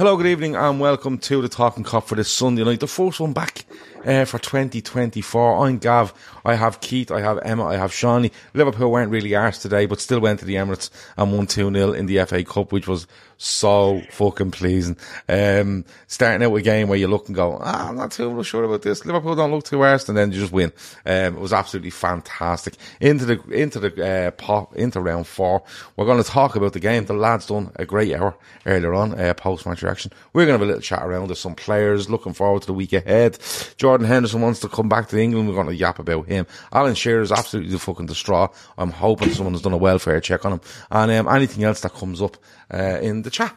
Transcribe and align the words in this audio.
Hello, 0.00 0.16
good 0.16 0.28
evening, 0.28 0.56
and 0.56 0.80
welcome 0.80 1.18
to 1.18 1.42
the 1.42 1.48
Talking 1.50 1.84
Cop 1.84 2.06
for 2.06 2.14
this 2.14 2.32
Sunday 2.32 2.64
night, 2.64 2.80
the 2.80 2.86
first 2.86 3.20
one 3.20 3.34
back 3.34 3.66
uh, 4.06 4.24
for 4.24 4.38
2024. 4.38 5.66
I'm 5.66 5.76
Gav, 5.76 6.14
I 6.42 6.54
have 6.54 6.80
Keith, 6.80 7.10
I 7.10 7.20
have 7.20 7.38
Emma, 7.42 7.66
I 7.66 7.76
have 7.76 7.90
Seany. 7.90 8.32
Liverpool 8.54 8.90
weren't 8.90 9.10
really 9.10 9.32
arsed 9.32 9.60
today, 9.60 9.84
but 9.84 10.00
still 10.00 10.20
went 10.20 10.38
to 10.38 10.46
the 10.46 10.54
Emirates 10.54 10.88
and 11.18 11.36
won 11.36 11.46
2 11.46 11.70
0 11.70 11.92
in 11.92 12.06
the 12.06 12.24
FA 12.24 12.42
Cup, 12.42 12.72
which 12.72 12.88
was 12.88 13.06
so 13.42 14.02
fucking 14.10 14.50
pleasing. 14.50 14.98
Um, 15.26 15.86
starting 16.06 16.44
out 16.44 16.52
with 16.52 16.60
a 16.60 16.64
game 16.64 16.88
where 16.88 16.98
you 16.98 17.08
look 17.08 17.26
and 17.26 17.34
go, 17.34 17.58
ah, 17.58 17.88
I'm 17.88 17.96
not 17.96 18.12
too 18.12 18.42
sure 18.42 18.64
about 18.64 18.82
this. 18.82 19.06
Liverpool 19.06 19.34
don't 19.34 19.50
look 19.50 19.64
too 19.64 19.78
arsed, 19.78 20.10
and 20.10 20.18
then 20.18 20.30
you 20.30 20.40
just 20.40 20.52
win. 20.52 20.72
Um, 21.06 21.36
it 21.36 21.40
was 21.40 21.54
absolutely 21.54 21.88
fantastic. 21.88 22.74
Into 23.00 23.24
the, 23.24 23.40
into 23.50 23.80
the, 23.80 24.06
uh, 24.06 24.30
pop, 24.32 24.76
into 24.76 25.00
round 25.00 25.26
four. 25.26 25.62
We're 25.96 26.04
going 26.04 26.22
to 26.22 26.28
talk 26.28 26.54
about 26.54 26.74
the 26.74 26.80
game. 26.80 27.06
The 27.06 27.14
lads 27.14 27.46
done 27.46 27.72
a 27.76 27.86
great 27.86 28.14
hour 28.14 28.36
earlier 28.66 28.92
on, 28.92 29.18
uh, 29.18 29.32
post 29.32 29.64
match 29.64 29.82
reaction. 29.82 30.12
We're 30.34 30.44
going 30.44 30.58
to 30.58 30.62
have 30.62 30.62
a 30.62 30.66
little 30.66 30.82
chat 30.82 31.02
around 31.02 31.28
with 31.28 31.38
some 31.38 31.54
players, 31.54 32.10
looking 32.10 32.34
forward 32.34 32.60
to 32.62 32.66
the 32.66 32.74
week 32.74 32.92
ahead. 32.92 33.38
Jordan 33.78 34.06
Henderson 34.06 34.42
wants 34.42 34.60
to 34.60 34.68
come 34.68 34.90
back 34.90 35.08
to 35.08 35.18
England. 35.18 35.48
We're 35.48 35.54
going 35.54 35.68
to 35.68 35.74
yap 35.74 35.98
about 35.98 36.26
him. 36.26 36.46
Alan 36.74 36.94
Shearer 36.94 37.22
is 37.22 37.32
absolutely 37.32 37.72
the 37.72 37.78
fucking 37.78 38.04
distraught. 38.04 38.54
I'm 38.76 38.90
hoping 38.90 39.30
someone 39.30 39.54
has 39.54 39.62
done 39.62 39.72
a 39.72 39.78
welfare 39.78 40.20
check 40.20 40.44
on 40.44 40.52
him. 40.52 40.60
And 40.90 41.10
um, 41.10 41.34
anything 41.34 41.64
else 41.64 41.80
that 41.80 41.94
comes 41.94 42.20
up 42.20 42.36
uh, 42.72 42.98
in 43.00 43.22
the 43.22 43.30
chat. 43.30 43.56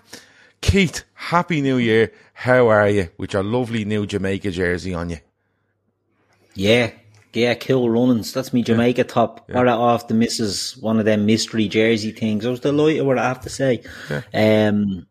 Keith, 0.62 1.04
Happy 1.14 1.62
New 1.62 1.78
Year. 1.78 2.12
How 2.34 2.70
are 2.70 2.90
you 2.90 3.10
with 3.18 3.34
your 3.34 3.44
lovely 3.44 3.86
new 3.86 4.06
Jamaica 4.06 4.52
jersey 4.52 4.94
on 4.94 5.10
you? 5.10 5.18
Yeah, 6.56 6.92
yeah, 7.34 7.56
cool 7.56 7.90
runnings. 7.90 8.32
That's 8.34 8.54
me 8.54 8.64
Jamaica 8.64 9.02
yeah. 9.02 9.08
top. 9.08 9.50
Yeah. 9.50 9.62
Right 9.62 9.68
off 9.68 10.08
the 10.08 10.14
misses, 10.14 10.78
one 10.78 11.00
of 11.00 11.06
them 11.06 11.26
mystery 11.26 11.68
jersey 11.68 12.12
things. 12.12 12.46
I 12.46 12.50
was 12.50 12.60
delighted 12.60 13.06
what 13.06 13.18
I 13.18 13.28
have 13.28 13.42
to 13.42 13.50
say. 13.50 13.84
Yeah. 14.10 14.70
Um, 14.70 15.08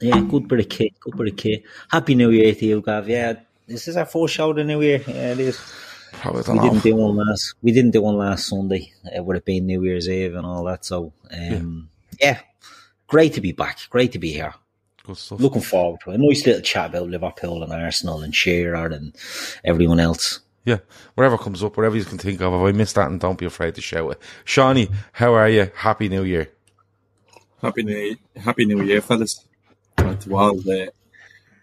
yeah, 0.00 0.20
good 0.20 0.48
bit 0.48 0.60
of 0.60 0.68
kit, 0.68 0.98
good 1.00 1.16
bit 1.16 1.28
of 1.28 1.36
kit. 1.36 1.62
Happy 1.90 2.14
New 2.14 2.30
Year 2.30 2.54
to 2.54 2.66
you, 2.66 2.82
Gav. 2.82 3.08
Yeah, 3.08 3.34
this 3.66 3.88
is 3.88 3.96
our 3.96 4.04
first 4.04 4.34
show 4.34 4.50
of 4.50 4.56
the 4.56 4.64
New 4.64 4.82
Year. 4.82 5.02
Yeah, 5.06 5.32
it 5.32 5.40
is. 5.40 5.60
Probably 6.12 6.42
we 6.52 6.58
didn't 6.60 6.82
do 6.82 6.96
one 6.96 7.16
last. 7.16 7.54
We 7.62 7.72
didn't 7.72 7.92
do 7.92 8.02
one 8.02 8.16
last 8.16 8.48
Sunday. 8.48 8.92
It 9.04 9.24
would 9.24 9.36
have 9.36 9.44
been 9.44 9.66
New 9.66 9.84
Year's 9.84 10.08
Eve 10.08 10.34
and 10.34 10.44
all 10.44 10.64
that. 10.64 10.84
So, 10.84 11.12
um, 11.30 11.88
yeah. 12.20 12.32
yeah, 12.32 12.40
great 13.10 13.34
to 13.34 13.40
be 13.42 13.52
back. 13.52 13.78
Great 13.90 14.12
to 14.12 14.18
be 14.18 14.32
here. 14.32 14.54
Good 15.04 15.18
stuff. 15.18 15.40
Looking 15.40 15.60
forward 15.60 16.00
to 16.04 16.10
a 16.10 16.18
nice 16.18 16.46
little 16.46 16.62
chat 16.62 16.90
about 16.90 17.08
Liverpool 17.08 17.62
and 17.62 17.72
Arsenal 17.72 18.22
and 18.22 18.34
Shearer 18.34 18.86
and 18.86 19.14
everyone 19.64 20.00
else. 20.00 20.40
Yeah, 20.64 20.78
whatever 21.14 21.36
comes 21.36 21.64
up, 21.64 21.76
whatever 21.76 21.96
you 21.96 22.04
can 22.04 22.18
think 22.18 22.40
of. 22.40 22.54
If 22.54 22.60
I 22.60 22.72
missed 22.76 22.94
that, 22.94 23.10
and 23.10 23.18
don't 23.18 23.38
be 23.38 23.46
afraid 23.46 23.74
to 23.74 23.80
shout 23.80 24.12
it. 24.12 24.20
Seany, 24.44 24.92
how 25.12 25.34
are 25.34 25.48
you? 25.48 25.70
Happy 25.74 26.08
New 26.08 26.22
Year. 26.22 26.50
Happy 27.60 27.82
New 27.82 28.16
Happy 28.36 28.64
New 28.66 28.82
Year, 28.82 29.00
fellas. 29.00 29.44
To 29.96 30.36
all 30.36 30.56
the 30.56 30.92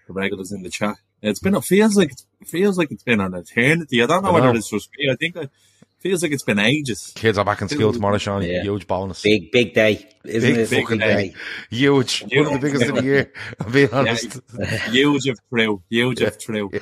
regulars 0.07 0.51
in 0.51 0.63
the 0.63 0.69
chat. 0.69 0.95
It's 1.21 1.39
been. 1.39 1.55
It 1.55 1.63
feels 1.63 1.95
like 1.95 2.11
it 2.11 2.47
feels 2.47 2.77
like 2.77 2.91
it's 2.91 3.03
been 3.03 3.21
an 3.21 3.33
eternity. 3.33 4.03
I 4.03 4.07
don't 4.07 4.23
know, 4.23 4.29
I 4.29 4.39
know. 4.39 4.47
whether 4.47 4.57
it's 4.57 4.69
just 4.69 4.89
me. 4.97 5.09
I 5.11 5.15
think 5.15 5.35
it 5.35 5.51
feels 5.99 6.23
like 6.23 6.31
it's 6.31 6.43
been 6.43 6.59
ages. 6.59 7.11
Kids 7.15 7.37
are 7.37 7.45
back 7.45 7.61
in 7.61 7.69
school 7.69 7.93
tomorrow, 7.93 8.17
Sean. 8.17 8.43
Yeah. 8.43 8.61
Huge 8.61 8.87
bonus. 8.87 9.21
Big 9.21 9.51
big 9.51 9.73
day, 9.73 10.07
isn't 10.23 10.49
big, 10.49 10.59
it? 10.59 10.69
Big 10.69 10.83
fucking 10.83 10.99
day. 10.99 11.29
day. 11.29 11.35
Huge. 11.69 12.13
Huge. 12.13 12.45
One 12.45 12.55
of 12.55 12.61
the 12.61 12.67
biggest 12.67 12.89
of 12.89 12.95
the 12.95 13.03
year. 13.03 13.31
I'm 13.59 13.71
being 13.71 13.93
honest. 13.93 14.39
Yeah. 14.57 14.77
Huge 14.89 15.27
if 15.27 15.37
true. 15.49 15.81
Huge 15.89 16.21
if 16.21 16.39
true. 16.39 16.69
Yeah. 16.71 16.79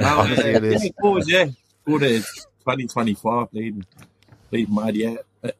No, 0.00 0.06
Honestly, 0.20 0.50
it 0.50 0.64
is. 0.64 0.90
Good, 1.00 1.28
yeah. 1.28 1.46
Good. 1.84 2.02
It's 2.02 2.44
2024. 2.60 3.46
Bleeding, 3.46 3.86
bleeding 4.50 4.74
mad. 4.74 4.96
Yeah. 4.96 5.16
Uh, 5.42 5.50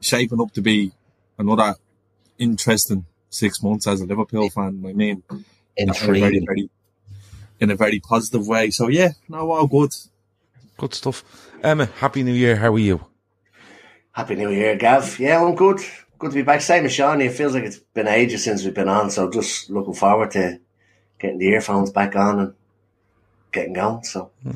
shaping 0.00 0.40
up 0.40 0.52
to 0.52 0.62
be 0.62 0.92
another 1.38 1.74
interesting 2.38 3.06
six 3.30 3.62
months 3.62 3.86
as 3.86 4.00
a 4.00 4.06
Liverpool 4.06 4.48
fan. 4.50 4.82
I 4.86 4.92
mean, 4.92 5.22
intriguing. 5.76 6.20
Very, 6.20 6.44
very, 6.46 6.70
in 7.60 7.70
a 7.70 7.76
very 7.76 8.00
positive 8.00 8.46
way. 8.46 8.70
So 8.70 8.88
yeah, 8.88 9.10
no, 9.28 9.50
all 9.50 9.66
good. 9.66 9.92
Good 10.76 10.94
stuff. 10.94 11.24
Emma, 11.62 11.86
happy 11.86 12.22
New 12.22 12.34
Year. 12.34 12.56
How 12.56 12.74
are 12.74 12.78
you? 12.78 13.04
Happy 14.12 14.34
New 14.34 14.50
Year, 14.50 14.76
Gav. 14.76 15.18
Yeah, 15.18 15.42
I'm 15.42 15.54
good. 15.54 15.80
Good 16.18 16.30
to 16.30 16.34
be 16.34 16.42
back. 16.42 16.60
Same 16.60 16.84
as 16.84 16.92
Seany. 16.96 17.26
It 17.26 17.32
feels 17.32 17.54
like 17.54 17.64
it's 17.64 17.78
been 17.78 18.08
ages 18.08 18.44
since 18.44 18.64
we've 18.64 18.74
been 18.74 18.88
on, 18.88 19.10
so 19.10 19.30
just 19.30 19.70
looking 19.70 19.94
forward 19.94 20.30
to 20.32 20.60
getting 21.18 21.38
the 21.38 21.48
earphones 21.48 21.90
back 21.90 22.16
on 22.16 22.38
and 22.40 22.54
getting 23.52 23.74
going. 23.74 24.04
So 24.04 24.30
uh, 24.46 24.52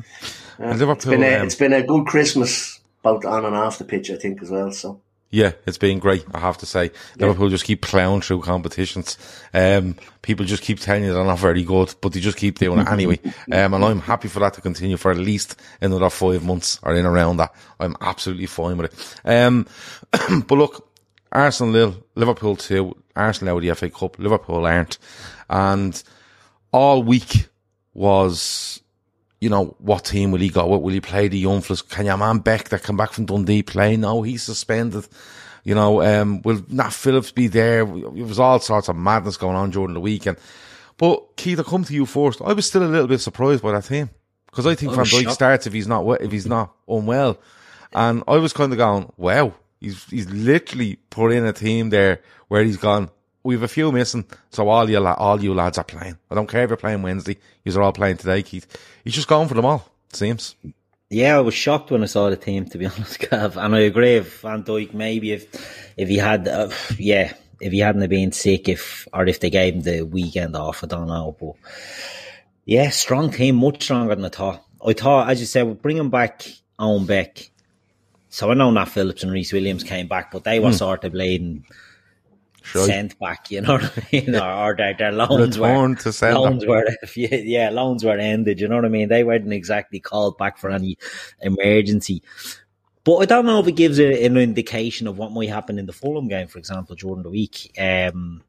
it's, 0.59 1.05
been 1.05 1.23
a, 1.23 1.35
um, 1.35 1.45
it's 1.45 1.55
been 1.55 1.73
a 1.73 1.83
good 1.83 2.05
Christmas, 2.05 2.79
both 3.03 3.25
on 3.25 3.45
and 3.45 3.55
off 3.55 3.77
the 3.77 3.85
pitch, 3.85 4.09
I 4.09 4.15
think, 4.15 4.41
as 4.41 4.49
well. 4.49 4.71
So 4.71 5.01
yeah, 5.31 5.53
it's 5.65 5.77
been 5.77 5.99
great. 5.99 6.25
I 6.33 6.39
have 6.39 6.57
to 6.57 6.65
say, 6.65 6.85
yeah. 6.85 7.25
Liverpool 7.25 7.47
just 7.47 7.63
keep 7.63 7.81
plowing 7.81 8.19
through 8.21 8.41
competitions. 8.41 9.17
Um, 9.53 9.95
people 10.21 10.45
just 10.45 10.61
keep 10.61 10.79
telling 10.79 11.05
you 11.05 11.13
they're 11.13 11.23
not 11.23 11.39
very 11.39 11.63
good, 11.63 11.95
but 12.01 12.11
they 12.11 12.19
just 12.19 12.37
keep 12.37 12.59
doing 12.59 12.79
it 12.79 12.87
anyway. 12.87 13.19
Um, 13.51 13.73
and 13.73 13.83
I'm 13.83 13.99
happy 13.99 14.27
for 14.27 14.39
that 14.39 14.53
to 14.53 14.61
continue 14.61 14.97
for 14.97 15.11
at 15.11 15.17
least 15.17 15.59
another 15.81 16.09
five 16.09 16.43
months 16.43 16.79
or 16.83 16.95
in 16.95 17.05
around 17.05 17.37
that. 17.37 17.53
I'm 17.79 17.95
absolutely 17.99 18.45
fine 18.45 18.77
with 18.77 18.93
it. 18.93 19.29
Um, 19.29 19.67
but 20.47 20.57
look, 20.57 20.89
Arsenal, 21.31 21.95
Liverpool 22.15 22.55
too. 22.55 22.95
Arsenal 23.15 23.55
out 23.55 23.57
of 23.57 23.63
the 23.63 23.75
FA 23.75 23.89
Cup. 23.89 24.19
Liverpool 24.19 24.65
aren't, 24.65 24.97
and 25.49 26.01
all 26.71 27.03
week 27.03 27.47
was 27.93 28.81
you 29.41 29.49
know, 29.49 29.75
what 29.79 30.05
team 30.05 30.31
will 30.31 30.39
he 30.39 30.49
go? 30.49 30.67
What 30.67 30.83
will 30.83 30.93
he 30.93 31.01
play? 31.01 31.27
The 31.27 31.37
young 31.37 31.61
fellas? 31.61 31.81
Can 31.81 32.05
your 32.05 32.15
man 32.17 32.39
Beck 32.39 32.69
that 32.69 32.83
come 32.83 32.95
back 32.95 33.11
from 33.11 33.25
Dundee 33.25 33.63
play? 33.63 33.97
No, 33.97 34.21
he's 34.21 34.43
suspended. 34.43 35.07
You 35.63 35.75
know, 35.75 36.01
um, 36.01 36.41
will 36.43 36.63
Nat 36.69 36.93
Phillips 36.93 37.31
be 37.31 37.47
there? 37.47 37.81
It 37.81 38.13
was 38.13 38.39
all 38.39 38.59
sorts 38.59 38.87
of 38.87 38.95
madness 38.95 39.37
going 39.37 39.55
on 39.55 39.71
during 39.71 39.95
the 39.95 39.99
weekend. 39.99 40.37
But 40.97 41.35
Keith, 41.35 41.59
I 41.59 41.63
come 41.63 41.83
to 41.83 41.93
you 41.93 42.05
first. 42.05 42.41
I 42.41 42.53
was 42.53 42.67
still 42.67 42.83
a 42.83 42.85
little 42.85 43.07
bit 43.07 43.19
surprised 43.19 43.63
by 43.63 43.71
that 43.71 43.85
team 43.85 44.11
because 44.45 44.67
I 44.67 44.75
think 44.75 44.93
Van 44.93 45.05
Dijk 45.05 45.31
starts 45.31 45.65
if 45.65 45.73
he's 45.73 45.87
not 45.87 46.05
if 46.21 46.31
he's 46.31 46.45
not 46.45 46.75
unwell, 46.87 47.39
and 47.93 48.23
I 48.27 48.37
was 48.37 48.53
kind 48.53 48.71
of 48.71 48.77
going, 48.77 49.11
wow, 49.17 49.55
he's 49.79 50.03
he's 50.05 50.29
literally 50.29 50.97
put 51.09 51.31
in 51.31 51.45
a 51.45 51.53
team 51.53 51.89
there 51.89 52.21
where 52.47 52.63
he's 52.63 52.77
gone 52.77 53.09
we've 53.43 53.63
a 53.63 53.67
few 53.67 53.91
missing, 53.91 54.25
so 54.49 54.69
all 54.69 54.89
you 54.89 55.05
all 55.05 55.41
you 55.41 55.53
lads 55.53 55.77
are 55.77 55.83
playing. 55.83 56.17
I 56.29 56.35
don't 56.35 56.47
care 56.47 56.63
if 56.63 56.69
you're 56.69 56.77
playing 56.77 57.01
Wednesday. 57.01 57.37
You're 57.63 57.81
all 57.81 57.93
playing 57.93 58.17
today, 58.17 58.43
Keith. 58.43 58.67
He's 59.03 59.13
just 59.13 59.27
going 59.27 59.47
for 59.47 59.53
them 59.53 59.65
all. 59.65 59.87
It 60.09 60.15
seems. 60.15 60.55
Yeah, 61.09 61.37
I 61.37 61.41
was 61.41 61.53
shocked 61.53 61.91
when 61.91 62.03
I 62.03 62.05
saw 62.05 62.29
the 62.29 62.37
team, 62.37 62.65
to 62.65 62.77
be 62.77 62.85
honest, 62.87 63.19
Gav. 63.19 63.57
And 63.57 63.75
I 63.75 63.79
agree 63.79 64.19
with 64.19 64.33
Van 64.39 64.63
Dijk. 64.63 64.93
Maybe 64.93 65.33
if 65.33 65.93
if 65.97 66.07
he 66.07 66.17
had, 66.17 66.47
uh, 66.47 66.69
yeah, 66.97 67.33
if 67.59 67.71
he 67.71 67.79
hadn't 67.79 68.07
been 68.09 68.31
sick, 68.31 68.69
if 68.69 69.07
or 69.13 69.25
if 69.25 69.39
they 69.39 69.49
gave 69.49 69.75
him 69.75 69.81
the 69.81 70.01
weekend 70.03 70.55
off, 70.55 70.83
I 70.83 70.87
don't 70.87 71.07
know. 71.07 71.35
But 71.39 71.55
yeah, 72.65 72.89
strong 72.89 73.31
team, 73.31 73.55
much 73.55 73.83
stronger 73.83 74.15
than 74.15 74.25
I 74.25 74.29
thought. 74.29 74.65
I 74.85 74.93
thought, 74.93 75.29
as 75.29 75.39
you 75.39 75.45
said, 75.45 75.67
we're 75.67 75.73
bringing 75.73 76.09
back 76.09 76.45
Owen 76.79 77.05
Beck. 77.05 77.49
So 78.29 78.49
I 78.49 78.53
know 78.53 78.71
Nat 78.71 78.85
Phillips 78.85 79.23
and 79.23 79.31
Rhys 79.31 79.51
Williams 79.51 79.83
came 79.83 80.07
back, 80.07 80.31
but 80.31 80.45
they 80.45 80.59
were 80.59 80.69
mm. 80.69 80.77
sort 80.77 81.03
of 81.03 81.11
bleeding 81.11 81.65
sure. 82.61 82.85
sent 82.85 83.17
back, 83.19 83.51
you 83.51 83.61
know 83.61 83.73
what 83.79 83.97
I 83.97 84.07
mean? 84.11 84.35
or, 84.35 84.51
or 84.51 84.75
their, 84.75 84.93
their 84.93 85.11
loans 85.11 85.57
Return 85.57 85.91
were, 85.91 85.95
to 85.97 86.13
send 86.13 86.35
loans 86.35 86.65
were, 86.65 86.87
yeah, 87.15 87.69
loans 87.69 88.03
were 88.03 88.17
ended, 88.17 88.59
you 88.59 88.67
know 88.67 88.75
what 88.75 88.85
I 88.85 88.89
mean? 88.89 89.09
They 89.09 89.23
weren't 89.23 89.51
exactly 89.51 89.99
called 89.99 90.37
back 90.37 90.57
for 90.57 90.69
any 90.69 90.97
emergency. 91.41 92.23
But 93.03 93.17
I 93.17 93.25
don't 93.25 93.45
know 93.45 93.59
if 93.59 93.67
it 93.67 93.75
gives 93.75 93.99
a, 93.99 94.25
an 94.25 94.37
indication 94.37 95.07
of 95.07 95.17
what 95.17 95.31
might 95.31 95.49
happen 95.49 95.79
in 95.79 95.87
the 95.87 95.93
Fulham 95.93 96.27
game, 96.27 96.47
for 96.47 96.59
example, 96.59 96.95
during 96.95 97.23
the 97.23 97.29
week. 97.29 97.73
Um, 97.79 98.43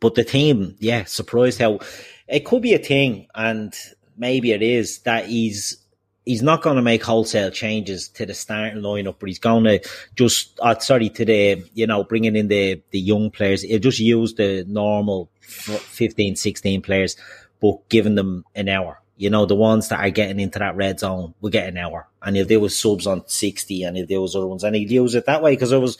but 0.00 0.14
the 0.14 0.24
team, 0.24 0.76
yeah, 0.78 1.04
surprised 1.04 1.58
how 1.58 1.80
it 2.28 2.44
could 2.44 2.62
be 2.62 2.74
a 2.74 2.78
thing, 2.78 3.26
and 3.34 3.74
maybe 4.16 4.52
it 4.52 4.62
is 4.62 5.00
that 5.00 5.26
he's 5.26 5.78
he's 6.26 6.42
not 6.42 6.60
going 6.60 6.76
to 6.76 6.82
make 6.82 7.02
wholesale 7.02 7.50
changes 7.50 8.08
to 8.08 8.26
the 8.26 8.34
starting 8.34 8.82
lineup, 8.82 9.16
but 9.18 9.28
he's 9.28 9.38
going 9.38 9.64
to 9.64 9.80
just, 10.14 10.58
uh, 10.60 10.78
sorry, 10.78 11.08
to 11.08 11.24
the, 11.24 11.64
you 11.72 11.86
know, 11.86 12.04
bringing 12.04 12.36
in 12.36 12.48
the, 12.48 12.82
the 12.90 13.00
young 13.00 13.30
players. 13.30 13.62
He'll 13.62 13.78
just 13.78 14.00
use 14.00 14.34
the 14.34 14.64
normal 14.68 15.30
15, 15.40 16.36
16 16.36 16.82
players, 16.82 17.16
but 17.62 17.88
giving 17.88 18.16
them 18.16 18.44
an 18.54 18.68
hour. 18.68 19.00
You 19.16 19.30
know, 19.30 19.46
the 19.46 19.54
ones 19.54 19.88
that 19.88 20.00
are 20.00 20.10
getting 20.10 20.40
into 20.40 20.58
that 20.58 20.76
red 20.76 21.00
zone 21.00 21.32
will 21.40 21.48
get 21.48 21.68
an 21.68 21.78
hour 21.78 22.06
and 22.26 22.36
if 22.36 22.48
there 22.48 22.60
was 22.60 22.78
subs 22.78 23.06
on 23.06 23.26
60 23.26 23.84
and 23.84 23.96
if 23.96 24.08
there 24.08 24.20
was 24.20 24.34
other 24.34 24.48
ones 24.48 24.64
and 24.64 24.74
he'll 24.74 24.90
use 24.90 25.14
it 25.14 25.26
that 25.26 25.42
way 25.42 25.52
because 25.52 25.72
I 25.72 25.78
was, 25.78 25.96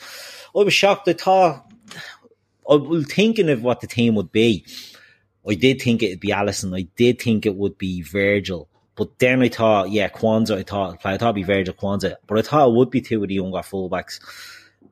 I 0.53 0.59
was 0.59 0.73
shocked. 0.73 1.07
I 1.07 1.13
thought, 1.13 1.65
I 2.69 2.75
was 2.75 3.07
thinking 3.07 3.49
of 3.49 3.63
what 3.63 3.79
the 3.79 3.87
team 3.87 4.15
would 4.15 4.33
be. 4.33 4.65
I 5.49 5.55
did 5.55 5.81
think 5.81 6.03
it'd 6.03 6.19
be 6.19 6.27
Alisson. 6.27 6.77
I 6.77 6.89
did 6.97 7.21
think 7.21 7.45
it 7.45 7.55
would 7.55 7.77
be 7.77 8.01
Virgil. 8.01 8.67
But 8.97 9.19
then 9.19 9.41
I 9.43 9.49
thought, 9.49 9.91
yeah, 9.91 10.09
Quansah, 10.09 10.57
I 10.57 10.63
thought, 10.63 11.05
I 11.05 11.17
thought 11.17 11.27
it'd 11.27 11.35
be 11.35 11.43
Virgil 11.43 11.75
Quansah, 11.75 12.15
but 12.25 12.39
I 12.39 12.41
thought 12.41 12.69
it 12.69 12.73
would 12.73 12.89
be 12.89 12.99
two 12.99 13.21
of 13.21 13.29
the 13.29 13.35
younger 13.35 13.59
fullbacks. 13.59 14.19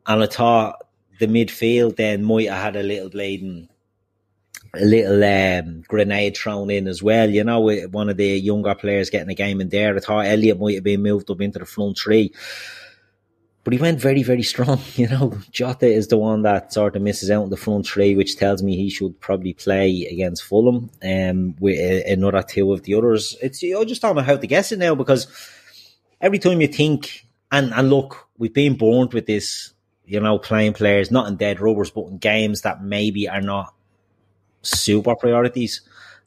And 0.05 0.23
I 0.23 0.27
thought 0.27 0.85
the 1.19 1.25
midfield 1.25 1.95
then 1.95 2.23
might 2.23 2.49
have 2.49 2.61
had 2.61 2.75
a 2.75 2.83
little 2.83 3.09
bladen 3.09 3.67
a 4.75 4.85
little 4.85 5.23
um, 5.23 5.83
grenade 5.87 6.37
thrown 6.37 6.69
in 6.69 6.87
as 6.87 7.01
well. 7.01 7.29
You 7.29 7.43
know, 7.43 7.59
one 7.91 8.09
of 8.09 8.17
the 8.17 8.37
younger 8.39 8.75
players 8.75 9.09
getting 9.09 9.29
a 9.29 9.35
game 9.35 9.61
in 9.61 9.69
there. 9.69 9.95
I 9.95 9.99
thought 9.99 10.25
Elliot 10.25 10.59
might 10.59 10.75
have 10.75 10.83
been 10.83 11.01
moved 11.01 11.29
up 11.31 11.41
into 11.41 11.59
the 11.59 11.65
front 11.65 11.97
three. 11.97 12.33
But 13.65 13.73
he 13.73 13.79
went 13.79 13.99
very, 13.99 14.21
very 14.23 14.43
strong. 14.43 14.79
You 14.95 15.09
know, 15.09 15.37
Jota 15.51 15.87
is 15.87 16.07
the 16.07 16.17
one 16.17 16.43
that 16.43 16.71
sort 16.71 16.95
of 16.95 17.01
misses 17.01 17.31
out 17.31 17.43
in 17.43 17.49
the 17.49 17.57
front 17.57 17.87
three, 17.87 18.15
which 18.15 18.37
tells 18.37 18.63
me 18.63 18.77
he 18.77 18.89
should 18.89 19.19
probably 19.19 19.53
play 19.53 20.07
against 20.09 20.43
Fulham 20.43 20.89
um, 21.03 21.55
with 21.59 22.07
another 22.07 22.43
two 22.43 22.71
of 22.71 22.83
the 22.83 22.93
others. 22.93 23.35
It's 23.41 23.63
I 23.63 23.83
just 23.83 24.01
don't 24.03 24.15
know 24.15 24.21
how 24.21 24.37
to 24.37 24.47
guess 24.47 24.71
it 24.71 24.79
now 24.79 24.95
because 24.95 25.27
every 26.21 26.39
time 26.39 26.61
you 26.61 26.67
think, 26.67 27.25
and, 27.51 27.73
and 27.73 27.89
look, 27.89 28.29
we've 28.37 28.53
been 28.53 28.77
born 28.77 29.09
with 29.11 29.25
this, 29.25 29.73
you 30.05 30.19
know, 30.19 30.37
playing 30.37 30.73
players, 30.73 31.09
not 31.09 31.27
in 31.27 31.35
dead 31.35 31.59
rubbers, 31.59 31.89
but 31.89 32.05
in 32.05 32.17
games 32.19 32.61
that 32.61 32.83
maybe 32.83 33.27
are 33.27 33.41
not 33.41 33.73
super 34.61 35.15
priorities. 35.15 35.81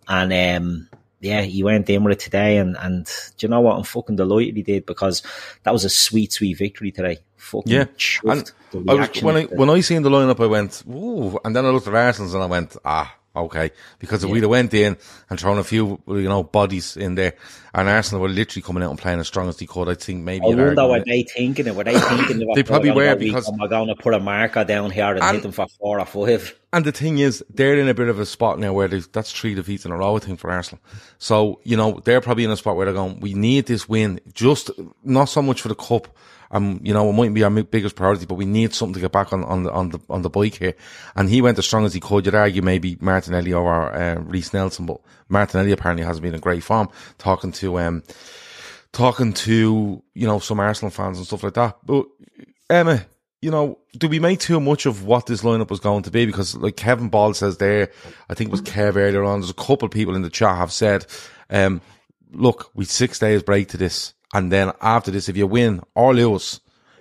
And 0.08 0.32
um, 0.32 0.88
yeah, 1.20 1.42
he 1.42 1.62
went 1.62 1.88
in 1.90 2.04
with 2.04 2.12
it 2.12 2.20
today, 2.20 2.58
and 2.58 2.76
and 2.78 3.06
do 3.36 3.46
you 3.46 3.50
know 3.50 3.60
what? 3.60 3.76
I'm 3.76 3.84
fucking 3.84 4.16
delighted 4.16 4.56
he 4.56 4.62
did 4.62 4.86
because 4.86 5.22
that 5.64 5.72
was 5.72 5.84
a 5.84 5.90
sweet, 5.90 6.32
sweet 6.32 6.56
victory 6.56 6.92
today. 6.92 7.18
Fucking 7.36 7.72
yeah, 7.72 7.86
and 8.24 8.50
I 8.88 8.94
was, 8.94 9.22
when 9.22 9.36
I 9.36 9.44
when 9.44 9.70
I 9.70 9.80
seen 9.80 10.02
the 10.02 10.10
lineup, 10.10 10.42
I 10.42 10.46
went, 10.46 10.82
ooh, 10.88 11.38
and 11.44 11.54
then 11.54 11.64
I 11.64 11.70
looked 11.70 11.88
at 11.88 11.94
Arsenal's 11.94 12.34
and 12.34 12.42
I 12.42 12.46
went, 12.46 12.76
ah, 12.84 13.14
okay, 13.44 13.70
because 13.98 14.22
if 14.22 14.28
yeah. 14.28 14.34
we'd 14.34 14.42
have 14.42 14.50
went 14.50 14.74
in 14.74 14.96
and 15.30 15.40
thrown 15.40 15.58
a 15.58 15.64
few, 15.64 16.00
you 16.06 16.28
know, 16.28 16.42
bodies 16.42 16.96
in 16.96 17.14
there, 17.14 17.34
and 17.74 17.88
Arsenal 17.88 18.22
were 18.22 18.28
literally 18.28 18.62
coming 18.62 18.82
out 18.82 18.90
and 18.90 18.98
playing 18.98 19.20
as 19.20 19.26
strong 19.26 19.48
as 19.48 19.56
they 19.56 19.66
could, 19.66 19.88
I 19.88 19.94
think 19.94 20.24
maybe. 20.24 20.44
I 20.44 20.48
wonder 20.48 20.86
what 20.86 21.04
they 21.04 21.22
thinking 21.22 21.66
it. 21.66 21.74
Were 21.74 21.84
they 21.84 21.98
thinking 21.98 22.46
they 22.54 22.62
probably 22.62 22.90
were 22.90 23.14
because 23.14 23.48
I'm 23.48 23.56
going 23.56 23.88
to 23.88 23.94
put 23.94 24.14
a 24.14 24.20
marker 24.20 24.64
down 24.64 24.90
here 24.90 25.06
and, 25.06 25.22
and, 25.22 25.34
hit 25.36 25.42
them 25.42 25.52
for 25.52 25.66
four 25.78 26.00
or 26.00 26.06
five? 26.06 26.58
And 26.72 26.84
the 26.84 26.92
thing 26.92 27.18
is, 27.18 27.44
they're 27.48 27.78
in 27.78 27.88
a 27.88 27.94
bit 27.94 28.08
of 28.08 28.18
a 28.18 28.26
spot 28.26 28.58
now 28.58 28.72
where 28.72 28.88
that's 28.88 29.32
three 29.32 29.54
defeats 29.54 29.84
in 29.84 29.92
a 29.92 29.96
row, 29.96 30.16
I 30.16 30.18
think, 30.18 30.40
for 30.40 30.50
Arsenal. 30.50 30.80
So 31.18 31.60
you 31.64 31.76
know, 31.76 32.00
they're 32.04 32.20
probably 32.20 32.44
in 32.44 32.50
a 32.50 32.56
spot 32.56 32.76
where 32.76 32.86
they're 32.86 32.94
going, 32.94 33.20
we 33.20 33.34
need 33.34 33.66
this 33.66 33.88
win, 33.88 34.20
just 34.34 34.70
not 35.04 35.26
so 35.26 35.42
much 35.42 35.62
for 35.62 35.68
the 35.68 35.74
cup 35.74 36.08
um, 36.50 36.80
you 36.82 36.94
know, 36.94 37.08
it 37.08 37.12
mightn't 37.12 37.34
be 37.34 37.44
our 37.44 37.50
biggest 37.50 37.96
priority, 37.96 38.26
but 38.26 38.34
we 38.34 38.46
need 38.46 38.74
something 38.74 38.94
to 38.94 39.00
get 39.00 39.12
back 39.12 39.32
on, 39.32 39.44
on 39.44 39.64
the, 39.64 39.72
on 39.72 39.90
the, 39.90 39.98
on 40.08 40.22
the 40.22 40.30
bike 40.30 40.54
here. 40.54 40.74
And 41.14 41.28
he 41.28 41.42
went 41.42 41.58
as 41.58 41.66
strong 41.66 41.84
as 41.84 41.94
he 41.94 42.00
could. 42.00 42.24
You'd 42.26 42.34
argue 42.34 42.62
maybe 42.62 42.96
Martinelli 43.00 43.52
over, 43.52 43.92
uh, 43.92 44.20
Reiss 44.20 44.52
Nelson, 44.54 44.86
but 44.86 45.00
Martinelli 45.28 45.72
apparently 45.72 46.04
hasn't 46.04 46.22
been 46.22 46.34
in 46.34 46.40
great 46.40 46.62
form 46.62 46.88
talking 47.18 47.52
to, 47.52 47.78
um, 47.78 48.02
talking 48.92 49.32
to, 49.34 50.02
you 50.14 50.26
know, 50.26 50.38
some 50.38 50.60
Arsenal 50.60 50.90
fans 50.90 51.18
and 51.18 51.26
stuff 51.26 51.42
like 51.42 51.54
that. 51.54 51.76
But 51.84 52.06
Emma, 52.70 53.04
you 53.40 53.50
know, 53.50 53.78
do 53.96 54.08
we 54.08 54.18
make 54.18 54.40
too 54.40 54.60
much 54.60 54.86
of 54.86 55.04
what 55.04 55.26
this 55.26 55.42
lineup 55.42 55.70
was 55.70 55.80
going 55.80 56.02
to 56.04 56.10
be? 56.10 56.26
Because 56.26 56.56
like 56.56 56.76
Kevin 56.76 57.08
Ball 57.08 57.34
says 57.34 57.58
there, 57.58 57.90
I 58.28 58.34
think 58.34 58.48
it 58.48 58.52
was 58.52 58.62
Kev 58.62 58.96
earlier 58.96 59.22
on, 59.24 59.40
there's 59.40 59.50
a 59.50 59.54
couple 59.54 59.86
of 59.86 59.92
people 59.92 60.16
in 60.16 60.22
the 60.22 60.30
chat 60.30 60.56
have 60.56 60.72
said, 60.72 61.06
um, 61.50 61.80
look, 62.32 62.70
we 62.74 62.84
six 62.84 63.18
days 63.18 63.42
break 63.42 63.68
to 63.68 63.76
this. 63.76 64.14
And 64.34 64.52
then 64.52 64.72
after 64.80 65.10
this, 65.10 65.28
if 65.28 65.36
you 65.36 65.46
win 65.46 65.80
or 65.94 66.14
lose, 66.14 66.60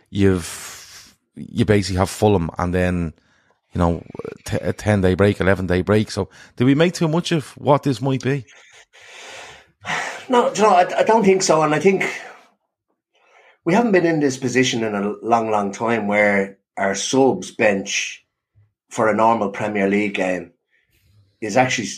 you've, 0.09 1.15
you 1.35 1.65
basically 1.65 1.97
have 1.97 2.09
Fulham 2.09 2.49
and 2.57 2.73
then, 2.73 3.13
you 3.73 3.79
know, 3.79 4.03
t- 4.45 4.57
a 4.61 4.73
10 4.73 5.01
day 5.01 5.13
break, 5.13 5.39
11 5.39 5.67
day 5.67 5.81
break. 5.81 6.09
So 6.09 6.29
do 6.55 6.65
we 6.65 6.75
make 6.75 6.93
too 6.93 7.07
much 7.07 7.31
of 7.31 7.49
what 7.57 7.83
this 7.83 8.01
might 8.01 8.23
be? 8.23 8.45
No, 10.29 10.53
you 10.53 10.61
know, 10.61 10.69
I, 10.69 10.99
I 10.99 11.03
don't 11.03 11.23
think 11.23 11.41
so. 11.41 11.61
And 11.61 11.73
I 11.73 11.79
think 11.79 12.03
we 13.63 13.73
haven't 13.73 13.91
been 13.91 14.05
in 14.05 14.19
this 14.19 14.37
position 14.37 14.83
in 14.83 14.95
a 14.95 15.13
long, 15.21 15.51
long 15.51 15.71
time 15.71 16.07
where 16.07 16.57
our 16.77 16.95
subs 16.95 17.51
bench 17.51 18.25
for 18.89 19.09
a 19.09 19.15
normal 19.15 19.49
Premier 19.49 19.89
League 19.89 20.13
game 20.13 20.53
is 21.41 21.57
actually, 21.57 21.89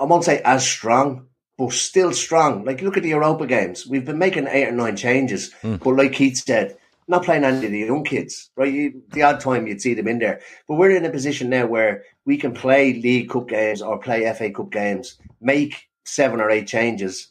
I 0.00 0.04
won't 0.04 0.24
say 0.24 0.40
as 0.44 0.66
strong, 0.66 1.27
but 1.58 1.72
still 1.72 2.12
strong. 2.12 2.64
Like 2.64 2.80
look 2.80 2.96
at 2.96 3.02
the 3.02 3.10
Europa 3.10 3.46
games. 3.46 3.86
We've 3.86 4.04
been 4.04 4.18
making 4.18 4.46
eight 4.46 4.68
or 4.68 4.72
nine 4.72 4.96
changes, 4.96 5.52
mm. 5.62 5.82
but 5.82 5.96
like 5.96 6.12
Keith 6.12 6.38
said, 6.38 6.78
not 7.08 7.24
playing 7.24 7.44
any 7.44 7.66
of 7.66 7.72
the 7.72 7.78
young 7.80 8.04
kids, 8.04 8.50
right? 8.54 8.72
You, 8.72 9.02
the 9.10 9.22
odd 9.22 9.40
time 9.40 9.66
you'd 9.66 9.80
see 9.80 9.94
them 9.94 10.08
in 10.08 10.18
there, 10.18 10.40
but 10.68 10.76
we're 10.76 10.94
in 10.94 11.04
a 11.04 11.10
position 11.10 11.50
now 11.50 11.66
where 11.66 12.04
we 12.24 12.36
can 12.36 12.52
play 12.52 12.92
League 12.92 13.30
Cup 13.30 13.48
games 13.48 13.82
or 13.82 13.98
play 13.98 14.30
FA 14.34 14.50
Cup 14.50 14.70
games, 14.70 15.18
make 15.40 15.88
seven 16.04 16.40
or 16.40 16.50
eight 16.50 16.68
changes, 16.68 17.28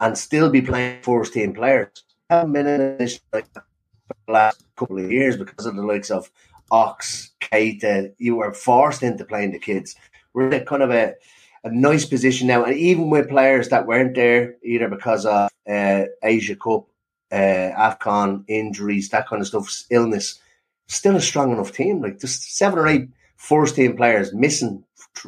and 0.00 0.18
still 0.18 0.50
be 0.50 0.62
playing 0.62 1.02
first 1.02 1.34
team 1.34 1.52
players. 1.54 2.04
I 2.30 2.36
haven't 2.36 2.52
been 2.52 2.66
in 2.66 2.98
this 2.98 3.20
like 3.32 3.52
the 3.52 3.62
last 4.26 4.64
couple 4.76 4.98
of 4.98 5.12
years 5.12 5.36
because 5.36 5.66
of 5.66 5.76
the 5.76 5.82
likes 5.82 6.10
of 6.10 6.30
Ox, 6.70 7.30
Keita. 7.40 8.14
You 8.18 8.36
were 8.36 8.52
forced 8.52 9.02
into 9.02 9.24
playing 9.24 9.52
the 9.52 9.58
kids. 9.58 9.94
We're 10.34 10.64
kind 10.64 10.82
of 10.82 10.90
a 10.90 11.14
a 11.64 11.70
nice 11.70 12.04
position 12.04 12.46
now, 12.46 12.64
and 12.64 12.76
even 12.76 13.10
with 13.10 13.28
players 13.28 13.68
that 13.68 13.86
weren't 13.86 14.14
there 14.14 14.56
either 14.62 14.88
because 14.88 15.26
of 15.26 15.50
uh, 15.68 16.04
Asia 16.22 16.56
Cup, 16.56 16.86
uh, 17.32 17.36
Afcon 17.36 18.44
injuries, 18.48 19.08
that 19.10 19.28
kind 19.28 19.42
of 19.42 19.48
stuff, 19.48 19.84
illness, 19.90 20.40
still 20.86 21.16
a 21.16 21.20
strong 21.20 21.52
enough 21.52 21.72
team. 21.72 22.00
Like 22.00 22.20
just 22.20 22.56
seven 22.56 22.78
or 22.78 22.86
eight 22.86 23.08
first 23.36 23.76
team 23.76 23.96
players 23.96 24.32
missing 24.32 24.84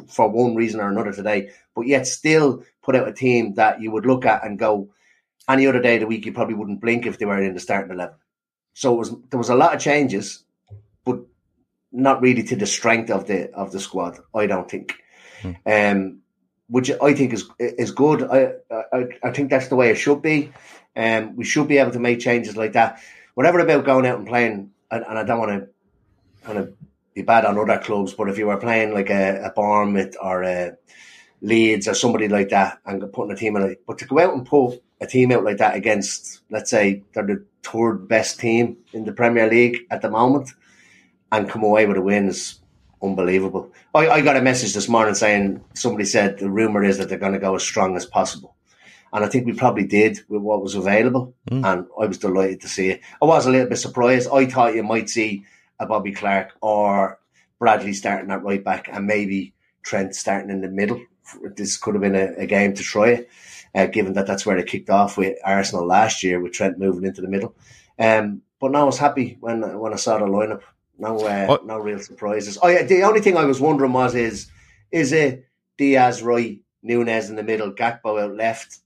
for 0.07 0.29
one 0.29 0.55
reason 0.55 0.79
or 0.79 0.89
another 0.89 1.11
today, 1.11 1.49
but 1.75 1.87
yet 1.87 2.07
still 2.07 2.63
put 2.81 2.95
out 2.95 3.07
a 3.07 3.13
team 3.13 3.53
that 3.55 3.81
you 3.81 3.91
would 3.91 4.05
look 4.05 4.25
at 4.25 4.43
and 4.45 4.57
go, 4.57 4.89
any 5.49 5.67
other 5.67 5.81
day 5.81 5.95
of 5.95 6.01
the 6.01 6.07
week 6.07 6.25
you 6.25 6.33
probably 6.33 6.55
wouldn't 6.55 6.81
blink 6.81 7.05
if 7.05 7.17
they 7.17 7.25
were 7.25 7.41
in 7.41 7.53
the 7.53 7.59
starting 7.59 7.91
eleven. 7.91 8.15
So 8.73 8.93
it 8.93 8.97
was 8.97 9.15
there 9.29 9.37
was 9.37 9.49
a 9.49 9.55
lot 9.55 9.75
of 9.75 9.81
changes, 9.81 10.43
but 11.03 11.19
not 11.91 12.21
really 12.21 12.43
to 12.43 12.55
the 12.55 12.65
strength 12.65 13.11
of 13.11 13.27
the 13.27 13.51
of 13.51 13.71
the 13.71 13.79
squad. 13.79 14.17
I 14.33 14.47
don't 14.47 14.69
think. 14.69 14.93
Hmm. 15.41 15.51
Um, 15.65 16.17
which 16.67 16.89
I 16.89 17.13
think 17.13 17.33
is 17.33 17.49
is 17.59 17.91
good. 17.91 18.23
I, 18.23 18.53
I 18.93 19.07
I 19.23 19.31
think 19.31 19.49
that's 19.49 19.67
the 19.67 19.75
way 19.75 19.89
it 19.89 19.95
should 19.95 20.21
be. 20.21 20.53
Um, 20.95 21.35
we 21.35 21.43
should 21.43 21.67
be 21.67 21.77
able 21.77 21.91
to 21.91 21.99
make 21.99 22.19
changes 22.19 22.55
like 22.55 22.73
that. 22.73 23.01
Whatever 23.33 23.59
about 23.59 23.85
going 23.85 24.05
out 24.05 24.17
and 24.17 24.27
playing, 24.27 24.71
and, 24.89 25.05
and 25.07 25.17
I 25.17 25.23
don't 25.23 25.39
want 25.39 25.51
to 25.51 25.67
kind 26.45 26.57
of 26.57 26.73
be 27.13 27.21
bad 27.21 27.45
on 27.45 27.57
other 27.57 27.77
clubs, 27.79 28.13
but 28.13 28.29
if 28.29 28.37
you 28.37 28.47
were 28.47 28.57
playing 28.57 28.93
like 28.93 29.09
a, 29.09 29.43
a 29.43 29.51
Bournemouth 29.51 30.15
or 30.21 30.43
a 30.43 30.77
Leeds 31.41 31.87
or 31.87 31.93
somebody 31.93 32.27
like 32.27 32.49
that 32.49 32.79
and 32.85 33.11
putting 33.11 33.31
a 33.31 33.35
team 33.35 33.55
in 33.57 33.75
but 33.87 33.97
to 33.97 34.05
go 34.05 34.19
out 34.19 34.33
and 34.33 34.45
pull 34.45 34.79
a 35.01 35.07
team 35.07 35.31
out 35.31 35.43
like 35.43 35.57
that 35.57 35.75
against, 35.75 36.41
let's 36.49 36.69
say, 36.69 37.03
they're 37.13 37.25
the 37.25 37.43
third 37.63 38.07
best 38.07 38.39
team 38.39 38.77
in 38.93 39.05
the 39.05 39.11
Premier 39.11 39.49
League 39.49 39.79
at 39.89 40.01
the 40.01 40.09
moment 40.09 40.51
and 41.31 41.49
come 41.49 41.63
away 41.63 41.85
with 41.85 41.97
a 41.97 42.01
win 42.01 42.27
is 42.27 42.59
unbelievable. 43.01 43.71
I, 43.93 44.09
I 44.09 44.21
got 44.21 44.37
a 44.37 44.41
message 44.41 44.73
this 44.73 44.89
morning 44.89 45.15
saying 45.15 45.63
somebody 45.73 46.05
said 46.05 46.37
the 46.37 46.49
rumor 46.49 46.83
is 46.83 46.97
that 46.97 47.09
they're 47.09 47.17
going 47.17 47.33
to 47.33 47.39
go 47.39 47.55
as 47.55 47.63
strong 47.63 47.95
as 47.95 48.05
possible. 48.05 48.55
And 49.13 49.25
I 49.25 49.27
think 49.27 49.45
we 49.45 49.53
probably 49.53 49.85
did 49.85 50.19
with 50.29 50.41
what 50.41 50.61
was 50.61 50.75
available. 50.75 51.33
Mm. 51.49 51.65
And 51.65 51.87
I 51.99 52.05
was 52.05 52.17
delighted 52.17 52.61
to 52.61 52.69
see 52.69 52.89
it. 52.89 53.01
I 53.21 53.25
was 53.25 53.45
a 53.45 53.51
little 53.51 53.67
bit 53.67 53.77
surprised. 53.77 54.29
I 54.31 54.45
thought 54.45 54.75
you 54.75 54.83
might 54.83 55.09
see 55.09 55.45
a 55.79 55.85
Bobby 55.85 56.13
Clark 56.13 56.51
or 56.61 57.19
Bradley 57.59 57.93
starting 57.93 58.31
at 58.31 58.43
right 58.43 58.63
back 58.63 58.87
and 58.91 59.05
maybe 59.05 59.53
Trent 59.83 60.15
starting 60.15 60.49
in 60.49 60.61
the 60.61 60.69
middle. 60.69 61.01
This 61.55 61.77
could 61.77 61.95
have 61.95 62.01
been 62.01 62.15
a, 62.15 62.33
a 62.37 62.45
game 62.45 62.73
to 62.73 62.83
try 62.83 63.09
it, 63.09 63.29
uh, 63.75 63.85
given 63.87 64.13
that 64.13 64.27
that's 64.27 64.45
where 64.45 64.55
they 64.55 64.63
kicked 64.63 64.89
off 64.89 65.17
with 65.17 65.37
Arsenal 65.43 65.85
last 65.85 66.23
year 66.23 66.39
with 66.39 66.53
Trent 66.53 66.79
moving 66.79 67.05
into 67.05 67.21
the 67.21 67.27
middle. 67.27 67.55
Um, 67.99 68.41
but 68.59 68.71
now 68.71 68.81
I 68.81 68.83
was 68.85 68.97
happy 68.97 69.37
when 69.39 69.61
when 69.79 69.93
I 69.93 69.97
saw 69.97 70.17
the 70.17 70.25
lineup. 70.25 70.61
No, 71.01 71.19
uh, 71.19 71.57
no 71.65 71.79
real 71.79 71.97
surprises. 71.97 72.59
Oh, 72.61 72.67
yeah, 72.67 72.83
the 72.83 73.01
only 73.01 73.21
thing 73.21 73.35
I 73.35 73.45
was 73.45 73.59
wondering 73.59 73.91
was 73.91 74.13
is 74.13 74.51
is 74.91 75.11
it 75.11 75.47
Diaz 75.79 76.21
right, 76.21 76.59
Nunez 76.83 77.27
in 77.27 77.35
the 77.35 77.43
middle, 77.43 77.71
Gakpo 77.71 78.21
out 78.21 78.35
left, 78.35 78.77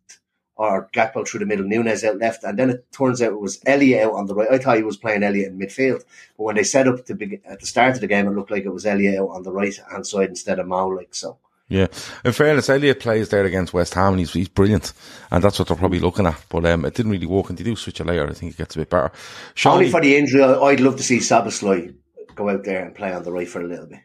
or 0.55 0.89
Gakpo 0.93 1.27
through 1.27 1.41
the 1.41 1.45
middle, 1.45 1.65
Nunez 1.65 2.05
out 2.05 2.17
left, 2.17 2.45
and 2.45 2.57
then 2.57 2.69
it 2.69 2.85
turns 2.93 3.21
out 3.21 3.33
it 3.33 3.41
was 3.41 3.59
Elliot 3.65 4.05
out 4.05 4.13
on 4.13 4.27
the 4.27 4.33
right. 4.33 4.49
I 4.49 4.59
thought 4.59 4.77
he 4.77 4.83
was 4.83 4.95
playing 4.95 5.23
Elliot 5.23 5.51
in 5.51 5.59
midfield, 5.59 6.05
but 6.37 6.43
when 6.43 6.55
they 6.55 6.63
set 6.63 6.87
up 6.87 7.05
to 7.05 7.15
be, 7.15 7.41
at 7.43 7.59
the 7.59 7.65
start 7.65 7.95
of 7.95 8.01
the 8.01 8.07
game, 8.07 8.27
it 8.27 8.31
looked 8.31 8.51
like 8.51 8.63
it 8.63 8.73
was 8.73 8.85
Elliot 8.85 9.19
out 9.19 9.31
on 9.31 9.43
the 9.43 9.51
right 9.51 9.77
hand 9.91 10.07
side 10.07 10.29
instead 10.29 10.57
of 10.57 10.67
Mo. 10.67 10.87
Like 10.87 11.13
so. 11.13 11.37
Yeah, 11.67 11.87
in 12.23 12.31
fairness, 12.31 12.69
Elliot 12.69 13.01
plays 13.01 13.27
there 13.27 13.43
against 13.43 13.73
West 13.73 13.93
Ham, 13.95 14.13
and 14.13 14.19
he's 14.19 14.31
he's 14.31 14.47
brilliant, 14.47 14.93
and 15.31 15.43
that's 15.43 15.59
what 15.59 15.67
they're 15.67 15.75
probably 15.75 15.99
looking 15.99 16.27
at. 16.27 16.41
But 16.47 16.65
um, 16.65 16.85
it 16.85 16.93
didn't 16.93 17.11
really 17.11 17.25
work, 17.25 17.49
and 17.49 17.57
they 17.57 17.63
do 17.65 17.75
switch 17.75 17.99
it 17.99 18.05
later. 18.05 18.25
I 18.25 18.33
think 18.33 18.53
it 18.53 18.57
gets 18.57 18.75
a 18.75 18.79
bit 18.79 18.89
better. 18.89 19.11
Seany, 19.53 19.71
Only 19.73 19.91
for 19.91 19.99
the 19.99 20.15
injury, 20.15 20.43
I'd 20.43 20.79
love 20.79 20.95
to 20.95 21.03
see 21.03 21.17
Szoboszlai 21.17 21.93
go 22.35 22.49
out 22.49 22.63
there 22.63 22.83
and 22.83 22.93
play 22.93 23.13
on 23.13 23.23
the 23.23 23.31
right 23.31 23.47
for 23.47 23.61
a 23.61 23.67
little 23.67 23.87
bit. 23.87 23.99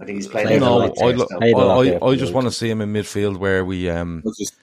I 0.00 0.04
think 0.04 0.16
he's 0.16 0.28
playing. 0.28 0.60
No, 0.60 0.82
I, 0.82 0.86
I, 0.86 1.10
I, 1.10 2.08
I, 2.10 2.16
just 2.16 2.34
want 2.34 2.46
to 2.46 2.52
see 2.52 2.68
him 2.68 2.80
in 2.80 2.92
midfield 2.92 3.38
where 3.38 3.64
we 3.64 3.88
um. 3.88 4.22
Just, 4.38 4.54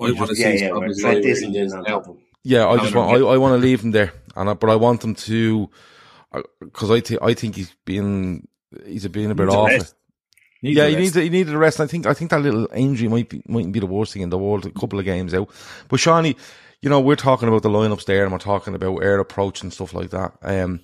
I 0.00 0.12
want 0.12 0.30
to 0.30 0.36
see 0.36 0.42
yeah, 0.42 0.70
yeah, 0.72 1.98
yeah, 2.42 2.68
I 2.68 2.76
just 2.78 2.94
want 2.94 3.10
I, 3.10 3.26
I 3.26 3.36
want 3.38 3.60
to 3.60 3.66
leave 3.66 3.82
him 3.82 3.90
there, 3.90 4.12
and 4.36 4.50
I, 4.50 4.54
but 4.54 4.70
I 4.70 4.76
want 4.76 5.02
him 5.02 5.14
to 5.14 5.70
because 6.60 6.90
I 6.90 7.00
think 7.00 7.22
I 7.22 7.34
think 7.34 7.56
he's 7.56 7.74
been 7.84 8.46
he's 8.84 9.06
been 9.08 9.30
a 9.30 9.34
bit 9.34 9.48
off. 9.48 9.94
yeah, 10.60 10.88
he 10.88 10.96
needs 10.96 11.14
he 11.14 11.30
needed 11.30 11.54
a 11.54 11.58
rest. 11.58 11.80
I 11.80 11.86
think 11.86 12.06
I 12.06 12.14
think 12.14 12.30
that 12.30 12.42
little 12.42 12.68
injury 12.74 13.08
might 13.08 13.28
be 13.28 13.42
mightn't 13.46 13.72
be 13.72 13.80
the 13.80 13.86
worst 13.86 14.12
thing 14.12 14.22
in 14.22 14.30
the 14.30 14.38
world. 14.38 14.66
A 14.66 14.70
couple 14.70 14.98
of 14.98 15.04
games 15.04 15.32
out, 15.34 15.48
but 15.88 16.00
Seany, 16.00 16.36
you 16.82 16.90
know 16.90 17.00
we're 17.00 17.16
talking 17.16 17.48
about 17.48 17.62
the 17.62 17.70
lineups 17.70 18.04
there, 18.04 18.24
and 18.24 18.32
we're 18.32 18.38
talking 18.38 18.74
about 18.74 19.02
air 19.02 19.18
approach 19.18 19.62
and 19.62 19.72
stuff 19.72 19.94
like 19.94 20.10
that. 20.10 20.32
Um, 20.42 20.80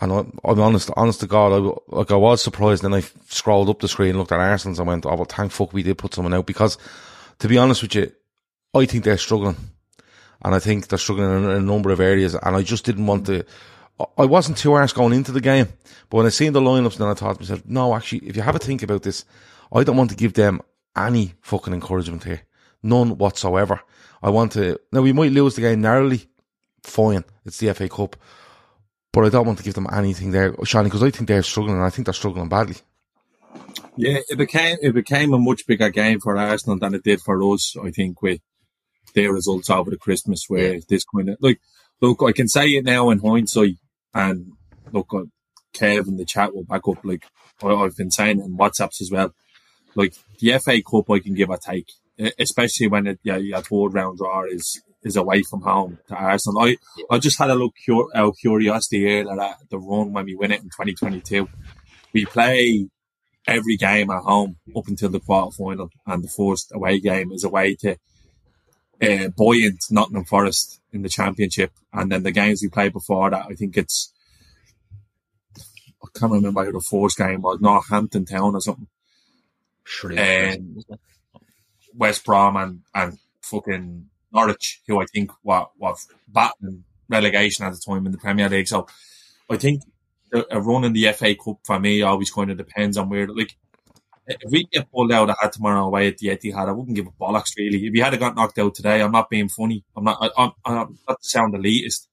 And 0.00 0.12
I, 0.12 0.24
I'm 0.44 0.60
honest, 0.60 0.90
honest 0.96 1.20
to 1.20 1.26
God, 1.26 1.52
I, 1.52 1.96
like 1.96 2.10
I 2.10 2.16
was 2.16 2.42
surprised. 2.42 2.82
Then 2.82 2.94
I 2.94 3.02
scrolled 3.28 3.68
up 3.68 3.80
the 3.80 3.88
screen, 3.88 4.18
looked 4.18 4.32
at 4.32 4.40
Arsenal's, 4.40 4.78
and 4.78 4.88
went, 4.88 5.06
"Oh, 5.06 5.14
well, 5.14 5.24
thank 5.24 5.52
fuck 5.52 5.72
we 5.72 5.82
did 5.82 5.98
put 5.98 6.14
someone 6.14 6.34
out." 6.34 6.46
Because, 6.46 6.78
to 7.38 7.48
be 7.48 7.58
honest 7.58 7.82
with 7.82 7.94
you, 7.94 8.12
I 8.74 8.86
think 8.86 9.04
they're 9.04 9.18
struggling, 9.18 9.56
and 10.42 10.54
I 10.54 10.58
think 10.58 10.88
they're 10.88 10.98
struggling 10.98 11.44
in 11.44 11.50
a 11.50 11.60
number 11.60 11.90
of 11.90 12.00
areas. 12.00 12.34
And 12.34 12.56
I 12.56 12.62
just 12.62 12.84
didn't 12.84 13.06
want 13.06 13.26
to. 13.26 13.44
I 14.18 14.24
wasn't 14.24 14.58
too 14.58 14.72
harsh 14.72 14.92
going 14.92 15.12
into 15.12 15.30
the 15.30 15.40
game, 15.40 15.68
but 16.10 16.16
when 16.16 16.26
I 16.26 16.30
seen 16.30 16.52
the 16.52 16.60
lineups, 16.60 16.96
then 16.96 17.06
I 17.06 17.14
thought 17.14 17.36
to 17.36 17.42
myself, 17.42 17.62
"No, 17.64 17.94
actually, 17.94 18.26
if 18.26 18.34
you 18.34 18.42
have 18.42 18.56
a 18.56 18.58
think 18.58 18.82
about 18.82 19.04
this, 19.04 19.24
I 19.72 19.84
don't 19.84 19.96
want 19.96 20.10
to 20.10 20.16
give 20.16 20.32
them 20.32 20.60
any 20.96 21.34
fucking 21.42 21.72
encouragement 21.72 22.24
here, 22.24 22.42
none 22.82 23.16
whatsoever. 23.16 23.80
I 24.20 24.30
want 24.30 24.52
to. 24.52 24.80
Now 24.90 25.02
we 25.02 25.12
might 25.12 25.30
lose 25.30 25.54
the 25.54 25.60
game 25.60 25.82
narrowly, 25.82 26.26
fine. 26.82 27.24
It's 27.44 27.58
the 27.58 27.72
FA 27.72 27.88
Cup." 27.88 28.16
But 29.14 29.26
I 29.26 29.28
don't 29.28 29.46
want 29.46 29.58
to 29.58 29.64
give 29.64 29.74
them 29.74 29.86
anything 29.92 30.32
there, 30.32 30.52
Seany, 30.54 30.84
because 30.84 31.04
I 31.04 31.10
think 31.10 31.28
they're 31.28 31.42
struggling, 31.44 31.76
and 31.76 31.84
I 31.84 31.90
think 31.90 32.06
they're 32.06 32.14
struggling 32.14 32.48
badly. 32.48 32.76
Yeah, 33.96 34.18
it 34.28 34.36
became 34.36 34.76
it 34.82 34.92
became 34.92 35.32
a 35.32 35.38
much 35.38 35.68
bigger 35.68 35.88
game 35.88 36.18
for 36.18 36.36
Arsenal 36.36 36.80
than 36.80 36.94
it 36.94 37.04
did 37.04 37.20
for 37.20 37.40
us. 37.52 37.76
I 37.80 37.92
think 37.92 38.20
with 38.22 38.40
their 39.14 39.32
results 39.32 39.70
over 39.70 39.88
the 39.88 39.96
Christmas, 39.96 40.46
where 40.48 40.74
yeah. 40.74 40.80
this 40.88 41.04
kind 41.04 41.30
of 41.30 41.36
like, 41.40 41.60
look, 42.00 42.24
I 42.24 42.32
can 42.32 42.48
say 42.48 42.70
it 42.70 42.84
now 42.84 43.10
in 43.10 43.20
hindsight, 43.20 43.76
and 44.12 44.52
look, 44.90 45.14
uh, 45.14 45.22
Kev 45.72 46.08
in 46.08 46.16
the 46.16 46.24
chat 46.24 46.52
will 46.52 46.64
back 46.64 46.88
up. 46.88 47.04
Like 47.04 47.24
I, 47.62 47.68
have 47.84 47.96
been 47.96 48.10
saying 48.10 48.40
in 48.40 48.58
WhatsApps 48.58 49.00
as 49.00 49.10
well. 49.12 49.32
Like 49.94 50.14
the 50.40 50.58
FA 50.58 50.82
Cup, 50.82 51.08
I 51.08 51.20
can 51.20 51.34
give 51.34 51.50
a 51.50 51.58
take, 51.58 51.92
especially 52.36 52.88
when 52.88 53.06
it, 53.06 53.20
yeah, 53.22 53.36
your 53.36 53.60
third 53.60 53.94
round 53.94 54.18
draw 54.18 54.42
is 54.42 54.82
is 55.04 55.16
away 55.16 55.42
from 55.42 55.60
home 55.60 55.98
to 56.08 56.14
Arsenal. 56.14 56.62
I, 56.62 56.76
I 57.10 57.18
just 57.18 57.38
had 57.38 57.50
a 57.50 57.54
little 57.54 57.74
cur- 57.86 58.10
of 58.14 58.36
curiosity 58.38 59.00
here 59.00 59.30
at 59.30 59.56
the 59.70 59.78
run 59.78 60.12
when 60.12 60.24
we 60.24 60.34
win 60.34 60.52
it 60.52 60.62
in 60.62 60.70
2022. 60.70 61.48
We 62.12 62.24
play 62.24 62.88
every 63.46 63.76
game 63.76 64.10
at 64.10 64.22
home 64.22 64.56
up 64.74 64.88
until 64.88 65.10
the 65.10 65.20
quarter 65.20 65.54
final, 65.56 65.90
and 66.06 66.24
the 66.24 66.28
first 66.28 66.72
away 66.74 67.00
game 67.00 67.32
is 67.32 67.44
away 67.44 67.74
to 67.76 67.96
uh, 69.02 69.28
buoyant 69.36 69.84
Nottingham 69.90 70.24
Forest 70.24 70.80
in 70.92 71.02
the 71.02 71.08
championship, 71.08 71.72
and 71.92 72.10
then 72.10 72.22
the 72.22 72.32
games 72.32 72.62
we 72.62 72.68
played 72.68 72.92
before 72.92 73.30
that, 73.30 73.46
I 73.50 73.54
think 73.54 73.76
it's 73.76 74.12
I 76.02 76.18
can't 76.18 76.32
remember 76.32 76.64
who 76.64 76.72
the 76.72 76.80
first 76.80 77.16
game 77.18 77.42
was, 77.42 77.60
Northampton 77.60 78.24
Town 78.24 78.54
or 78.54 78.60
something. 78.60 78.88
Sure. 79.84 80.12
Um, 80.12 80.78
West 81.94 82.24
Brom 82.24 82.56
and 82.56 82.80
and 82.94 83.18
fucking 83.42 84.08
Norwich, 84.34 84.82
who 84.86 85.00
I 85.00 85.06
think 85.12 85.30
were, 85.42 85.66
were 85.78 85.94
battling 86.28 86.84
relegation 87.08 87.64
at 87.64 87.72
the 87.72 87.78
time 87.78 88.06
in 88.06 88.12
the 88.12 88.18
Premier 88.18 88.48
League. 88.48 88.68
So 88.68 88.86
I 89.48 89.56
think 89.56 89.82
a 90.50 90.60
run 90.60 90.84
in 90.84 90.92
the 90.92 91.12
FA 91.12 91.34
Cup 91.36 91.58
for 91.64 91.78
me 91.78 92.02
always 92.02 92.30
kind 92.30 92.50
of 92.50 92.56
depends 92.56 92.96
on 92.96 93.08
where, 93.08 93.28
like, 93.28 93.56
if 94.26 94.50
we 94.50 94.64
get 94.72 94.90
pulled 94.90 95.12
out 95.12 95.30
ahead 95.30 95.52
tomorrow 95.52 95.84
away 95.84 96.08
at 96.08 96.18
the 96.18 96.28
Etihad, 96.28 96.68
I 96.68 96.72
wouldn't 96.72 96.96
give 96.96 97.06
a 97.06 97.10
bollocks 97.10 97.56
really. 97.58 97.86
If 97.86 97.92
we 97.92 98.00
had 98.00 98.18
got 98.18 98.34
knocked 98.34 98.58
out 98.58 98.74
today, 98.74 99.02
I'm 99.02 99.12
not 99.12 99.28
being 99.28 99.48
funny. 99.48 99.84
I'm 99.96 100.04
not. 100.04 100.18
I, 100.20 100.44
am 100.44 100.52
I'm 100.64 100.98
not 101.06 101.20
to 101.20 101.28
sound 101.28 101.54
elitist. 101.54 102.08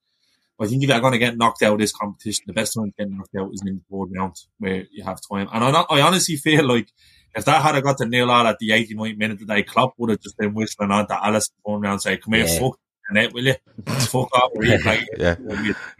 I 0.59 0.67
think 0.67 0.83
if 0.83 0.89
you're 0.89 0.99
going 0.99 1.13
to 1.13 1.19
get 1.19 1.37
knocked 1.37 1.63
out 1.63 1.73
of 1.73 1.79
this 1.79 1.93
competition, 1.93 2.43
the 2.45 2.53
best 2.53 2.75
time 2.75 2.91
to 2.91 2.93
get 2.97 3.09
knocked 3.09 3.35
out 3.35 3.51
is 3.51 3.63
in 3.65 3.81
the 3.89 3.97
third 3.97 4.15
round 4.15 4.35
where 4.59 4.85
you 4.91 5.03
have 5.03 5.19
time. 5.27 5.47
And 5.51 5.63
I, 5.63 5.81
I 5.89 6.01
honestly 6.01 6.35
feel 6.35 6.67
like 6.67 6.89
if 7.35 7.45
that 7.45 7.61
had 7.61 7.81
got 7.81 7.97
to 7.97 8.05
nil 8.05 8.29
all 8.29 8.47
at 8.47 8.59
the 8.59 8.69
89th 8.69 9.17
minute 9.17 9.39
today, 9.39 9.63
Klopp 9.63 9.93
would 9.97 10.09
have 10.09 10.21
just 10.21 10.37
been 10.37 10.53
whistling 10.53 10.91
on 10.91 11.07
to 11.07 11.13
Alisson 11.13 11.51
going 11.65 11.83
around 11.83 11.99
saying, 11.99 12.19
come 12.19 12.33
here, 12.33 12.45
yeah. 12.45 12.59
fuck, 12.59 12.79
and 13.09 13.17
it, 13.17 13.33
will 13.33 13.45
you? 13.45 13.55
fuck 13.85 14.35
off. 14.35 14.51
yeah. 14.61 15.05
yeah. 15.17 15.35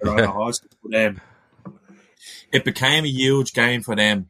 But, 0.04 0.96
um, 0.96 1.22
it 2.52 2.66
became 2.66 3.06
a 3.06 3.10
huge 3.10 3.54
game 3.54 3.82
for 3.82 3.96
them 3.96 4.30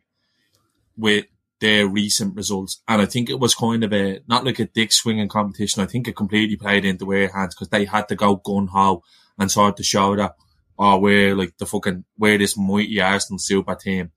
with 0.96 1.26
their 1.60 1.88
recent 1.88 2.36
results. 2.36 2.82
And 2.88 3.02
I 3.02 3.06
think 3.06 3.30
it 3.30 3.40
was 3.40 3.56
kind 3.56 3.84
of 3.84 3.94
a, 3.94 4.22
not 4.28 4.46
like 4.46 4.60
a 4.60 4.66
dick 4.66 4.92
swinging 4.92 5.28
competition. 5.28 5.82
I 5.82 5.88
think 5.88 6.08
it 6.08 6.16
completely 6.16 6.56
played 6.56 6.86
into 6.86 7.06
their 7.06 7.30
hands 7.32 7.56
because 7.56 7.70
they 7.70 7.86
had 7.86 8.08
to 8.10 8.16
go 8.16 8.36
gun 8.36 8.68
ho 8.68 9.04
and 9.40 9.52
sort 9.52 9.78
to 9.78 9.84
show 9.84 10.16
that, 10.16 10.36
oh, 10.78 11.00
we're 11.00 11.36
like 11.36 11.58
the 11.58 11.66
fucking, 11.66 12.06
we're 12.18 12.38
this 12.38 12.58
mighty 12.58 13.02
Arsenal 13.02 13.40
super 13.40 13.76
team 13.76 14.12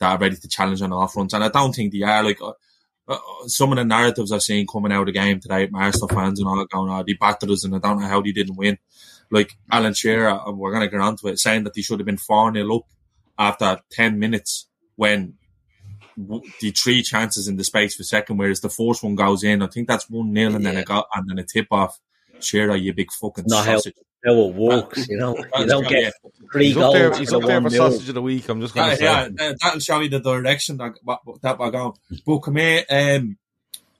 that 0.00 0.12
are 0.12 0.18
ready 0.18 0.36
to 0.36 0.48
challenge 0.48 0.82
on 0.82 0.92
all 0.92 1.06
fronts. 1.06 1.34
And 1.34 1.44
I 1.44 1.48
don't 1.48 1.74
think 1.74 1.92
they 1.92 2.02
are. 2.02 2.22
Like 2.22 2.40
uh, 2.40 2.52
uh, 3.08 3.18
some 3.46 3.72
of 3.72 3.78
the 3.78 3.84
narratives 3.84 4.32
I've 4.32 4.42
seen 4.42 4.66
coming 4.66 4.92
out 4.92 5.00
of 5.00 5.06
the 5.06 5.12
game 5.12 5.40
today, 5.40 5.68
Arsenal 5.72 6.08
fans 6.08 6.38
and 6.38 6.48
all 6.48 6.58
that 6.58 6.70
going, 6.70 6.90
oh, 6.90 7.02
they 7.06 7.14
battered 7.14 7.50
us 7.50 7.64
and 7.64 7.74
I 7.74 7.78
don't 7.78 8.00
know 8.00 8.06
how 8.06 8.20
they 8.20 8.32
didn't 8.32 8.56
win. 8.56 8.78
Like 9.30 9.52
Alan 9.70 9.94
Shearer, 9.94 10.28
uh, 10.28 10.52
we're 10.52 10.72
going 10.72 10.82
to 10.82 10.90
get 10.90 11.00
onto 11.00 11.28
it, 11.28 11.38
saying 11.38 11.64
that 11.64 11.74
they 11.74 11.82
should 11.82 12.00
have 12.00 12.06
been 12.06 12.16
4 12.16 12.52
0 12.52 12.76
up 12.76 12.86
after 13.38 13.80
10 13.92 14.18
minutes 14.18 14.68
when 14.96 15.34
the 16.60 16.70
three 16.72 17.02
chances 17.02 17.46
in 17.46 17.56
the 17.56 17.64
space 17.64 17.94
for 17.94 18.02
second, 18.02 18.38
whereas 18.38 18.60
the 18.60 18.68
fourth 18.68 19.02
one 19.02 19.14
goes 19.14 19.44
in. 19.44 19.62
I 19.62 19.68
think 19.68 19.86
that's 19.86 20.10
1 20.10 20.34
0 20.34 20.54
and 20.54 20.64
yeah. 20.64 20.70
then 20.70 20.80
it 20.80 20.86
got, 20.86 21.06
and 21.14 21.28
then 21.28 21.38
a 21.38 21.44
tip 21.44 21.68
off. 21.70 21.98
Shearer, 22.40 22.76
you 22.76 22.92
big 22.94 23.10
fucking 23.12 23.44
Not 23.48 23.64
sausage. 23.64 23.94
How- 23.96 24.02
how 24.24 24.40
it 24.40 24.54
works. 24.54 25.08
You 25.08 25.18
know, 25.18 25.36
you 25.58 25.66
don't 25.66 25.88
get 25.88 26.12
three 26.52 26.66
he's 26.66 26.74
goals. 26.74 26.94
Up 26.94 27.00
there, 27.00 27.18
he's 27.18 27.32
up 27.32 27.42
there 27.42 27.60
for 27.60 27.70
sausage 27.70 28.08
of 28.08 28.14
the 28.14 28.22
week. 28.22 28.48
I'm 28.48 28.60
just 28.60 28.74
going 28.74 28.90
to 28.90 28.96
say, 28.96 29.04
yeah, 29.04 29.28
that'll 29.60 29.80
show 29.80 30.00
you 30.00 30.08
the 30.08 30.20
direction 30.20 30.76
that 30.78 30.94
that 31.42 31.58
we're 31.58 31.70
going. 31.70 31.92
But 32.26 32.38
come 32.38 32.56
here, 32.56 32.84
um, 32.90 33.38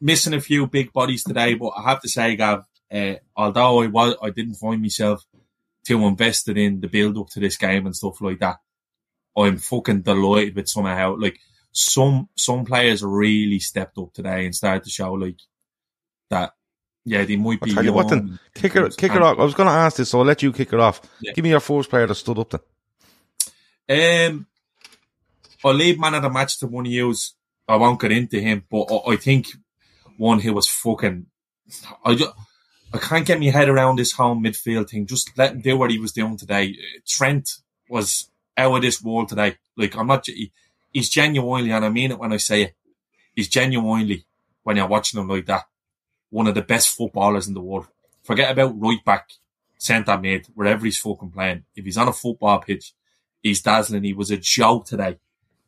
missing 0.00 0.34
a 0.34 0.40
few 0.40 0.66
big 0.66 0.92
bodies 0.92 1.24
today, 1.24 1.54
but 1.54 1.72
I 1.76 1.82
have 1.90 2.00
to 2.02 2.08
say, 2.08 2.36
Gav, 2.36 2.64
uh, 2.92 3.14
although 3.36 3.82
I 3.82 3.86
was, 3.86 4.16
I 4.22 4.30
didn't 4.30 4.54
find 4.54 4.80
myself 4.80 5.24
too 5.84 6.04
invested 6.04 6.58
in 6.58 6.80
the 6.80 6.88
build 6.88 7.16
up 7.18 7.28
to 7.30 7.40
this 7.40 7.56
game 7.56 7.86
and 7.86 7.96
stuff 7.96 8.20
like 8.20 8.40
that. 8.40 8.56
I'm 9.36 9.58
fucking 9.58 10.02
delighted 10.02 10.56
with 10.56 10.68
somehow 10.68 11.16
like 11.16 11.38
some 11.72 12.28
some 12.36 12.64
players 12.64 13.04
really 13.04 13.60
stepped 13.60 13.98
up 13.98 14.12
today 14.12 14.44
and 14.44 14.54
started 14.54 14.84
to 14.84 14.90
show 14.90 15.12
like 15.12 15.38
that 16.30 16.52
yeah, 17.08 17.24
they 17.24 17.36
might 17.36 17.60
be. 17.60 17.70
I'll 17.70 17.76
tell 17.76 17.84
you 17.84 17.92
what, 17.94 18.08
then 18.08 18.38
kick 18.54 18.76
it, 18.76 18.96
kick 18.98 19.14
it 19.14 19.22
off. 19.22 19.38
I 19.38 19.42
was 19.42 19.54
going 19.54 19.66
to 19.66 19.72
ask 19.72 19.96
this, 19.96 20.10
so 20.10 20.18
I'll 20.18 20.26
let 20.26 20.42
you 20.42 20.52
kick 20.52 20.74
it 20.74 20.80
off. 20.80 21.00
Yeah. 21.20 21.32
Give 21.32 21.42
me 21.42 21.50
your 21.50 21.60
first 21.60 21.88
player 21.88 22.06
that 22.06 22.14
stood 22.14 22.38
up 22.38 22.50
then. 23.88 24.30
Um, 24.30 24.46
I'll 25.64 25.72
leave 25.72 25.98
man 25.98 26.14
of 26.14 26.22
the 26.22 26.28
match 26.28 26.58
to 26.58 26.66
one 26.66 26.84
of 26.84 26.92
you. 26.92 27.14
I 27.66 27.76
won't 27.76 28.00
get 28.00 28.12
into 28.12 28.40
him, 28.40 28.64
but 28.70 28.92
I, 28.92 29.12
I 29.12 29.16
think 29.16 29.48
one 30.18 30.40
who 30.40 30.52
was 30.52 30.68
fucking. 30.68 31.26
I 32.04 32.14
just, 32.14 32.30
I 32.92 32.98
can't 32.98 33.26
get 33.26 33.40
my 33.40 33.46
head 33.46 33.70
around 33.70 33.96
this 33.96 34.12
home 34.12 34.44
midfield 34.44 34.90
thing. 34.90 35.06
Just 35.06 35.36
let 35.38 35.52
him 35.52 35.62
do 35.62 35.78
what 35.78 35.90
he 35.90 35.98
was 35.98 36.12
doing 36.12 36.36
today. 36.36 36.76
Trent 37.06 37.48
was 37.88 38.30
out 38.56 38.76
of 38.76 38.82
this 38.82 39.02
world 39.02 39.30
today. 39.30 39.56
Like 39.76 39.96
I'm 39.96 40.08
not. 40.08 40.26
He, 40.26 40.52
he's 40.92 41.08
genuinely, 41.08 41.70
and 41.70 41.86
I 41.86 41.88
mean 41.88 42.10
it 42.10 42.18
when 42.18 42.34
I 42.34 42.36
say 42.36 42.62
it. 42.64 42.74
He's 43.34 43.48
genuinely 43.48 44.26
when 44.62 44.76
you're 44.76 44.88
watching 44.88 45.20
him 45.20 45.28
like 45.28 45.46
that 45.46 45.64
one 46.30 46.46
of 46.46 46.54
the 46.54 46.62
best 46.62 46.90
footballers 46.90 47.48
in 47.48 47.54
the 47.54 47.60
world. 47.60 47.86
Forget 48.22 48.50
about 48.50 48.80
right 48.80 49.04
back, 49.04 49.30
centre 49.78 50.18
mid, 50.18 50.46
wherever 50.54 50.84
he's 50.84 50.98
fucking 50.98 51.30
playing. 51.30 51.64
If 51.74 51.84
he's 51.84 51.96
on 51.96 52.08
a 52.08 52.12
football 52.12 52.58
pitch, 52.60 52.92
he's 53.42 53.62
dazzling. 53.62 54.04
He 54.04 54.12
was 54.12 54.30
a 54.30 54.36
joke 54.36 54.86
today. 54.86 55.18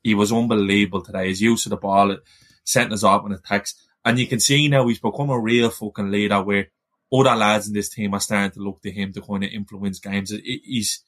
He 0.03 0.15
was 0.15 0.33
unbelievable 0.33 1.03
today. 1.03 1.29
His 1.29 1.41
use 1.41 1.67
of 1.67 1.71
the 1.71 1.77
ball, 1.77 2.17
setting 2.65 2.93
us 2.93 3.05
up 3.05 3.25
and 3.25 3.35
attacks. 3.35 3.75
And 4.05 4.19
you 4.19 4.27
can 4.27 4.41
see 4.41 4.69
now 4.69 4.87
he's 4.89 4.99
become 4.99 5.31
a 5.31 5.39
real 5.39 5.71
fucking 5.71 6.11
leader 6.11 6.43
where 6.43 6.69
other 7.13 7.35
lads 7.35 7.69
in 7.69 7.75
this 7.75 7.89
team 7.89 8.15
are 8.15 8.21
starting 8.21 8.53
to 8.53 8.61
look 8.61 8.81
to 8.83 8.91
him 8.91 9.13
to 9.13 9.21
kind 9.21 9.45
of 9.45 9.51
influence 9.51 9.99
games. 9.99 10.31
He's, 10.31 11.03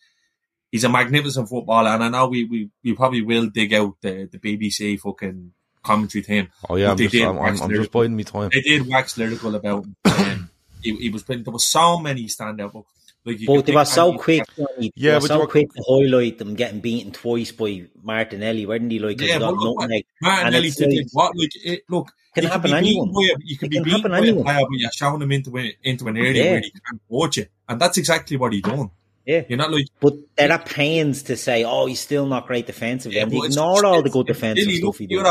he's 0.70 0.84
a 0.84 0.88
magnificent 0.88 1.48
footballer. 1.48 1.90
And 1.90 2.04
I 2.04 2.08
know 2.08 2.28
we, 2.28 2.44
we, 2.44 2.70
we 2.84 2.94
probably 2.94 3.22
will 3.22 3.46
dig 3.46 3.72
out 3.72 3.94
the, 4.02 4.28
the 4.30 4.38
BBC 4.38 4.98
fucking 5.00 5.52
commentary 5.82 6.22
team. 6.22 6.48
Oh 6.68 6.76
yeah, 6.76 6.90
I'm 6.90 6.96
just, 6.96 7.14
I'm, 7.14 7.38
I'm, 7.38 7.62
I'm 7.62 7.70
just 7.70 7.90
biding 7.90 8.16
me 8.16 8.24
time. 8.24 8.50
They 8.52 8.60
did 8.60 8.86
wax 8.86 9.16
lyrical 9.18 9.54
about 9.54 9.84
him. 9.84 9.96
Um, 10.12 10.50
he, 10.82 10.96
he, 10.96 11.10
was 11.10 11.22
playing. 11.22 11.42
There 11.44 11.52
were 11.52 11.58
so 11.58 11.98
many 11.98 12.24
standout. 12.24 12.72
But, 12.72 12.84
like 13.24 13.38
but 13.46 13.66
they 13.66 13.74
were 13.74 13.84
so 13.84 14.18
quick. 14.18 14.44
Yeah, 14.94 15.14
they 15.14 15.18
but 15.20 15.28
so 15.28 15.38
were, 15.38 15.46
quick 15.46 15.72
to 15.72 15.82
highlight 15.88 16.38
them 16.38 16.54
getting 16.54 16.80
beaten 16.80 17.12
twice 17.12 17.52
by 17.52 17.84
Martinelli, 18.02 18.66
weren't 18.66 18.88
they? 18.88 18.98
Like, 18.98 19.20
yeah, 19.20 19.38
but 19.38 19.54
look, 19.54 19.78
like, 19.78 20.06
Martinelli 20.20 20.70
did 20.70 21.08
what? 21.12 21.36
Like, 21.36 21.52
it, 21.54 21.82
look, 21.88 22.12
can 22.34 22.44
happen 22.44 22.72
anyone. 22.72 23.12
By, 23.12 23.34
you 23.44 23.56
can 23.56 23.66
it 23.66 23.84
be 23.84 23.90
beaten 23.90 24.10
by 24.10 24.18
a 24.18 24.34
player, 24.34 24.66
but 24.68 24.78
you're 24.78 24.90
showing 24.92 25.22
him 25.22 25.32
into 25.32 25.72
into 25.82 26.08
an 26.08 26.16
area 26.16 26.44
yeah. 26.44 26.50
where 26.50 26.60
he 26.60 26.70
can't 26.70 27.02
watch 27.08 27.38
it, 27.38 27.50
and 27.68 27.80
that's 27.80 27.98
exactly 27.98 28.36
what 28.36 28.52
he 28.52 28.60
done. 28.60 28.90
Yeah, 29.24 29.42
you're 29.48 29.58
not 29.58 29.70
like, 29.70 29.86
but 30.00 30.14
there 30.36 30.50
are 30.50 30.58
pains 30.58 31.22
to 31.24 31.36
say, 31.36 31.62
"Oh, 31.62 31.86
he's 31.86 32.00
still 32.00 32.26
not 32.26 32.48
great 32.48 32.66
defensively." 32.66 33.18
Yeah, 33.18 33.24
and 33.24 33.32
ignore 33.32 33.84
all 33.84 34.02
the 34.02 34.10
good 34.10 34.26
defensive 34.26 34.68
stuff 34.68 34.98
he 34.98 35.06
did. 35.06 35.24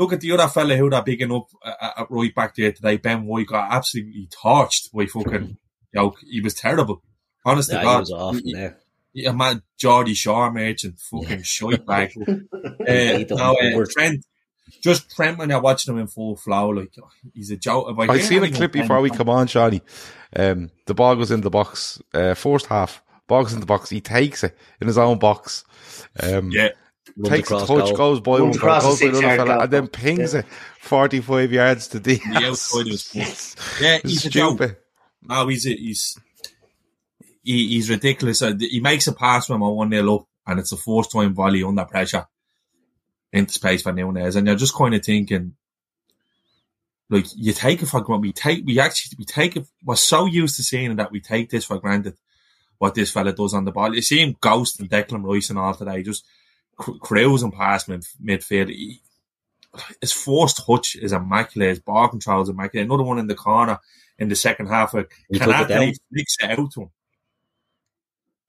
Look 0.00 0.14
at 0.14 0.20
the 0.22 0.32
other 0.32 0.48
fella 0.48 0.76
who 0.76 0.88
they're 0.88 1.02
bigging 1.02 1.30
up 1.30 1.48
uh, 1.62 1.90
at 1.98 2.06
right 2.08 2.34
back 2.34 2.54
there 2.54 2.72
today. 2.72 2.96
Ben 2.96 3.26
White 3.26 3.48
got 3.48 3.70
absolutely 3.70 4.28
torched 4.30 4.90
by 4.94 5.04
fucking. 5.04 5.58
yo, 5.92 6.14
he 6.26 6.40
was 6.40 6.54
terrible. 6.54 7.02
Honestly, 7.44 7.74
yeah, 7.74 7.82
God, 7.82 7.92
he 7.92 8.00
was 8.00 8.10
awful 8.10 8.40
there. 8.50 8.78
Yeah, 9.12 9.32
man, 9.32 9.62
Geordie 9.76 10.14
Shaw 10.14 10.50
merchant, 10.50 10.98
fucking 11.00 11.28
yeah. 11.28 11.42
shite 11.42 11.84
bag. 11.84 12.14
uh, 12.26 13.34
now, 13.36 13.52
uh, 13.52 13.84
Trent, 13.90 14.24
just 14.82 15.14
Trent 15.14 15.36
when 15.36 15.50
you're 15.50 15.60
watching 15.60 15.92
him 15.92 16.00
in 16.00 16.06
full 16.06 16.34
flow, 16.34 16.70
like 16.70 16.94
he's 17.34 17.50
a 17.50 17.58
joke. 17.58 17.94
I 17.98 18.20
seen 18.20 18.42
a 18.42 18.50
clip 18.50 18.72
before 18.72 19.02
we 19.02 19.10
come 19.10 19.28
on, 19.28 19.48
Seany. 19.48 19.82
Um, 20.34 20.70
the 20.86 20.94
ball 20.94 21.14
goes 21.14 21.30
in 21.30 21.42
the 21.42 21.50
box. 21.50 22.00
Uh, 22.14 22.32
first 22.32 22.68
half, 22.68 23.02
box 23.26 23.52
in 23.52 23.60
the 23.60 23.66
box. 23.66 23.90
He 23.90 24.00
takes 24.00 24.44
it 24.44 24.56
in 24.80 24.86
his 24.86 24.96
own 24.96 25.18
box. 25.18 25.66
Um, 26.22 26.50
Yeah. 26.50 26.70
Runs 27.22 27.28
takes 27.36 27.50
a 27.50 27.58
touch, 27.60 27.66
goal. 27.68 27.96
goes 27.96 28.20
by 28.20 28.38
Runs 28.38 28.42
one 28.42 28.52
fella, 28.58 28.78
across 28.78 28.98
the 29.00 29.06
goes 29.10 29.20
by 29.22 29.32
another 29.34 29.36
fella, 29.36 29.54
goal. 29.54 29.62
and 29.62 29.72
then 29.72 29.88
pings 29.88 30.34
it 30.34 30.46
45 30.80 31.52
yards 31.52 31.88
to 31.88 32.00
the 32.00 32.16
The 32.16 32.46
outside 32.46 32.80
of 32.86 32.86
his. 32.92 33.56
Yeah, 33.80 33.98
he's 34.02 34.24
a. 34.26 34.30
Stupid. 34.30 34.76
No, 35.22 35.46
he's 35.48 35.66
a, 35.66 35.70
he's 35.70 36.18
he, 37.42 37.68
he's 37.68 37.90
ridiculous. 37.90 38.42
Uh, 38.42 38.54
He 38.58 38.80
makes 38.80 39.06
a 39.06 39.12
pass 39.12 39.48
when 39.48 39.60
we're 39.60 39.70
one 39.70 39.90
0 39.90 40.14
up, 40.14 40.26
and 40.46 40.58
it's 40.60 40.72
a 40.72 40.76
first 40.76 41.10
time 41.12 41.34
volley 41.34 41.62
under 41.62 41.84
pressure 41.84 42.26
into 43.32 43.52
space 43.52 43.82
for 43.82 43.92
Nunez, 43.92 44.36
and 44.36 44.46
you're 44.46 44.56
just 44.56 44.74
kind 44.74 44.94
of 44.94 45.04
thinking, 45.04 45.54
like 47.08 47.26
you 47.36 47.52
take 47.52 47.82
it 47.82 47.86
for 47.86 48.00
granted. 48.00 48.22
We 48.22 48.32
take 48.32 48.64
we 48.66 48.78
actually 48.80 49.16
we 49.18 49.24
take 49.24 49.56
it. 49.56 49.66
We're 49.84 49.96
so 49.96 50.26
used 50.26 50.56
to 50.56 50.62
seeing 50.62 50.96
that 50.96 51.12
we 51.12 51.20
take 51.20 51.50
this 51.50 51.64
for 51.64 51.78
granted. 51.78 52.14
What 52.78 52.94
this 52.94 53.10
fella 53.10 53.34
does 53.34 53.52
on 53.52 53.66
the 53.66 53.72
ball, 53.72 53.94
you 53.94 54.00
see 54.00 54.20
him 54.22 54.36
ghost 54.40 54.80
and 54.80 54.88
Declan 54.88 55.22
Rice 55.22 55.50
and 55.50 55.58
all 55.58 55.74
today, 55.74 56.02
just 56.02 56.24
cr- 56.24 56.28
cruising 56.80 57.52
past 57.52 57.88
mid, 57.88 58.04
midfield. 58.24 58.68
He, 58.70 59.00
his 60.00 60.12
forced 60.12 60.64
touch 60.66 60.96
is 60.96 61.12
immaculate. 61.12 61.68
His 61.70 61.78
ball 61.80 62.08
control 62.08 62.42
is 62.42 62.48
immaculate. 62.48 62.86
Another 62.86 63.02
one 63.04 63.18
in 63.18 63.26
the 63.28 63.34
corner 63.36 63.78
in 64.18 64.28
the 64.28 64.34
second 64.36 64.66
half. 64.66 64.92
Where 64.94 65.06
He 65.30 65.36
it 65.36 65.46
down. 65.46 65.66
Canate 65.68 65.98
flicks 66.12 66.36
it 66.40 66.50
out 66.58 66.72
to 66.72 66.80
him, 66.82 66.90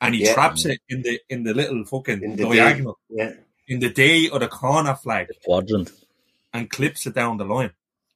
and 0.02 0.16
he 0.16 0.24
Yeah. 0.26 0.34
traps 0.34 0.66
it 0.66 0.80
in 0.90 1.02
the 1.04 1.20
in 1.30 1.44
the 1.44 1.54
little 1.54 1.86
fucking 1.86 2.24
In 2.24 2.36
the 2.36 2.44
diagonal 2.46 2.98
Yeah. 3.10 3.34
in 3.68 3.80
the 3.82 3.90
day 3.90 4.30
of 4.30 4.40
the 4.40 4.48
corner 4.48 4.96
flag 4.96 5.28
the 5.28 5.36
Quadrant. 5.46 5.92
and 6.54 6.70
clips 6.70 7.06
it 7.06 7.14
down 7.16 7.38
the 7.38 7.46
line. 7.46 7.72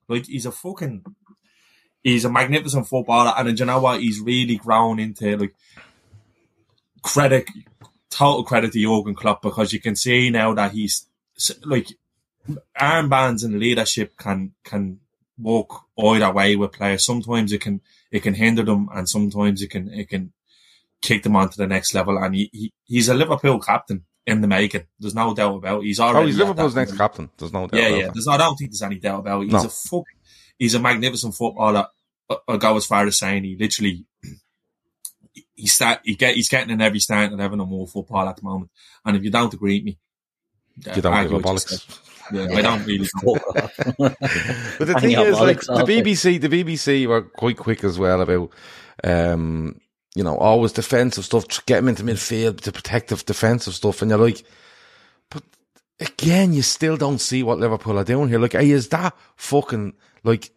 Like 0.07 0.25
he's 0.27 0.45
a 0.45 0.51
fucking, 0.51 1.03
he's 2.03 2.25
a 2.25 2.29
magnificent 2.31 2.87
footballer, 2.87 3.33
and 3.37 3.59
you 3.59 3.65
know 3.65 3.79
what? 3.79 4.01
He's 4.01 4.19
really 4.19 4.55
grown 4.57 4.99
into 4.99 5.37
like 5.37 5.55
credit, 7.03 7.47
total 8.15 8.43
credit 8.43 8.71
to 8.73 8.81
Jurgen 8.81 9.13
Klopp 9.15 9.41
because 9.41 9.73
you 9.73 9.79
can 9.79 9.95
see 9.95 10.29
now 10.29 10.53
that 10.53 10.71
he's 10.71 11.07
like 11.65 11.87
armbands 12.79 13.43
and 13.43 13.59
leadership 13.59 14.17
can 14.17 14.53
can 14.63 14.99
work 15.37 15.69
either 15.97 16.31
way 16.31 16.55
with 16.55 16.71
players. 16.71 17.05
Sometimes 17.05 17.51
it 17.51 17.61
can 17.61 17.81
it 18.11 18.23
can 18.23 18.33
hinder 18.35 18.63
them, 18.63 18.87
and 18.93 19.07
sometimes 19.09 19.61
it 19.61 19.69
can 19.69 19.89
it 19.91 20.09
can 20.09 20.31
kick 21.01 21.23
them 21.23 21.35
onto 21.35 21.57
the 21.57 21.67
next 21.67 21.93
level. 21.93 22.17
And 22.17 22.35
he, 22.35 22.49
he 22.53 22.73
he's 22.85 23.09
a 23.09 23.13
Liverpool 23.13 23.59
captain 23.59 24.05
in 24.25 24.41
the 24.41 24.47
making. 24.47 24.85
There's 24.99 25.15
no 25.15 25.33
doubt 25.33 25.57
about. 25.57 25.81
It. 25.83 25.87
He's 25.87 25.99
oh, 25.99 26.05
already 26.05 26.23
Oh, 26.23 26.27
he's 26.27 26.37
Liverpool's 26.37 26.75
next 26.75 26.97
captain. 26.97 27.29
There's 27.37 27.53
no 27.53 27.67
doubt 27.67 27.79
Yeah, 27.79 27.87
about 27.87 27.97
yeah. 27.97 28.05
that. 28.05 28.13
There's, 28.13 28.27
I 28.27 28.37
don't 28.37 28.55
think 28.55 28.71
there's 28.71 28.81
any 28.81 28.99
doubt 28.99 29.19
about 29.19 29.41
it. 29.41 29.45
He's 29.45 29.53
No. 29.53 29.65
a 29.65 29.69
fuck. 29.69 30.05
He's 30.57 30.73
a 30.75 30.79
magnificent 30.79 31.35
footballer. 31.35 31.87
I- 32.29 32.37
I'll 32.47 32.57
go 32.57 32.75
as 32.77 32.85
far 32.85 33.05
as 33.05 33.19
saying 33.19 33.43
he 33.43 33.55
literally 33.59 34.05
he 35.55 35.67
start 35.67 35.99
he 36.03 36.15
get 36.15 36.35
he's 36.35 36.49
getting 36.49 36.69
in 36.71 36.81
every 36.81 36.99
stand 36.99 37.31
and 37.31 37.41
having 37.41 37.59
a 37.59 37.65
more 37.65 37.87
football 37.87 38.27
at 38.27 38.35
the 38.37 38.43
moment. 38.43 38.71
And 39.05 39.15
if 39.17 39.23
you 39.23 39.29
don't 39.31 39.53
agree 39.53 39.77
with 39.79 39.85
me, 39.85 39.97
You 40.95 41.01
don't 41.01 41.13
argue 41.13 41.37
give 41.37 41.45
a 41.45 41.51
with 41.53 41.63
yourself. 41.63 41.81
bollocks. 41.87 42.01
Yeah, 42.33 42.57
I 42.57 42.61
don't 42.61 42.85
really. 42.85 43.05
Fuck. 43.23 43.97
But 44.79 44.87
the 44.87 44.97
thing 44.99 45.11
is, 45.11 45.39
like 45.39 45.61
the 45.61 45.73
off 45.73 45.89
it. 45.89 46.05
BBC, 46.05 46.41
the 46.41 46.49
BBC 46.49 47.05
were 47.07 47.21
quite 47.21 47.57
quick 47.57 47.83
as 47.83 47.99
well 47.99 48.21
about, 48.21 48.49
um, 49.03 49.79
you 50.15 50.23
know, 50.23 50.35
always 50.37 50.71
defensive 50.71 51.25
stuff, 51.25 51.47
tr- 51.47 51.61
get 51.67 51.79
him 51.79 51.87
into 51.87 52.03
midfield 52.03 52.61
to 52.61 52.71
protective 52.71 53.25
defensive 53.25 53.75
stuff, 53.75 54.01
and 54.01 54.09
you're 54.09 54.19
like, 54.19 54.43
but 55.29 55.43
again, 55.99 56.51
you 56.51 56.63
still 56.63 56.97
don't 56.97 57.19
see 57.21 57.43
what 57.43 57.59
Liverpool 57.59 57.99
are 57.99 58.03
doing 58.03 58.27
here. 58.29 58.39
Like, 58.39 58.53
hey, 58.53 58.71
is 58.71 58.89
that 58.89 59.15
fucking 59.35 59.93
like, 60.23 60.49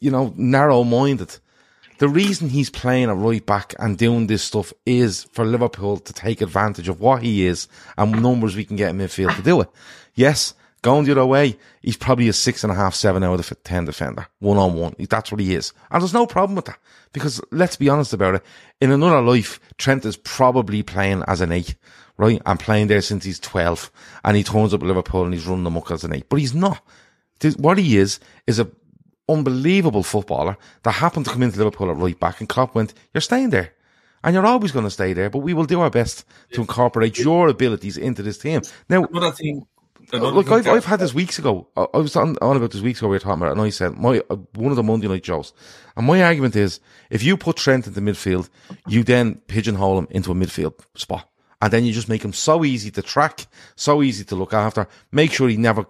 you 0.00 0.10
know, 0.10 0.34
narrow 0.36 0.84
minded? 0.84 1.38
The 1.98 2.08
reason 2.08 2.50
he's 2.50 2.68
playing 2.68 3.08
a 3.08 3.14
right 3.14 3.44
back 3.44 3.74
and 3.78 3.96
doing 3.96 4.26
this 4.26 4.42
stuff 4.42 4.72
is 4.84 5.24
for 5.32 5.46
Liverpool 5.46 5.96
to 5.98 6.12
take 6.12 6.42
advantage 6.42 6.88
of 6.88 7.00
what 7.00 7.22
he 7.22 7.46
is 7.46 7.68
and 7.96 8.22
numbers 8.22 8.54
we 8.54 8.66
can 8.66 8.76
get 8.76 8.90
in 8.90 8.98
midfield 8.98 9.34
to 9.36 9.42
do 9.42 9.62
it. 9.62 9.70
Yes, 10.14 10.52
going 10.82 11.06
the 11.06 11.12
other 11.12 11.24
way, 11.24 11.56
he's 11.80 11.96
probably 11.96 12.28
a 12.28 12.34
six 12.34 12.62
and 12.62 12.72
a 12.72 12.76
half, 12.76 12.94
seven 12.94 13.24
out 13.24 13.40
of 13.40 13.62
ten 13.64 13.86
defender, 13.86 14.26
one 14.40 14.58
on 14.58 14.74
one. 14.74 14.94
That's 14.98 15.32
what 15.32 15.40
he 15.40 15.54
is. 15.54 15.72
And 15.90 16.02
there's 16.02 16.12
no 16.12 16.26
problem 16.26 16.56
with 16.56 16.66
that. 16.66 16.78
Because 17.12 17.40
let's 17.50 17.76
be 17.76 17.88
honest 17.88 18.12
about 18.12 18.36
it. 18.36 18.44
In 18.80 18.90
another 18.90 19.22
life, 19.22 19.58
Trent 19.78 20.04
is 20.04 20.18
probably 20.18 20.82
playing 20.82 21.24
as 21.26 21.40
an 21.40 21.50
eight, 21.50 21.76
right? 22.18 22.42
And 22.44 22.60
playing 22.60 22.88
there 22.88 23.00
since 23.00 23.24
he's 23.24 23.40
12. 23.40 23.90
And 24.22 24.36
he 24.36 24.42
turns 24.42 24.74
up 24.74 24.82
Liverpool 24.82 25.24
and 25.24 25.32
he's 25.32 25.46
running 25.46 25.64
the 25.64 25.70
up 25.70 25.90
as 25.90 26.04
an 26.04 26.14
eight. 26.14 26.28
But 26.28 26.40
he's 26.40 26.54
not. 26.54 26.82
What 27.56 27.78
he 27.78 27.96
is, 27.96 28.20
is 28.46 28.58
a 28.58 28.70
unbelievable 29.28 30.02
footballer 30.02 30.56
that 30.82 30.92
happened 30.92 31.26
to 31.26 31.32
come 31.32 31.42
into 31.42 31.58
Liverpool 31.58 31.90
at 31.90 31.96
right 31.96 32.18
back 32.18 32.40
and 32.40 32.48
Klopp 32.48 32.74
went, 32.74 32.94
you're 33.12 33.20
staying 33.20 33.50
there. 33.50 33.72
And 34.24 34.34
you're 34.34 34.46
always 34.46 34.72
going 34.72 34.84
to 34.84 34.90
stay 34.90 35.12
there, 35.12 35.30
but 35.30 35.38
we 35.38 35.54
will 35.54 35.66
do 35.66 35.80
our 35.80 35.90
best 35.90 36.24
to 36.52 36.60
incorporate 36.60 37.18
your 37.18 37.48
abilities 37.48 37.96
into 37.96 38.22
this 38.22 38.38
team. 38.38 38.62
Now, 38.88 39.04
thing. 39.30 39.66
look, 40.12 40.50
I've, 40.50 40.66
I've 40.66 40.84
had 40.84 40.98
this 40.98 41.14
weeks 41.14 41.38
ago. 41.38 41.68
I, 41.76 41.86
I 41.94 41.98
was 41.98 42.16
on, 42.16 42.36
on 42.40 42.56
about 42.56 42.72
this 42.72 42.80
weeks 42.80 42.98
ago. 42.98 43.08
We 43.08 43.16
were 43.16 43.20
talking 43.20 43.42
about 43.42 43.48
it, 43.48 43.52
and 43.52 43.60
I 43.60 43.68
said 43.70 43.96
my 43.96 44.20
uh, 44.30 44.36
one 44.54 44.70
of 44.70 44.76
the 44.76 44.82
Monday 44.82 45.06
night 45.06 45.24
shows, 45.24 45.52
and 45.96 46.06
my 46.06 46.22
argument 46.22 46.56
is 46.56 46.80
if 47.10 47.22
you 47.22 47.36
put 47.36 47.56
Trent 47.56 47.86
into 47.86 48.00
midfield, 48.00 48.48
you 48.88 49.04
then 49.04 49.36
pigeonhole 49.46 49.98
him 49.98 50.08
into 50.10 50.32
a 50.32 50.34
midfield 50.34 50.74
spot, 50.94 51.28
and 51.60 51.72
then 51.72 51.84
you 51.84 51.92
just 51.92 52.08
make 52.08 52.24
him 52.24 52.32
so 52.32 52.64
easy 52.64 52.90
to 52.92 53.02
track, 53.02 53.46
so 53.76 54.02
easy 54.02 54.24
to 54.24 54.34
look 54.34 54.54
after. 54.54 54.88
Make 55.12 55.32
sure 55.32 55.48
he 55.48 55.56
never, 55.56 55.86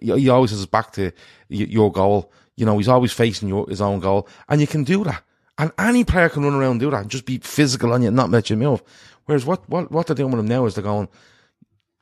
he 0.00 0.28
always 0.28 0.50
has 0.50 0.60
his 0.60 0.66
back 0.66 0.92
to 0.92 1.12
your 1.48 1.92
goal. 1.92 2.32
You 2.56 2.66
know, 2.66 2.78
he's 2.78 2.88
always 2.88 3.12
facing 3.12 3.48
your 3.48 3.68
his 3.68 3.80
own 3.80 4.00
goal, 4.00 4.28
and 4.48 4.60
you 4.60 4.66
can 4.66 4.84
do 4.84 5.04
that. 5.04 5.22
And 5.56 5.72
any 5.78 6.04
player 6.04 6.28
can 6.28 6.42
run 6.42 6.54
around 6.54 6.72
and 6.72 6.80
do 6.80 6.90
that 6.90 7.02
and 7.02 7.10
just 7.10 7.26
be 7.26 7.38
physical 7.38 7.92
on 7.92 8.02
you 8.02 8.08
and 8.08 8.16
not 8.16 8.30
let 8.30 8.50
you 8.50 8.56
move. 8.56 8.82
Whereas 9.26 9.46
what, 9.46 9.68
what, 9.68 9.90
what 9.90 10.06
they're 10.06 10.16
doing 10.16 10.32
with 10.32 10.40
him 10.40 10.48
now 10.48 10.66
is 10.66 10.74
they're 10.74 10.82
going, 10.82 11.08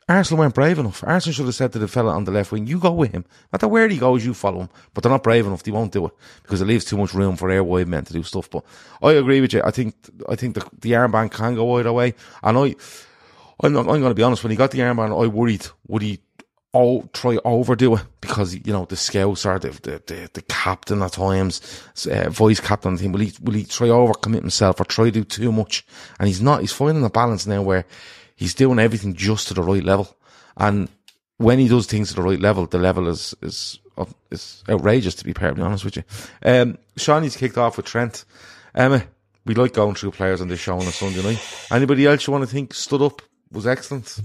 Arsenal 0.09 0.41
weren't 0.41 0.55
brave 0.55 0.79
enough. 0.79 1.05
Arsenal 1.07 1.35
should 1.35 1.47
have 1.47 1.55
said 1.55 1.73
to 1.73 1.79
the 1.79 1.87
fella 1.87 2.13
on 2.13 2.25
the 2.25 2.33
left 2.33 2.51
wing, 2.51 2.67
you 2.67 2.79
go 2.79 2.93
with 2.93 3.13
him. 3.13 3.25
No 3.29 3.49
matter 3.53 3.69
where 3.69 3.89
he 3.89 3.99
goes, 3.99 4.25
you 4.25 4.35
follow 4.35 4.63
him. 4.63 4.69
But 4.93 5.03
they're 5.03 5.13
not 5.13 5.23
brave 5.23 5.47
enough. 5.47 5.63
They 5.63 5.71
won't 5.71 5.93
do 5.93 6.07
it 6.07 6.13
because 6.43 6.61
it 6.61 6.67
leaves 6.67 6.85
too 6.85 6.97
much 6.97 7.15
room 7.15 7.37
for 7.37 7.51
air 7.51 7.63
wide 7.63 7.89
men 7.89 8.05
to 8.05 8.13
do 8.13 8.23
stuff. 8.23 8.51
But 8.51 8.65
I 9.03 9.13
agree 9.13 9.41
with 9.41 9.53
you. 9.53 9.63
I 9.65 9.71
think, 9.71 9.95
I 10.29 10.35
think 10.35 10.55
the, 10.55 10.69
the 10.81 10.93
armband 10.93 11.31
can 11.31 11.55
go 11.55 11.79
either 11.79 11.93
way. 11.93 12.15
And 12.43 12.59
I, 12.59 12.75
I'm, 13.63 13.77
I'm 13.77 13.85
going 13.85 14.03
to 14.03 14.15
be 14.15 14.23
honest. 14.23 14.43
When 14.43 14.51
he 14.51 14.57
got 14.57 14.73
the 14.73 14.81
armband, 14.81 15.23
I 15.23 15.27
worried, 15.29 15.67
would 15.87 16.03
he 16.03 16.21
oh, 16.75 17.09
try 17.13 17.39
overdo 17.45 17.97
it? 17.97 18.05
Because, 18.21 18.55
you 18.55 18.73
know, 18.73 18.85
the 18.85 18.97
scouts 18.97 19.45
are 19.47 19.59
the, 19.59 19.71
the, 19.71 20.03
the, 20.07 20.31
the 20.33 20.43
captain 20.43 21.03
at 21.03 21.13
times, 21.13 21.83
uh, 22.11 22.31
vice 22.31 22.61
captain 22.61 22.97
team. 22.97 23.13
Will 23.13 23.21
he, 23.21 23.33
will 23.43 23.55
he 23.55 23.65
try 23.65 23.89
overcommit 23.89 24.41
himself 24.41 24.81
or 24.81 24.85
try 24.85 25.07
to 25.07 25.11
do 25.11 25.25
too 25.25 25.53
much? 25.53 25.85
And 26.19 26.29
he's 26.29 26.41
not. 26.41 26.61
He's 26.61 26.73
finding 26.73 27.05
a 27.05 27.11
balance 27.11 27.47
now 27.47 27.63
where 27.63 27.85
he's 28.37 28.55
doing 28.55 28.79
everything 28.79 29.15
just 29.15 29.49
to 29.49 29.55
the 29.55 29.63
right 29.63 29.85
level. 29.85 30.17
And 30.57 30.89
when 31.37 31.59
he 31.59 31.69
does 31.69 31.87
things 31.87 32.11
to 32.11 32.15
the 32.15 32.23
right 32.23 32.41
level, 32.41 32.67
the 32.67 32.79
level 32.79 33.09
is, 33.09 33.35
is, 33.43 33.79
is 34.31 34.65
outrageous 34.69 35.15
to 35.17 35.25
be 35.25 35.35
perfectly 35.35 35.65
honest 35.65 35.85
with 35.85 35.97
you. 35.97 36.05
Um, 36.45 36.79
Seany's 36.97 37.37
kicked 37.37 37.59
off 37.59 37.77
with 37.77 37.87
Trent. 37.87 38.25
Emma, 38.75 39.05
we 39.45 39.55
like 39.55 39.75
going 39.75 39.95
through 39.95 40.13
players 40.13 40.41
on 40.41 40.49
this 40.49 40.61
show 40.61 40.79
on 40.79 40.87
a 40.87 40.93
Sunday 40.93 41.23
night. 41.23 41.67
Anybody 41.71 42.07
else 42.07 42.27
you 42.27 42.33
want 42.33 42.49
to 42.49 42.51
think 42.51 42.73
stood 42.73 43.03
up 43.03 43.21
was 43.51 43.67
excellent? 43.67 44.21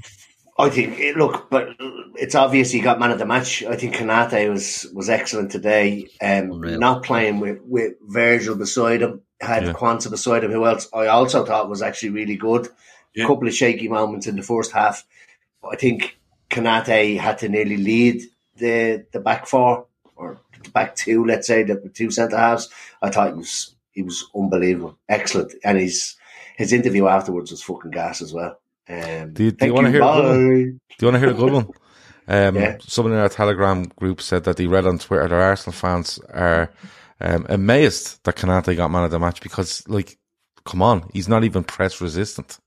I 0.59 0.69
think 0.69 0.99
it, 0.99 1.15
look, 1.15 1.49
but 1.51 1.75
it's 2.15 2.33
obvious 2.33 2.71
he 2.71 2.79
got 2.79 2.99
man 2.99 3.11
of 3.11 3.19
the 3.19 3.25
match. 3.27 3.63
I 3.63 3.75
think 3.75 3.95
Konaté 3.95 4.49
was 4.49 4.87
was 4.93 5.09
excellent 5.09 5.51
today. 5.51 6.07
Um, 6.21 6.51
Unreal. 6.51 6.79
not 6.79 7.03
playing 7.03 7.39
with, 7.39 7.59
with 7.61 7.93
Virgil 8.01 8.55
beside 8.55 9.01
him, 9.03 9.21
had 9.39 9.65
Yeah. 9.65 9.73
Quansah 9.73 10.09
beside 10.09 10.43
him. 10.43 10.51
Who 10.51 10.65
else? 10.65 10.89
I 10.93 11.07
also 11.07 11.45
thought 11.45 11.69
was 11.69 11.83
actually 11.83 12.09
really 12.09 12.37
good. 12.37 12.69
Yeah. 13.13 13.25
A 13.25 13.27
couple 13.27 13.47
of 13.47 13.53
shaky 13.53 13.87
moments 13.87 14.25
in 14.25 14.35
the 14.35 14.41
first 14.41 14.71
half. 14.71 15.05
I 15.69 15.75
think 15.75 16.17
Konaté 16.49 17.17
had 17.19 17.37
to 17.39 17.49
nearly 17.49 17.77
lead 17.77 18.23
the 18.55 19.05
the 19.11 19.19
back 19.19 19.45
four 19.45 19.85
or 20.15 20.39
the 20.63 20.71
back 20.71 20.95
two, 20.95 21.23
let's 21.23 21.45
say 21.45 21.61
the 21.63 21.75
two 21.93 22.09
centre 22.09 22.37
halves. 22.37 22.69
I 23.01 23.11
thought 23.11 23.29
he 23.29 23.37
was 23.37 23.75
he 23.91 24.01
was 24.01 24.25
unbelievable, 24.35 24.97
excellent, 25.07 25.53
and 25.63 25.77
his 25.77 26.15
his 26.55 26.73
interview 26.73 27.05
afterwards 27.07 27.51
was 27.51 27.61
fucking 27.61 27.91
gas 27.91 28.23
as 28.23 28.33
well. 28.33 28.57
Um, 28.89 28.97
Do 28.97 29.03
you- 29.03 29.33
do 29.33 29.43
you 29.43 29.51
thank 29.51 29.73
wanna 29.73 29.91
hear 29.91 30.01
a 30.01 30.05
good 30.05 30.21
bye. 30.21 30.95
Do 30.97 31.05
you 31.05 31.07
want 31.07 31.15
to 31.15 31.19
hear 31.19 31.29
a 31.29 31.33
good 31.33 31.53
one? 31.53 31.67
Um, 32.29 32.55
Yeah. 32.57 32.75
Someone 32.85 33.13
in 33.13 33.19
our 33.19 33.29
Telegram 33.29 33.83
group 33.95 34.19
said 34.21 34.43
that 34.43 34.57
they 34.57 34.67
read 34.67 34.85
on 34.85 34.99
Twitter 34.99 35.29
that 35.29 35.33
Arsenal 35.39 35.71
fans 35.71 36.19
are 36.33 36.69
um, 37.21 37.45
amazed 37.47 38.19
that 38.25 38.35
Konaté 38.35 38.75
got 38.75 38.91
man 38.91 39.05
of 39.05 39.11
the 39.11 39.17
match 39.19 39.39
because, 39.39 39.81
like, 39.87 40.17
come 40.65 40.81
on, 40.81 41.09
he's 41.13 41.29
not 41.29 41.45
even 41.45 41.63
press 41.63 42.01
resistant. 42.01 42.59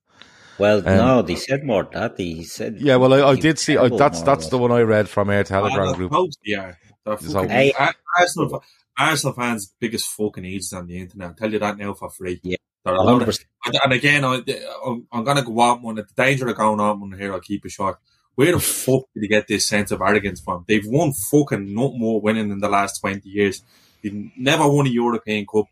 Well, 0.58 0.80
no, 0.82 1.20
they 1.20 1.34
said 1.36 1.62
more 1.64 1.84
than 1.84 1.92
that. 2.00 2.14
He 2.16 2.44
said, 2.44 2.74
Um, 2.74 2.78
Yeah, 2.80 2.96
well, 2.96 3.12
I, 3.12 3.32
I 3.32 3.34
did 3.34 3.58
see. 3.58 3.76
I, 3.76 3.88
that's 3.90 4.22
that's 4.22 4.48
the 4.48 4.56
one 4.58 4.72
I 4.72 4.80
read 4.80 5.08
from 5.10 5.28
our 5.28 5.44
Telegram 5.44 5.94
group. 5.94 6.10
they're 6.10 6.20
Yeah, 6.44 6.74
They're 7.04 7.18
So- 7.18 7.46
Hey. 7.46 7.74
Arsenal, 8.18 8.62
Arsenal 8.98 9.34
fans' 9.34 9.74
biggest 9.78 10.06
fucking 10.08 10.42
needs 10.42 10.72
on 10.72 10.86
the 10.86 10.98
internet. 11.00 11.28
I'll 11.28 11.34
tell 11.34 11.52
you 11.52 11.58
that 11.58 11.76
now 11.78 11.92
for 11.94 12.08
free. 12.10 12.40
Yeah. 12.42 12.56
They're 12.84 12.94
a 12.94 13.02
load 13.02 13.22
of- 13.22 13.28
100%. 13.28 13.44
and, 13.84 13.92
again, 13.92 14.24
I, 14.24 14.42
I'm, 14.86 15.06
I'm 15.12 15.24
going 15.24 15.36
to 15.36 15.42
go 15.42 15.58
on 15.60 15.82
one. 15.82 15.98
At 15.98 16.08
the 16.08 16.14
danger 16.22 16.48
of 16.48 16.56
going 16.56 16.80
on 16.80 17.00
one 17.00 17.18
here, 17.18 17.32
I'll 17.32 17.40
keep 17.40 17.64
it 17.66 17.70
short. 17.70 17.98
Where 18.34 18.52
the 18.52 18.60
fuck 18.60 19.02
did 19.12 19.24
they 19.24 19.28
get 19.28 19.48
this 19.48 19.66
sense 19.66 19.90
of 19.90 20.00
arrogance 20.00 20.40
from? 20.40 20.64
They've 20.66 20.86
won 20.86 21.12
fucking 21.12 21.74
not 21.74 21.92
more 21.94 22.20
winning 22.20 22.50
in 22.50 22.58
the 22.58 22.68
last 22.68 23.00
20 23.00 23.28
years. 23.28 23.62
They've 24.02 24.30
never 24.36 24.66
won 24.66 24.86
a 24.86 24.90
European 24.90 25.46
Cup. 25.46 25.66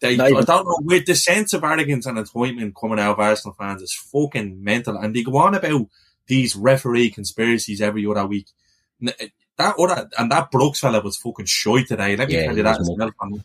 they, 0.00 0.18
I 0.18 0.30
don't 0.30 0.48
know, 0.48 0.78
with 0.80 1.06
the 1.06 1.14
sense 1.14 1.52
of 1.52 1.62
arrogance 1.62 2.06
and 2.06 2.18
entitlement 2.18 2.72
coming 2.74 2.98
out 2.98 3.12
of 3.12 3.20
Arsenal 3.20 3.54
fans 3.58 3.82
is 3.82 3.94
fucking 4.12 4.62
mental. 4.62 4.96
And 4.96 5.14
they 5.14 5.22
go 5.22 5.36
on 5.36 5.54
about 5.54 5.86
these 6.26 6.56
referee 6.56 7.10
conspiracies 7.10 7.80
every 7.80 8.06
other 8.06 8.26
week. 8.26 8.48
That 9.00 9.76
other, 9.78 10.08
and 10.18 10.32
that 10.32 10.50
Brooks 10.50 10.80
fella 10.80 11.00
was 11.00 11.16
fucking 11.18 11.46
shy 11.46 11.84
today. 11.84 12.16
Let 12.16 12.28
me 12.28 12.34
Yeah, 12.34 12.46
tell 12.46 12.56
you 12.56 12.62
that 12.64 12.80
as 12.80 12.90
well 12.96 13.10
from 13.16 13.42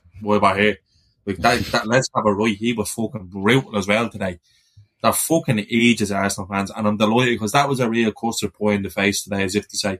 here. 0.57 0.77
Like 1.29 1.37
that, 1.37 1.71
that, 1.71 1.87
let's 1.87 2.09
have 2.15 2.25
a 2.25 2.33
right. 2.33 2.55
He 2.55 2.73
was 2.73 2.91
fucking 2.91 3.27
brutal 3.27 3.77
as 3.77 3.87
well 3.87 4.09
today. 4.09 4.39
They're 5.03 5.13
fucking 5.13 5.67
ages 5.71 6.11
Arsenal 6.11 6.47
fans, 6.47 6.71
and 6.75 6.87
I'm 6.87 6.97
delighted 6.97 7.35
because 7.35 7.51
that 7.51 7.69
was 7.69 7.79
a 7.79 7.89
real 7.89 8.11
custard 8.11 8.53
point 8.53 8.77
in 8.77 8.83
the 8.83 8.89
face 8.89 9.23
today, 9.23 9.43
as 9.43 9.55
if 9.55 9.67
to 9.69 9.77
say, 9.77 9.99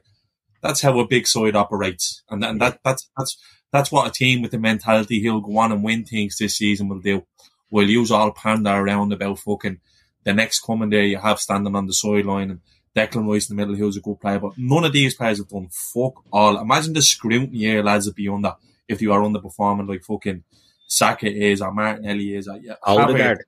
that's 0.60 0.82
how 0.82 0.98
a 0.98 1.06
big 1.06 1.26
side 1.26 1.56
operates, 1.56 2.22
and, 2.28 2.44
and 2.44 2.60
that 2.60 2.80
that's 2.84 3.08
that's 3.16 3.38
that's 3.72 3.92
what 3.92 4.08
a 4.08 4.10
team 4.10 4.42
with 4.42 4.50
the 4.50 4.58
mentality 4.58 5.20
he'll 5.20 5.40
go 5.40 5.56
on 5.58 5.72
and 5.72 5.84
win 5.84 6.04
things 6.04 6.36
this 6.36 6.56
season 6.56 6.88
will 6.88 7.00
do. 7.00 7.24
We'll 7.70 7.88
use 7.88 8.10
all 8.10 8.32
panda 8.32 8.74
around 8.74 9.12
about 9.12 9.38
fucking 9.38 9.78
the 10.24 10.34
next 10.34 10.60
coming 10.60 10.90
there 10.90 11.04
you 11.04 11.18
have 11.18 11.38
standing 11.38 11.76
on 11.76 11.86
the 11.86 11.94
sideline 11.94 12.50
and 12.50 12.60
Declan 12.94 13.30
Rice 13.30 13.48
in 13.48 13.56
the 13.56 13.62
middle 13.62 13.76
who's 13.76 13.96
a 13.96 14.00
good 14.00 14.20
player, 14.20 14.40
but 14.40 14.58
none 14.58 14.84
of 14.84 14.92
these 14.92 15.14
players 15.14 15.38
have 15.38 15.48
done 15.48 15.68
fuck 15.70 16.24
all. 16.32 16.60
Imagine 16.60 16.92
the 16.92 17.02
scrutiny 17.02 17.80
lads 17.80 18.06
would 18.06 18.16
be 18.16 18.28
under 18.28 18.56
if 18.88 19.00
you 19.00 19.12
are 19.12 19.20
underperforming 19.20 19.88
like 19.88 20.02
fucking 20.02 20.42
Saka 20.90 21.32
is 21.32 21.62
or 21.62 21.72
Martinelli 21.72 22.34
is 22.34 22.48
or 22.48 22.58
yeah, 22.58 22.74
Odegaard. 22.82 23.44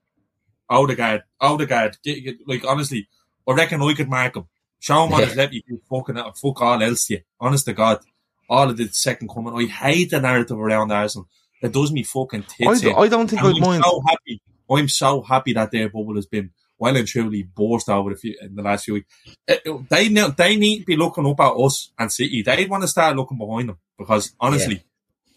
Odegaard, 0.69 1.23
Odegaard, 1.41 1.97
get, 2.01 2.23
get, 2.23 2.37
like 2.47 2.65
honestly, 2.65 3.09
I 3.47 3.51
reckon 3.51 3.81
I 3.81 3.93
could 3.93 4.09
mark 4.09 4.37
him. 4.37 4.47
Show 4.79 5.05
him 5.05 5.13
on 5.13 5.23
his 5.23 5.35
left, 5.35 5.53
you 5.53 5.61
can 5.61 5.79
fucking 5.89 6.17
uh, 6.17 6.31
fuck 6.31 6.61
all 6.61 6.81
else 6.81 7.05
to 7.07 7.15
you. 7.15 7.21
Honest 7.39 7.65
to 7.65 7.73
God. 7.73 7.99
All 8.49 8.69
of 8.69 8.77
the 8.77 8.87
second 8.87 9.29
coming. 9.29 9.53
I 9.53 9.65
hate 9.65 10.11
the 10.11 10.19
narrative 10.19 10.57
around 10.57 10.91
Arsenal. 10.91 11.27
It 11.61 11.71
does 11.71 11.91
me 11.91 12.03
fucking 12.03 12.43
I, 12.43 12.73
tits 12.73 12.83
in. 12.83 12.95
I 12.95 13.07
don't 13.07 13.29
think 13.29 13.41
I'd 13.41 13.55
I'm 13.55 13.61
mind. 13.61 13.83
so 13.83 14.01
happy. 14.07 14.41
I'm 14.69 14.87
so 14.87 15.21
happy 15.21 15.53
that 15.53 15.71
their 15.71 15.89
bubble 15.89 16.15
has 16.15 16.25
been 16.25 16.51
well 16.77 16.95
and 16.95 17.07
truly 17.07 17.43
burst 17.43 17.89
over 17.89 18.09
the 18.09 18.15
few, 18.15 18.35
in 18.41 18.55
the 18.55 18.61
last 18.61 18.85
few 18.85 18.95
weeks. 18.95 19.13
They 19.47 20.07
they 20.07 20.55
need 20.57 20.79
to 20.79 20.85
be 20.85 20.97
looking 20.97 21.27
up 21.27 21.39
at 21.39 21.53
us 21.53 21.91
and 21.99 22.11
City. 22.11 22.41
They 22.41 22.65
want 22.65 22.83
to 22.83 22.87
start 22.87 23.15
looking 23.15 23.37
behind 23.37 23.69
them 23.69 23.79
because 23.97 24.33
honestly, 24.39 24.83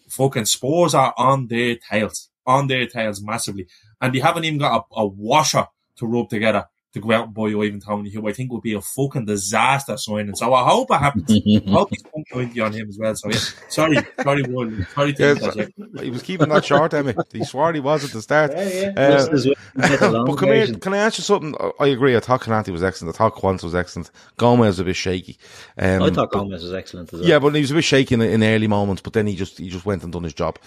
fucking 0.09 0.45
Spurs 0.45 0.93
are 0.93 1.13
on 1.17 1.47
their 1.47 1.75
tails, 1.75 2.29
on 2.45 2.67
their 2.67 2.87
tails 2.87 3.21
massively, 3.21 3.67
and 4.01 4.13
they 4.13 4.19
haven't 4.19 4.45
even 4.45 4.59
got 4.59 4.85
a, 4.91 5.01
a 5.01 5.05
washer 5.05 5.67
to 5.97 6.05
rub 6.05 6.29
together 6.29 6.65
to 7.01 7.07
go 7.07 7.13
out 7.13 7.25
and 7.25 7.33
buy 7.33 7.43
Ivan 7.47 7.79
Toney, 7.79 8.09
who 8.11 8.27
I 8.27 8.33
think 8.33 8.51
would 8.51 8.61
be 8.63 8.73
a 8.73 8.81
fucking 8.81 9.25
disaster 9.25 9.95
signing. 9.97 10.35
So 10.35 10.53
I 10.53 10.67
hope 10.67 10.89
it 10.91 10.97
happens. 10.97 11.31
I 11.31 11.69
hope 11.71 11.89
he's 11.91 12.03
pumped 12.03 12.31
on 12.59 12.73
him 12.73 12.89
as 12.89 12.97
well. 12.99 13.15
So 13.15 13.29
yeah, 13.29 13.39
sorry, 13.69 13.97
sorry, 14.23 14.43
Will. 14.43 14.71
sorry 14.93 15.13
to 15.13 15.23
Yes, 15.23 15.41
interject. 15.41 15.71
he 16.01 16.09
was 16.09 16.21
keeping 16.23 16.49
that 16.49 16.65
short, 16.65 16.93
Emmy. 16.93 17.13
He 17.31 17.43
swore 17.43 17.73
he 17.73 17.79
was 17.79 18.03
at 18.05 18.11
the 18.11 18.21
start. 18.21 18.51
Yeah, 18.55 18.93
Uh, 18.97 19.11
Just 19.11 19.31
as 19.31 19.45
well 19.45 19.55
get 19.87 19.99
the 19.99 20.11
long 20.11 20.25
but 20.25 20.37
come 20.37 20.49
here, 20.49 20.73
can 20.75 20.93
I 20.93 20.97
ask 20.97 21.17
you 21.19 21.23
something? 21.23 21.55
I- 21.59 21.71
I 21.79 21.87
agree. 21.87 22.15
I 22.15 22.19
thought 22.19 22.41
Konaté 22.41 22.69
was 22.69 22.83
excellent. 22.83 23.15
I 23.15 23.17
thought 23.17 23.35
Quant 23.35 23.61
was 23.61 23.75
excellent. 23.75 24.09
Gomez 24.37 24.67
was 24.67 24.79
a 24.79 24.83
bit 24.83 24.95
shaky. 24.95 25.37
Um, 25.77 26.01
I 26.03 26.09
thought 26.09 26.31
Gomez 26.31 26.63
was 26.63 26.73
excellent 26.73 27.13
as 27.13 27.19
well. 27.19 27.29
Yeah, 27.29 27.39
but 27.39 27.53
he 27.53 27.61
was 27.61 27.71
a 27.71 27.75
bit 27.75 27.83
shaky 27.83 28.15
in, 28.15 28.21
in 28.21 28.43
early 28.43 28.67
moments, 28.67 29.01
but 29.01 29.13
then 29.13 29.27
he 29.27 29.35
just 29.35 29.57
he 29.59 29.69
just 29.69 29.85
went 29.85 30.03
and 30.03 30.11
done 30.11 30.23
his 30.23 30.33
job. 30.33 30.57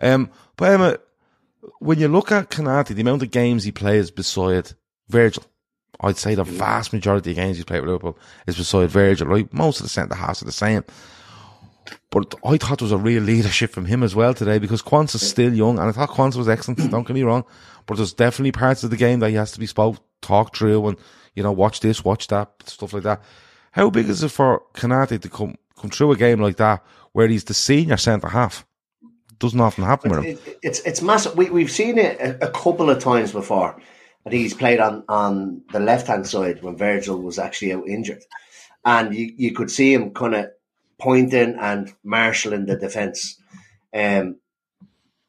Um, 0.00 0.30
but 0.56 0.70
Emma, 0.72 0.98
when 1.80 1.98
you 1.98 2.08
look 2.08 2.30
at 2.32 2.50
Konaté, 2.50 2.94
the 2.94 3.02
amount 3.02 3.22
of 3.22 3.30
games 3.30 3.64
he 3.64 3.72
plays 3.72 4.10
beside 4.10 4.72
Virgil, 5.08 5.42
I'd 6.02 6.16
say 6.16 6.34
the 6.34 6.44
vast 6.44 6.92
majority 6.92 7.30
of 7.30 7.36
games 7.36 7.56
he's 7.56 7.64
played 7.64 7.80
with 7.80 7.90
Liverpool 7.90 8.18
is 8.46 8.56
beside 8.56 8.90
Virgil, 8.90 9.28
right? 9.28 9.52
Most 9.52 9.80
of 9.80 9.84
the 9.84 9.90
centre 9.90 10.14
halves 10.14 10.42
are 10.42 10.46
the 10.46 10.52
same. 10.52 10.82
But 12.10 12.34
I 12.44 12.56
thought 12.56 12.78
there 12.78 12.86
was 12.86 12.92
a 12.92 12.98
real 12.98 13.22
leadership 13.22 13.70
from 13.70 13.86
him 13.86 14.02
as 14.02 14.14
well 14.14 14.34
today 14.34 14.58
because 14.58 14.82
Quants 14.82 15.14
is 15.14 15.28
still 15.28 15.52
young, 15.52 15.78
and 15.78 15.88
I 15.88 15.92
thought 15.92 16.10
Quants 16.10 16.36
was 16.36 16.48
excellent. 16.48 16.78
Don't 16.90 17.06
get 17.06 17.14
me 17.14 17.22
wrong, 17.22 17.44
but 17.86 17.96
there's 17.96 18.12
definitely 18.12 18.52
parts 18.52 18.82
of 18.82 18.90
the 18.90 18.96
game 18.96 19.20
that 19.20 19.30
he 19.30 19.36
has 19.36 19.52
to 19.52 19.60
be 19.60 19.66
spoke, 19.66 19.96
talked 20.20 20.56
through, 20.56 20.88
and 20.88 20.96
you 21.34 21.42
know, 21.42 21.52
watch 21.52 21.80
this, 21.80 22.04
watch 22.04 22.28
that, 22.28 22.50
stuff 22.66 22.92
like 22.92 23.04
that. 23.04 23.22
How 23.72 23.90
big 23.90 24.08
is 24.08 24.22
it 24.22 24.30
for 24.30 24.62
Konaté 24.74 25.20
to 25.20 25.28
come 25.28 25.56
come 25.76 25.90
through 25.90 26.12
a 26.12 26.16
game 26.16 26.40
like 26.40 26.56
that 26.56 26.84
where 27.12 27.28
he's 27.28 27.44
the 27.44 27.54
senior 27.54 27.96
centre 27.96 28.28
half? 28.28 28.66
Doesn't 29.38 29.60
often 29.60 29.84
happen 29.84 30.10
with 30.10 30.24
him. 30.24 30.38
It, 30.46 30.58
it's 30.62 30.80
it's 30.80 31.02
massive. 31.02 31.36
We, 31.36 31.50
we've 31.50 31.70
seen 31.70 31.98
it 31.98 32.20
a, 32.20 32.48
a 32.48 32.50
couple 32.50 32.90
of 32.90 32.98
times 33.02 33.32
before. 33.32 33.80
I 34.26 34.30
think 34.30 34.42
he's 34.42 34.54
played 34.54 34.80
on, 34.80 35.04
on 35.08 35.62
the 35.72 35.80
left 35.80 36.06
hand 36.06 36.26
side 36.26 36.62
when 36.62 36.76
Virgil 36.76 37.20
was 37.20 37.38
actually 37.38 37.72
out 37.72 37.88
injured, 37.88 38.22
and 38.84 39.14
you, 39.14 39.32
you 39.36 39.52
could 39.52 39.70
see 39.70 39.94
him 39.94 40.12
kind 40.12 40.34
of 40.34 40.50
pointing 40.98 41.56
and 41.58 41.92
marshalling 42.04 42.66
the 42.66 42.76
defence. 42.76 43.40
Um, 43.94 44.36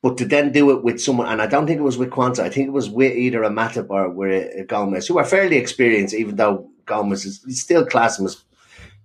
but 0.01 0.17
to 0.17 0.25
then 0.25 0.51
do 0.51 0.71
it 0.71 0.83
with 0.83 0.99
someone, 0.99 1.27
and 1.27 1.41
I 1.41 1.47
don't 1.47 1.67
think 1.67 1.79
it 1.79 1.83
was 1.83 1.97
with 1.97 2.09
Quansah. 2.09 2.43
I 2.43 2.49
think 2.49 2.67
it 2.67 2.73
was 2.73 2.89
with 2.89 3.15
either 3.15 3.43
a 3.43 3.49
Matip 3.49 3.89
or 3.89 4.09
with 4.09 4.51
a, 4.55 4.63
Gomez, 4.63 5.07
who 5.07 5.19
are 5.19 5.25
fairly 5.25 5.57
experienced, 5.57 6.15
even 6.15 6.35
though 6.35 6.69
Gomez 6.85 7.25
is 7.25 7.61
still 7.61 7.85
classed 7.85 8.19
him 8.19 8.25
as 8.25 8.43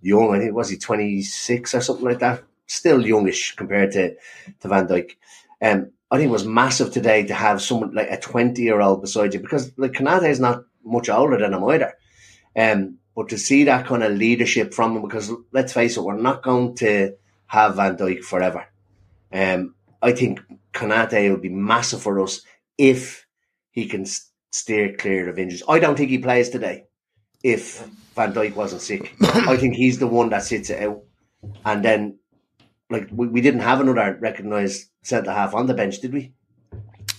young. 0.01 0.35
I 0.35 0.38
think 0.38 0.55
was 0.55 0.70
he 0.70 0.79
twenty 0.79 1.22
six 1.22 1.75
or 1.75 1.81
something 1.81 2.07
like 2.07 2.20
that. 2.20 2.42
Still 2.66 3.07
youngish 3.07 3.55
compared 3.57 3.92
to 3.92 4.16
to 4.61 4.68
Van 4.68 4.88
Dijk. 4.88 5.16
Um, 5.62 5.92
I 6.11 6.16
think 6.16 6.29
it 6.29 6.33
was 6.33 6.47
massive 6.47 6.92
today 6.92 7.25
to 7.27 7.35
have 7.35 7.61
someone 7.61 7.95
like 7.95 8.11
a 8.11 8.21
20 8.21 8.62
year 8.62 8.81
old 8.81 9.01
beside 9.01 9.35
you 9.35 9.40
because 9.40 9.73
like 9.77 9.92
Konaté 9.92 10.31
is 10.31 10.40
not 10.40 10.64
much 10.85 11.09
older 11.09 11.38
than 11.38 11.53
him 11.53 11.64
either. 11.64 11.95
Um, 12.57 12.99
but 13.14 13.29
to 13.31 13.38
see 13.38 13.64
that 13.64 13.87
kind 13.87 14.03
of 14.03 14.12
leadership 14.12 14.73
from 14.73 14.97
him, 14.97 15.03
because 15.03 15.33
let's 15.53 15.73
face 15.73 15.97
it, 15.97 16.03
we're 16.03 16.16
not 16.16 16.42
going 16.42 16.77
to 16.77 17.14
have 17.47 17.77
Van 17.77 17.97
Dijk 17.97 18.23
forever. 18.23 18.66
Um, 19.33 19.75
I 20.03 20.12
think 20.12 20.40
Konaté 20.73 21.31
will 21.31 21.38
be 21.38 21.49
massive 21.49 22.03
for 22.03 22.21
us 22.21 22.42
if 22.79 23.27
he 23.71 23.87
can 23.87 24.07
steer 24.53 24.95
clear 24.95 25.29
of 25.29 25.38
injuries. 25.38 25.62
I 25.69 25.79
don't 25.79 25.97
think 25.97 26.11
he 26.11 26.19
plays 26.19 26.51
today 26.51 26.85
if 27.42 27.87
Van 28.14 28.33
Dijk 28.33 28.55
wasn't 28.55 28.83
sick. 28.83 29.14
I 29.21 29.57
think 29.57 29.75
he's 29.75 29.99
the 29.99 30.07
one 30.07 30.31
that 30.31 30.45
sits 30.45 30.71
it 30.71 30.83
out. 30.83 31.03
And 31.64 31.85
then, 31.85 32.19
like, 32.90 33.09
we, 33.12 33.27
we 33.29 33.40
didn't 33.40 33.61
have 33.61 33.81
another 33.81 34.16
recognised 34.20 34.88
centre 35.03 35.33
half 35.33 35.55
on 35.55 35.66
the 35.66 35.75
bench, 35.75 36.01
did 36.01 36.12
we? 36.12 36.33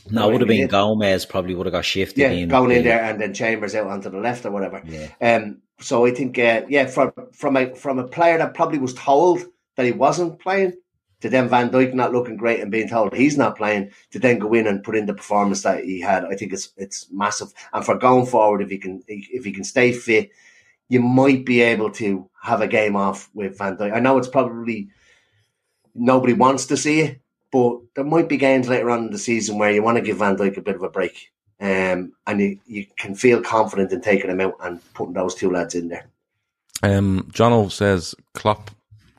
No, 0.10 0.30
it 0.30 0.32
would 0.34 0.42
have 0.42 0.48
been 0.48 0.62
did. 0.62 0.70
Gomez. 0.70 1.26
Probably 1.26 1.54
would 1.54 1.66
have 1.66 1.74
got 1.74 1.86
shifted 1.86 2.22
Yeah, 2.22 2.30
in. 2.32 2.48
going 2.48 2.72
in 2.72 2.84
there 2.84 3.02
and 3.04 3.20
then 3.20 3.34
Chambers 3.34 3.76
out 3.76 3.88
onto 3.88 4.10
the 4.10 4.20
left 4.20 4.46
or 4.46 4.52
whatever. 4.52 4.82
Yeah. 4.86 5.10
Um, 5.20 5.62
so 5.80 6.06
I 6.06 6.12
think, 6.12 6.40
uh, 6.40 6.62
yeah, 6.70 6.86
from 6.88 7.12
from 7.34 7.58
a 7.58 7.76
from 7.76 8.00
a 8.00 8.08
player 8.08 8.38
that 8.38 8.54
probably 8.54 8.80
was 8.80 8.94
told 8.94 9.44
that 9.76 9.86
he 9.86 9.92
wasn't 9.92 10.40
playing, 10.40 10.74
to 11.22 11.30
then 11.30 11.50
Van 11.50 11.70
Dijk 11.70 11.94
not 11.94 12.14
looking 12.14 12.38
great 12.38 12.62
and 12.62 12.72
being 12.72 12.88
told 12.88 13.14
he's 13.14 13.38
not 13.38 13.58
playing, 13.58 13.92
to 14.12 14.20
then 14.20 14.40
go 14.40 14.54
in 14.54 14.66
and 14.66 14.84
put 14.84 14.96
in 14.96 15.06
the 15.08 15.14
performance 15.14 15.64
that 15.64 15.84
he 15.84 16.00
had, 16.00 16.26
I 16.26 16.36
think 16.36 16.54
it's 16.54 16.70
it's 16.78 17.08
massive. 17.12 17.54
And 17.74 17.86
for 17.86 17.96
going 17.98 18.26
forward, 18.26 18.62
if 18.62 18.70
he 18.70 18.78
can 18.78 19.04
if 19.08 19.44
he 19.44 19.52
can 19.52 19.64
stay 19.64 19.92
fit, 19.92 20.32
you 20.90 21.02
might 21.02 21.46
be 21.46 21.62
able 21.62 21.92
to 21.92 22.30
have 22.42 22.62
a 22.62 22.68
game 22.68 22.96
off 22.96 23.30
with 23.34 23.58
Van 23.58 23.78
Dijk. 23.78 23.94
I 23.94 24.00
know 24.00 24.18
it's 24.18 24.28
probably 24.30 24.90
nobody 25.98 26.34
wants 26.34 26.68
to 26.68 26.78
see 26.78 27.02
it, 27.02 27.22
but 27.52 27.80
there 27.96 28.06
might 28.06 28.30
be 28.30 28.38
games 28.38 28.70
later 28.70 28.90
on 28.90 29.06
in 29.06 29.12
the 29.12 29.18
season 29.18 29.58
where 29.58 29.72
you 29.72 29.84
want 29.84 29.98
to 29.98 30.04
give 30.04 30.18
Van 30.18 30.38
Dijk 30.38 30.58
a 30.58 30.62
bit 30.62 30.76
of 30.76 30.84
a 30.84 30.90
break. 30.90 31.32
Um, 31.60 32.14
and 32.28 32.40
you, 32.40 32.60
you 32.68 32.86
can 32.98 33.16
feel 33.16 33.42
confident 33.42 33.92
in 33.92 34.02
taking 34.02 34.30
him 34.30 34.42
out 34.42 34.56
and 34.62 34.80
putting 34.94 35.14
those 35.14 35.34
two 35.34 35.52
lads 35.52 35.74
in 35.74 35.88
there. 35.88 36.08
Um, 36.84 37.30
Jono 37.32 37.72
says, 37.72 38.14
Klopp, 38.34 38.70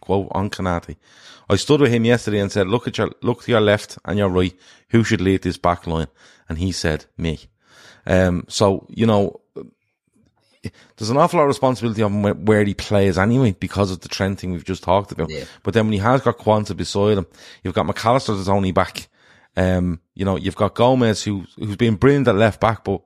quote, 0.00 0.28
on 0.30 0.50
Konaté. 0.50 0.96
I 1.50 1.56
stood 1.56 1.80
with 1.80 1.92
him 1.92 2.04
yesterday 2.04 2.38
and 2.38 2.52
said, 2.52 2.68
look 2.68 2.86
at 2.86 2.98
your, 2.98 3.10
look 3.22 3.42
to 3.42 3.50
your 3.50 3.60
left 3.60 3.98
and 4.04 4.18
your 4.18 4.28
right. 4.28 4.54
Who 4.90 5.02
should 5.02 5.20
lead 5.20 5.42
this 5.42 5.56
back 5.56 5.86
line? 5.86 6.08
And 6.48 6.58
he 6.58 6.72
said, 6.72 7.06
me. 7.16 7.40
Um, 8.06 8.44
so, 8.48 8.86
you 8.88 9.06
know, 9.06 9.40
there's 10.96 11.10
an 11.10 11.16
awful 11.16 11.38
lot 11.38 11.44
of 11.44 11.48
responsibility 11.48 12.02
on 12.02 12.44
where, 12.44 12.64
he 12.64 12.74
plays 12.74 13.18
anyway 13.18 13.52
because 13.52 13.90
of 13.90 14.00
the 14.00 14.08
trend 14.08 14.38
thing 14.38 14.52
we've 14.52 14.64
just 14.64 14.82
talked 14.82 15.12
about. 15.12 15.30
Yeah. 15.30 15.44
But 15.62 15.74
then 15.74 15.86
when 15.86 15.92
he 15.92 15.98
has 15.98 16.22
got 16.22 16.38
Quansah 16.38 16.76
beside 16.76 17.18
him, 17.18 17.26
you've 17.62 17.74
got 17.74 17.86
Mac 17.86 18.04
Allister 18.04 18.34
that's 18.34 18.48
only 18.48 18.72
back. 18.72 19.08
Um, 19.56 20.00
you 20.14 20.24
know, 20.24 20.36
you've 20.36 20.56
got 20.56 20.74
Gomez 20.74 21.22
who, 21.22 21.44
who's 21.56 21.76
been 21.76 21.96
brilliant 21.96 22.28
at 22.28 22.36
left 22.36 22.60
back, 22.60 22.84
but, 22.84 23.02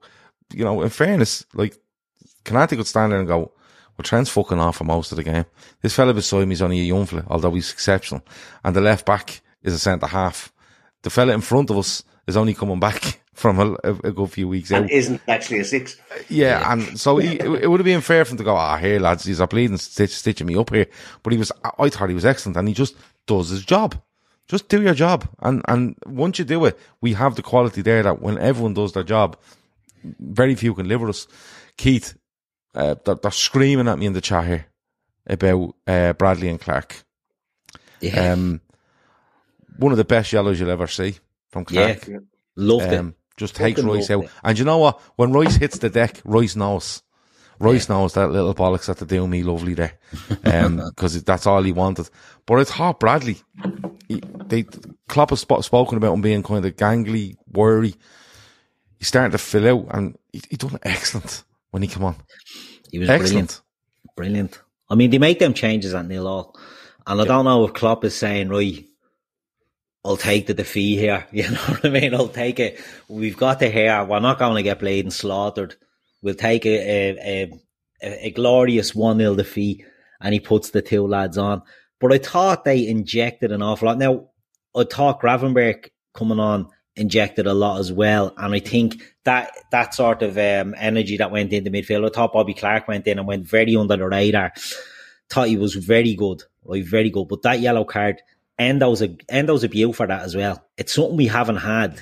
you 0.52 0.64
know, 0.64 0.82
in 0.82 0.90
fairness, 0.90 1.46
like, 1.54 1.76
Konaté 2.44 2.76
could 2.76 2.86
stand 2.86 3.12
there 3.12 3.20
and 3.20 3.28
go, 3.28 3.52
well, 3.96 4.02
Trent's 4.02 4.30
fucking 4.30 4.58
off 4.58 4.76
for 4.76 4.84
most 4.84 5.12
of 5.12 5.16
the 5.16 5.24
game. 5.24 5.44
This 5.80 5.94
fella 5.94 6.14
beside 6.14 6.48
me 6.48 6.54
is 6.54 6.62
only 6.62 6.80
a 6.80 6.84
young 6.84 7.06
fella, 7.06 7.24
although 7.28 7.52
he's 7.52 7.72
exceptional. 7.72 8.22
And 8.64 8.74
the 8.74 8.80
left 8.80 9.06
back 9.06 9.42
is 9.62 9.74
a 9.74 9.78
centre 9.78 10.06
half. 10.06 10.52
The 11.02 11.10
fella 11.10 11.34
in 11.34 11.40
front 11.40 11.70
of 11.70 11.78
us 11.78 12.02
is 12.26 12.36
only 12.36 12.54
coming 12.54 12.80
back 12.80 13.20
from 13.34 13.58
a, 13.58 13.72
a, 13.84 13.94
a 14.04 14.12
good 14.12 14.30
few 14.30 14.48
weeks 14.48 14.70
out. 14.72 14.90
Isn't 14.90 15.20
actually 15.26 15.60
a 15.60 15.64
six. 15.64 15.96
Yeah, 16.28 16.70
and 16.70 17.00
so 17.00 17.16
he, 17.16 17.36
it, 17.36 17.64
it 17.64 17.66
would 17.66 17.80
have 17.80 17.84
been 17.84 18.00
fair 18.00 18.24
for 18.24 18.32
him 18.32 18.38
to 18.38 18.44
go, 18.44 18.54
ah, 18.54 18.76
here, 18.76 19.00
lads, 19.00 19.24
he's 19.24 19.40
a 19.40 19.46
bleeding, 19.46 19.78
stitch, 19.78 20.10
stitching 20.10 20.46
me 20.46 20.56
up 20.56 20.70
here. 20.70 20.86
But 21.22 21.32
he 21.32 21.38
was, 21.38 21.50
I 21.78 21.88
thought 21.88 22.08
he 22.08 22.14
was 22.14 22.26
excellent, 22.26 22.56
and 22.56 22.68
he 22.68 22.74
just 22.74 22.94
does 23.26 23.48
his 23.48 23.64
job. 23.64 24.00
Just 24.48 24.68
do 24.68 24.82
your 24.82 24.94
job. 24.94 25.28
And, 25.38 25.62
and 25.68 25.96
once 26.04 26.38
you 26.38 26.44
do 26.44 26.64
it, 26.66 26.78
we 27.00 27.14
have 27.14 27.36
the 27.36 27.42
quality 27.42 27.80
there 27.80 28.02
that 28.02 28.20
when 28.20 28.38
everyone 28.38 28.74
does 28.74 28.92
their 28.92 29.04
job, 29.04 29.38
very 30.02 30.54
few 30.54 30.74
can 30.74 30.88
live 30.88 31.00
with 31.00 31.10
us. 31.10 31.26
Keith, 31.76 32.18
uh, 32.74 32.96
they're, 33.04 33.14
they're 33.14 33.30
screaming 33.30 33.88
at 33.88 33.98
me 33.98 34.06
in 34.06 34.12
the 34.12 34.20
chat 34.20 34.46
here 34.46 34.66
about 35.26 35.74
uh, 35.86 36.12
Bradley 36.14 36.48
and 36.48 36.60
Clark. 36.60 37.02
Yeah. 38.00 38.32
Um, 38.32 38.60
one 39.78 39.92
of 39.92 39.98
the 39.98 40.04
best 40.04 40.32
yellows 40.32 40.60
you'll 40.60 40.70
ever 40.70 40.88
see 40.88 41.16
from 41.48 41.64
yeah. 41.70 41.94
Clark. 41.94 42.24
Loved 42.56 42.92
Um, 42.92 43.14
just 43.36 43.54
takes 43.56 43.82
Rice 43.82 44.10
out. 44.10 44.24
it. 44.24 44.30
And 44.44 44.58
you 44.58 44.64
know 44.64 44.78
what? 44.78 45.00
When 45.16 45.32
Rice 45.32 45.56
hits 45.56 45.78
the 45.78 45.90
deck, 45.90 46.20
Rice 46.24 46.56
knows. 46.56 47.02
Rice 47.58 47.88
knows 47.88 48.14
that 48.14 48.28
little 48.30 48.54
bollocks 48.54 48.86
that 48.86 48.98
to 48.98 49.06
do 49.06 49.26
me 49.28 49.42
lovely 49.44 49.74
there. 49.74 49.92
Um, 50.44 50.82
cause 50.96 51.22
that's 51.22 51.46
all 51.46 51.62
he 51.62 51.70
wanted. 51.72 52.10
But 52.44 52.56
it's 52.56 52.70
hot 52.70 52.98
Bradley. 52.98 53.36
He, 54.08 54.20
they, 54.46 54.64
Klopp 55.08 55.30
has 55.30 55.40
sp- 55.46 55.62
spoken 55.62 55.96
about 55.96 56.14
him 56.14 56.22
being 56.22 56.42
kind 56.42 56.64
of 56.64 56.74
gangly, 56.76 57.36
worry. 57.48 57.94
He's 58.98 59.08
starting 59.08 59.30
to 59.32 59.38
fill 59.38 59.68
out 59.68 59.96
and 59.96 60.16
he, 60.32 60.42
he 60.50 60.56
done 60.56 60.78
excellent 60.82 61.44
when 61.70 61.82
he 61.82 61.88
come 61.88 62.04
on. 62.04 62.16
He 62.90 62.98
was 62.98 63.08
Excellent. 63.08 63.30
brilliant. 63.30 63.62
Brilliant. 64.16 64.60
I 64.90 64.94
mean, 64.96 65.10
they 65.10 65.18
make 65.18 65.38
them 65.38 65.54
changes 65.54 65.94
at 65.94 66.06
nil 66.06 66.26
all. 66.26 66.58
And 67.06 67.20
I 67.20 67.24
don't 67.24 67.44
know 67.44 67.64
if 67.64 67.74
Klopp 67.74 68.04
is 68.04 68.14
saying, 68.16 68.48
right, 68.48 68.84
I'll 70.04 70.16
take 70.16 70.46
the 70.46 70.54
defeat 70.54 70.98
here. 70.98 71.26
You 71.32 71.50
know 71.50 71.60
what 71.60 71.84
I 71.84 71.88
mean? 71.90 72.14
I'll 72.14 72.28
take 72.28 72.58
it. 72.60 72.80
We've 73.08 73.36
got 73.36 73.60
the 73.60 73.68
here. 73.68 74.04
We're 74.04 74.20
not 74.20 74.38
going 74.38 74.56
to 74.56 74.62
get 74.62 74.78
played 74.78 75.04
and 75.04 75.12
slaughtered. 75.12 75.76
We'll 76.22 76.34
take 76.34 76.66
a, 76.66 76.78
a, 76.78 77.52
a, 78.02 78.26
a 78.26 78.30
glorious 78.30 78.94
1 78.94 79.18
0 79.18 79.34
defeat. 79.34 79.84
And 80.20 80.32
he 80.32 80.40
puts 80.40 80.70
the 80.70 80.82
two 80.82 81.06
lads 81.06 81.36
on. 81.38 81.62
But 82.00 82.12
I 82.12 82.18
thought 82.18 82.64
they 82.64 82.86
injected 82.86 83.52
an 83.52 83.62
awful 83.62 83.86
lot. 83.86 83.98
Now, 83.98 84.28
I 84.76 84.84
thought 84.84 85.20
Gravenberch 85.20 85.88
coming 86.14 86.40
on 86.40 86.68
injected 86.96 87.46
a 87.46 87.54
lot 87.54 87.80
as 87.80 87.92
well. 87.92 88.34
And 88.36 88.54
I 88.54 88.60
think 88.60 89.02
that 89.24 89.50
that 89.70 89.94
sort 89.94 90.22
of 90.22 90.36
um, 90.36 90.74
energy 90.78 91.16
that 91.16 91.30
went 91.30 91.52
into 91.52 91.70
midfield, 91.70 92.06
I 92.06 92.12
thought 92.12 92.32
Bobby 92.32 92.54
Clark 92.54 92.88
went 92.88 93.06
in 93.06 93.18
and 93.18 93.26
went 93.26 93.46
very 93.46 93.76
under 93.76 93.96
the 93.96 94.06
radar. 94.06 94.52
Thought 95.30 95.48
he 95.48 95.56
was 95.56 95.74
very 95.74 96.14
good, 96.14 96.42
right? 96.64 96.84
Very 96.84 97.10
good. 97.10 97.28
But 97.28 97.42
that 97.42 97.60
yellow 97.60 97.84
card, 97.84 98.20
Endo's 98.62 99.02
a 99.02 99.08
Endo's 99.28 99.64
a 99.64 99.68
view 99.68 99.92
for 99.92 100.06
that 100.06 100.22
as 100.22 100.36
well. 100.36 100.64
It's 100.76 100.94
something 100.94 101.16
we 101.16 101.26
haven't 101.26 101.56
had. 101.56 102.00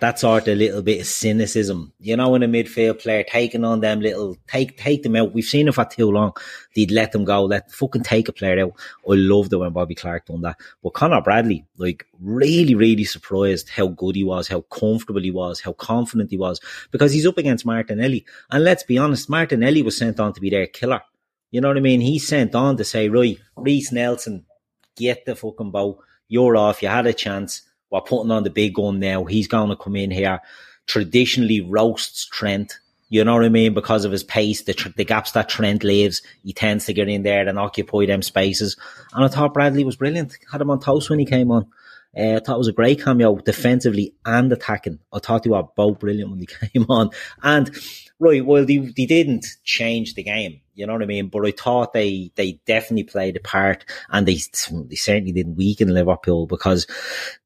That 0.00 0.20
sort 0.20 0.46
of 0.46 0.56
little 0.56 0.80
bit 0.80 1.00
of 1.00 1.06
cynicism, 1.08 1.92
you 1.98 2.16
know, 2.16 2.36
in 2.36 2.44
a 2.44 2.46
midfield 2.46 3.00
player 3.00 3.24
taking 3.24 3.64
on 3.64 3.80
them 3.80 3.98
little 4.00 4.36
take 4.46 4.78
take 4.78 5.02
them 5.02 5.16
out. 5.16 5.34
We've 5.34 5.44
seen 5.44 5.66
it 5.66 5.74
for 5.74 5.84
too 5.84 6.12
long. 6.12 6.34
They'd 6.76 6.92
let 6.92 7.10
them 7.10 7.24
go, 7.24 7.44
let 7.44 7.72
fucking 7.72 8.04
take 8.04 8.28
a 8.28 8.32
player 8.32 8.64
out. 8.64 8.74
I 9.10 9.14
loved 9.14 9.52
it 9.52 9.56
when 9.56 9.72
Bobby 9.72 9.96
Clark 9.96 10.26
done 10.26 10.42
that. 10.42 10.56
But 10.84 10.90
Connor 10.90 11.20
Bradley, 11.20 11.66
like, 11.78 12.06
really, 12.20 12.76
really 12.76 13.02
surprised 13.02 13.70
how 13.70 13.88
good 13.88 14.14
he 14.14 14.22
was, 14.22 14.46
how 14.46 14.60
comfortable 14.60 15.20
he 15.20 15.32
was, 15.32 15.60
how 15.60 15.72
confident 15.72 16.30
he 16.30 16.38
was, 16.38 16.60
because 16.92 17.12
he's 17.12 17.26
up 17.26 17.38
against 17.38 17.66
Martinelli. 17.66 18.24
And 18.52 18.62
let's 18.62 18.84
be 18.84 18.98
honest, 18.98 19.28
Martinelli 19.28 19.82
was 19.82 19.96
sent 19.96 20.20
on 20.20 20.32
to 20.32 20.40
be 20.40 20.50
their 20.50 20.68
killer. 20.68 21.02
You 21.50 21.60
know 21.60 21.68
what 21.68 21.76
I 21.76 21.80
mean? 21.80 22.02
He's 22.02 22.28
sent 22.28 22.54
on 22.54 22.76
to 22.76 22.84
say, 22.84 23.08
right, 23.08 23.36
Reiss 23.56 23.90
Nelson, 23.90 24.44
get 24.98 25.24
the 25.24 25.36
fucking 25.36 25.70
ball. 25.70 26.02
You're 26.28 26.56
off. 26.56 26.82
You 26.82 26.88
had 26.88 27.06
a 27.06 27.12
chance. 27.12 27.62
We're 27.90 28.00
putting 28.00 28.30
on 28.30 28.42
the 28.42 28.50
big 28.50 28.74
gun 28.74 29.00
now. 29.00 29.24
He's 29.24 29.48
going 29.48 29.70
to 29.70 29.76
come 29.76 29.96
in 29.96 30.10
here. 30.10 30.40
Traditionally 30.86 31.60
roasts 31.60 32.26
Trent. 32.26 32.78
You 33.10 33.24
know 33.24 33.34
what 33.34 33.44
I 33.44 33.48
mean? 33.48 33.72
Because 33.72 34.04
of 34.04 34.12
his 34.12 34.22
pace, 34.22 34.62
the, 34.62 34.74
tr- 34.74 34.90
the 34.94 35.04
gaps 35.04 35.32
that 35.32 35.48
Trent 35.48 35.82
leaves, 35.82 36.20
he 36.44 36.52
tends 36.52 36.84
to 36.86 36.92
get 36.92 37.08
in 37.08 37.22
there 37.22 37.48
and 37.48 37.58
occupy 37.58 38.04
them 38.04 38.20
spaces. 38.20 38.76
And 39.14 39.24
I 39.24 39.28
thought 39.28 39.54
Bradley 39.54 39.84
was 39.84 39.96
brilliant. 39.96 40.36
Had 40.52 40.60
him 40.60 40.70
on 40.70 40.80
toast 40.80 41.08
when 41.08 41.18
he 41.18 41.24
came 41.24 41.50
on. 41.50 41.66
Uh, 42.16 42.36
I 42.36 42.40
thought 42.40 42.56
it 42.56 42.58
was 42.58 42.68
a 42.68 42.72
great 42.72 43.02
cameo 43.02 43.36
defensively 43.38 44.14
and 44.26 44.52
attacking. 44.52 44.98
I 45.12 45.20
thought 45.20 45.42
they 45.42 45.50
were 45.50 45.62
both 45.62 45.98
brilliant 45.98 46.30
when 46.30 46.40
they 46.40 46.46
came 46.68 46.86
on. 46.90 47.10
And 47.42 47.70
right, 48.18 48.44
well, 48.44 48.64
they, 48.64 48.78
they 48.78 49.06
didn't 49.06 49.46
change 49.64 50.14
the 50.14 50.22
game. 50.22 50.60
You 50.78 50.86
know 50.86 50.92
what 50.92 51.02
I 51.02 51.06
mean? 51.06 51.26
But 51.26 51.44
I 51.44 51.50
thought 51.50 51.92
they, 51.92 52.30
they 52.36 52.60
definitely 52.64 53.02
played 53.02 53.36
a 53.36 53.40
part 53.40 53.84
and 54.10 54.28
they, 54.28 54.34
they 54.34 54.94
certainly 54.94 55.32
didn't 55.32 55.56
weaken 55.56 55.92
Liverpool 55.92 56.46
because 56.46 56.86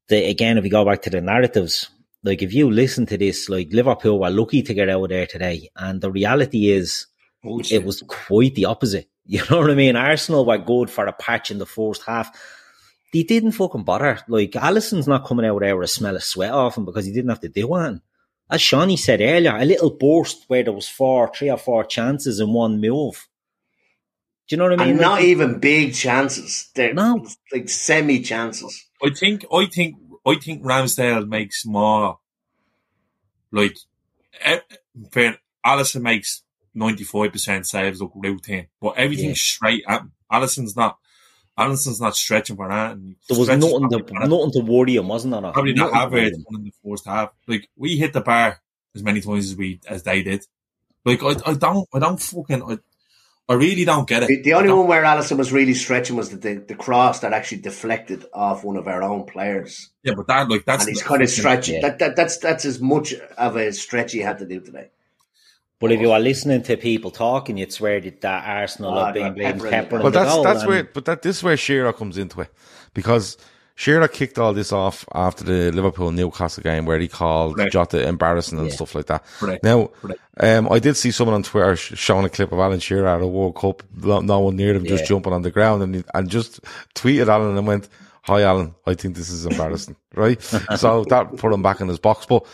the, 0.07 0.23
again, 0.25 0.59
if 0.59 0.63
we 0.63 0.69
go 0.69 0.85
back 0.85 1.01
to 1.01 1.09
the 1.09 1.19
narratives, 1.19 1.89
like 2.23 2.43
if 2.43 2.53
you 2.53 2.69
listen 2.69 3.07
to 3.07 3.17
this, 3.17 3.49
like 3.49 3.73
Liverpool 3.73 4.19
were 4.19 4.29
lucky 4.29 4.61
to 4.61 4.75
get 4.75 4.87
out 4.87 5.01
of 5.01 5.09
there 5.09 5.25
today. 5.25 5.67
And 5.75 5.99
the 5.99 6.11
reality 6.11 6.69
is 6.69 7.07
Bullshit. 7.41 7.81
it 7.81 7.85
was 7.85 8.03
quite 8.07 8.53
the 8.53 8.65
opposite. 8.65 9.09
You 9.25 9.41
know 9.49 9.61
what 9.61 9.71
I 9.71 9.75
mean? 9.75 9.95
Arsenal 9.95 10.45
were 10.45 10.57
good 10.57 10.89
for 10.89 11.07
a 11.07 11.13
patch 11.13 11.49
in 11.49 11.57
the 11.57 11.65
first 11.65 12.03
half. 12.05 12.29
They 13.13 13.23
didn't 13.23 13.53
fucking 13.53 13.85
bother. 13.85 14.19
Like 14.27 14.51
Alisson's 14.51 15.07
not 15.07 15.25
coming 15.25 15.45
out 15.45 15.61
there 15.61 15.77
with 15.77 15.85
a 15.85 15.87
smell 15.87 16.17
of 16.17 16.23
sweat 16.25 16.51
off 16.51 16.77
him 16.77 16.83
because 16.83 17.05
he 17.05 17.13
didn't 17.13 17.29
have 17.29 17.39
to 17.39 17.47
do 17.47 17.69
one. 17.69 18.01
As 18.49 18.61
Seany 18.61 18.97
said 18.99 19.21
earlier, 19.21 19.55
a 19.55 19.65
little 19.65 19.89
burst 19.89 20.43
where 20.47 20.63
there 20.63 20.73
was 20.73 20.87
four, 20.87 21.31
three 21.33 21.49
or 21.49 21.57
four 21.57 21.83
chances 21.85 22.39
in 22.39 22.53
one 22.53 22.79
move. 22.79 23.27
Do 24.47 24.55
you 24.55 24.57
know 24.57 24.65
what 24.65 24.73
I 24.73 24.75
mean? 24.83 24.89
And 24.89 24.99
not 25.01 25.11
Like, 25.13 25.23
even 25.23 25.59
big 25.59 25.93
chances. 25.93 26.69
They're 26.75 26.93
No. 26.93 27.25
like 27.51 27.69
semi 27.69 28.21
chances. 28.21 28.85
I 29.01 29.09
think 29.11 29.45
I 29.51 29.65
think 29.65 29.95
I 30.25 30.35
think 30.35 30.63
Ramsdale 30.63 31.27
makes 31.27 31.65
more 31.65 32.19
like 33.51 33.77
fair 35.11 35.37
Alisson 35.65 36.01
makes 36.01 36.43
ninety 36.73 37.03
five 37.05 37.31
percent 37.31 37.65
saves 37.67 38.01
look 38.01 38.11
routine, 38.15 38.67
but 38.81 38.97
everything's 38.97 39.39
Yeah. 39.39 39.55
straight 39.55 39.83
at 39.87 40.01
him. 40.01 40.11
Alisson's 40.31 40.75
not 40.75 40.97
Alisson's 41.57 42.01
not 42.01 42.15
stretching 42.15 42.55
for 42.55 42.67
that. 42.67 42.93
And 42.93 43.15
there 43.29 43.37
was 43.37 43.47
stretches 43.47 43.65
nothing 43.65 43.89
to, 43.89 43.97
probably 43.97 44.13
for 44.13 44.19
that. 44.19 44.29
nothing 44.29 44.51
to 44.51 44.59
worry 44.71 44.95
him, 44.95 45.07
wasn't 45.07 45.33
there? 45.33 45.51
probably 45.51 45.73
not 45.73 45.93
Nothing 45.93 45.93
to 45.93 46.05
average 46.05 46.33
worry 46.33 46.43
one 46.45 46.59
in 46.61 46.65
the 46.65 46.73
first 46.89 47.05
half. 47.05 47.29
Like 47.47 47.69
we 47.75 47.97
hit 47.97 48.13
the 48.13 48.21
bar 48.21 48.59
as 48.95 49.03
many 49.03 49.21
times 49.21 49.51
as 49.51 49.55
we 49.55 49.79
as 49.87 50.03
they 50.03 50.23
did. 50.23 50.45
Like 51.05 51.21
I, 51.23 51.35
I 51.45 51.53
don't 51.53 51.87
I 51.93 51.99
don't 51.99 52.19
fucking 52.19 52.63
I, 52.63 52.77
I 53.49 53.55
really 53.55 53.83
don't 53.83 54.07
get 54.07 54.23
it. 54.23 54.27
The, 54.27 54.41
the 54.41 54.53
only 54.53 54.71
one 54.71 54.87
where 54.87 55.03
Alisson 55.03 55.37
was 55.37 55.51
really 55.51 55.73
stretching 55.73 56.15
was 56.15 56.29
the, 56.29 56.37
the, 56.37 56.53
the 56.55 56.75
cross 56.75 57.19
that 57.19 57.33
actually 57.33 57.59
deflected 57.59 58.25
off 58.33 58.63
one 58.63 58.77
of 58.77 58.87
our 58.87 59.03
own 59.03 59.25
players. 59.25 59.89
Yeah, 60.01 60.13
but 60.15 60.27
that 60.27 60.49
like 60.49 60.65
that's 60.65 60.85
and 60.85 60.89
he's 60.89 61.03
kind 61.03 61.21
of 61.21 61.29
stretching. 61.29 61.75
yeah. 61.75 61.81
That, 61.81 61.99
that, 61.99 62.15
that's 62.15 62.37
that's 62.37 62.65
as 62.65 62.79
much 62.79 63.13
of 63.13 63.57
a 63.57 63.73
stretch 63.73 64.13
he 64.13 64.19
had 64.19 64.39
to 64.39 64.45
do 64.45 64.61
today. 64.61 64.89
But 65.83 65.91
if 65.91 65.99
you 65.99 66.13
are 66.13 66.19
listening 66.21 66.63
to 66.63 66.77
people 66.77 67.11
talking, 67.11 67.57
you'd 67.57 67.73
swear 67.73 67.99
that, 67.99 68.21
that 68.21 68.47
Arsenal 68.47 68.97
Ah, 68.97 69.07
have 69.07 69.13
been 69.15 69.23
they're 69.23 69.33
playing 69.33 69.53
peppering 69.59 69.71
pepper. 69.71 69.99
But 70.01 70.13
that's 70.13 70.31
goal, 70.33 70.43
that's 70.43 70.61
and- 70.61 70.69
where, 70.69 70.83
but 70.85 71.03
that 71.03 71.21
this 71.23 71.37
is 71.39 71.43
where 71.43 71.57
Shearer 71.57 71.91
comes 71.91 72.17
into 72.17 72.39
it 72.39 72.53
because 72.93 73.35
Shearer 73.75 74.07
kicked 74.07 74.39
all 74.39 74.53
this 74.53 74.71
off 74.71 75.03
after 75.13 75.43
the 75.43 75.71
Liverpool 75.73 76.11
Newcastle 76.11 76.63
game 76.63 76.85
where 76.85 76.99
he 76.99 77.09
called 77.09 77.55
Correct. 77.55 77.73
Jota 77.73 78.07
embarrassing 78.07 78.59
and 78.59 78.69
Yeah. 78.69 78.73
stuff 78.75 78.95
like 78.95 79.07
that. 79.07 79.25
Correct. 79.39 79.61
Now, 79.61 79.87
Correct. 80.01 80.21
um, 80.39 80.71
I 80.71 80.79
did 80.79 80.95
see 80.95 81.11
someone 81.11 81.33
on 81.35 81.43
Twitter 81.43 81.75
showing 81.75 82.23
a 82.23 82.29
clip 82.29 82.53
of 82.53 82.59
Alan 82.59 82.79
Shearer 82.79 83.05
at 83.07 83.21
a 83.21 83.27
World 83.27 83.55
Cup, 83.57 83.83
no 84.01 84.21
no 84.21 84.39
one 84.39 84.55
near 84.55 84.73
him, 84.75 84.85
just 84.85 85.03
Yeah. 85.03 85.07
jumping 85.09 85.33
on 85.33 85.41
the 85.41 85.51
ground, 85.51 85.83
and 85.83 85.95
he, 85.95 86.03
and 86.13 86.29
just 86.29 86.61
tweeted 86.95 87.27
Alan 87.27 87.57
and 87.57 87.67
went, 87.67 87.89
"Hi, 88.21 88.43
Alan, 88.43 88.73
I 88.87 88.93
think 88.93 89.17
this 89.17 89.29
is 89.29 89.45
embarrassing." 89.45 89.97
right? 90.15 90.39
So 90.77 91.03
that 91.09 91.35
put 91.35 91.51
him 91.51 91.61
back 91.61 91.81
in 91.81 91.89
his 91.89 91.99
box, 91.99 92.25
but. 92.25 92.45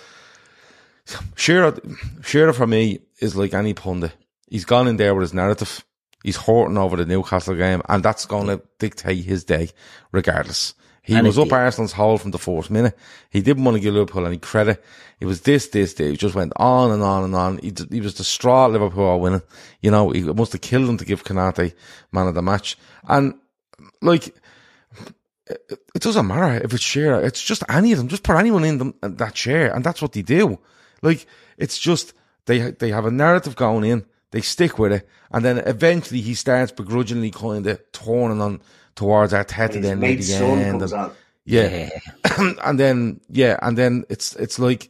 Shearer, 1.36 1.78
Shearer 2.24 2.54
for 2.54 2.68
me 2.68 3.00
is 3.20 3.36
like 3.36 3.54
any 3.54 3.74
pundit. 3.74 4.12
He's 4.50 4.66
gone 4.66 4.88
in 4.88 4.98
there 4.98 5.14
with 5.14 5.24
his 5.24 5.34
narrative. 5.34 5.84
He's 6.24 6.38
hurting 6.38 6.78
over 6.78 6.98
the 6.98 7.06
Newcastle 7.06 7.56
game, 7.56 7.82
and 7.88 8.04
that's 8.04 8.26
going 8.26 8.48
to 8.48 8.62
dictate 8.78 9.24
his 9.24 9.44
day, 9.44 9.70
regardless. 10.12 10.74
He 11.02 11.16
And 11.16 11.26
was 11.26 11.40
up 11.40 11.46
did. 11.46 11.54
Arsenal's 11.54 11.94
hole 11.94 12.18
from 12.18 12.32
the 12.32 12.38
first 12.38 12.70
minute. 12.70 12.96
He 13.30 13.42
didn't 13.42 13.64
want 13.64 13.76
to 13.76 13.82
give 13.82 13.94
Liverpool 13.94 14.28
any 14.28 14.38
credit. 14.38 14.84
It 15.20 15.26
was 15.26 15.42
this, 15.42 15.68
this, 15.70 15.94
this. 15.94 16.12
He 16.12 16.18
just 16.18 16.36
went 16.36 16.54
on 16.58 16.92
and 16.92 17.02
on 17.02 17.24
and 17.24 17.36
on. 17.36 17.58
He, 17.60 17.72
d- 17.72 17.88
he 17.90 18.02
was 18.02 18.14
distraught 18.14 18.72
Liverpool 18.72 19.08
are 19.08 19.18
winning. 19.18 19.42
You 19.82 19.92
know, 19.92 20.12
he 20.12 20.22
must 20.22 20.52
have 20.52 20.62
killed 20.62 20.88
him 20.90 20.98
to 20.98 21.06
give 21.06 21.24
Konaté 21.24 21.74
man 22.12 22.28
of 22.28 22.36
the 22.36 22.42
match. 22.42 22.78
And 23.08 23.36
like, 24.02 24.28
it, 25.48 25.80
it 25.96 26.02
doesn't 26.02 26.28
matter 26.28 26.64
if 26.64 26.74
it's 26.74 26.84
Shearer. 26.84 27.24
It's 27.24 27.42
just 27.42 27.64
any 27.70 27.92
of 27.92 27.98
them. 27.98 28.08
Just 28.08 28.24
put 28.24 28.36
anyone 28.36 28.66
in 28.66 28.78
them, 28.78 28.94
uh, 29.02 29.08
that 29.08 29.34
chair, 29.34 29.74
and 29.74 29.84
that's 29.84 30.02
what 30.02 30.12
they 30.12 30.22
do. 30.22 30.60
Like, 31.02 31.26
it's 31.58 31.78
just 31.78 32.14
they 32.46 32.72
they 32.72 32.90
have 32.92 33.06
a 33.06 33.12
narrative 33.12 33.56
going 33.56 33.84
in. 33.84 34.06
They 34.32 34.42
stick 34.42 34.78
with 34.78 34.92
it, 34.92 35.08
and 35.32 35.44
then 35.44 35.58
eventually 35.60 36.22
he 36.22 36.34
starts 36.36 36.72
begrudgingly 36.72 37.32
kind 37.32 37.66
of 37.66 37.82
turning 37.92 38.42
on 38.42 38.62
towards 38.96 39.34
Arteta. 39.34 39.74
His 39.76 39.84
Then 39.84 40.00
near 40.00 40.16
the 40.16 40.22
son 40.22 40.60
end, 40.60 40.80
comes 40.82 40.92
and- 40.92 41.02
on. 41.02 41.12
yeah. 41.46 41.90
and 42.64 42.80
then 42.80 43.22
yeah, 43.30 43.58
and 43.62 43.78
then 43.78 44.04
it's 44.10 44.36
it's 44.36 44.60
like 44.60 44.90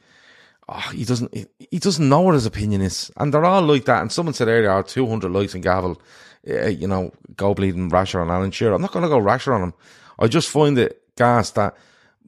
oh, 0.68 0.90
he 0.94 1.06
doesn't 1.06 1.34
he, 1.34 1.46
he 1.72 1.80
doesn't 1.80 2.08
know 2.10 2.22
what 2.22 2.34
his 2.34 2.46
opinion 2.46 2.82
is, 2.82 3.12
and 3.18 3.34
they're 3.34 3.46
all 3.46 3.62
like 3.62 3.86
that. 3.86 4.02
And 4.02 4.12
someone 4.12 4.34
said 4.34 4.48
earlier, 4.50 4.72
oh, 4.72 4.82
200 4.82 5.32
likes 5.32 5.54
and 5.54 5.64
Gavel, 5.64 6.02
uh, 6.50 6.68
you 6.68 6.88
know, 6.88 7.12
go 7.38 7.54
bleeding 7.54 7.88
rasher 7.90 8.20
on 8.20 8.30
Alan 8.30 8.52
Shearer. 8.52 8.74
I'm 8.74 8.82
not 8.82 8.92
going 8.92 9.04
to 9.04 9.10
go 9.10 9.20
rasher 9.20 9.54
on 9.54 9.62
him. 9.64 9.74
I 10.20 10.28
just 10.28 10.50
find 10.50 10.78
it 10.78 11.02
gas 11.16 11.52
that 11.52 11.76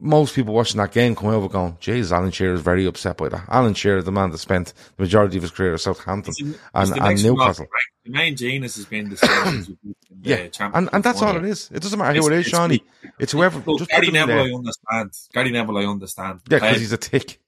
most 0.04 0.34
people 0.34 0.52
watching 0.52 0.78
that 0.78 0.90
game 0.92 1.14
come 1.14 1.28
over 1.28 1.48
going, 1.48 1.76
Jesus, 1.80 2.10
Alan 2.12 2.32
Shearer 2.32 2.54
is 2.54 2.60
very 2.60 2.84
upset 2.86 3.16
by 3.16 3.28
that. 3.28 3.44
Alan 3.48 3.72
Shearer 3.74 3.98
is 3.98 4.04
the 4.04 4.10
man 4.12 4.30
that 4.30 4.38
spent 4.38 4.74
the 4.96 5.02
majority 5.04 5.36
of 5.36 5.42
his 5.42 5.52
career 5.52 5.74
at 5.74 5.80
Southampton 5.80 6.34
and, 6.38 6.56
and 6.74 6.90
next 6.90 7.00
one 7.00 7.08
off, 7.08 7.22
Newcastle. 7.22 7.66
right? 7.72 8.12
Jermaine 8.12 8.36
Jenas 8.36 8.74
has 8.76 8.84
been 8.86 9.10
the 9.10 9.16
the 9.80 9.94
Yeah, 10.22 10.48
and, 10.74 10.88
and 10.92 11.04
that's 11.04 11.22
all 11.22 11.36
it 11.36 11.44
is. 11.44 11.70
It 11.72 11.80
doesn't 11.82 11.98
matter 11.98 12.18
who 12.20 12.26
It's- 12.26 12.46
is, 12.46 12.52
it's- 12.52 12.68
Seany. 12.68 12.80
It's 13.20 13.32
whoever. 13.32 13.62
Look, 13.64 13.78
just 13.78 13.90
Gary 13.90 14.10
Neville. 14.10 14.38
I 14.40 14.50
understand. 14.52 15.12
Gary 15.32 15.50
Neville, 15.52 15.78
I 15.78 15.84
understand. 15.84 16.40
Yeah, 16.50 16.56
because 16.58 16.74
Um, 16.76 16.80
he's 16.80 16.92
a 16.92 16.96
tick. 16.96 17.40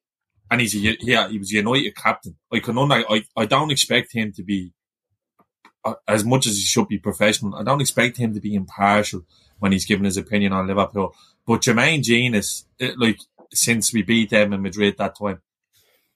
and 0.50 0.60
he's 0.60 0.74
a, 0.76 0.96
yeah, 1.00 1.28
he 1.28 1.38
was 1.38 1.50
a 1.52 1.56
United 1.56 1.96
captain. 1.96 2.36
I 2.52 2.60
can 2.60 2.78
only, 2.78 3.04
I, 3.08 3.24
I 3.36 3.46
don't 3.46 3.72
expect 3.72 4.12
him 4.12 4.32
to 4.32 4.42
be 4.44 4.72
uh, 5.84 5.94
as 6.06 6.24
much 6.24 6.46
as 6.46 6.56
he 6.56 6.62
should 6.62 6.86
be 6.88 6.98
professional. 6.98 7.56
I 7.56 7.62
don't 7.64 7.80
expect 7.80 8.16
him 8.16 8.32
to 8.34 8.40
be 8.40 8.54
impartial 8.54 9.22
when 9.58 9.72
he's 9.72 9.84
giving 9.86 10.04
his 10.04 10.16
opinion 10.16 10.52
on 10.52 10.66
Liverpool. 10.66 11.14
But 11.46 11.62
Jermaine 11.62 12.02
Jenas, 12.02 12.64
it, 12.78 12.92
uh, 12.92 12.94
like 12.98 13.18
since 13.52 13.92
we 13.92 14.02
beat 14.02 14.30
them 14.30 14.52
in 14.52 14.62
Madrid 14.62 14.96
that 14.98 15.16
time. 15.18 15.40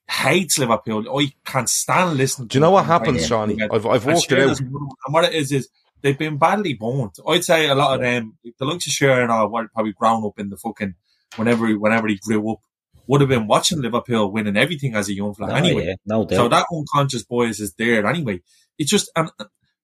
Hates 0.09 0.57
Liverpool. 0.57 1.19
I 1.19 1.31
can't 1.45 1.69
stand 1.69 2.17
listening. 2.17 2.47
Do 2.47 2.57
you 2.57 2.61
know 2.61 2.71
what 2.71 2.85
happens, 2.85 3.29
Seany? 3.29 3.61
I've, 3.71 3.85
I've 3.85 4.05
walked 4.05 4.31
it 4.31 4.39
out. 4.39 4.59
And 4.59 4.73
what 5.11 5.25
it 5.25 5.33
is 5.33 5.51
is 5.51 5.69
they've 6.01 6.17
been 6.17 6.37
badly 6.37 6.73
born. 6.73 7.11
I'd 7.27 7.43
say 7.43 7.67
a 7.67 7.75
lot 7.75 7.93
of 7.93 8.01
them, 8.01 8.35
the 8.57 8.65
likes 8.65 8.87
of 8.87 8.91
Shearer 8.91 9.21
and 9.21 9.31
all, 9.31 9.49
were 9.49 9.67
probably 9.67 9.93
grown 9.93 10.25
up 10.25 10.39
in 10.39 10.49
the 10.49 10.57
fucking 10.57 10.95
whenever 11.35 11.71
whenever 11.77 12.07
he 12.07 12.15
grew 12.15 12.51
up, 12.51 12.59
would 13.05 13.21
have 13.21 13.29
been 13.29 13.45
watching 13.45 13.81
Liverpool 13.81 14.31
winning 14.31 14.57
everything 14.57 14.95
as 14.95 15.09
a 15.09 15.13
young 15.13 15.35
fella 15.35 15.49
No, 15.49 15.55
anyway. 15.55 15.85
yeah, 15.87 15.95
no 16.07 16.25
doubt. 16.25 16.35
So 16.35 16.47
that 16.49 16.65
unconscious 16.73 17.23
bias 17.23 17.59
is 17.59 17.73
there 17.73 18.05
anyway. 18.07 18.41
It's 18.79 18.89
just, 18.89 19.11
and 19.15 19.29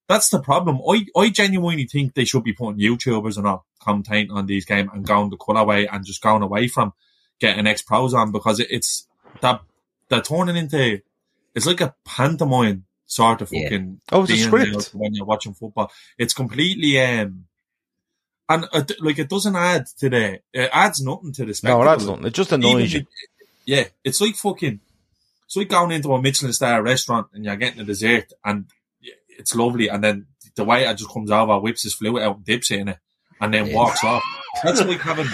that's 0.08 0.30
the 0.30 0.40
problem. 0.40 0.80
I, 0.88 1.06
I 1.18 1.30
genuinely 1.30 1.86
think 1.88 2.14
they 2.14 2.26
should 2.26 2.44
be 2.44 2.54
putting 2.54 2.80
YouTubers 2.80 3.38
and 3.38 3.48
all 3.48 3.66
commentating 3.82 4.32
on 4.32 4.46
these 4.46 4.66
games 4.66 4.90
and 4.94 5.06
going 5.06 5.30
the 5.30 5.38
colour 5.38 5.64
way 5.64 5.88
and 5.88 6.06
just 6.06 6.22
going 6.22 6.42
away 6.44 6.68
from 6.68 6.94
getting 7.40 7.68
ex 7.68 7.82
pros 7.82 8.14
on 8.14 8.32
because 8.32 8.60
it, 8.60 8.68
it's 8.70 9.08
that 9.42 9.62
they're 10.10 10.22
turning 10.22 10.56
into 10.56 11.02
it's 11.54 11.66
like 11.66 11.82
a 11.82 11.94
pantomime 12.06 12.86
sort 13.06 13.42
of 13.42 13.50
Yeah. 13.52 13.64
fucking 13.64 14.02
Oh, 14.12 14.24
it's 14.24 14.32
a 14.34 14.38
script. 14.38 14.92
when 14.94 15.14
you're 15.14 15.26
watching 15.26 15.54
football. 15.54 15.92
It's 16.18 16.34
completely 16.34 17.00
um 17.02 17.46
and 18.48 18.68
uh, 18.74 18.84
like 19.00 19.18
it 19.20 19.30
doesn't 19.30 19.56
add 19.56 19.86
to 20.00 20.10
the 20.10 20.40
it 20.54 20.70
adds 20.72 21.02
nothing 21.02 21.34
to 21.34 21.46
the 21.46 21.54
spectacle. 21.54 21.80
No, 21.80 21.86
spectacle. 21.86 22.06
that's 22.06 22.06
nothing. 22.18 22.28
It 22.28 22.34
just 22.34 22.52
annoys 22.52 22.94
you. 22.94 23.00
Even 23.00 23.02
if- 23.02 23.08
yeah, 23.68 23.84
it's 24.04 24.22
like 24.22 24.36
fucking. 24.36 24.80
It's 25.48 25.56
like 25.56 25.70
going 25.70 25.92
into 25.92 26.14
a 26.14 26.22
Michelin 26.22 26.54
star 26.54 26.82
restaurant 26.84 27.28
and 27.34 27.44
you're 27.46 27.56
getting 27.56 27.82
a 27.82 27.84
dessert 27.84 28.32
and 28.44 28.66
it's 29.38 29.56
lovely, 29.56 29.88
and 29.90 30.04
then 30.04 30.28
the 30.56 30.64
waiter 30.64 30.94
just 30.94 31.12
comes 31.12 31.32
over, 31.32 31.60
whips 31.60 31.84
his 31.84 31.94
flute 31.96 32.22
out, 32.22 32.38
and 32.38 32.46
dips 32.46 32.72
it 32.72 32.80
in 32.80 32.88
it, 32.90 32.98
and 33.42 33.54
then 33.54 33.74
walks 33.74 34.04
off. 34.04 34.24
That's 34.64 34.82
like 34.84 35.00
having. 35.02 35.28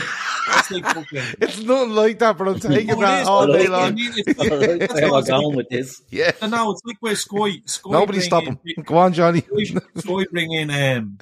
That's 0.48 0.72
like 0.72 0.86
fucking. 0.96 1.24
It's 1.42 1.62
nothing 1.62 1.92
like 1.92 2.20
that, 2.20 2.38
but 2.38 2.48
I'm 2.48 2.60
taking 2.60 2.92
Oh, 2.92 2.98
it 2.98 3.02
that 3.02 3.22
is, 3.22 3.28
all 3.28 3.48
but 3.48 3.58
day 3.58 3.68
like, 3.68 3.80
I 3.82 3.86
long. 3.86 3.96
mean, 3.96 4.12
it's 4.16 4.40
I 4.40 4.44
like- 4.44 4.82
like 4.82 4.94
where 4.94 5.12
we're 5.12 5.22
going 5.24 5.56
with 5.56 5.70
this. 5.70 6.02
Yeah. 6.10 6.32
And 6.42 6.52
now 6.52 6.72
it's 6.72 6.82
like 6.86 6.98
where 7.00 7.16
Sky. 7.16 7.52
Sky 7.66 7.92
Nobody 7.92 8.18
bring 8.20 8.22
stop 8.28 8.44
in- 8.44 8.60
him. 8.66 8.84
Go 8.84 8.98
on, 8.98 9.14
Johnny. 9.14 9.42
Sky, 9.42 9.80
Sky 9.98 10.26
bring 10.32 10.52
in 10.52 10.70
um, 10.72 11.18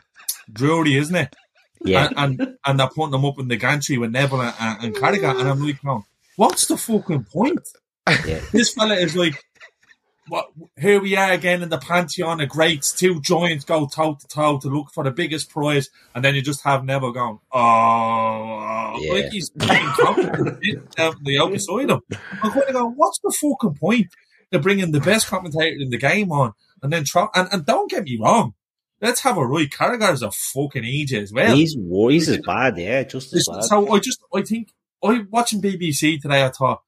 Drury, 0.51 0.95
isn't 0.95 1.15
it? 1.15 1.35
Yeah, 1.83 2.09
And, 2.17 2.41
and 2.41 2.57
and 2.65 2.79
they're 2.79 2.89
putting 2.89 3.11
them 3.11 3.23
up 3.25 3.39
in 3.39 3.47
the 3.47 3.55
gantry 3.55 3.97
with 3.97 4.11
Neville 4.11 4.41
and, 4.41 4.53
and, 4.59 4.83
and 4.83 4.95
Carragher, 4.95 5.39
and 5.39 5.47
I'm 5.47 5.65
like, 5.65 5.81
going, 5.81 6.03
what's 6.35 6.67
the 6.67 6.75
fucking 6.75 7.23
point? 7.25 7.59
yeah. 8.25 8.41
this 8.51 8.73
fella 8.73 8.95
is 8.95 9.15
like, 9.15 9.41
what? 10.29 10.47
Here 10.77 11.01
we 11.01 11.15
are 11.15 11.31
again 11.31 11.61
in 11.61 11.69
the 11.69 11.77
pantheon 11.77 12.39
of 12.41 12.49
greats. 12.49 12.91
Two 12.91 13.19
giants 13.21 13.65
go 13.65 13.87
toe 13.87 14.15
to 14.15 14.27
toe 14.27 14.59
to 14.59 14.67
look 14.69 14.91
for 14.93 15.03
the 15.03 15.11
biggest 15.11 15.49
prize, 15.49 15.89
and 16.15 16.23
then 16.23 16.35
you 16.35 16.41
just 16.41 16.63
have 16.63 16.85
Neville 16.85 17.11
going, 17.11 17.39
oh, 17.51 18.97
Yeah. 18.99 19.13
like 19.13 19.31
he's 19.31 19.49
being 19.49 19.87
confident 19.99 20.95
down 20.95 21.15
the 21.23 21.37
other 21.37 21.55
of 21.55 21.89
him. 21.89 22.01
I'm 22.43 22.51
kind 22.51 22.63
of 22.67 22.73
going, 22.73 22.93
what's 22.95 23.19
the 23.19 23.35
fucking 23.41 23.77
point? 23.79 24.07
They're 24.51 24.61
bringing 24.61 24.91
the 24.91 24.99
best 24.99 25.27
commentator 25.27 25.77
in 25.79 25.89
the 25.89 25.97
game 25.97 26.31
on, 26.31 26.53
and 26.81 26.91
then 26.91 27.03
try 27.03 27.27
and, 27.35 27.47
and 27.51 27.65
don't 27.65 27.89
get 27.89 28.03
me 28.03 28.17
wrong. 28.21 28.53
Let's 29.01 29.21
have 29.21 29.37
a 29.37 29.45
right. 29.45 29.69
Carragher's 29.71 30.21
a 30.21 30.31
fucking 30.31 30.83
EJ 30.83 31.13
as 31.21 31.31
well. 31.31 31.55
He's 31.55 31.73
he's 31.73 32.29
as 32.29 32.39
bad, 32.39 32.77
yeah, 32.77 33.03
just 33.03 33.33
as 33.33 33.47
bad. 33.49 33.63
So 33.63 33.93
I 33.93 33.99
just, 33.99 34.19
I 34.33 34.41
think, 34.41 34.73
I 35.03 35.23
watching 35.29 35.61
BBC 35.61 36.21
today. 36.21 36.43
I 36.43 36.49
thought 36.49 36.81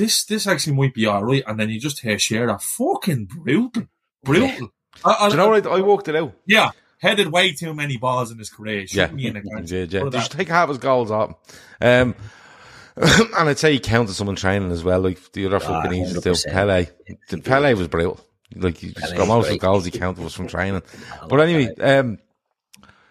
this, 0.00 0.24
this 0.24 0.46
actually 0.46 0.76
might 0.76 0.94
be 0.94 1.06
all 1.06 1.22
right, 1.22 1.42
and 1.46 1.60
then 1.60 1.68
you 1.68 1.78
just 1.78 2.00
hear 2.00 2.18
Shearer 2.18 2.58
fucking 2.58 3.26
brutal, 3.26 3.86
brutal. 4.24 4.70
I, 5.04 5.16
I, 5.20 5.28
Do 5.28 5.34
you 5.34 5.36
know 5.36 5.48
what? 5.50 5.66
I, 5.66 5.70
I 5.70 5.80
walked 5.82 6.08
it 6.08 6.16
out. 6.16 6.32
Yeah, 6.46 6.70
headed 6.98 7.30
way 7.30 7.52
too 7.52 7.74
many 7.74 7.98
balls 7.98 8.30
in 8.30 8.38
his 8.38 8.48
career. 8.48 8.80
Yeah, 8.80 8.86
Shouldn't 8.86 9.16
be 9.18 9.26
in 9.26 9.36
a 9.36 9.42
yeah, 9.64 9.86
yeah. 9.88 10.02
What 10.02 10.12
Did 10.12 10.22
you 10.22 10.28
take 10.28 10.48
half 10.48 10.70
his 10.70 10.78
goals 10.78 11.10
out? 11.10 11.38
Um, 11.82 12.14
and 12.96 13.48
I'd 13.48 13.58
say 13.58 13.74
he 13.74 13.78
counted 13.78 14.14
someone 14.14 14.36
training 14.36 14.70
as 14.72 14.82
well, 14.82 15.00
like 15.00 15.32
the 15.32 15.46
other 15.46 15.60
fucking 15.60 15.92
easy 15.92 16.14
to 16.14 16.20
100%. 16.20 16.50
Pele. 16.50 16.86
The 17.28 17.38
Pele 17.38 17.74
was 17.74 17.88
brilliant. 17.88 18.20
Like 18.56 18.78
he 18.78 18.88
just 18.88 19.00
Pele's 19.00 19.18
got 19.18 19.28
most 19.28 19.46
of 19.46 19.52
the 19.52 19.58
goals 19.58 19.84
he 19.84 19.90
counted 19.90 20.24
was 20.24 20.34
from 20.34 20.48
training. 20.48 20.82
But 21.28 21.40
anyway, 21.40 21.74
um, 21.76 22.18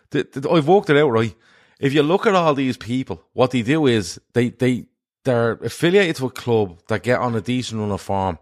the, 0.10 0.28
the, 0.34 0.50
I've 0.50 0.68
walked 0.68 0.90
it 0.90 0.98
out 0.98 1.12
right. 1.12 1.36
If 1.80 1.94
you 1.94 2.02
look 2.02 2.26
at 2.26 2.34
all 2.34 2.56
these 2.56 2.78
people, 2.78 3.24
what 3.34 3.52
they 3.52 3.62
do 3.62 3.86
is 3.86 4.20
they 4.34 4.50
they 4.50 4.86
they're 5.24 5.54
affiliated 5.54 6.16
to 6.18 6.28
a 6.28 6.32
club 6.32 6.80
that 6.88 7.04
get 7.04 7.20
on 7.20 7.36
a 7.36 7.42
decent 7.42 7.80
run 7.80 7.92
of 7.92 8.02
form, 8.02 8.40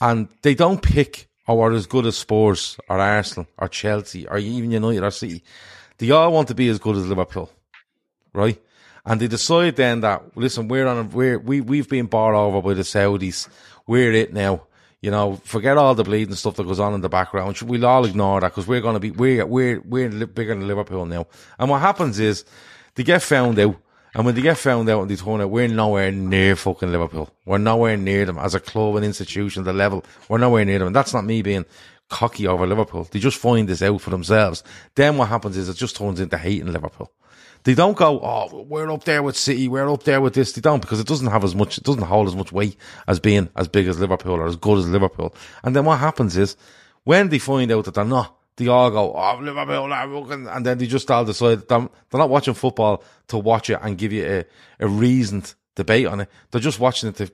and 0.00 0.28
they 0.42 0.54
don't 0.54 0.82
pick 0.82 1.28
or 1.46 1.70
are 1.70 1.74
as 1.74 1.86
good 1.86 2.06
as 2.06 2.16
Spurs 2.16 2.76
or 2.88 2.98
Arsenal 2.98 3.46
or 3.58 3.68
Chelsea 3.68 4.26
or 4.26 4.38
even 4.38 4.70
United 4.70 5.02
or 5.02 5.10
City. 5.10 5.42
They 5.98 6.10
all 6.10 6.32
want 6.32 6.48
to 6.48 6.54
be 6.54 6.68
as 6.68 6.78
good 6.78 6.96
as 6.96 7.06
Liverpool, 7.06 7.50
right? 8.32 8.60
And 9.04 9.20
they 9.20 9.28
decide 9.28 9.76
then 9.76 10.00
that 10.00 10.36
listen, 10.36 10.68
we're 10.68 10.86
on 10.86 10.98
a, 10.98 11.02
we're 11.04 11.38
we 11.38 11.60
we've 11.60 11.88
been 11.88 12.06
bought 12.06 12.34
over 12.34 12.60
by 12.60 12.74
the 12.74 12.82
Saudis. 12.82 13.48
We're 13.86 14.12
it 14.12 14.32
now. 14.32 14.66
You 15.00 15.12
know, 15.12 15.36
forget 15.44 15.76
all 15.76 15.94
the 15.94 16.02
bleeding 16.02 16.34
stuff 16.34 16.56
that 16.56 16.66
goes 16.66 16.80
on 16.80 16.94
in 16.94 17.00
the 17.00 17.08
background. 17.08 17.60
We'll 17.62 17.86
all 17.86 18.04
ignore 18.04 18.40
that 18.40 18.48
because 18.48 18.66
we're 18.66 18.80
going 18.80 18.94
to 18.94 19.00
be 19.00 19.12
we're 19.12 19.46
we're 19.46 19.80
we're 19.80 20.26
bigger 20.26 20.54
than 20.54 20.66
Liverpool 20.66 21.06
now. 21.06 21.26
And 21.58 21.70
what 21.70 21.80
happens 21.80 22.18
is 22.18 22.44
they 22.96 23.04
get 23.04 23.22
found 23.22 23.58
out, 23.60 23.76
and 24.16 24.24
when 24.24 24.34
they 24.34 24.40
get 24.40 24.56
found 24.56 24.88
out 24.88 25.02
and 25.02 25.10
they 25.10 25.16
turn 25.16 25.42
out, 25.42 25.50
we're 25.50 25.68
nowhere 25.68 26.10
near 26.10 26.56
fucking 26.56 26.90
Liverpool. 26.90 27.28
We're 27.44 27.58
nowhere 27.58 27.98
near 27.98 28.24
them 28.24 28.38
as 28.38 28.54
a 28.54 28.60
club 28.60 28.96
and 28.96 29.04
institution. 29.04 29.64
The 29.64 29.74
level 29.74 30.06
we're 30.30 30.38
nowhere 30.38 30.64
near 30.64 30.78
them. 30.78 30.86
And 30.86 30.96
that's 30.96 31.12
not 31.12 31.26
me 31.26 31.42
being 31.42 31.66
cocky 32.08 32.46
over 32.46 32.66
Liverpool. 32.66 33.06
They 33.10 33.18
just 33.18 33.36
find 33.36 33.68
this 33.68 33.82
out 33.82 34.00
for 34.00 34.08
themselves. 34.08 34.62
Then 34.94 35.18
what 35.18 35.28
happens 35.28 35.58
is 35.58 35.68
it 35.68 35.76
just 35.76 35.96
turns 35.96 36.18
into 36.18 36.38
hating 36.38 36.72
Liverpool. 36.72 37.12
They 37.64 37.74
don't 37.74 37.94
go, 37.94 38.18
oh, 38.22 38.62
we're 38.62 38.90
up 38.90 39.04
there 39.04 39.22
with 39.22 39.36
City, 39.36 39.68
we're 39.68 39.92
up 39.92 40.04
there 40.04 40.22
with 40.22 40.32
this. 40.32 40.52
They 40.52 40.62
don't 40.62 40.80
because 40.80 40.98
it 40.98 41.06
doesn't 41.06 41.26
have 41.26 41.44
as 41.44 41.54
much, 41.54 41.76
it 41.76 41.84
doesn't 41.84 42.04
hold 42.04 42.26
as 42.26 42.36
much 42.36 42.52
weight 42.52 42.78
as 43.06 43.20
being 43.20 43.50
as 43.54 43.68
big 43.68 43.86
as 43.86 44.00
Liverpool 44.00 44.36
or 44.36 44.46
as 44.46 44.56
good 44.56 44.78
as 44.78 44.88
Liverpool. 44.88 45.34
And 45.62 45.76
then 45.76 45.84
what 45.84 45.98
happens 45.98 46.38
is 46.38 46.56
when 47.04 47.28
they 47.28 47.38
find 47.38 47.70
out 47.70 47.84
that 47.84 47.92
they're 47.92 48.04
not, 48.06 48.34
they 48.56 48.68
all 48.68 48.90
go, 48.90 49.14
oh, 49.14 49.38
Liverpool, 49.40 50.32
and 50.32 50.66
then 50.66 50.78
they 50.78 50.86
just 50.86 51.10
all 51.10 51.24
decide 51.24 51.68
they're, 51.68 51.88
they're 52.10 52.18
not 52.18 52.30
watching 52.30 52.54
football 52.54 53.02
to 53.28 53.38
watch 53.38 53.70
it 53.70 53.78
and 53.82 53.98
give 53.98 54.12
you 54.12 54.24
a, 54.24 54.44
a 54.84 54.88
reasoned 54.88 55.54
debate 55.74 56.06
on 56.06 56.20
it. 56.20 56.30
They're 56.50 56.60
just 56.60 56.80
watching 56.80 57.10
it 57.10 57.16
to 57.16 57.30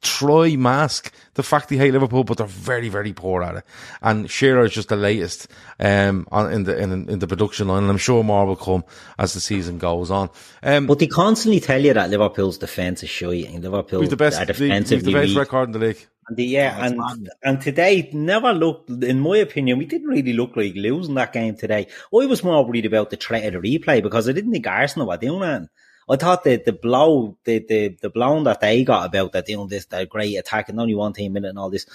try 0.00 0.54
mask 0.54 1.12
the 1.34 1.42
fact 1.42 1.68
they 1.68 1.76
hate 1.76 1.92
Liverpool, 1.92 2.22
but 2.22 2.38
they're 2.38 2.46
very, 2.46 2.88
very 2.88 3.12
poor 3.12 3.42
at 3.42 3.56
it. 3.56 3.64
And 4.00 4.30
Shearer 4.30 4.64
is 4.64 4.72
just 4.72 4.90
the 4.90 4.96
latest 4.96 5.48
um, 5.80 6.28
on, 6.30 6.52
in 6.52 6.62
the 6.64 6.78
in, 6.78 7.08
in 7.08 7.18
the 7.18 7.26
production 7.26 7.66
line, 7.66 7.82
and 7.82 7.90
I'm 7.90 7.98
sure 7.98 8.22
more 8.22 8.46
will 8.46 8.54
come 8.54 8.84
as 9.18 9.34
the 9.34 9.40
season 9.40 9.78
goes 9.78 10.10
on. 10.10 10.30
Um, 10.62 10.86
But 10.86 11.00
they 11.00 11.08
constantly 11.08 11.58
tell 11.60 11.84
you 11.84 11.94
that 11.94 12.10
Liverpool's 12.10 12.58
defence 12.58 13.02
is 13.02 13.10
shite 13.10 13.46
and 13.48 13.62
Liverpool 13.62 14.00
we've 14.00 14.10
the 14.10 14.16
best, 14.16 14.38
we've 14.38 15.04
the 15.04 15.12
best 15.12 15.34
record 15.34 15.64
in 15.64 15.72
the 15.72 15.80
league. 15.80 16.06
And 16.28 16.36
the, 16.36 16.44
yeah, 16.44 16.84
and 16.84 17.30
and 17.42 17.60
today 17.60 18.10
never 18.12 18.52
looked, 18.52 18.90
in 18.90 19.20
my 19.20 19.38
opinion, 19.38 19.78
we 19.78 19.86
didn't 19.86 20.08
really 20.08 20.34
look 20.34 20.56
like 20.56 20.74
losing 20.74 21.14
that 21.14 21.32
game 21.32 21.56
today. 21.56 21.86
I 22.14 22.26
was 22.26 22.44
more 22.44 22.64
worried 22.64 22.86
about 22.86 23.10
the 23.10 23.16
threat 23.16 23.52
of 23.52 23.62
the 23.62 23.78
replay 23.78 24.02
because 24.02 24.28
I 24.28 24.32
didn't 24.32 24.52
think 24.52 24.66
Arsenal 24.66 25.08
were 25.08 25.16
doing 25.16 25.40
that. 25.40 25.68
I 26.10 26.16
thought 26.16 26.44
that 26.44 26.64
the 26.64 26.72
blow, 26.72 27.36
the, 27.44 27.64
the, 27.68 27.88
the 28.00 28.10
blown 28.10 28.44
that 28.44 28.60
they 28.60 28.82
got 28.82 29.06
about 29.06 29.32
that 29.32 29.46
doing 29.46 29.68
this, 29.68 29.86
that 29.86 30.08
great 30.08 30.36
attack 30.36 30.68
and 30.68 30.80
only 30.80 30.94
one 30.94 31.12
team 31.12 31.36
in 31.36 31.44
it 31.44 31.48
and 31.48 31.58
all 31.58 31.70
this. 31.70 31.86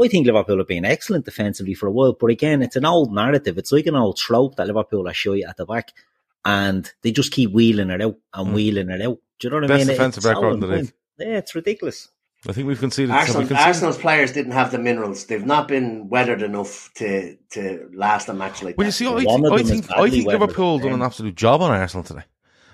I 0.00 0.08
think 0.08 0.26
Liverpool 0.26 0.58
have 0.58 0.68
been 0.68 0.84
excellent 0.84 1.24
defensively 1.24 1.74
for 1.74 1.86
a 1.86 1.90
while, 1.90 2.12
but 2.12 2.30
again, 2.30 2.62
it's 2.62 2.76
an 2.76 2.86
old 2.86 3.12
narrative. 3.12 3.58
It's 3.58 3.72
like 3.72 3.86
an 3.86 3.96
old 3.96 4.16
trope 4.16 4.56
that 4.56 4.66
Liverpool 4.66 5.08
are 5.08 5.14
shy 5.14 5.40
at 5.40 5.56
the 5.56 5.66
back 5.66 5.92
and 6.44 6.90
they 7.02 7.12
just 7.12 7.32
keep 7.32 7.50
wheeling 7.50 7.90
it 7.90 8.00
out 8.00 8.16
and 8.32 8.48
hmm. 8.48 8.54
wheeling 8.54 8.90
it 8.90 9.02
out. 9.02 9.18
Do 9.38 9.48
you 9.48 9.50
know 9.50 9.56
what 9.56 9.64
I 9.64 9.68
Best 9.68 9.86
mean? 9.86 9.96
defensive 9.96 10.24
It's 10.24 10.26
record 10.26 10.54
in 10.54 10.60
the 10.60 10.66
league. 10.66 10.92
Yeah, 11.18 11.38
it's 11.38 11.54
ridiculous. 11.54 12.08
I 12.48 12.52
think 12.52 12.66
we've 12.66 12.78
conceded. 12.78 13.10
Arsenal, 13.10 13.42
we 13.42 13.48
conceded 13.48 13.66
Arsenal's 13.66 13.98
players 13.98 14.32
didn't 14.32 14.52
have 14.52 14.70
the 14.70 14.78
minerals. 14.78 15.26
They've 15.26 15.44
not 15.44 15.68
been 15.68 16.08
weathered 16.08 16.42
enough 16.42 16.90
to 16.94 17.36
to 17.50 17.90
last 17.92 18.28
a 18.28 18.34
match 18.34 18.62
like 18.62 18.78
Well, 18.78 18.84
that. 18.84 18.88
you 18.88 18.92
see, 18.92 19.06
I, 19.06 19.22
One 19.24 19.44
of 19.44 19.52
I 19.52 19.58
them 19.58 19.66
is 19.66 19.70
think, 19.70 19.90
I 19.90 20.08
think 20.08 20.26
Liverpool 20.26 20.78
done 20.78 20.92
an 20.92 21.02
absolute 21.02 21.34
job 21.34 21.60
on 21.60 21.70
Arsenal 21.70 22.04
today. 22.04 22.24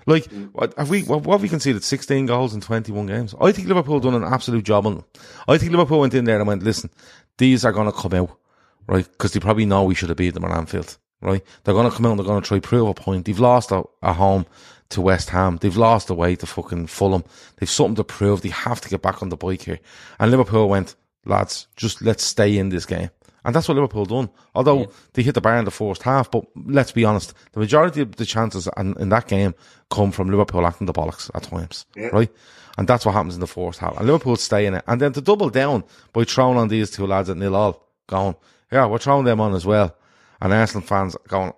Like, 0.06 0.26
mm. 0.26 0.50
what 0.52 0.72
have 0.78 0.88
we, 0.88 1.02
what, 1.02 1.24
what 1.24 1.34
have 1.34 1.42
we 1.42 1.48
conceded? 1.48 1.82
16 1.82 2.26
goals 2.26 2.54
in 2.54 2.60
21 2.60 3.06
games. 3.06 3.34
I 3.40 3.50
think 3.50 3.66
Liverpool 3.66 3.98
done 3.98 4.14
an 4.14 4.22
absolute 4.22 4.64
job 4.64 4.86
on 4.86 4.96
them. 4.96 5.04
I 5.48 5.58
think 5.58 5.72
Liverpool 5.72 5.98
went 5.98 6.14
in 6.14 6.24
there 6.24 6.38
and 6.38 6.46
went, 6.46 6.62
listen, 6.62 6.90
these 7.38 7.64
are 7.64 7.72
going 7.72 7.90
to 7.90 7.92
come 7.92 8.14
out, 8.14 8.38
right? 8.86 9.04
Because 9.10 9.32
they 9.32 9.40
probably 9.40 9.66
know 9.66 9.82
we 9.82 9.96
should 9.96 10.10
have 10.10 10.18
beat 10.18 10.34
them 10.34 10.44
at 10.44 10.56
Anfield, 10.56 10.96
right? 11.20 11.42
They're 11.64 11.74
going 11.74 11.90
to 11.90 11.96
come 11.96 12.06
out 12.06 12.10
and 12.10 12.20
they're 12.20 12.26
going 12.26 12.40
to 12.40 12.46
try 12.46 12.60
prove 12.60 12.88
a 12.88 12.94
point. 12.94 13.24
They've 13.24 13.38
lost 13.38 13.72
at, 13.72 13.84
at 14.00 14.14
home 14.14 14.46
to 14.90 15.00
West 15.00 15.30
Ham. 15.30 15.58
They've 15.60 15.76
lost 15.76 16.10
away 16.10 16.36
to 16.36 16.46
fucking 16.46 16.86
Fulham. 16.86 17.24
They've 17.56 17.68
something 17.68 17.96
to 17.96 18.04
prove. 18.04 18.42
They 18.42 18.50
have 18.50 18.80
to 18.80 18.88
get 18.88 19.02
back 19.02 19.22
on 19.22 19.28
the 19.28 19.36
bike 19.36 19.62
here. 19.62 19.80
And 20.18 20.30
Liverpool 20.30 20.68
went, 20.68 20.94
lads, 21.24 21.66
just 21.76 22.02
let's 22.02 22.24
stay 22.24 22.56
in 22.56 22.68
this 22.68 22.86
game. 22.86 23.10
And 23.44 23.54
that's 23.54 23.68
what 23.68 23.74
Liverpool 23.74 24.06
done. 24.06 24.28
Although 24.56 24.90
they 25.12 25.22
hit 25.22 25.34
the 25.34 25.40
bar 25.40 25.56
in 25.56 25.64
the 25.64 25.70
first 25.70 26.02
half, 26.02 26.30
but 26.32 26.44
let's 26.56 26.90
be 26.90 27.04
honest, 27.04 27.32
the 27.52 27.60
majority 27.60 28.00
of 28.00 28.16
the 28.16 28.26
chances 28.26 28.68
in, 28.76 28.96
in 28.98 29.08
that 29.10 29.28
game 29.28 29.54
come 29.88 30.10
from 30.10 30.30
Liverpool 30.30 30.66
acting 30.66 30.86
the 30.86 30.92
bollocks 30.92 31.30
at 31.32 31.44
times, 31.44 31.86
right? 32.12 32.30
And 32.76 32.88
that's 32.88 33.06
what 33.06 33.12
happens 33.12 33.34
in 33.34 33.40
the 33.40 33.46
first 33.46 33.78
half. 33.78 33.96
And 33.96 34.06
Liverpool 34.06 34.34
stay 34.34 34.66
in 34.66 34.74
it. 34.74 34.84
And 34.88 35.00
then 35.00 35.12
to 35.12 35.20
double 35.20 35.48
down 35.48 35.84
by 36.12 36.24
throwing 36.24 36.58
on 36.58 36.66
these 36.66 36.90
two 36.90 37.06
lads 37.06 37.30
at 37.30 37.36
nil 37.36 37.54
all, 37.54 37.88
going, 38.08 38.34
yeah, 38.72 38.86
we're 38.86 38.98
throwing 38.98 39.24
them 39.24 39.40
on 39.40 39.54
as 39.54 39.64
well. 39.64 39.96
And 40.40 40.52
Arsenal 40.52 40.84
fans 40.84 41.16
going, 41.28 41.52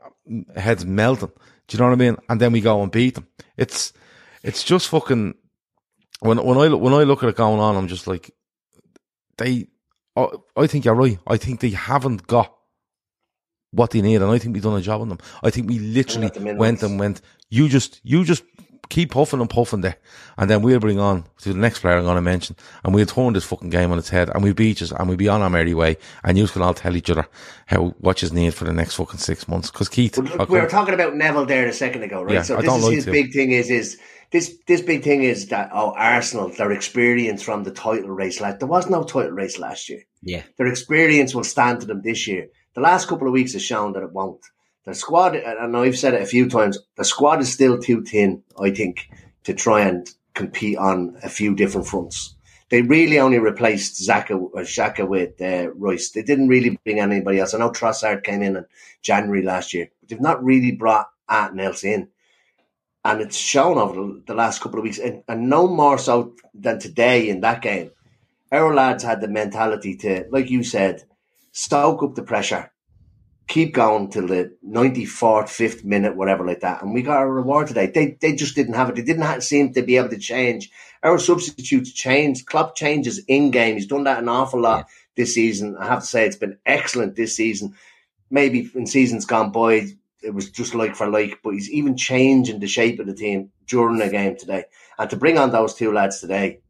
heads 0.57 0.85
melting. 0.85 1.33
Do 1.69 1.77
you 1.77 1.81
know 1.83 1.89
what 1.89 1.93
I 1.93 1.97
mean? 1.97 2.17
And 2.29 2.41
then 2.41 2.53
we 2.53 2.61
go 2.61 2.83
and 2.83 2.91
beat 2.91 3.15
them. 3.15 3.27
It's, 3.57 3.93
it's 4.43 4.65
just 4.65 4.89
fucking, 4.89 5.35
when 6.21 6.39
when 6.45 6.59
I 6.59 6.67
look- 6.67 6.81
when 6.81 6.95
I 6.95 7.05
look 7.05 7.23
at 7.23 7.29
it 7.29 7.37
going 7.37 7.61
on, 7.61 7.77
I'm 7.77 7.89
just 7.89 8.07
like 8.07 8.31
they. 9.37 9.69
I, 10.17 10.27
I 10.57 10.67
think 10.67 10.85
you're 10.85 10.95
right. 10.95 11.19
I 11.27 11.37
think 11.37 11.61
they 11.61 11.71
haven't 11.71 12.27
got 12.27 12.53
what 13.71 13.91
they 13.91 14.01
need, 14.01 14.17
and 14.17 14.31
I 14.31 14.39
think 14.39 14.55
we've 14.55 14.63
done 14.63 14.79
a 14.79 14.83
job 14.83 15.01
on 15.03 15.11
them. 15.11 15.19
I 15.43 15.51
think 15.51 15.69
we 15.69 15.79
literally 15.79 16.31
went 16.57 16.83
and 16.83 16.99
went. 16.99 17.21
You 17.51 17.69
just 17.69 18.01
you 18.03 18.25
just 18.25 18.43
keep 18.89 19.13
puffing 19.13 19.41
and 19.41 19.51
puffing 19.51 19.81
there, 19.83 19.97
and 20.37 20.49
then 20.49 20.63
we'll 20.63 20.81
bring 20.81 20.99
on 20.99 21.25
to 21.39 21.53
the 21.53 21.59
next 21.59 21.81
player 21.81 21.97
I'm 21.99 22.05
going 22.05 22.17
to 22.17 22.23
mention, 22.23 22.57
and 22.85 22.95
we'll 22.95 23.07
turn 23.07 23.33
this 23.33 23.45
fucking 23.45 23.71
game 23.71 23.93
on 23.93 23.99
its 23.99 24.09
head, 24.09 24.31
and 24.31 24.43
we'll 24.43 24.55
beat 24.55 24.83
us, 24.83 24.93
and 24.93 25.09
we'll 25.09 25.17
be 25.17 25.29
on 25.29 25.43
our 25.43 25.51
merry 25.51 25.75
way, 25.75 25.97
and 26.25 26.39
you 26.39 26.47
can 26.47 26.63
all 26.63 26.75
tell 26.75 26.97
each 26.97 27.11
other 27.11 27.27
how 27.67 27.89
what 27.99 28.23
you 28.23 28.31
need 28.31 28.55
for 28.55 28.65
the 28.65 28.73
next 28.73 28.95
fucking 28.97 29.19
six 29.19 29.47
months. 29.49 29.71
Because 29.71 29.89
Keith, 29.89 30.15
But 30.17 30.37
look, 30.37 30.49
we 30.49 30.61
were 30.61 30.69
talking 30.69 30.95
about 30.95 31.15
Neville 31.15 31.47
there 31.47 31.67
a 31.67 31.73
second 31.73 32.03
ago, 32.03 32.23
right? 32.23 32.35
Yeah, 32.35 32.43
so 32.43 32.57
I 32.57 32.61
this 32.63 32.71
don't 32.71 32.79
is 32.79 32.85
like 32.85 32.95
his 32.95 33.05
to. 33.05 33.11
big 33.13 33.33
thing 33.33 33.53
is 33.53 33.71
is 33.71 33.99
this 34.31 34.59
this 34.67 34.83
big 34.83 35.03
thing 35.03 35.23
is 35.23 35.49
that 35.49 35.71
oh 35.73 35.93
Arsenal, 35.97 36.51
their 36.51 36.73
experience 36.73 37.43
from 37.43 37.65
the 37.65 37.71
title 37.71 38.11
race, 38.11 38.41
like 38.41 38.59
there 38.59 38.69
was 38.69 38.89
no 38.91 39.03
title 39.03 39.33
race 39.33 39.59
last 39.59 39.89
year. 39.89 40.03
Yeah. 40.23 40.43
Their 40.57 40.67
experience 40.67 41.35
will 41.35 41.45
stand 41.45 41.81
to 41.81 41.87
them 41.87 42.03
this 42.03 42.27
year. 42.27 42.49
The 42.75 42.81
last 42.81 43.09
couple 43.09 43.27
of 43.27 43.33
weeks 43.33 43.55
has 43.55 43.63
shown 43.63 43.93
that 43.95 44.03
it 44.03 44.13
won't. 44.13 44.45
The 44.89 44.95
squad, 44.95 45.37
and 45.37 45.77
I've 45.77 45.99
said 45.99 46.15
it 46.15 46.23
a 46.23 46.27
few 46.27 46.49
times, 46.49 46.79
the 46.97 47.05
squad 47.05 47.43
is 47.43 47.53
still 47.53 47.79
too 47.79 48.03
thin, 48.03 48.43
I 48.59 48.71
think, 48.71 49.11
to 49.45 49.53
try 49.53 49.83
and 49.83 50.09
compete 50.33 50.79
on 50.79 51.15
a 51.23 51.29
few 51.29 51.55
different 51.55 51.87
fronts. 51.87 52.35
They 52.71 52.81
really 52.81 53.19
only 53.19 53.39
replaced 53.39 54.01
Xhaka, 54.01 54.51
Xhaka 54.53 55.07
with 55.07 55.39
uh, 55.43 55.73
Rice. 55.75 56.13
They 56.13 56.23
didn't 56.23 56.49
really 56.49 56.79
bring 56.85 57.01
anybody 57.01 57.39
else. 57.39 57.53
I 57.53 57.59
know 57.59 57.69
Trossard 57.69 58.25
came 58.25 58.41
in 58.41 58.57
in 58.57 58.65
January 59.03 59.43
last 59.43 59.75
year, 59.75 59.91
but 60.01 60.09
they've 60.09 60.23
not 60.23 60.43
really 60.43 60.73
brought 60.73 61.11
anything 61.31 61.61
else 61.61 61.85
in. 61.85 62.09
And 63.05 63.21
it's 63.21 63.37
shown 63.37 63.77
over 63.77 63.95
the, 63.95 64.23
the 64.29 64.35
last 64.35 64.63
couple 64.63 64.79
of 64.79 64.85
weeks, 64.85 64.99
and, 64.99 65.23
and 65.29 65.51
no 65.51 65.69
more 65.69 65.99
so 65.99 66.35
than 66.55 66.79
today 66.79 67.29
in 67.29 67.43
that 67.43 67.61
game. 67.61 67.91
Our 68.51 68.75
lads 68.75 69.05
had 69.05 69.21
the 69.21 69.29
mentality 69.29 69.97
to, 69.97 70.25
like 70.31 70.49
you 70.49 70.65
said, 70.65 71.05
stoke 71.53 72.03
up 72.03 72.15
the 72.15 72.23
pressure, 72.23 72.73
keep 73.49 73.73
going 73.75 74.11
till 74.11 74.27
the 74.27 74.55
94th, 74.65 75.49
5th 75.49 75.83
minute, 75.83 76.15
whatever 76.15 76.47
like 76.47 76.61
that. 76.61 76.83
And 76.83 76.93
we 76.93 77.03
got 77.03 77.23
a 77.23 77.27
reward 77.27 77.67
today. 77.67 77.87
They 77.87 78.17
they 78.21 78.35
just 78.37 78.55
didn't 78.55 78.75
have 78.75 78.91
it. 78.91 78.97
They 78.97 79.03
didn't 79.03 79.23
have, 79.23 79.43
seem 79.43 79.73
to 79.73 79.83
be 79.83 79.97
able 79.97 80.11
to 80.11 80.19
change. 80.19 80.71
Our 81.03 81.19
substitutes 81.19 81.93
changed. 81.93 82.47
Klopp 82.47 82.77
changes 82.77 83.21
in 83.27 83.51
game. 83.51 83.75
He's 83.75 83.87
done 83.87 84.05
that 84.05 84.23
an 84.23 84.29
awful 84.29 84.61
lot 84.61 84.87
this 85.17 85.35
season. 85.35 85.77
I 85.77 85.87
have 85.87 86.01
to 86.01 86.07
say 86.07 86.27
it's 86.27 86.37
been 86.37 86.59
excellent 86.67 87.17
this 87.17 87.35
season. 87.37 87.75
Maybe 88.31 88.71
in 88.75 88.87
seasons 88.87 89.25
gone 89.25 89.51
by, 89.51 89.89
it 90.23 90.35
was 90.35 90.51
just 90.51 90.75
like 90.75 90.95
for 90.95 91.09
like, 91.09 91.41
but 91.43 91.55
he's 91.55 91.71
even 91.71 91.97
changing 91.97 92.61
the 92.61 92.67
shape 92.67 93.01
of 93.01 93.07
the 93.07 93.15
team 93.15 93.51
during 93.67 93.99
the 93.99 94.11
game 94.11 94.37
today. 94.37 94.65
And 94.99 95.09
to 95.09 95.17
bring 95.17 95.39
on 95.39 95.51
those 95.51 95.75
two 95.75 95.93
lads 95.93 96.21
today, 96.21 96.61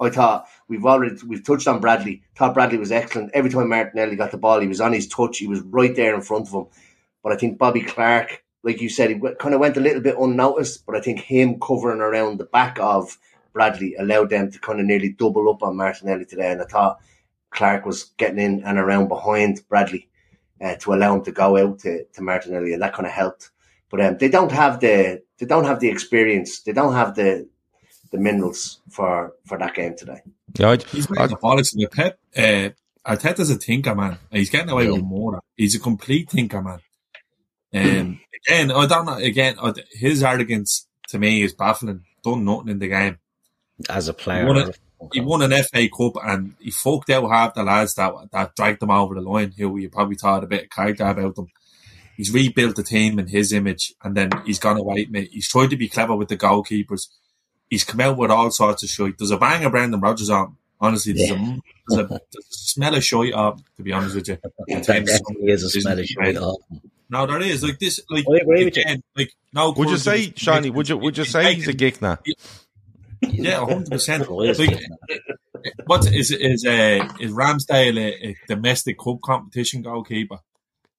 I 0.00 0.08
thought 0.08 0.46
we've 0.66 0.86
already 0.86 1.16
we've 1.26 1.44
touched 1.44 1.68
on 1.68 1.80
Bradley. 1.80 2.22
Thought 2.36 2.54
Bradley 2.54 2.78
was 2.78 2.90
excellent. 2.90 3.32
Every 3.34 3.50
time 3.50 3.68
Martinelli 3.68 4.16
got 4.16 4.30
the 4.30 4.38
ball, 4.38 4.60
he 4.60 4.66
was 4.66 4.80
on 4.80 4.92
his 4.92 5.06
touch. 5.06 5.38
He 5.38 5.46
was 5.46 5.60
right 5.60 5.94
there 5.94 6.14
in 6.14 6.22
front 6.22 6.48
of 6.48 6.54
him. 6.54 6.66
But 7.22 7.32
I 7.32 7.36
think 7.36 7.58
Bobby 7.58 7.82
Clark, 7.82 8.42
like 8.62 8.80
you 8.80 8.88
said, 8.88 9.10
he 9.10 9.20
kind 9.38 9.54
of 9.54 9.60
went 9.60 9.76
a 9.76 9.80
little 9.80 10.00
bit 10.00 10.16
unnoticed. 10.18 10.86
But 10.86 10.96
I 10.96 11.00
think 11.00 11.20
him 11.20 11.60
covering 11.60 12.00
around 12.00 12.38
the 12.38 12.44
back 12.46 12.78
of 12.80 13.18
Bradley 13.52 13.94
allowed 13.96 14.30
them 14.30 14.50
to 14.50 14.58
kind 14.58 14.80
of 14.80 14.86
nearly 14.86 15.10
double 15.10 15.50
up 15.50 15.62
on 15.62 15.76
Martinelli 15.76 16.24
today. 16.24 16.52
And 16.52 16.62
I 16.62 16.64
thought 16.64 17.00
Clark 17.50 17.84
was 17.84 18.04
getting 18.16 18.38
in 18.38 18.62
and 18.64 18.78
around 18.78 19.08
behind 19.08 19.60
Bradley 19.68 20.08
uh, 20.60 20.76
to 20.76 20.94
allow 20.94 21.16
him 21.16 21.24
to 21.24 21.32
go 21.32 21.56
out 21.56 21.80
to, 21.80 22.04
to 22.04 22.22
Martinelli, 22.22 22.72
and 22.72 22.82
that 22.82 22.94
kind 22.94 23.06
of 23.06 23.12
helped. 23.12 23.50
But 23.90 24.00
um, 24.00 24.18
they 24.18 24.28
don't 24.28 24.52
have 24.52 24.80
the 24.80 25.22
they 25.38 25.46
don't 25.46 25.64
have 25.64 25.80
the 25.80 25.88
experience. 25.88 26.60
They 26.62 26.72
don't 26.72 26.94
have 26.94 27.16
the 27.16 27.48
the 28.10 28.18
minerals 28.18 28.80
for 28.90 29.34
for 29.46 29.58
that 29.58 29.74
game 29.74 29.96
today. 29.96 30.20
yeah, 30.58 30.70
I, 30.70 30.76
He's 30.76 31.06
I, 31.10 31.14
making 31.14 31.28
the 31.28 31.36
bollocks 31.36 31.74
of 31.74 31.80
it. 31.80 31.92
Pep, 31.92 32.18
uh, 32.36 32.70
Arteta's 33.10 33.50
a 33.50 33.56
thinker, 33.56 33.94
man. 33.94 34.18
He's 34.30 34.50
getting 34.50 34.70
away 34.70 34.90
with 34.90 35.02
more. 35.02 35.40
He's 35.56 35.74
a 35.74 35.80
complete 35.80 36.30
thinker, 36.30 36.62
man. 36.62 36.80
Um, 37.74 38.20
again, 38.46 38.70
I 38.70 38.86
don't 38.86 39.06
know. 39.06 39.14
Again, 39.14 39.56
his 39.92 40.22
arrogance 40.22 40.86
to 41.08 41.18
me 41.18 41.42
is 41.42 41.54
baffling. 41.54 42.04
Done 42.22 42.44
nothing 42.44 42.68
in 42.68 42.78
the 42.78 42.88
game. 42.88 43.18
As 43.88 44.08
a 44.08 44.14
player. 44.14 44.46
Won 44.46 44.58
it. 44.58 44.78
He 45.14 45.20
won 45.20 45.40
an 45.40 45.62
FA 45.62 45.88
Cup 45.88 46.22
and 46.22 46.54
he 46.60 46.70
fucked 46.70 47.08
out 47.08 47.30
half 47.30 47.54
the 47.54 47.62
lads 47.62 47.94
that 47.94 48.12
that 48.32 48.54
dragged 48.54 48.80
them 48.80 48.90
over 48.90 49.14
the 49.14 49.22
line. 49.22 49.54
Who 49.56 49.78
you 49.78 49.88
probably 49.88 50.16
thought 50.16 50.44
a 50.44 50.46
bit 50.46 50.64
of 50.64 50.70
character 50.70 51.06
about 51.06 51.36
them. 51.36 51.46
He's 52.18 52.30
rebuilt 52.30 52.76
the 52.76 52.82
team 52.82 53.18
in 53.18 53.28
his 53.28 53.50
image, 53.50 53.94
and 54.04 54.14
then 54.14 54.28
he's 54.44 54.58
gone 54.58 54.76
away. 54.76 55.06
Mate. 55.08 55.30
He's 55.32 55.48
tried 55.48 55.70
to 55.70 55.76
be 55.78 55.88
clever 55.88 56.14
with 56.14 56.28
the 56.28 56.36
goalkeepers. 56.36 57.06
He's 57.70 57.84
come 57.84 58.00
out 58.00 58.16
with 58.18 58.30
all 58.30 58.50
sorts 58.50 58.82
of 58.82 58.90
shit. 58.90 59.16
There's 59.16 59.30
a 59.30 59.38
bang 59.38 59.64
of 59.64 59.70
Brendan 59.72 60.00
Rodgers 60.00 60.28
on. 60.28 60.56
Honestly, 60.82 61.12
there's, 61.12 61.30
a, 61.30 61.34
there's, 61.88 62.00
a, 62.00 62.08
there's 62.08 62.46
a 62.50 62.52
smell 62.52 62.94
of 62.94 63.04
shit 63.04 63.34
up. 63.34 63.58
To 63.76 63.82
be 63.82 63.92
honest 63.92 64.14
with 64.16 64.28
you, 64.28 64.38
That 64.68 64.84
definitely 64.86 65.50
is 65.52 65.62
a 65.62 65.70
smell 65.70 65.98
of 65.98 66.04
shit. 66.06 66.36
Oh, 66.38 66.58
No, 67.08 67.26
there 67.26 67.40
is 67.42 67.62
like 67.62 67.78
this. 67.78 68.00
Like 68.10 68.24
I 68.30 68.38
agree 68.42 68.64
with 68.64 68.76
you. 68.76 68.84
like 69.16 69.32
no. 69.52 69.70
would 69.72 69.88
you 69.90 69.98
say, 69.98 70.20
is- 70.22 70.28
Seany? 70.30 70.72
Would 70.72 70.88
you 70.88 70.96
would 70.96 71.16
you 71.18 71.24
say 71.24 71.54
he's 71.54 71.68
a 71.68 71.72
geek 71.72 72.00
now? 72.02 72.18
Yeah, 73.22 73.64
hundred 73.64 73.90
percent. 73.90 74.26
Oh, 74.28 74.36
Like, 74.36 74.80
what 75.86 76.06
is 76.12 76.30
is 76.30 76.64
uh, 76.64 77.06
is 77.20 77.30
Ramsdale 77.32 77.98
a, 77.98 78.28
a 78.30 78.36
domestic 78.48 78.98
cup 78.98 79.20
competition 79.22 79.82
goalkeeper? 79.82 80.38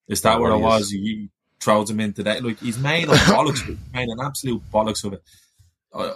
Is 0.08 0.22
that 0.22 0.34
Yeah, 0.36 0.40
what 0.40 0.52
it 0.52 0.58
was? 0.62 0.92
He 0.92 1.30
throws 1.60 1.90
him 1.90 2.00
into 2.00 2.24
that. 2.24 2.44
Like 2.44 2.60
he's 2.60 2.78
made 2.78 3.06
of 3.10 3.16
bollocks. 3.18 3.64
of 3.64 3.70
it. 3.70 3.78
He's 3.78 3.78
made 3.94 4.08
an 4.10 4.20
absolute 4.22 4.62
bollocks 4.72 5.04
of 5.04 5.14
it. 5.14 5.24
Uh, 5.92 6.14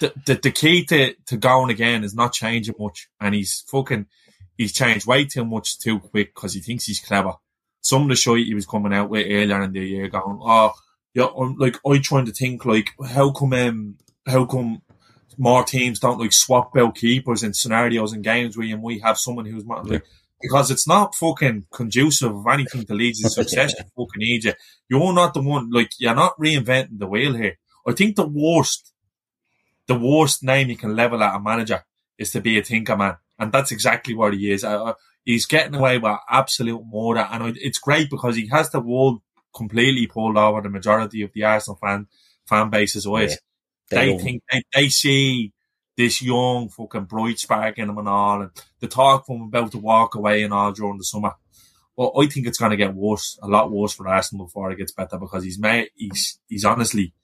the, 0.00 0.12
the 0.26 0.34
the 0.34 0.50
key 0.50 0.84
to, 0.86 1.14
to 1.26 1.36
going 1.36 1.70
again 1.70 2.04
is 2.04 2.14
not 2.14 2.32
changing 2.32 2.74
much, 2.78 3.08
and 3.20 3.34
he's 3.34 3.64
fucking 3.70 4.06
he's 4.56 4.72
changed 4.72 5.06
way 5.06 5.24
too 5.24 5.44
much 5.44 5.78
too 5.78 5.98
quick 5.98 6.34
because 6.34 6.54
he 6.54 6.60
thinks 6.60 6.84
he's 6.84 7.00
clever. 7.00 7.34
Some 7.80 8.02
of 8.02 8.08
the 8.08 8.16
shit 8.16 8.46
he 8.46 8.54
was 8.54 8.66
coming 8.66 8.92
out 8.92 9.10
with 9.10 9.26
earlier 9.26 9.62
in 9.62 9.72
the 9.72 9.80
year, 9.80 10.08
going, 10.08 10.40
oh 10.42 10.72
yeah, 11.14 11.26
I'm 11.26 11.56
like 11.56 11.78
I 11.86 11.98
trying 11.98 12.26
to 12.26 12.32
think 12.32 12.64
like 12.64 12.90
how 13.06 13.30
come 13.30 13.52
um 13.52 13.96
how 14.26 14.44
come 14.44 14.82
more 15.38 15.64
teams 15.64 16.00
don't 16.00 16.20
like 16.20 16.32
swap 16.32 16.76
out 16.76 16.96
keepers 16.96 17.42
in 17.42 17.54
scenarios 17.54 18.12
and 18.12 18.24
games 18.24 18.56
where 18.56 18.66
you 18.66 18.78
might 18.78 19.02
have 19.02 19.18
someone 19.18 19.46
who's 19.46 19.66
not 19.66 19.86
like 19.86 20.02
because 20.40 20.70
it's 20.70 20.86
not 20.86 21.14
fucking 21.14 21.66
conducive 21.72 22.34
of 22.34 22.46
anything 22.46 22.84
to 22.84 22.94
Leeds' 22.94 23.34
success. 23.34 23.74
You 23.78 23.84
fucking 23.96 24.18
need 24.18 24.44
you. 24.44 24.52
You're 24.88 25.12
not 25.12 25.34
the 25.34 25.42
one 25.42 25.70
like 25.70 25.90
you're 25.98 26.14
not 26.14 26.38
reinventing 26.38 26.98
the 26.98 27.06
wheel 27.06 27.34
here. 27.34 27.58
I 27.86 27.92
think 27.92 28.16
the 28.16 28.26
worst, 28.26 28.92
the 29.86 29.98
worst 29.98 30.42
name 30.42 30.68
you 30.68 30.76
can 30.76 30.96
level 30.96 31.22
at 31.22 31.36
a 31.36 31.40
manager 31.40 31.84
is 32.18 32.30
to 32.32 32.40
be 32.40 32.58
a 32.58 32.62
thinker 32.62 32.96
man, 32.96 33.16
and 33.38 33.52
that's 33.52 33.72
exactly 33.72 34.14
what 34.14 34.34
he 34.34 34.50
is. 34.50 34.64
Uh, 34.64 34.84
uh, 34.84 34.94
he's 35.24 35.46
getting 35.46 35.74
away 35.74 35.98
with 35.98 36.16
absolute 36.28 36.82
murder, 36.90 37.26
and 37.30 37.56
it's 37.60 37.78
great 37.78 38.10
because 38.10 38.36
he 38.36 38.48
has 38.48 38.70
the 38.70 38.80
wall 38.80 39.22
completely 39.54 40.06
pulled 40.06 40.36
over 40.36 40.60
the 40.60 40.68
majority 40.68 41.22
of 41.22 41.32
the 41.32 41.44
Arsenal 41.44 41.78
fan 41.80 42.06
fan 42.48 42.70
base's 42.70 43.06
eyes. 43.06 43.32
Yeah. 43.90 43.98
They, 43.98 44.06
don't- 44.06 44.20
think 44.20 44.42
they, 44.52 44.62
they 44.74 44.88
see 44.88 45.52
this 45.96 46.20
young 46.20 46.68
fucking 46.68 47.04
bright 47.04 47.38
spark 47.38 47.78
in 47.78 47.88
him 47.88 47.98
and 47.98 48.08
all, 48.08 48.42
and 48.42 48.50
the 48.80 48.88
talk 48.88 49.26
from 49.26 49.42
about 49.42 49.72
to 49.72 49.78
walk 49.78 50.14
away 50.14 50.42
and 50.42 50.52
all 50.52 50.72
during 50.72 50.98
the 50.98 51.04
summer. 51.04 51.32
Well, 51.96 52.12
I 52.20 52.26
think 52.26 52.46
it's 52.46 52.58
going 52.58 52.72
to 52.72 52.76
get 52.76 52.94
worse, 52.94 53.38
a 53.42 53.48
lot 53.48 53.70
worse 53.72 53.94
for 53.94 54.06
Arsenal 54.06 54.44
before 54.44 54.70
it 54.70 54.76
gets 54.76 54.92
better 54.92 55.18
because 55.18 55.42
he's 55.42 55.58
made, 55.58 55.88
he's, 55.94 56.38
he's 56.46 56.66
honestly, 56.66 57.14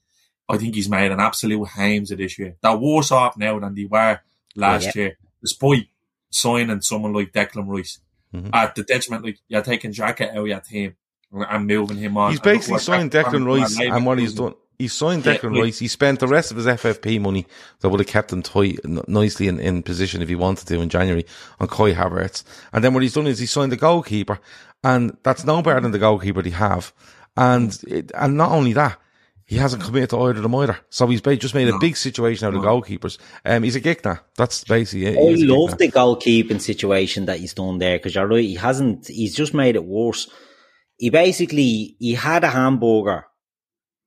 I 0.52 0.58
think 0.58 0.74
he's 0.74 0.88
made 0.88 1.10
an 1.10 1.18
absolute 1.20 1.64
hames 1.68 2.10
of 2.10 2.18
this 2.18 2.38
year. 2.38 2.56
They're 2.62 2.76
worse 2.76 3.10
off 3.10 3.36
now 3.36 3.58
than 3.58 3.74
they 3.74 3.86
were 3.86 4.20
last 4.54 4.84
Yeah. 4.94 5.02
year, 5.02 5.16
despite 5.40 5.86
signing 6.30 6.80
someone 6.82 7.12
like 7.12 7.32
Declan 7.32 7.66
Rice. 7.66 7.98
Mhm. 8.34 8.50
At 8.52 8.74
the 8.74 8.82
detriment, 8.82 9.24
like, 9.24 9.38
you're 9.48 9.62
taking 9.62 9.92
Xhaka 9.92 10.30
out 10.30 10.36
of 10.38 10.46
your 10.46 10.60
team 10.60 10.94
and 11.32 11.66
moving 11.66 11.96
him 11.98 12.16
on. 12.16 12.30
He's 12.30 12.40
basically 12.40 12.78
signed 12.80 13.10
Declan- 13.10 13.46
Rice, 13.46 13.78
and 13.78 14.06
what 14.06 14.18
he's 14.18 14.34
done, 14.34 14.54
he's 14.78 14.92
signed 14.92 15.24
Declan 15.24 15.52
like- 15.54 15.62
Rice. 15.64 15.78
He 15.78 15.88
spent 15.88 16.20
the 16.20 16.26
rest 16.28 16.50
of 16.50 16.56
his 16.56 16.66
FFP 16.66 17.18
money 17.18 17.46
that 17.80 17.88
would 17.90 18.00
have 18.00 18.06
kept 18.06 18.32
him 18.32 18.42
tight, 18.42 18.78
n- 18.84 19.02
nicely 19.06 19.48
in, 19.48 19.58
in 19.60 19.82
position 19.82 20.22
if 20.22 20.28
he 20.28 20.34
wanted 20.34 20.66
to 20.68 20.80
in 20.80 20.88
January 20.88 21.24
on 21.60 21.68
Kai 21.68 21.92
Havertz. 21.94 22.42
And 22.72 22.82
then 22.82 22.94
what 22.94 23.02
he's 23.02 23.14
done 23.14 23.26
is 23.26 23.38
he 23.38 23.46
signed 23.46 23.72
the 23.72 23.76
goalkeeper, 23.76 24.38
and 24.84 25.16
that's 25.22 25.44
no 25.44 25.60
better 25.62 25.80
than 25.80 25.92
the 25.92 25.98
goalkeeper 25.98 26.42
they 26.42 26.50
have. 26.50 26.92
And 27.36 27.78
it, 27.86 28.12
and 28.14 28.36
not 28.36 28.50
only 28.52 28.72
that, 28.74 28.98
he 29.46 29.56
hasn't 29.56 29.82
committed 29.82 30.10
to 30.10 30.20
either 30.20 30.38
of 30.38 30.42
them 30.42 30.54
either. 30.54 30.78
So 30.90 31.06
he's 31.06 31.20
just 31.20 31.54
made 31.54 31.68
a 31.68 31.78
big 31.78 31.96
situation 31.96 32.46
out 32.46 32.54
of 32.54 32.62
goalkeepers. 32.62 33.18
Um, 33.44 33.62
he's 33.62 33.76
a 33.76 33.80
geek 33.80 34.04
now. 34.04 34.20
That's 34.36 34.64
basically 34.64 35.06
it. 35.06 35.18
I 35.18 35.44
love 35.46 35.78
the 35.78 35.90
goalkeeping 35.90 36.60
situation 36.60 37.26
that 37.26 37.40
he's 37.40 37.54
done 37.54 37.78
there 37.78 37.98
because 37.98 38.14
you're 38.14 38.26
right. 38.26 38.44
He 38.44 38.54
hasn't. 38.54 39.08
He's 39.08 39.34
just 39.34 39.54
made 39.54 39.76
it 39.76 39.84
worse. 39.84 40.30
He 40.96 41.10
basically 41.10 41.96
he 41.98 42.14
had 42.14 42.44
a 42.44 42.50
hamburger 42.50 43.26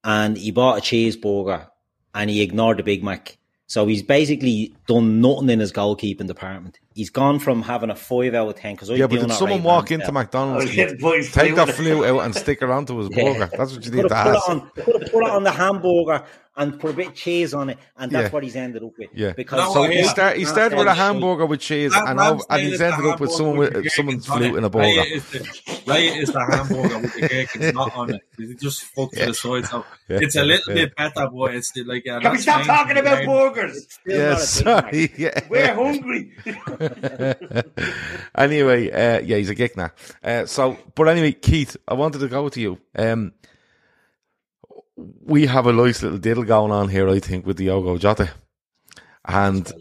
and 0.04 0.38
he 0.38 0.52
bought 0.52 0.78
a 0.78 0.82
cheeseburger 0.82 1.68
and 2.14 2.30
he 2.30 2.42
ignored 2.42 2.78
the 2.78 2.84
Big 2.84 3.04
Mac. 3.04 3.38
So 3.68 3.88
he's 3.88 4.04
basically 4.04 4.76
done 4.88 5.22
nothing 5.22 5.50
in 5.50 5.60
his 5.60 5.72
goalkeeping 5.74 6.28
department. 6.28 6.80
He's 6.94 7.10
gone 7.10 7.40
from 7.40 7.64
having 7.64 7.90
a 7.90 7.96
five 7.96 8.34
out 8.36 8.48
of 8.50 8.56
ten 8.56 8.76
because 8.76 8.90
Yeah, 8.92 9.08
but 9.08 9.20
did 9.22 9.32
someone 9.32 9.64
walk 9.64 9.90
into 9.92 10.12
McDonald's, 10.12 10.66
I 10.66 10.68
was 10.68 10.76
getting 10.76 10.98
boys 10.98 11.32
take 11.32 11.56
that 11.56 11.70
flew. 11.70 11.98
flew 11.98 12.06
out 12.06 12.26
and 12.26 12.36
stick 12.36 12.62
it 12.62 12.70
onto 12.70 12.96
his 13.00 13.10
Yeah. 13.12 13.24
burger? 13.24 13.52
That's 13.58 13.74
what 13.76 13.86
you 13.86 13.92
Could 13.92 14.04
need 14.04 14.12
have 14.12 14.24
to 14.24 14.24
put 14.24 14.36
it 14.36 14.50
on, 14.50 14.72
could 14.86 15.02
have 15.02 15.12
put 15.12 15.24
it 15.26 15.32
on 15.32 15.44
the 15.44 15.52
hamburger 15.52 16.24
and 16.58 16.80
put 16.80 16.92
a 16.92 16.94
bit 16.94 17.08
of 17.08 17.14
cheese 17.16 17.54
on 17.54 17.70
it, 17.70 17.78
and 17.98 18.12
that's 18.12 18.28
Yeah. 18.28 18.32
what 18.32 18.44
he's 18.44 18.56
ended 18.56 18.84
up 18.84 18.92
with. 18.98 19.10
Yeah. 19.14 19.34
because 19.34 19.60
No, 19.60 19.74
So 19.74 19.90
he, 19.90 20.04
start, 20.04 20.38
he 20.38 20.46
started 20.46 20.78
with 20.78 20.88
a 20.88 20.94
hamburger 20.94 21.46
with 21.46 21.60
cheese, 21.60 21.92
That 21.92 22.08
and, 22.10 22.18
Ram's 22.20 22.44
now, 22.50 22.56
and 22.56 22.68
he's 22.68 22.80
ended 22.82 23.06
up 23.06 23.20
with 23.20 23.32
someone 23.32 23.58
with 23.58 23.74
with 23.74 23.84
the 23.84 23.90
someone's 23.90 24.26
gherkins 24.28 24.46
flute 24.48 24.58
in 24.58 24.64
a 24.64 24.70
burger. 24.70 24.86
Right 24.86 25.12
is 25.12 25.30
the, 25.32 25.82
right 25.88 26.18
is 26.18 26.32
the 26.32 26.40
hamburger 26.40 27.00
with 27.00 27.14
the 27.14 27.28
cake 27.28 27.50
it's 27.56 27.74
not 27.76 27.96
on 27.96 28.14
it. 28.16 28.22
It 28.40 28.60
just 28.60 28.84
fucked 28.84 29.16
to 29.18 29.26
the 29.28 29.34
side. 29.34 29.66
So 29.66 29.86
Yeah. 30.10 30.20
it's 30.22 30.36
a 30.36 30.44
little 30.44 30.74
Yeah. 30.76 30.86
bit 30.86 30.96
better, 30.96 31.28
boy. 31.28 31.48
It's 31.54 31.68
still 31.70 31.88
like 31.88 32.04
yeah, 32.06 32.20
Can 32.20 32.32
we 32.32 32.38
stop 32.38 32.64
talking 32.66 32.98
about 32.98 33.26
burgers? 33.26 33.88
Still 33.90 34.18
Yeah, 34.18 34.30
not 34.30 34.38
a 34.38 34.38
Big 34.38 34.66
Mac. 34.66 34.84
sorry. 34.84 35.12
Yeah. 35.18 35.40
We're 35.50 35.74
hungry. 35.74 36.32
anyway, 38.38 38.92
uh, 38.92 39.20
yeah, 39.22 39.38
he's 39.38 39.50
a 39.50 39.56
geek 39.56 39.76
now. 39.78 39.92
Uh, 40.24 40.46
so, 40.46 40.78
but 40.96 41.08
anyway, 41.08 41.32
Keith, 41.34 41.76
I 41.88 41.94
wanted 41.94 42.20
to 42.20 42.28
go 42.28 42.50
to 42.50 42.60
you. 42.62 42.80
Um, 42.98 43.34
we 44.98 45.46
have 45.46 45.68
a 45.68 45.74
nice 45.74 46.02
little 46.02 46.18
diddle 46.18 46.44
going 46.44 46.72
on 46.72 46.90
here, 46.90 47.10
I 47.10 47.20
think, 47.20 47.46
with 47.46 47.58
Diogo 47.58 47.98
Jota, 47.98 48.30
and 49.26 49.72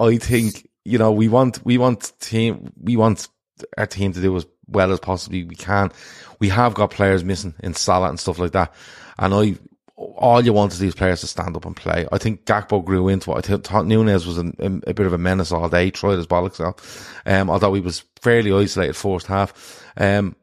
I 0.00 0.18
think 0.18 0.68
you 0.84 0.98
know 0.98 1.12
we 1.12 1.28
want 1.28 1.64
we 1.64 1.78
want 1.78 2.12
team 2.20 2.72
we 2.80 2.96
want 2.96 3.28
our 3.76 3.86
team 3.86 4.12
to 4.12 4.20
do 4.20 4.36
as 4.36 4.46
well 4.66 4.92
as 4.92 5.00
possibly 5.00 5.44
we 5.44 5.54
can. 5.54 5.92
We 6.40 6.48
have 6.48 6.74
got 6.74 6.90
players 6.90 7.24
missing 7.24 7.54
in 7.62 7.74
Salah 7.74 8.08
and 8.08 8.18
stuff 8.18 8.38
like 8.38 8.52
that, 8.52 8.74
and 9.18 9.34
I 9.34 9.56
all 9.96 10.44
you 10.44 10.52
want 10.52 10.72
is 10.72 10.80
these 10.80 10.94
players 10.94 11.20
to 11.20 11.26
stand 11.26 11.56
up 11.56 11.64
and 11.64 11.76
play. 11.76 12.06
I 12.10 12.18
think 12.18 12.44
Gakpo 12.44 12.84
grew 12.84 13.08
into 13.08 13.30
it. 13.30 13.36
I 13.36 13.40
th- 13.42 13.60
thought 13.60 13.86
Nunez 13.86 14.26
was 14.26 14.38
an, 14.38 14.56
a, 14.58 14.90
a 14.90 14.94
bit 14.94 15.06
of 15.06 15.12
a 15.12 15.18
menace 15.18 15.52
all 15.52 15.68
day, 15.68 15.90
tried 15.90 16.16
his 16.16 16.26
bollocks 16.26 16.60
out. 16.60 16.80
Um, 17.24 17.48
although 17.48 17.74
he 17.74 17.80
was 17.80 18.04
fairly 18.20 18.52
isolated 18.52 18.96
first 18.96 19.26
half. 19.26 19.84
Um, 19.96 20.34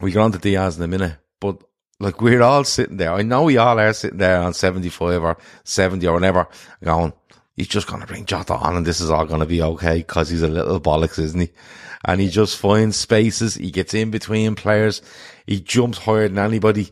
we 0.00 0.12
get 0.12 0.20
on 0.20 0.30
to 0.30 0.38
Diaz 0.38 0.76
in 0.76 0.84
a 0.84 0.88
minute, 0.88 1.16
but 1.40 1.60
like 2.00 2.20
we're 2.20 2.42
all 2.42 2.64
sitting 2.64 2.96
there. 2.96 3.12
I 3.12 3.22
know 3.22 3.44
we 3.44 3.56
all 3.56 3.78
are 3.78 3.92
sitting 3.92 4.18
there 4.18 4.40
on 4.40 4.54
75 4.54 5.22
or 5.22 5.36
70 5.64 6.06
or 6.06 6.14
whatever 6.14 6.48
going, 6.82 7.12
he's 7.56 7.68
just 7.68 7.88
going 7.88 8.00
to 8.00 8.06
bring 8.06 8.24
Jota 8.24 8.54
on 8.54 8.76
and 8.76 8.86
this 8.86 9.00
is 9.00 9.10
all 9.10 9.26
going 9.26 9.40
to 9.40 9.46
be 9.46 9.62
okay 9.62 9.98
because 9.98 10.28
he's 10.28 10.42
a 10.42 10.48
little 10.48 10.80
bollocks, 10.80 11.18
isn't 11.18 11.40
he? 11.40 11.50
And 12.04 12.20
he 12.20 12.28
just 12.28 12.56
finds 12.56 12.96
spaces. 12.96 13.56
He 13.56 13.72
gets 13.72 13.92
in 13.92 14.12
between 14.12 14.54
players. 14.54 15.02
He 15.46 15.60
jumps 15.60 15.98
higher 15.98 16.28
than 16.28 16.38
anybody. 16.38 16.90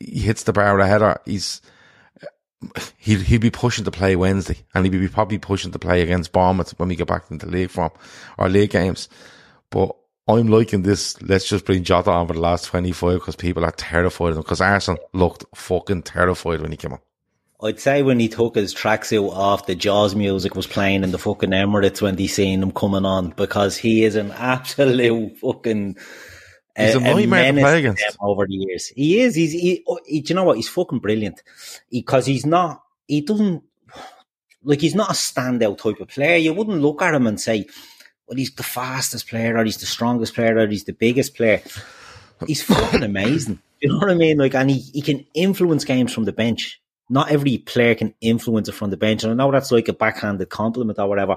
He 0.00 0.20
hits 0.20 0.44
the 0.44 0.54
bar 0.54 0.78
of 0.78 0.82
the 0.82 0.90
header. 0.90 1.20
He's, 1.26 1.60
he'd, 2.96 3.20
he'd 3.20 3.42
be 3.42 3.50
pushing 3.50 3.84
to 3.84 3.90
play 3.90 4.16
Wednesday 4.16 4.56
and 4.74 4.86
he'd 4.86 4.98
be 4.98 5.08
probably 5.08 5.36
pushing 5.36 5.72
to 5.72 5.78
play 5.78 6.00
against 6.00 6.32
Bournemouth 6.32 6.78
when 6.78 6.88
we 6.88 6.96
get 6.96 7.08
back 7.08 7.30
into 7.30 7.44
league 7.44 7.70
form 7.70 7.90
or 8.38 8.48
league 8.48 8.70
games. 8.70 9.10
But 9.68 9.94
I'm 10.28 10.48
liking 10.48 10.82
this. 10.82 11.20
Let's 11.22 11.48
just 11.48 11.64
bring 11.64 11.84
Jota 11.84 12.10
on 12.10 12.26
for 12.26 12.34
the 12.34 12.40
last 12.40 12.66
25 12.66 13.14
because 13.14 13.36
people 13.36 13.64
are 13.64 13.72
terrified 13.72 14.30
of 14.30 14.36
him. 14.36 14.42
Because 14.42 14.60
Arsenal 14.60 15.02
looked 15.14 15.46
fucking 15.54 16.02
terrified 16.02 16.60
when 16.60 16.70
he 16.70 16.76
came 16.76 16.92
on. 16.92 17.00
I'd 17.60 17.80
say 17.80 18.02
when 18.02 18.20
he 18.20 18.28
took 18.28 18.54
his 18.54 18.72
tracksuit 18.72 19.30
off, 19.32 19.66
the 19.66 19.74
Jaws 19.74 20.14
music 20.14 20.54
was 20.54 20.66
playing 20.66 21.02
in 21.02 21.10
the 21.10 21.18
fucking 21.18 21.50
Emirates 21.50 22.00
when 22.00 22.14
they 22.14 22.28
seen 22.28 22.62
him 22.62 22.70
coming 22.70 23.04
on 23.04 23.30
because 23.30 23.76
he 23.76 24.04
is 24.04 24.14
an 24.14 24.30
absolute 24.32 25.38
fucking. 25.38 25.96
He's 26.76 26.94
a 26.94 26.98
uh, 26.98 27.00
nightmare 27.00 27.52
to 27.52 27.60
play 27.60 27.78
against. 27.80 28.16
Over 28.20 28.46
the 28.46 28.54
years, 28.54 28.86
he 28.88 29.20
is. 29.20 29.34
He's. 29.34 29.50
He, 29.50 29.82
oh, 29.88 29.98
he, 30.06 30.20
do 30.20 30.28
you 30.28 30.34
know 30.36 30.44
what? 30.44 30.56
He's 30.56 30.68
fucking 30.68 31.00
brilliant 31.00 31.42
because 31.90 32.26
he's 32.26 32.46
not. 32.46 32.84
He 33.08 33.22
doesn't 33.22 33.64
like. 34.62 34.80
He's 34.80 34.94
not 34.94 35.10
a 35.10 35.14
standout 35.14 35.78
type 35.78 35.98
of 35.98 36.08
player. 36.08 36.36
You 36.36 36.52
wouldn't 36.52 36.80
look 36.80 37.02
at 37.02 37.14
him 37.14 37.26
and 37.26 37.40
say, 37.40 37.66
"Well, 38.28 38.36
he's 38.36 38.54
the 38.54 38.62
fastest 38.62 39.28
player, 39.28 39.56
or 39.56 39.64
he's 39.64 39.78
the 39.78 39.86
strongest 39.86 40.34
player, 40.34 40.56
or 40.56 40.66
he's 40.66 40.84
the 40.84 40.92
biggest 40.92 41.34
player." 41.34 41.62
He's 42.46 42.62
fucking 42.62 43.02
amazing. 43.02 43.60
You 43.80 43.90
know 43.90 43.98
what 43.98 44.10
I 44.10 44.14
mean? 44.14 44.38
Like, 44.38 44.54
and 44.54 44.70
he, 44.70 44.78
he 44.78 45.02
can 45.02 45.24
influence 45.34 45.84
games 45.84 46.12
from 46.12 46.24
the 46.24 46.32
bench. 46.32 46.80
Not 47.08 47.30
every 47.30 47.58
player 47.58 47.94
can 47.94 48.14
influence 48.20 48.68
it 48.68 48.74
from 48.74 48.90
the 48.90 48.96
bench. 48.96 49.24
And 49.24 49.32
I 49.32 49.36
know 49.36 49.50
that's 49.50 49.72
like 49.72 49.88
a 49.88 49.92
backhanded 49.92 50.48
compliment 50.48 50.98
or 50.98 51.08
whatever. 51.08 51.36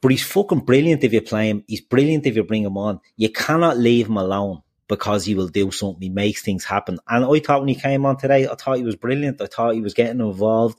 But 0.00 0.10
he's 0.10 0.24
fucking 0.24 0.60
brilliant 0.60 1.02
if 1.02 1.12
you 1.12 1.22
play 1.22 1.48
him. 1.48 1.64
He's 1.66 1.80
brilliant 1.80 2.26
if 2.26 2.36
you 2.36 2.44
bring 2.44 2.64
him 2.64 2.76
on. 2.76 3.00
You 3.16 3.30
cannot 3.30 3.78
leave 3.78 4.08
him 4.08 4.18
alone 4.18 4.62
because 4.88 5.24
he 5.24 5.34
will 5.34 5.48
do 5.48 5.70
something. 5.70 6.02
He 6.02 6.08
makes 6.08 6.42
things 6.42 6.64
happen. 6.64 6.98
And 7.08 7.24
I 7.24 7.40
thought 7.40 7.60
when 7.60 7.68
he 7.68 7.74
came 7.74 8.04
on 8.04 8.16
today, 8.16 8.46
I 8.46 8.54
thought 8.54 8.76
he 8.76 8.84
was 8.84 8.96
brilliant. 8.96 9.40
I 9.40 9.46
thought 9.46 9.74
he 9.74 9.80
was 9.80 9.94
getting 9.94 10.20
involved. 10.20 10.78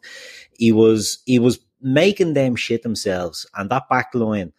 He 0.58 0.72
was 0.72 1.20
he 1.26 1.40
was 1.40 1.60
making 1.82 2.34
them 2.34 2.56
shit 2.56 2.84
themselves. 2.84 3.46
And 3.56 3.70
that 3.70 3.90
back 3.90 4.14
line, 4.14 4.54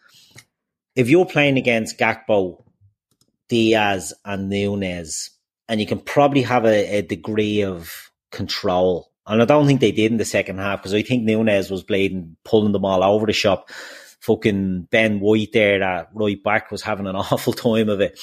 if 0.95 1.09
you're 1.09 1.25
playing 1.25 1.57
against 1.57 1.97
Gakpo, 1.97 2.63
Diaz, 3.47 4.13
and 4.25 4.49
Nunez, 4.49 5.31
and 5.67 5.79
you 5.79 5.85
can 5.85 5.99
probably 5.99 6.41
have 6.41 6.65
a, 6.65 6.97
a 6.97 7.01
degree 7.01 7.63
of 7.63 8.11
control. 8.31 9.11
And 9.27 9.41
I 9.41 9.45
don't 9.45 9.67
think 9.67 9.79
they 9.79 9.91
did 9.91 10.11
in 10.11 10.17
the 10.17 10.25
second 10.25 10.57
half 10.57 10.79
because 10.79 10.93
I 10.93 11.03
think 11.03 11.23
Nunez 11.23 11.69
was 11.69 11.83
bleeding, 11.83 12.35
pulling 12.43 12.71
them 12.71 12.85
all 12.85 13.03
over 13.03 13.25
the 13.25 13.33
shop. 13.33 13.69
Fucking 14.21 14.87
Ben 14.91 15.19
White 15.19 15.53
there, 15.53 15.79
that 15.79 16.09
right 16.13 16.43
back, 16.43 16.71
was 16.71 16.81
having 16.81 17.07
an 17.07 17.15
awful 17.15 17.53
time 17.53 17.89
of 17.89 18.01
it. 18.01 18.19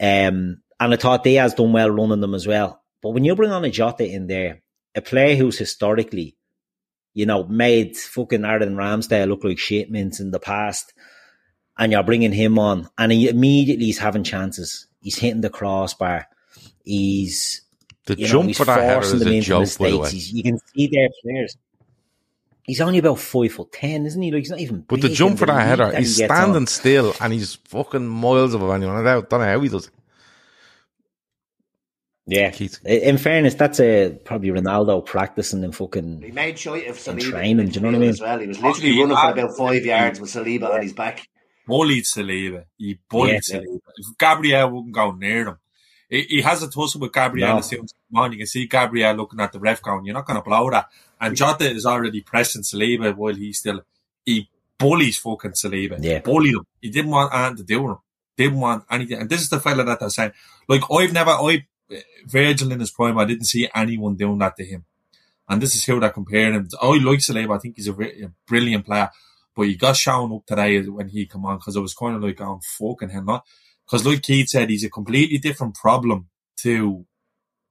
Um, 0.00 0.62
and 0.78 0.92
I 0.92 0.96
thought 0.96 1.24
Diaz 1.24 1.54
done 1.54 1.72
well 1.72 1.90
running 1.90 2.20
them 2.20 2.34
as 2.34 2.46
well. 2.46 2.82
But 3.02 3.10
when 3.10 3.24
you 3.24 3.34
bring 3.34 3.52
on 3.52 3.64
a 3.64 3.70
Jota 3.70 4.04
in 4.04 4.26
there, 4.26 4.62
a 4.94 5.00
player 5.00 5.36
who's 5.36 5.58
historically, 5.58 6.36
you 7.14 7.26
know, 7.26 7.44
made 7.44 7.96
fucking 7.96 8.44
Aaron 8.44 8.76
Ramsdale 8.76 9.28
look 9.28 9.44
like 9.44 9.58
shit 9.58 9.90
mints 9.90 10.20
in 10.20 10.32
the 10.32 10.40
past, 10.40 10.92
and 11.78 11.92
you're 11.92 12.02
bringing 12.02 12.32
him 12.32 12.58
on, 12.58 12.88
and 12.98 13.12
he 13.12 13.28
immediately 13.28 13.86
he's 13.86 13.98
having 13.98 14.24
chances. 14.24 14.86
He's 15.00 15.18
hitting 15.18 15.40
the 15.42 15.50
crossbar. 15.50 16.26
He's 16.84 17.62
The 18.06 18.14
you 18.16 18.24
know, 18.24 18.30
jump 18.32 18.46
he's 18.48 18.56
for 18.58 18.64
that 18.64 18.80
header 18.80 18.94
forcing 18.94 19.16
is 19.16 19.24
them 19.24 19.32
a 19.32 19.36
into 19.36 19.46
joke, 19.46 19.78
by 19.78 19.90
the 19.90 19.98
mistakes. 19.98 19.98
way. 19.98 20.10
He's, 20.10 20.32
you 20.32 20.42
can 20.42 20.58
see 20.74 20.86
their 20.92 21.08
players. 21.22 21.56
He's 22.64 22.80
only 22.80 22.98
about 22.98 23.18
five 23.20 23.52
foot 23.52 23.72
ten, 23.72 24.06
isn't 24.06 24.20
he? 24.20 24.32
Like 24.32 24.40
he's 24.40 24.50
not 24.50 24.58
even. 24.60 24.80
But 24.80 25.00
the 25.00 25.08
jump 25.08 25.38
for 25.38 25.46
that 25.46 25.66
header, 25.66 25.90
that 25.92 25.98
he's 25.98 26.16
he 26.16 26.22
gets 26.22 26.30
on. 26.32 26.36
standing 26.36 26.66
still 26.66 27.14
and 27.20 27.32
he's 27.32 27.54
fucking 27.54 28.06
miles 28.06 28.54
above 28.54 28.70
anyone. 28.70 28.96
I 28.96 29.02
don't, 29.14 29.28
don't 29.30 29.40
know 29.40 29.46
how 29.46 29.60
he 29.60 29.68
does 29.68 29.86
it. 29.86 29.92
Yeah. 32.26 32.50
Keith. 32.50 32.84
In 32.84 33.18
fairness, 33.18 33.54
that's 33.54 33.78
a 33.78 34.18
probably 34.24 34.48
Ronaldo 34.48 35.06
practicing 35.06 35.62
and 35.62 36.24
He 36.24 36.32
made 36.32 36.58
sure 36.58 36.76
of 36.76 36.84
In 36.84 36.92
Saliba. 36.94 37.30
training, 37.30 37.68
do 37.68 37.74
you 37.74 37.80
know 37.82 37.88
what 37.88 37.94
I 37.94 37.98
mean? 37.98 38.08
As 38.10 38.20
well. 38.20 38.38
He 38.40 38.46
was 38.48 38.60
literally 38.60 38.92
he 38.92 39.00
running 39.00 39.16
for 39.16 39.30
about 39.30 39.56
five 39.56 39.84
yards 39.84 40.20
with 40.20 40.30
Saliba 40.30 40.68
on 40.74 40.82
his 40.82 40.92
back. 40.92 41.28
Bullied 41.66 42.04
Saliba. 42.04 42.64
He 42.78 42.98
bullied 43.08 43.42
Yeah. 43.48 43.58
Saliba. 43.60 43.80
If 43.96 44.18
Gabriel 44.18 44.70
wouldn't 44.70 44.94
go 44.94 45.10
near 45.12 45.48
him, 45.48 45.58
he, 46.08 46.22
he 46.22 46.40
has 46.42 46.62
a 46.62 46.70
tussle 46.70 47.00
with 47.00 47.12
Gabriel 47.12 47.48
No. 47.48 47.58
as 47.58 47.66
soon 47.68 47.84
as 47.84 47.92
come 47.92 48.22
on. 48.22 48.32
You 48.32 48.38
can 48.38 48.46
see 48.46 48.66
Gabriel 48.66 49.14
looking 49.14 49.40
at 49.40 49.52
the 49.52 49.58
ref 49.58 49.82
going, 49.82 50.04
"You're 50.04 50.14
not 50.14 50.26
going 50.26 50.38
to 50.38 50.44
blow 50.44 50.70
that." 50.70 50.88
And 51.20 51.36
Jota 51.36 51.68
is 51.70 51.86
already 51.86 52.20
pressing 52.20 52.62
Saliba 52.62 53.14
while 53.16 53.34
he's 53.34 53.58
still. 53.58 53.82
He 54.24 54.48
bullies 54.78 55.18
fucking 55.18 55.52
Saliba. 55.52 55.98
Yeah. 56.00 56.20
bullied 56.20 56.54
him. 56.54 56.66
He 56.80 56.90
didn't 56.90 57.10
want 57.10 57.34
anything 57.34 57.56
to 57.56 57.64
do 57.64 57.82
with 57.82 57.92
him. 57.92 57.98
Didn't 58.36 58.60
want 58.60 58.84
anything. 58.90 59.18
And 59.18 59.30
this 59.30 59.40
is 59.40 59.48
the 59.48 59.60
fella 59.60 59.82
that 59.84 59.98
they're 60.00 60.10
saying. 60.10 60.32
Like 60.68 60.82
I've 60.90 61.12
never, 61.12 61.30
I 61.30 61.66
Virgil 62.26 62.72
in 62.72 62.80
his 62.80 62.90
prime, 62.90 63.16
I 63.18 63.24
didn't 63.24 63.44
see 63.46 63.68
anyone 63.74 64.16
doing 64.16 64.38
that 64.38 64.56
to 64.56 64.64
him. 64.64 64.84
And 65.48 65.62
this 65.62 65.74
is 65.76 65.86
how 65.86 65.98
they're 66.00 66.10
comparing 66.10 66.54
him. 66.54 66.68
I 66.82 66.86
like 66.98 67.20
Saliba. 67.20 67.54
I 67.56 67.58
think 67.58 67.76
he's 67.76 67.88
a, 67.88 67.92
a 67.92 68.30
brilliant 68.46 68.84
player. 68.84 69.10
But 69.56 69.68
he 69.68 69.74
got 69.76 69.96
shown 69.96 70.32
up 70.34 70.44
today 70.46 70.80
when 70.82 71.08
he 71.08 71.24
come 71.26 71.46
on 71.46 71.56
because 71.56 71.76
I 71.76 71.80
was 71.80 71.94
kind 71.94 72.14
of 72.14 72.22
like, 72.22 72.40
oh, 72.42 72.44
going, 72.44 72.60
fucking 72.78 73.08
hell, 73.08 73.24
not. 73.24 73.46
Because 73.86 74.04
like 74.04 74.22
Keith 74.22 74.48
said, 74.48 74.68
he's 74.68 74.84
a 74.84 74.90
completely 74.90 75.38
different 75.38 75.74
problem 75.74 76.28
to 76.58 77.06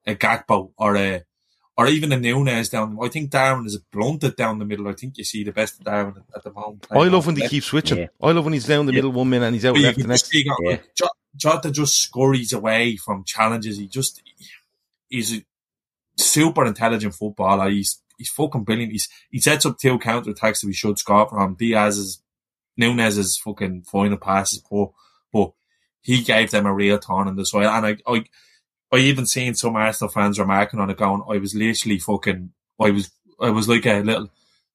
a 0.08 0.16
Gakpo 0.16 0.72
or 0.78 0.98
a, 0.98 1.24
or 1.78 1.88
even 1.88 2.12
a 2.12 2.18
Nunez 2.18 2.70
down. 2.70 2.98
I 3.04 3.10
think 3.10 3.30
Darwin 3.30 3.66
is 3.68 3.78
blunted 3.92 4.36
down 4.36 4.60
the 4.60 4.66
middle. 4.66 4.88
I 4.88 4.94
think 4.94 5.18
you 5.18 5.24
see 5.24 5.44
the 5.44 5.52
best 5.52 5.78
of 5.78 5.86
Darwin 5.86 6.24
at 6.36 6.44
the 6.44 6.52
moment. 6.54 6.88
I 6.90 7.04
love 7.04 7.26
when 7.28 7.36
they 7.36 7.48
keep 7.48 7.64
switching. 7.64 7.98
Yeah. 8.00 8.08
I 8.22 8.32
love 8.32 8.46
when 8.46 8.54
he's 8.54 8.66
down 8.66 8.86
the 8.86 8.94
Yeah. 8.94 8.98
middle 9.00 9.12
one 9.12 9.30
minute 9.30 9.46
and 9.46 9.56
he's 9.56 9.66
out 9.66 9.76
But 9.76 9.82
left 9.84 9.98
the 10.00 10.08
next. 10.08 10.22
just 10.22 10.32
see, 10.32 10.46
Yeah. 10.46 10.70
like, 10.72 10.84
Jota 11.36 11.70
just 11.70 12.02
scurries 12.02 12.54
away 12.54 12.96
from 12.96 13.26
challenges. 13.26 13.78
He 13.78 13.88
just, 13.88 14.22
he's 15.10 15.34
a 15.38 15.46
super 16.18 16.66
intelligent 16.66 17.14
footballer. 17.14 17.70
He's, 17.70 18.02
he's 18.18 18.30
fucking 18.30 18.64
brilliant. 18.64 18.92
He's, 18.92 19.08
he 19.30 19.40
sets 19.40 19.66
up 19.66 19.78
two 19.78 20.00
counter 20.00 20.32
attacks 20.32 20.62
that 20.62 20.68
we 20.68 20.74
should 20.74 21.00
score 21.00 21.28
from. 21.28 21.56
Diaz's, 21.56 22.22
Nunez's 22.78 23.38
fucking 23.38 23.84
final 23.84 24.18
pass 24.18 24.54
is 24.54 24.60
poor, 24.60 24.94
but 25.32 25.52
he 26.02 26.24
gave 26.24 26.52
them 26.52 26.66
a 26.66 26.74
real 26.74 27.00
turn 27.00 27.28
in 27.28 27.36
the 27.36 27.46
soil. 27.46 27.70
And 27.70 27.86
I, 27.86 27.98
I, 28.08 28.24
I 28.92 28.98
even 28.98 29.26
seen 29.26 29.56
some 29.56 29.76
Arsenal 29.76 30.12
fans 30.12 30.40
remarking 30.40 30.80
on 30.80 30.90
it 30.90 30.98
going, 30.98 31.24
I 31.30 31.38
was 31.38 31.56
literally 31.56 32.00
fucking, 32.00 32.52
I 32.80 32.92
was, 32.92 33.12
I 33.40 33.50
was 33.50 33.68
like 33.68 33.86
a 33.86 34.02
little 34.02 34.30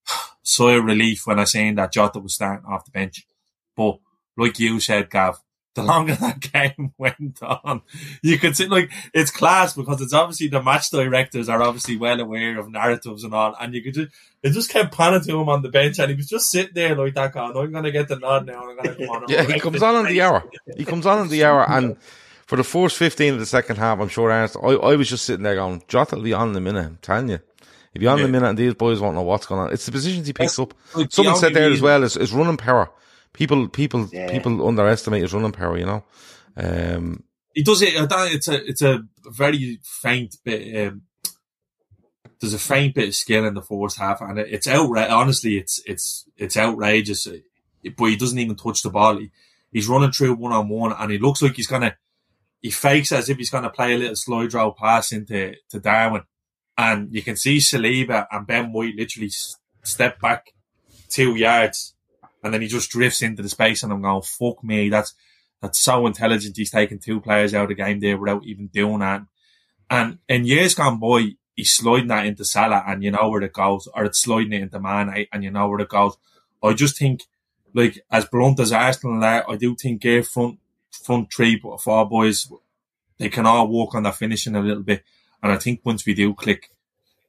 sigh 0.43 0.73
of 0.73 0.85
relief 0.85 1.27
when 1.27 1.39
I 1.39 1.45
seen 1.45 1.77
that 1.77 1.93
Jota 1.93 2.19
was 2.19 2.35
starting 2.35 2.67
off 2.67 2.85
the 2.85 2.91
bench. 2.91 3.27
But 3.77 3.99
like 4.37 4.59
you 4.59 4.81
said, 4.81 5.11
Gav, 5.11 5.39
the 5.75 5.83
longer 5.83 6.15
that 6.17 6.41
game 6.53 6.93
went 6.99 7.41
on, 7.43 7.83
you 8.23 8.39
could 8.39 8.57
see 8.57 8.67
like 8.67 8.91
it's 9.15 9.31
class 9.31 9.75
because 9.75 10.01
it's 10.01 10.13
obviously 10.13 10.49
the 10.49 10.63
match 10.63 10.91
directors 10.91 11.49
are 11.49 11.63
obviously 11.63 11.97
well 11.97 12.19
aware 12.21 12.59
of 12.59 12.69
narratives 12.71 13.25
and 13.25 13.35
all, 13.35 13.55
and 13.61 13.75
you 13.75 13.83
could 13.83 13.95
just 13.95 14.09
it 14.43 14.51
just 14.51 14.71
kept 14.71 14.97
panning 14.97 15.21
to 15.23 15.39
him 15.39 15.49
on 15.49 15.63
the 15.63 15.69
bench, 15.69 15.99
and 15.99 16.11
he 16.11 16.17
was 16.17 16.29
just 16.29 16.51
sitting 16.51 16.73
there 16.75 16.95
like 16.97 17.15
that, 17.15 17.33
going, 17.33 17.57
"I'm 17.57 17.73
gonna 17.73 17.91
get 17.91 18.09
the 18.09 18.17
nod 18.19 18.47
now. 18.47 18.69
I'm 18.69 18.77
gonna 18.77 18.95
come 18.97 19.09
on." 19.09 19.25
Yeah, 19.29 19.45
he 19.45 19.61
comes 19.61 19.83
on 19.83 20.07
in 20.07 20.13
the 20.13 20.21
hour. 20.23 20.43
He 20.77 20.85
comes 20.85 21.07
on 21.07 21.23
in 21.23 21.29
the 21.29 21.45
hour, 21.45 21.69
and 21.71 21.97
for 22.47 22.57
the 22.57 22.65
first 22.65 22.97
15 22.97 23.35
of 23.35 23.39
the 23.39 23.47
second 23.47 23.77
half, 23.77 24.01
I'm 24.01 24.09
sure 24.09 24.29
Ernst, 24.31 24.57
I, 24.61 24.71
I 24.71 24.97
was 24.97 25.09
just 25.09 25.25
sitting 25.25 25.45
there 25.45 25.55
going, 25.55 25.85
Jota 25.87 26.17
will 26.17 26.23
be 26.25 26.33
on 26.33 26.51
in 26.51 26.57
a 26.57 26.61
minute. 26.61 26.87
I'm 26.87 26.99
telling 27.01 27.29
you. 27.29 27.39
If 27.95 28.03
you're 28.03 28.11
on 28.13 28.19
Yeah. 28.19 28.27
the 28.27 28.33
minute 28.33 28.49
and 28.49 28.59
these 28.59 28.75
boys 28.75 29.01
won't 29.01 29.15
know 29.17 29.23
what's 29.23 29.47
going 29.47 29.61
on, 29.61 29.73
it's 29.73 29.85
the 29.87 29.93
positions 29.93 30.27
he 30.27 30.33
picks 30.33 30.59
up. 30.61 30.75
like, 30.95 31.13
Someone 31.13 31.37
said 31.37 31.55
there 31.55 31.71
as 31.71 31.81
well 31.81 32.03
is, 32.05 32.17
is 32.17 32.33
running 32.33 32.57
power. 32.57 32.89
People, 33.33 33.69
people, 33.69 34.09
Yeah. 34.13 34.31
people 34.31 34.67
underestimate 34.67 35.23
his 35.23 35.33
running 35.33 35.53
power. 35.53 35.79
You 35.79 35.87
know, 35.87 36.05
um, 36.57 37.25
he 37.55 37.63
does 37.63 37.83
it. 37.83 37.95
It's 37.95 38.49
a 38.49 38.65
it's 38.69 38.83
a 38.83 39.03
very 39.25 39.81
faint 39.83 40.37
bit. 40.45 40.89
Um, 40.89 41.03
there's 42.41 42.55
a 42.55 42.59
faint 42.59 42.95
bit 42.95 43.09
of 43.09 43.15
skill 43.15 43.45
in 43.45 43.55
the 43.55 43.63
first 43.63 43.99
half, 43.99 44.21
and 44.21 44.39
it, 44.39 44.49
it's 44.51 44.67
outra- 44.67 45.11
Honestly, 45.11 45.59
it's 45.59 45.81
it's 45.87 46.27
it's 46.37 46.57
outrageous. 46.57 47.27
But 47.97 48.07
he 48.07 48.17
doesn't 48.17 48.39
even 48.39 48.57
touch 48.57 48.83
the 48.83 48.91
ball. 48.91 49.19
He, 49.19 49.31
he's 49.73 49.89
running 49.89 50.13
through 50.13 50.35
one 50.35 50.53
on 50.53 50.69
one, 50.69 50.93
and 50.93 51.11
he 51.11 51.19
looks 51.19 51.43
like 51.43 51.55
he's 51.55 51.67
gonna. 51.67 51.97
He 52.61 52.71
fakes 52.71 53.11
as 53.13 53.29
if 53.31 53.39
he's 53.39 53.49
gonna 53.51 53.71
play 53.71 53.95
a 53.95 53.99
little 53.99 54.17
slow 54.17 54.47
draw 54.47 54.71
pass 54.73 55.13
into 55.13 55.55
to 55.71 55.81
Darwin, 55.81 56.23
and 56.77 57.13
you 57.15 57.23
can 57.23 57.37
see 57.37 57.59
Saliba 57.59 58.27
and 58.31 58.47
Ben 58.47 58.73
White 58.73 58.97
literally 58.97 59.31
step 59.83 60.21
back 60.21 60.53
two 61.09 61.37
yards, 61.37 61.95
and 62.43 62.55
then 62.55 62.63
he 62.63 62.69
just 62.69 62.91
drifts 62.91 63.23
into 63.23 63.43
the 63.43 63.49
space, 63.49 63.83
and 63.83 63.93
I'm 63.93 64.03
going, 64.03 64.23
"Fuck 64.23 64.65
me, 64.65 64.89
that's." 64.89 65.15
that's 65.61 65.79
so 65.79 66.07
intelligent. 66.07 66.57
He's 66.57 66.71
taking 66.71 66.99
two 66.99 67.21
players 67.21 67.55
out 67.55 67.65
of 67.65 67.69
the 67.69 67.75
game 67.75 68.01
there 68.01 68.17
without 68.17 68.45
even 68.45 68.69
doing 68.69 69.01
that. 69.01 69.23
And 69.89 70.19
in 70.29 70.45
years 70.45 70.75
gone 70.75 70.99
by, 70.99 71.33
he's 71.55 71.73
sliding 71.73 72.09
that 72.09 72.27
into 72.27 72.45
Salah 72.45 72.85
and 72.87 73.03
you 73.03 73.11
know 73.11 73.29
where 73.29 73.43
it 73.43 73.53
goes, 73.53 73.89
or 73.95 74.05
it's 74.05 74.23
sliding 74.23 74.53
it 74.53 74.63
into 74.63 74.81
Mane 74.81 75.27
and 75.33 75.45
you 75.45 75.51
know 75.51 75.69
where 75.69 75.81
it 75.81 75.89
goes. 75.89 76.17
I 76.63 76.73
just 76.73 76.99
think, 76.99 77.25
like, 77.75 78.01
as 78.11 78.25
blunt 78.27 78.61
as 78.61 78.73
Arsenal 78.73 79.23
are, 79.23 79.51
I 79.51 79.57
do 79.57 79.75
think 79.75 80.03
their 80.03 80.23
front, 80.23 80.59
front 80.91 81.33
three, 81.33 81.59
four 81.59 82.09
boys, 82.09 82.51
they 83.19 83.29
can 83.29 83.47
all 83.47 83.69
work 83.69 83.95
on 83.95 84.05
their 84.05 84.13
finishing 84.13 84.55
a 84.55 84.61
little 84.61 84.83
bit. 84.83 85.03
And 85.43 85.53
I 85.53 85.57
think 85.57 85.81
once 85.85 86.07
we 86.07 86.15
do 86.15 86.35
click, 86.35 86.71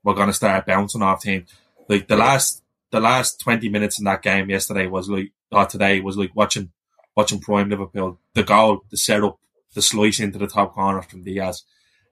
we're 0.03 0.13
going 0.13 0.27
to 0.27 0.33
start 0.33 0.65
bouncing 0.65 1.01
off 1.01 1.21
team. 1.21 1.45
Like 1.87 2.07
the 2.07 2.15
last, 2.15 2.63
the 2.91 2.99
last 2.99 3.39
20 3.39 3.69
minutes 3.69 3.99
in 3.99 4.05
that 4.05 4.21
game 4.21 4.49
yesterday 4.49 4.87
was 4.87 5.09
like, 5.09 5.31
or 5.51 5.65
today 5.65 5.99
was 5.99 6.17
like 6.17 6.35
watching 6.35 6.71
watching 7.15 7.39
Prime 7.41 7.69
Liverpool, 7.69 8.19
the 8.33 8.43
goal, 8.43 8.81
the 8.89 8.97
setup, 8.97 9.37
the 9.73 9.81
slice 9.81 10.19
into 10.19 10.37
the 10.37 10.47
top 10.47 10.73
corner 10.73 11.01
from 11.01 11.23
Diaz. 11.23 11.63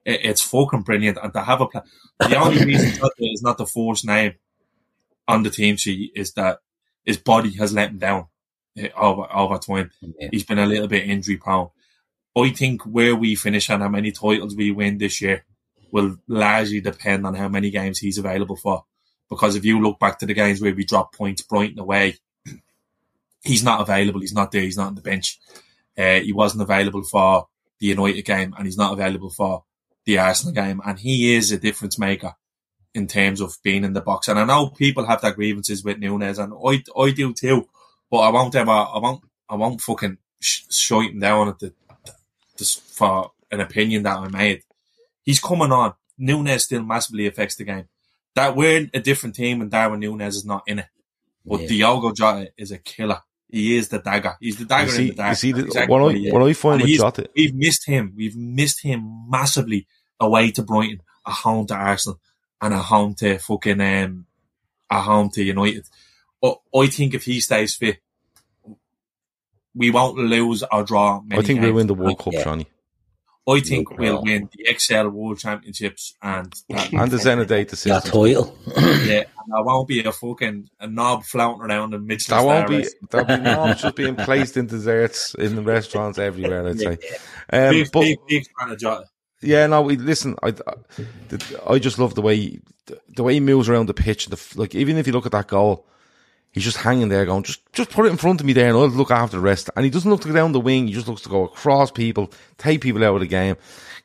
It, 0.04 0.20
it's 0.24 0.42
fucking 0.42 0.82
brilliant. 0.82 1.18
And 1.22 1.32
to 1.32 1.40
have 1.40 1.60
a 1.60 1.66
play, 1.66 1.82
the 2.18 2.36
only 2.36 2.64
reason 2.64 3.00
is 3.18 3.42
not 3.42 3.58
the 3.58 3.66
first 3.66 4.04
name 4.04 4.34
on 5.28 5.42
the 5.42 5.50
team 5.50 5.76
sheet 5.76 6.12
is 6.14 6.32
that 6.32 6.58
his 7.04 7.18
body 7.18 7.56
has 7.56 7.72
let 7.72 7.90
him 7.90 7.98
down 7.98 8.26
eh, 8.76 8.88
over, 8.96 9.26
over 9.32 9.58
time. 9.58 9.90
Yeah. 10.00 10.28
He's 10.32 10.44
been 10.44 10.58
a 10.58 10.66
little 10.66 10.88
bit 10.88 11.08
injury 11.08 11.36
prone. 11.36 11.70
I 12.36 12.50
think 12.50 12.82
where 12.82 13.16
we 13.16 13.34
finish 13.34 13.70
and 13.70 13.82
how 13.82 13.88
many 13.88 14.12
titles 14.12 14.54
we 14.54 14.70
win 14.70 14.98
this 14.98 15.20
year 15.20 15.44
will 15.92 16.16
largely 16.28 16.80
depend 16.80 17.26
on 17.26 17.34
how 17.34 17.48
many 17.48 17.70
games 17.70 17.98
he's 17.98 18.18
available 18.18 18.56
for. 18.56 18.84
Because 19.30 19.54
if 19.54 19.64
you 19.64 19.80
look 19.80 19.98
back 20.00 20.18
to 20.18 20.26
the 20.26 20.34
games 20.34 20.60
where 20.60 20.74
we 20.74 20.84
dropped 20.84 21.16
points 21.16 21.42
Brighton 21.42 21.78
away, 21.78 22.16
he's 23.42 23.62
not 23.62 23.80
available. 23.80 24.20
He's 24.20 24.34
not 24.34 24.50
there. 24.50 24.62
He's 24.62 24.76
not 24.76 24.88
on 24.88 24.94
the 24.96 25.00
bench. 25.00 25.38
Uh, 25.96 26.20
he 26.20 26.32
wasn't 26.32 26.62
available 26.62 27.04
for 27.04 27.46
the 27.78 27.86
United 27.86 28.22
game 28.22 28.54
and 28.56 28.66
he's 28.66 28.76
not 28.76 28.92
available 28.92 29.30
for 29.30 29.64
the 30.04 30.18
Arsenal 30.18 30.52
game. 30.52 30.80
And 30.84 30.98
he 30.98 31.34
is 31.34 31.52
a 31.52 31.58
difference 31.58 31.98
maker 31.98 32.34
in 32.92 33.06
terms 33.06 33.40
of 33.40 33.56
being 33.62 33.84
in 33.84 33.92
the 33.92 34.00
box. 34.00 34.26
And 34.28 34.38
I 34.38 34.44
know 34.44 34.68
people 34.68 35.06
have 35.06 35.20
their 35.20 35.32
grievances 35.32 35.84
with 35.84 35.98
Nunez 35.98 36.38
and 36.38 36.52
I, 36.66 36.82
I 36.98 37.10
do 37.12 37.32
too, 37.32 37.68
but 38.10 38.18
I 38.18 38.30
won't 38.30 38.56
ever, 38.56 38.70
I 38.70 38.98
won't, 38.98 39.22
I 39.48 39.54
won't 39.54 39.80
fucking 39.80 40.18
sh- 40.40 40.90
him 40.90 41.20
down 41.20 41.48
at 41.48 41.58
the, 41.60 41.72
just 42.56 42.82
for 42.82 43.30
an 43.50 43.60
opinion 43.60 44.02
that 44.02 44.18
I 44.18 44.28
made. 44.28 44.62
He's 45.22 45.40
coming 45.40 45.72
on. 45.72 45.94
Nunez 46.18 46.64
still 46.64 46.82
massively 46.82 47.26
affects 47.26 47.54
the 47.56 47.64
game. 47.64 47.88
That 48.34 48.56
we're 48.56 48.88
a 48.94 49.00
different 49.00 49.34
team 49.34 49.60
and 49.60 49.70
Darwin 49.70 50.00
Nunez 50.00 50.36
is 50.36 50.44
not 50.44 50.62
in 50.66 50.80
it. 50.80 50.86
But 51.44 51.62
Yeah. 51.62 51.68
Diogo 51.68 52.12
Jota 52.12 52.52
is 52.56 52.70
a 52.70 52.78
killer. 52.78 53.22
He 53.48 53.76
is 53.76 53.88
the 53.88 53.98
dagger. 53.98 54.36
He's 54.40 54.58
the 54.58 54.64
dagger 54.64 54.90
see, 54.90 55.02
in 55.02 55.08
the 55.08 55.14
dagger. 55.14 55.30
you 55.30 55.34
see 55.34 55.52
the, 55.52 55.64
Exactly 55.64 55.90
what 55.92 56.02
what 56.02 56.14
I, 56.14 56.18
he 56.18 56.30
what 56.30 56.42
I 56.42 56.52
find 56.52 56.80
And 56.80 56.90
with 56.90 57.00
Jota, 57.00 57.30
We've 57.34 57.54
missed 57.54 57.86
him. 57.86 58.12
We've 58.16 58.36
missed 58.36 58.82
him 58.82 59.28
massively 59.28 59.86
away 60.20 60.52
to 60.52 60.62
Brighton, 60.62 61.02
a 61.26 61.32
home 61.32 61.66
to 61.66 61.74
Arsenal, 61.74 62.20
and 62.60 62.74
a 62.74 62.78
home 62.78 63.14
to 63.16 63.38
fucking 63.38 63.80
um, 63.80 64.26
a 64.88 65.00
home 65.00 65.30
to 65.30 65.42
United. 65.42 65.88
But 66.40 66.60
I 66.74 66.86
think 66.86 67.14
if 67.14 67.24
he 67.24 67.40
stays 67.40 67.74
fit, 67.74 67.98
we 69.74 69.90
won't 69.90 70.16
lose 70.16 70.62
or 70.70 70.84
draw. 70.84 71.20
Many 71.20 71.40
I 71.40 71.44
think 71.44 71.60
we'll 71.60 71.72
win 71.72 71.86
the 71.86 71.94
World 71.94 72.18
Cup, 72.18 72.32
Yeah. 72.32 72.44
Johnny, 72.44 72.66
I 73.48 73.60
think 73.60 73.98
we'll 73.98 74.22
win 74.22 74.48
the 74.56 74.74
XL 74.78 75.08
World 75.08 75.38
Championships 75.38 76.14
and 76.22 76.52
that, 76.68 76.92
and 76.92 77.10
the 77.10 77.16
Zenedate 77.16 77.48
Your 77.50 77.72
assistance. 77.72 78.04
title. 78.04 78.56
yeah, 78.76 79.24
and 79.24 79.54
I 79.56 79.60
won't 79.62 79.88
be 79.88 80.04
a 80.04 80.12
fucking 80.12 80.68
a 80.78 80.86
knob 80.86 81.24
floating 81.24 81.62
around 81.62 81.94
in 81.94 82.06
Michelin 82.06 82.38
That 82.38 82.46
won't 82.46 82.68
be. 82.68 82.86
There'll 83.10 83.26
be 83.26 83.38
knobs 83.38 83.82
just 83.82 83.96
being 83.96 84.14
placed 84.28 84.56
in 84.56 84.66
desserts 84.66 85.34
in 85.34 85.56
the 85.56 85.62
restaurants 85.62 86.18
everywhere. 86.18 86.68
I'd 86.68 86.78
say. 86.78 86.98
Um, 87.52 87.70
Big, 87.70 87.90
but 87.92 88.00
big, 88.02 88.18
big 88.28 88.44
fan 88.60 88.70
of 88.70 88.78
Jota. 88.78 89.04
yeah, 89.42 89.66
no. 89.66 89.82
We 89.82 89.96
listen. 89.96 90.36
I, 90.42 90.48
I, 90.66 91.74
I 91.74 91.78
just 91.78 91.98
love 91.98 92.14
the 92.14 92.22
way 92.22 92.36
he, 92.36 92.60
the 93.16 93.22
way 93.24 93.34
he 93.34 93.40
moves 93.40 93.68
around 93.68 93.86
the 93.86 93.94
pitch. 93.94 94.26
The 94.26 94.38
like, 94.54 94.74
even 94.74 94.96
if 94.96 95.06
you 95.06 95.12
look 95.12 95.26
at 95.26 95.32
that 95.32 95.48
goal, 95.48 95.86
he's 96.52 96.64
just 96.64 96.78
hanging 96.78 97.08
there, 97.08 97.24
going, 97.24 97.42
just 97.42 97.60
just 97.72 97.90
put 97.90 98.06
it 98.06 98.10
in 98.10 98.16
front 98.16 98.40
of 98.40 98.46
me 98.46 98.52
there, 98.52 98.68
and 98.68 98.76
I'll 98.76 98.88
look 98.88 99.10
after 99.10 99.36
the 99.36 99.42
rest. 99.42 99.70
And 99.76 99.84
he 99.84 99.90
doesn't 99.90 100.10
look 100.10 100.22
to 100.22 100.28
go 100.28 100.34
down 100.34 100.52
the 100.52 100.60
wing. 100.60 100.86
He 100.86 100.92
just 100.92 101.08
looks 101.08 101.22
to 101.22 101.28
go 101.28 101.44
across 101.44 101.90
people, 101.90 102.32
take 102.58 102.80
people 102.80 103.04
out 103.04 103.14
of 103.14 103.20
the 103.20 103.26
game, 103.26 103.56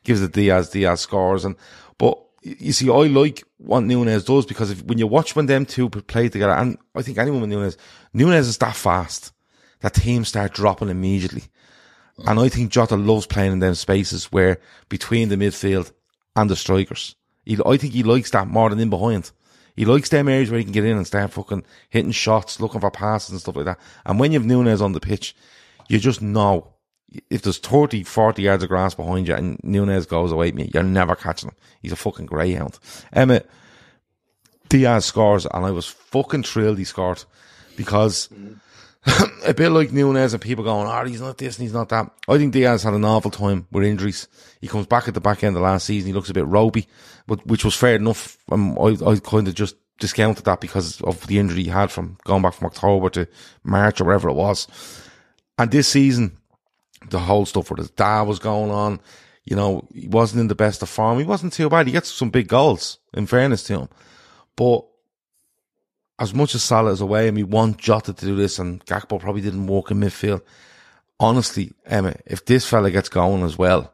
gives 0.04 0.22
it 0.22 0.32
Diaz. 0.32 0.70
Diaz 0.70 1.00
scores, 1.00 1.44
and 1.44 1.56
but 1.98 2.18
you 2.42 2.72
see, 2.72 2.88
I 2.88 3.06
like 3.08 3.42
what 3.58 3.80
Nunez 3.80 4.24
does 4.24 4.46
because 4.46 4.70
if, 4.70 4.82
when 4.84 4.98
you 4.98 5.06
watch 5.06 5.34
when 5.34 5.46
them 5.46 5.66
two 5.66 5.88
play 5.88 6.28
together, 6.28 6.52
and 6.52 6.78
I 6.94 7.02
think 7.02 7.18
anyone 7.18 7.40
with 7.40 7.50
Nunez, 7.50 7.76
Nunez 8.12 8.46
is 8.46 8.58
that 8.58 8.76
fast 8.76 9.32
that 9.80 9.94
teams 9.94 10.28
start 10.28 10.54
dropping 10.54 10.88
immediately. 10.88 11.44
And 12.26 12.40
I 12.40 12.48
think 12.48 12.72
Jota 12.72 12.96
loves 12.96 13.26
playing 13.26 13.52
in 13.52 13.58
them 13.58 13.74
spaces 13.74 14.32
where 14.32 14.58
between 14.88 15.28
the 15.28 15.36
midfield 15.36 15.92
and 16.34 16.48
the 16.48 16.56
strikers. 16.56 17.14
He, 17.44 17.58
I 17.64 17.76
think 17.76 17.92
he 17.92 18.02
likes 18.02 18.30
that 18.30 18.48
more 18.48 18.70
than 18.70 18.80
in 18.80 18.90
behind. 18.90 19.30
He 19.76 19.84
likes 19.84 20.08
them 20.08 20.28
areas 20.28 20.50
where 20.50 20.58
he 20.58 20.64
can 20.64 20.72
get 20.72 20.84
in 20.84 20.96
and 20.96 21.06
start 21.06 21.32
fucking 21.32 21.64
hitting 21.90 22.10
shots, 22.10 22.60
looking 22.60 22.80
for 22.80 22.90
passes 22.90 23.30
and 23.30 23.40
stuff 23.40 23.56
like 23.56 23.66
that. 23.66 23.78
And 24.06 24.18
when 24.18 24.32
you 24.32 24.38
have 24.38 24.46
Nunez 24.46 24.80
on 24.80 24.92
the 24.92 25.00
pitch, 25.00 25.36
you 25.88 25.98
just 25.98 26.22
know 26.22 26.72
if 27.30 27.42
there's 27.42 27.58
30, 27.58 28.02
40 28.02 28.42
yards 28.42 28.62
of 28.62 28.68
grass 28.68 28.94
behind 28.94 29.28
you 29.28 29.34
and 29.34 29.60
Nunez 29.62 30.06
goes 30.06 30.32
away 30.32 30.50
from 30.50 30.60
you, 30.60 30.70
you're 30.72 30.82
never 30.82 31.14
catching 31.14 31.50
him. 31.50 31.56
He's 31.80 31.92
a 31.92 31.96
fucking 31.96 32.26
greyhound. 32.26 32.78
Emmett, 33.12 33.48
Diaz 34.68 35.04
scores 35.04 35.46
and 35.46 35.64
I 35.64 35.70
was 35.70 35.86
fucking 35.86 36.42
thrilled 36.42 36.78
he 36.78 36.84
scored 36.84 37.22
because 37.76 38.28
a 39.44 39.54
bit 39.54 39.70
like 39.70 39.92
Nunez 39.92 40.32
and 40.32 40.42
people 40.42 40.64
going, 40.64 40.88
oh, 40.88 41.04
he's 41.04 41.20
not 41.20 41.38
this 41.38 41.56
and 41.56 41.62
he's 41.62 41.72
not 41.72 41.88
that. 41.90 42.10
I 42.28 42.38
think 42.38 42.52
Diaz 42.52 42.82
had 42.82 42.94
an 42.94 43.04
awful 43.04 43.30
time 43.30 43.66
with 43.70 43.84
injuries. 43.84 44.28
He 44.60 44.68
comes 44.68 44.86
back 44.86 45.06
at 45.06 45.14
the 45.14 45.20
back 45.20 45.44
end 45.44 45.56
of 45.56 45.62
last 45.62 45.86
season. 45.86 46.08
He 46.08 46.12
looks 46.12 46.30
a 46.30 46.34
bit 46.34 46.46
ropey, 46.46 46.88
but 47.26 47.46
which 47.46 47.64
was 47.64 47.74
fair 47.74 47.96
enough. 47.96 48.36
Um, 48.50 48.76
I, 48.78 48.96
I 49.06 49.18
kind 49.18 49.46
of 49.46 49.54
just 49.54 49.76
discounted 49.98 50.44
that 50.44 50.60
because 50.60 51.00
of 51.02 51.26
the 51.26 51.38
injury 51.38 51.64
he 51.64 51.68
had 51.68 51.90
from 51.90 52.18
going 52.24 52.42
back 52.42 52.54
from 52.54 52.66
October 52.66 53.08
to 53.10 53.28
March 53.62 54.00
or 54.00 54.04
wherever 54.04 54.28
it 54.28 54.34
was. 54.34 54.66
And 55.58 55.70
this 55.70 55.88
season, 55.88 56.36
the 57.08 57.20
whole 57.20 57.46
stuff 57.46 57.70
with 57.70 57.78
his 57.78 57.90
dad 57.90 58.22
was 58.22 58.38
going 58.38 58.70
on. 58.70 59.00
You 59.44 59.54
know, 59.54 59.86
he 59.94 60.08
wasn't 60.08 60.40
in 60.40 60.48
the 60.48 60.56
best 60.56 60.82
of 60.82 60.88
form. 60.88 61.18
He 61.18 61.24
wasn't 61.24 61.52
too 61.52 61.68
bad. 61.68 61.86
He 61.86 61.92
gets 61.92 62.10
some 62.10 62.30
big 62.30 62.48
goals, 62.48 62.98
in 63.14 63.26
fairness 63.26 63.62
to 63.64 63.80
him. 63.80 63.88
But 64.56 64.84
as 66.18 66.34
much 66.34 66.54
as 66.54 66.62
Salah 66.62 66.92
is 66.92 67.00
away 67.00 67.28
and 67.28 67.36
we 67.36 67.42
want 67.42 67.78
Jota 67.78 68.12
to 68.12 68.24
do 68.24 68.36
this 68.36 68.58
and 68.58 68.84
Gakpo 68.86 69.20
probably 69.20 69.42
didn't 69.42 69.66
walk 69.66 69.90
in 69.90 70.00
midfield, 70.00 70.42
honestly, 71.20 71.72
Emma, 71.84 72.14
if 72.26 72.44
this 72.44 72.66
fella 72.66 72.90
gets 72.90 73.08
going 73.08 73.42
as 73.42 73.58
well, 73.58 73.92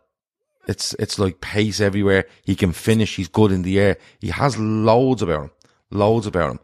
it's 0.68 0.94
it's 0.94 1.18
like 1.18 1.40
pace 1.40 1.80
everywhere. 1.80 2.26
He 2.44 2.54
can 2.54 2.72
finish. 2.72 3.16
He's 3.16 3.28
good 3.28 3.50
in 3.50 3.62
the 3.62 3.80
air. 3.80 3.98
He 4.20 4.28
has 4.28 4.56
loads 4.56 5.20
about 5.22 5.42
him. 5.44 5.50
Loads 5.90 6.26
about 6.26 6.52
him. 6.52 6.60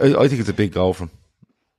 I, 0.00 0.22
I 0.22 0.28
think 0.28 0.40
it's 0.40 0.48
a 0.48 0.54
big 0.54 0.72
goal 0.72 0.94
from. 0.94 1.10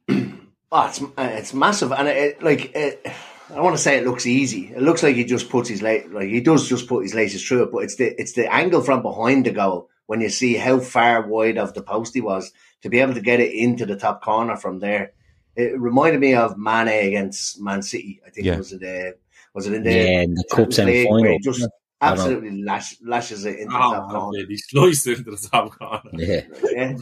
Oh, 0.71 0.87
it's 0.87 1.01
uh, 1.01 1.07
it's 1.17 1.53
massive, 1.53 1.93
and 1.93 2.07
it, 2.07 2.17
it 2.17 2.43
like 2.43 2.75
it, 2.75 3.05
I 3.53 3.61
want 3.61 3.77
to 3.77 3.81
say 3.81 3.97
it 3.97 4.03
looks 4.03 4.25
easy. 4.25 4.73
It 4.75 4.81
looks 4.81 5.03
like 5.03 5.15
he 5.15 5.23
just 5.23 5.49
puts 5.49 5.69
his 5.69 5.81
la- 5.81 5.99
like 6.09 6.27
he 6.27 6.41
does 6.41 6.67
just 6.67 6.89
put 6.89 7.03
his 7.03 7.13
laces 7.13 7.47
through 7.47 7.63
it, 7.63 7.71
but 7.71 7.83
it's 7.83 7.95
the 7.95 8.19
it's 8.19 8.33
the 8.33 8.51
angle 8.51 8.81
from 8.81 9.01
behind 9.01 9.45
the 9.45 9.51
goal 9.51 9.89
when 10.07 10.21
you 10.21 10.29
see 10.29 10.55
how 10.55 10.79
far 10.79 11.27
wide 11.27 11.57
of 11.57 11.73
the 11.73 11.81
post 11.81 12.13
he 12.13 12.21
was 12.21 12.51
to 12.81 12.89
be 12.89 12.99
able 12.99 13.13
to 13.15 13.21
get 13.21 13.39
it 13.39 13.53
into 13.53 13.85
the 13.85 13.95
top 13.97 14.21
corner 14.23 14.55
from 14.55 14.79
there. 14.79 15.13
It 15.55 15.79
reminded 15.79 16.19
me 16.19 16.35
of 16.35 16.57
Mane 16.57 16.87
against 17.07 17.61
Man 17.61 17.81
City. 17.81 18.21
I 18.25 18.29
think 18.29 18.45
Yeah. 18.45 18.53
it 18.53 18.57
was 18.59 18.73
it 18.73 18.79
the 18.81 19.15
was 19.53 19.67
it 19.67 19.73
in 19.73 19.83
the 19.83 19.91
Yeah, 19.91 20.21
in 20.21 20.33
the 20.35 20.43
cup 20.51 20.69
Champions 20.69 20.87
League 20.87 21.07
where 21.11 21.21
semi-final. 21.21 21.39
just 21.39 21.69
absolutely 22.01 22.61
lash, 22.63 22.95
lashes 23.01 23.45
it 23.45 23.59
into 23.59 23.71
the 23.71 23.77
top 23.79 24.07
Oh, 24.09 24.11
corner. 24.11 24.37
man, 24.39 24.47
he 24.49 24.57
sliced 24.57 25.07
into 25.07 25.31
the 25.31 25.47
top 25.51 25.77
corner. 25.79 26.01
Yeah. 26.13 26.41
Yeah. 26.71 26.95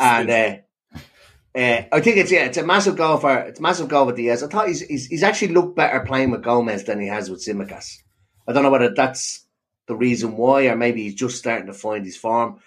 And 0.00 0.30
uh, 0.30 0.98
uh, 1.54 1.82
I 1.92 2.00
think 2.00 2.16
it's 2.18 2.30
yeah, 2.30 2.44
it's 2.44 2.56
a 2.58 2.64
massive 2.64 2.96
goal 2.96 3.16
for 3.18 3.36
it's 3.40 3.58
a 3.58 3.62
massive 3.62 3.88
goal 3.88 4.06
with 4.06 4.16
Diaz. 4.16 4.42
I 4.42 4.48
thought 4.48 4.68
he's, 4.68 4.80
he's 4.80 5.06
he's 5.06 5.22
actually 5.22 5.52
looked 5.54 5.76
better 5.76 6.00
playing 6.00 6.30
with 6.30 6.42
Gomez 6.42 6.84
than 6.84 7.00
he 7.00 7.08
has 7.08 7.30
with 7.30 7.40
Tsimikas. 7.44 7.98
I 8.46 8.52
don't 8.52 8.62
know 8.62 8.70
whether 8.70 8.94
that's 8.94 9.46
the 9.88 9.96
reason 9.96 10.36
why, 10.36 10.66
or 10.66 10.76
maybe 10.76 11.02
he's 11.02 11.14
just 11.14 11.38
starting 11.38 11.66
to 11.66 11.72
find 11.72 12.04
his 12.04 12.16
form. 12.16 12.60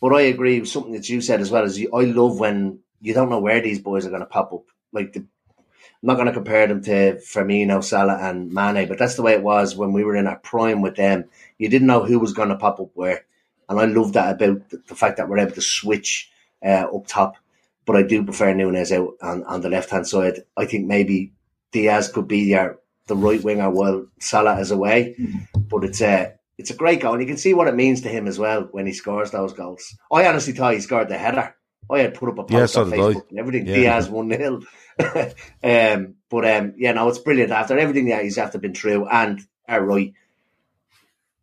but 0.00 0.14
I 0.14 0.22
agree 0.22 0.60
with 0.60 0.68
something 0.68 0.92
that 0.92 1.08
you 1.08 1.20
said 1.20 1.40
as 1.40 1.50
well. 1.50 1.64
Is 1.64 1.78
you, 1.78 1.90
I 1.92 2.04
love 2.04 2.38
when 2.38 2.78
you 3.00 3.12
don't 3.12 3.28
know 3.28 3.40
where 3.40 3.60
these 3.60 3.80
boys 3.80 4.06
are 4.06 4.10
going 4.10 4.20
to 4.20 4.26
pop 4.26 4.52
up. 4.52 4.64
Like 4.92 5.12
the, 5.12 5.20
I'm 5.20 6.06
not 6.06 6.14
going 6.14 6.26
to 6.26 6.32
compare 6.32 6.66
them 6.66 6.82
to 6.84 7.16
Firmino, 7.16 7.82
Salah, 7.82 8.18
and 8.20 8.52
Mane, 8.52 8.88
but 8.88 8.98
that's 8.98 9.16
the 9.16 9.22
way 9.22 9.34
it 9.34 9.42
was 9.42 9.76
when 9.76 9.92
we 9.92 10.04
were 10.04 10.16
in 10.16 10.26
our 10.26 10.38
prime 10.38 10.80
with 10.80 10.96
them. 10.96 11.24
You 11.58 11.68
didn't 11.68 11.88
know 11.88 12.04
who 12.04 12.18
was 12.18 12.32
going 12.32 12.48
to 12.48 12.56
pop 12.56 12.80
up 12.80 12.90
where, 12.94 13.24
and 13.68 13.78
I 13.78 13.84
love 13.84 14.12
that 14.14 14.36
about 14.36 14.70
the, 14.70 14.82
the 14.86 14.94
fact 14.94 15.16
that 15.16 15.28
we're 15.28 15.38
able 15.38 15.52
to 15.52 15.60
switch 15.60 16.30
uh, 16.64 16.86
up 16.94 17.06
top. 17.06 17.36
But 17.84 17.96
I 17.96 18.02
do 18.02 18.24
prefer 18.24 18.54
Nunez 18.54 18.92
out 18.92 19.14
on, 19.20 19.42
on 19.44 19.60
the 19.60 19.68
left 19.68 19.90
hand 19.90 20.06
side. 20.06 20.44
I 20.56 20.66
think 20.66 20.86
maybe 20.86 21.32
Diaz 21.72 22.08
could 22.08 22.28
be 22.28 22.38
your 22.38 22.78
the 23.08 23.16
right 23.16 23.42
winger 23.42 23.68
while 23.68 24.06
Salah 24.20 24.60
is 24.60 24.70
away. 24.70 25.16
But 25.56 25.84
it's 25.84 26.00
a 26.00 26.34
it's 26.58 26.70
a 26.70 26.74
great 26.74 27.00
goal, 27.00 27.14
and 27.14 27.22
you 27.22 27.26
can 27.26 27.36
see 27.36 27.54
what 27.54 27.68
it 27.68 27.74
means 27.74 28.02
to 28.02 28.08
him 28.08 28.26
as 28.26 28.38
well 28.38 28.68
when 28.70 28.86
he 28.86 28.92
scores 28.92 29.30
those 29.30 29.52
goals. 29.52 29.96
I 30.10 30.26
honestly 30.26 30.52
thought 30.52 30.74
he 30.74 30.80
scored 30.80 31.08
the 31.08 31.18
header. 31.18 31.54
I 31.90 31.98
had 32.00 32.14
put 32.14 32.28
up 32.28 32.38
a 32.38 32.44
post 32.44 32.52
Yeah, 32.52 32.66
so 32.66 32.82
on 32.82 32.90
did 32.90 33.00
I. 33.00 33.02
Facebook 33.02 33.30
and 33.30 33.38
everything. 33.38 33.66
Yeah. 33.66 33.74
Diaz 33.74 34.08
one 34.08 34.30
0 34.30 34.62
um, 35.64 36.14
but 36.28 36.48
um, 36.48 36.74
yeah, 36.76 36.92
no, 36.92 37.08
it's 37.08 37.18
brilliant 37.18 37.50
after 37.50 37.78
everything 37.78 38.06
that 38.06 38.22
he's 38.22 38.38
after 38.38 38.58
been 38.58 38.74
through. 38.74 39.06
And 39.08 39.40
uh, 39.68 39.80
right, 39.80 40.12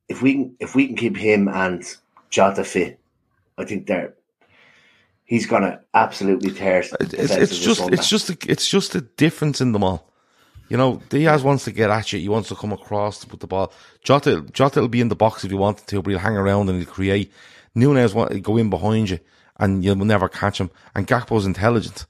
if 0.07 0.21
we 0.21 0.33
can 0.33 0.55
if 0.59 0.75
we 0.75 0.87
can 0.87 0.95
keep 0.95 1.17
him 1.17 1.47
and 1.47 1.83
Jota 2.29 2.63
fit, 2.63 2.99
I 3.57 3.65
think 3.65 3.87
they're 3.87 4.13
he's 5.25 5.45
gonna 5.45 5.81
absolutely 5.93 6.51
tear. 6.51 6.79
It's, 6.79 6.91
it's, 6.93 7.11
defenses 7.11 7.37
it's 7.37 7.49
this 7.51 7.59
just 7.59 7.89
it's 7.91 8.09
just 8.09 8.29
a, 8.29 8.37
it's 8.47 8.67
just 8.67 8.95
a 8.95 9.01
difference 9.01 9.61
in 9.61 9.71
them 9.71 9.83
all. 9.83 10.08
You 10.69 10.77
know, 10.77 11.01
Diaz 11.09 11.43
wants 11.43 11.65
to 11.65 11.71
get 11.71 11.89
at 11.89 12.13
you. 12.13 12.19
He 12.19 12.29
wants 12.29 12.49
to 12.49 12.55
come 12.55 12.71
across 12.71 13.19
to 13.19 13.27
put 13.27 13.39
the 13.39 13.47
ball. 13.47 13.73
Jota, 14.03 14.41
Jota 14.53 14.81
will 14.81 14.87
be 14.87 15.01
in 15.01 15.07
the 15.09 15.15
box 15.15 15.43
if 15.43 15.51
you 15.51 15.57
wanted 15.57 15.87
to, 15.87 16.01
but 16.01 16.11
he'll 16.11 16.19
hang 16.19 16.37
around 16.37 16.69
and 16.69 16.77
he'll 16.81 16.87
create. 16.91 17.31
Nunez 17.75 18.13
want 18.13 18.31
to 18.31 18.39
go 18.39 18.55
in 18.57 18.69
behind 18.69 19.09
you, 19.09 19.19
and 19.57 19.83
you'll 19.83 19.95
never 19.95 20.29
catch 20.29 20.59
him. 20.59 20.69
And 20.95 21.07
Gakpo's 21.07 21.45
intelligent, 21.45 22.05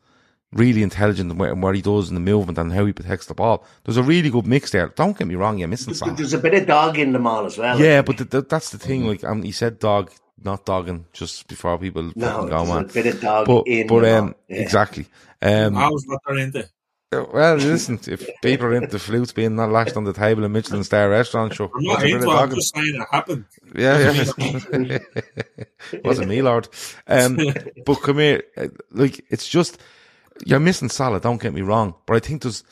really 0.52 0.84
intelligent 0.84 1.32
in 1.32 1.38
where, 1.38 1.52
in 1.54 1.62
what 1.62 1.76
he 1.76 1.82
does 1.82 2.10
in 2.10 2.16
the 2.16 2.22
movement 2.22 2.58
and 2.58 2.74
how 2.74 2.86
he 2.86 2.94
protects 2.94 3.28
the 3.28 3.34
ball. 3.34 3.66
There's 3.86 3.98
a 3.98 4.04
really 4.04 4.30
good 4.30 4.46
mix 4.48 4.72
there. 4.72 4.90
Don't 4.90 5.18
get 5.18 5.28
me 5.28 5.36
wrong, 5.36 5.58
you're 5.58 5.68
missing 5.70 5.94
something. 5.94 6.16
There's 6.18 6.34
a 6.34 6.38
bit 6.40 6.54
of 6.54 6.68
dog 6.68 6.98
in 7.00 7.14
them 7.14 7.28
all 7.28 7.46
as 7.46 7.58
well. 7.58 7.80
Yeah, 7.80 8.02
but 8.02 8.18
th- 8.18 8.30
th- 8.30 8.48
that's 8.50 8.72
the 8.72 8.78
thing. 8.78 9.06
Like, 9.08 9.24
um, 9.24 9.44
he 9.44 9.52
said 9.54 9.80
dog, 9.80 10.12
not 10.44 10.66
dogging, 10.66 11.06
just 11.14 11.48
before 11.48 11.78
people 11.78 12.12
no, 12.16 12.48
go, 12.48 12.66
there's 12.66 12.68
man. 12.70 12.84
a 12.84 12.94
bit 12.94 13.06
of 13.16 13.22
dog 13.22 13.46
But, 13.48 13.68
in 13.68 13.88
but 13.88 14.06
um. 14.06 14.36
Yeah. 14.48 14.58
exactly. 14.58 15.06
Um, 15.42 15.78
I 15.78 15.88
was 15.90 16.06
not 16.08 16.38
into. 16.38 16.68
Well, 17.12 17.56
listen, 17.56 18.00
if 18.08 18.28
people 18.42 18.68
are 18.68 18.74
into 18.76 19.00
flutes 19.00 19.32
being 19.32 19.56
not 19.56 19.72
lashed 19.72 19.98
on 19.98 20.04
the 20.04 20.14
table 20.14 20.44
in 20.44 20.52
Michelin 20.52 20.84
Star 20.84 21.10
restaurant, 21.10 21.56
sure. 21.56 21.72
I'm 21.76 21.84
not 21.84 22.04
into 22.06 22.30
it. 22.30 22.36
I'm 22.36 22.54
just 22.54 22.76
saying 22.76 22.96
it 22.96 23.08
happened. 23.10 23.46
Yeah, 23.76 24.14
yeah. 24.80 25.00
Wasn't 26.04 26.28
me, 26.28 26.42
Lord. 26.44 26.68
Um, 27.08 27.40
but 27.86 27.96
come 27.96 28.20
here, 28.20 28.44
uh, 28.56 28.68
like 28.92 29.26
it's 29.30 29.48
just 29.48 29.80
you're 30.46 30.60
missing 30.60 30.90
Salah. 30.90 31.20
Don't 31.20 31.42
get 31.42 31.54
me 31.54 31.62
wrong, 31.62 31.96
but 32.06 32.16
I 32.16 32.20
think 32.20 32.44
there's. 32.44 32.64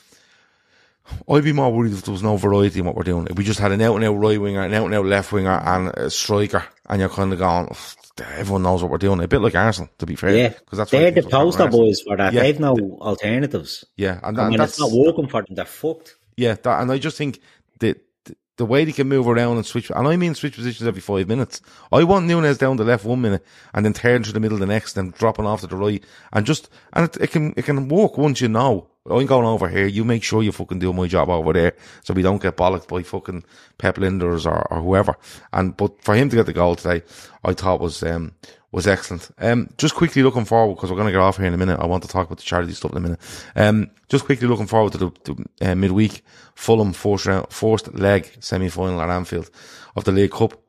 I'd 1.28 1.42
be 1.42 1.52
more 1.54 1.72
worried 1.72 1.94
if 1.94 2.02
there 2.02 2.12
was 2.12 2.22
no 2.22 2.36
variety 2.36 2.80
in 2.80 2.84
what 2.84 2.94
we're 2.94 3.02
doing. 3.02 3.26
If 3.30 3.38
we 3.38 3.42
just 3.42 3.60
had 3.60 3.72
an 3.72 3.80
out 3.80 3.96
and 3.96 4.04
out 4.04 4.12
right 4.12 4.40
winger, 4.40 4.62
an 4.62 4.74
out 4.74 4.84
and 4.84 4.94
out 4.94 5.06
left 5.06 5.32
winger, 5.32 5.58
and 5.64 5.88
a 5.88 6.10
striker, 6.10 6.64
and 6.86 7.00
you're 7.00 7.08
kind 7.08 7.32
of 7.32 7.38
going, 7.38 7.68
"Ugh, 7.70 7.97
everyone 8.20 8.62
knows 8.62 8.82
what 8.82 8.90
we're 8.90 8.98
doing. 8.98 9.20
A 9.20 9.28
bit 9.28 9.40
like 9.40 9.54
Arsenal, 9.54 9.90
to 9.98 10.06
be 10.06 10.16
fair. 10.16 10.36
Yeah, 10.36 10.48
because 10.48 10.78
that's 10.78 10.90
they're 10.90 11.10
the 11.10 11.22
think 11.22 11.32
was 11.32 11.56
happening 11.56 11.70
poster 11.70 11.76
boys 11.76 12.00
for 12.02 12.16
that. 12.16 12.32
Yeah. 12.32 12.42
They've 12.42 12.60
no 12.60 12.74
alternatives. 13.00 13.84
Yeah, 13.96 14.20
and, 14.22 14.38
I 14.38 14.44
that, 14.44 14.48
mean, 14.50 14.58
that's 14.58 14.72
it's 14.72 14.80
not 14.80 14.92
working 14.92 15.28
for 15.28 15.42
them. 15.42 15.54
They're 15.54 15.64
fucked. 15.64 16.16
Yeah, 16.36 16.54
that, 16.54 16.82
and 16.82 16.92
I 16.92 16.98
just 16.98 17.16
think 17.16 17.40
that 17.80 18.00
the, 18.24 18.36
the 18.56 18.66
way 18.66 18.84
they 18.84 18.92
can 18.92 19.08
move 19.08 19.28
around 19.28 19.56
and 19.56 19.66
switch, 19.66 19.90
and 19.90 20.06
I 20.06 20.16
mean 20.16 20.34
switch 20.34 20.54
positions 20.54 20.86
every 20.86 21.00
five 21.00 21.28
minutes. 21.28 21.60
I 21.90 22.04
want 22.04 22.26
Nunez 22.26 22.58
down 22.58 22.76
the 22.76 22.84
left 22.84 23.04
one 23.04 23.20
minute 23.20 23.44
and 23.74 23.84
then 23.84 23.92
turn 23.92 24.22
to 24.22 24.32
the 24.32 24.40
middle 24.40 24.58
the 24.58 24.66
next, 24.66 24.94
then 24.94 25.10
dropping 25.10 25.46
off 25.46 25.62
to 25.62 25.66
the 25.66 25.76
right, 25.76 26.04
and 26.32 26.46
just 26.46 26.68
and 26.92 27.06
it, 27.06 27.16
it 27.20 27.30
can 27.30 27.54
it 27.56 27.64
can 27.64 27.88
work 27.88 28.18
once 28.18 28.40
you 28.40 28.48
know. 28.48 28.88
I'm 29.10 29.26
going 29.26 29.46
over 29.46 29.68
here. 29.68 29.86
You 29.86 30.04
make 30.04 30.22
sure 30.22 30.42
you 30.42 30.52
fucking 30.52 30.78
do 30.78 30.92
my 30.92 31.06
job 31.06 31.28
over 31.28 31.52
there, 31.52 31.74
so 32.04 32.14
we 32.14 32.22
don't 32.22 32.42
get 32.42 32.56
bollocked 32.56 32.88
by 32.88 33.02
fucking 33.02 33.44
Pep 33.78 33.96
Lijnders 33.96 34.46
or, 34.46 34.66
or 34.72 34.80
whoever. 34.80 35.16
And 35.52 35.76
but 35.76 36.02
for 36.02 36.14
him 36.14 36.28
to 36.30 36.36
get 36.36 36.46
the 36.46 36.52
goal 36.52 36.76
today, 36.76 37.04
I 37.44 37.52
thought 37.54 37.80
was 37.80 38.02
um 38.02 38.32
was 38.70 38.86
excellent. 38.86 39.30
Um, 39.38 39.70
just 39.78 39.94
quickly 39.94 40.22
looking 40.22 40.44
forward 40.44 40.74
because 40.74 40.90
we're 40.90 40.96
going 40.96 41.08
to 41.08 41.12
get 41.12 41.20
off 41.20 41.38
here 41.38 41.46
in 41.46 41.54
a 41.54 41.58
minute. 41.58 41.80
I 41.80 41.86
want 41.86 42.02
to 42.02 42.08
talk 42.08 42.26
about 42.26 42.38
the 42.38 42.44
charity 42.44 42.74
stuff 42.74 42.92
in 42.92 42.98
a 42.98 43.00
minute. 43.00 43.20
Um, 43.56 43.90
just 44.08 44.26
quickly 44.26 44.46
looking 44.46 44.66
forward 44.66 44.92
to 44.92 44.98
the, 44.98 45.10
the 45.24 45.70
uh, 45.70 45.74
midweek 45.74 46.22
Fulham 46.54 46.92
first 46.92 47.26
round, 47.26 47.50
first 47.50 47.94
leg 47.94 48.30
semi 48.40 48.68
final 48.68 49.00
at 49.00 49.08
Anfield 49.08 49.50
of 49.96 50.04
the 50.04 50.12
League 50.12 50.32
Cup. 50.32 50.60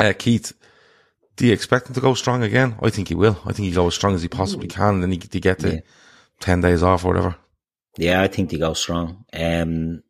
Uh, 0.00 0.12
Keith, 0.16 0.52
do 1.36 1.46
you 1.46 1.52
expect 1.52 1.88
him 1.88 1.94
to 1.94 2.00
go 2.00 2.14
strong 2.14 2.42
again? 2.42 2.74
I 2.82 2.90
think 2.90 3.08
he 3.08 3.14
will. 3.14 3.38
I 3.44 3.52
think 3.52 3.68
he'll 3.68 3.82
go 3.82 3.86
as 3.86 3.94
strong 3.94 4.14
as 4.14 4.22
he 4.22 4.28
possibly 4.28 4.66
can, 4.66 4.94
and 4.94 5.02
then 5.02 5.12
he, 5.12 5.22
he 5.30 5.40
get 5.40 5.60
the 5.60 5.82
ten 6.40 6.60
days 6.60 6.82
off 6.82 7.04
or 7.04 7.08
whatever. 7.08 7.36
Yeah, 7.96 8.22
I 8.22 8.28
think 8.28 8.50
they 8.50 8.58
go 8.58 8.74
strong. 8.74 9.24
Um, 9.32 10.02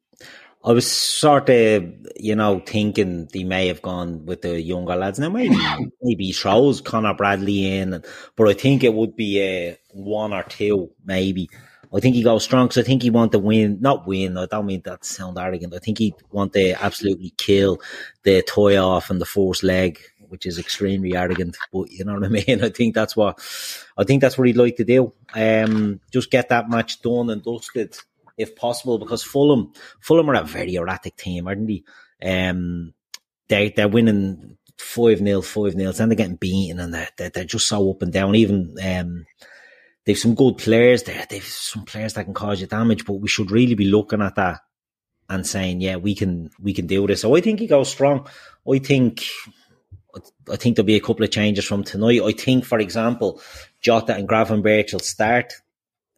I 0.65 0.73
was 0.73 0.91
sort 0.91 1.49
of, 1.49 1.85
you 2.17 2.35
know, 2.35 2.61
thinking 2.61 3.29
they 3.33 3.45
may 3.45 3.69
have 3.69 3.81
gone 3.81 4.27
with 4.27 4.43
the 4.43 4.61
younger 4.61 4.97
lads. 4.97 5.19
Now, 5.19 5.31
maybe 5.31 5.57
maybe 6.03 6.27
he 6.27 6.33
throws 6.33 6.81
Connor 6.81 7.15
Bradley 7.15 7.79
in, 7.79 7.95
and, 7.95 8.05
but 8.37 8.49
I 8.49 8.53
think 8.55 8.85
it 8.85 8.93
would 8.93 9.17
be 9.17 9.41
a 9.41 9.79
one 9.93 10.33
or 10.33 10.43
two, 10.43 10.91
maybe. 11.05 11.49
I 11.95 12.01
think 12.01 12.17
he 12.17 12.23
goes 12.23 12.45
strong 12.45 12.67
because 12.67 12.85
I 12.85 12.87
think 12.87 13.03
he 13.03 13.09
want 13.09 13.33
to 13.33 13.39
win, 13.39 13.79
not 13.81 14.07
win. 14.07 14.37
I 14.37 14.45
don't 14.45 14.67
mean 14.67 14.83
that 14.85 15.03
to 15.03 15.09
sound 15.09 15.39
arrogant. 15.39 15.75
I 15.75 15.79
think 15.79 15.99
he 15.99 16.15
want 16.31 16.53
to 16.53 16.73
absolutely 16.73 17.33
kill 17.39 17.81
the 18.25 18.43
toy 18.43 18.77
off 18.77 19.11
in 19.11 19.19
the 19.19 19.25
first 19.25 19.63
leg, 19.63 19.99
which 20.29 20.47
is 20.47 20.59
extremely 20.59 21.17
arrogant. 21.17 21.57
But 21.73 21.91
you 21.91 22.05
know 22.05 22.15
what 22.19 22.25
I 22.25 22.29
mean. 22.29 22.63
I 22.63 22.69
think 22.71 22.95
that's 22.95 23.17
what 23.17 23.39
I 23.97 24.05
think 24.05 24.21
that's 24.21 24.39
what 24.39 24.47
he'd 24.47 24.57
like 24.57 24.77
to 24.77 24.85
do. 24.85 25.13
Um, 25.35 26.01
just 26.13 26.31
get 26.31 26.49
that 26.49 26.71
match 26.71 27.03
done 27.03 27.31
and 27.31 27.43
dusted 27.43 27.97
if 28.39 28.55
possible, 28.55 28.99
because 28.99 29.23
Fulham, 29.23 29.73
Fulham 30.01 30.31
are 30.31 30.35
a 30.35 30.45
very 30.45 30.77
erratic 30.77 31.17
team, 31.17 31.49
aren't 31.49 31.67
they? 31.67 31.83
Um, 32.23 32.95
they 33.49 33.71
they're 33.71 33.89
winning 33.89 34.57
five 34.79 35.19
0 35.19 35.43
five 35.43 35.73
0 35.73 35.93
and 35.99 36.11
they're 36.11 36.17
getting 36.17 36.37
beaten, 36.37 36.81
and 36.81 36.95
they're, 36.95 37.09
they're 37.17 37.31
they're 37.31 37.45
just 37.45 37.67
so 37.67 37.91
up 37.91 38.03
and 38.03 38.13
down. 38.13 38.35
Even 38.35 38.77
um, 38.83 39.27
they've 40.05 40.19
some 40.19 40.35
good 40.35 40.57
players 40.57 41.03
there. 41.03 41.27
They've 41.29 41.45
some 41.45 41.85
players 41.85 42.15
that 42.15 42.25
can 42.25 42.35
cause 42.35 42.61
you 42.61 42.67
damage, 42.67 43.05
but 43.05 43.15
we 43.15 43.29
should 43.29 43.51
really 43.51 43.75
be 43.75 43.87
looking 43.87 44.23
at 44.23 44.37
that 44.37 44.61
and 45.29 45.47
saying, 45.47 45.81
yeah, 45.81 45.97
we 45.97 46.15
can 46.15 46.51
we 46.61 46.73
can 46.73 46.87
do 46.87 47.07
this. 47.07 47.23
So 47.23 47.35
I 47.35 47.41
think 47.41 47.61
he 47.61 47.67
goes 47.67 47.91
strong. 47.91 48.29
I 48.71 48.79
think 48.79 49.25
I 50.51 50.57
think 50.57 50.77
there'll 50.77 50.87
be 50.87 50.97
a 50.97 51.01
couple 51.01 51.25
of 51.25 51.31
changes 51.31 51.65
from 51.65 51.85
tonight. 51.85 52.21
I 52.23 52.33
think, 52.33 52.65
for 52.65 52.79
example, 52.79 53.41
Jota 53.81 54.15
and 54.15 54.29
Gravenberch 54.29 54.93
will 54.93 55.01
start 55.01 55.53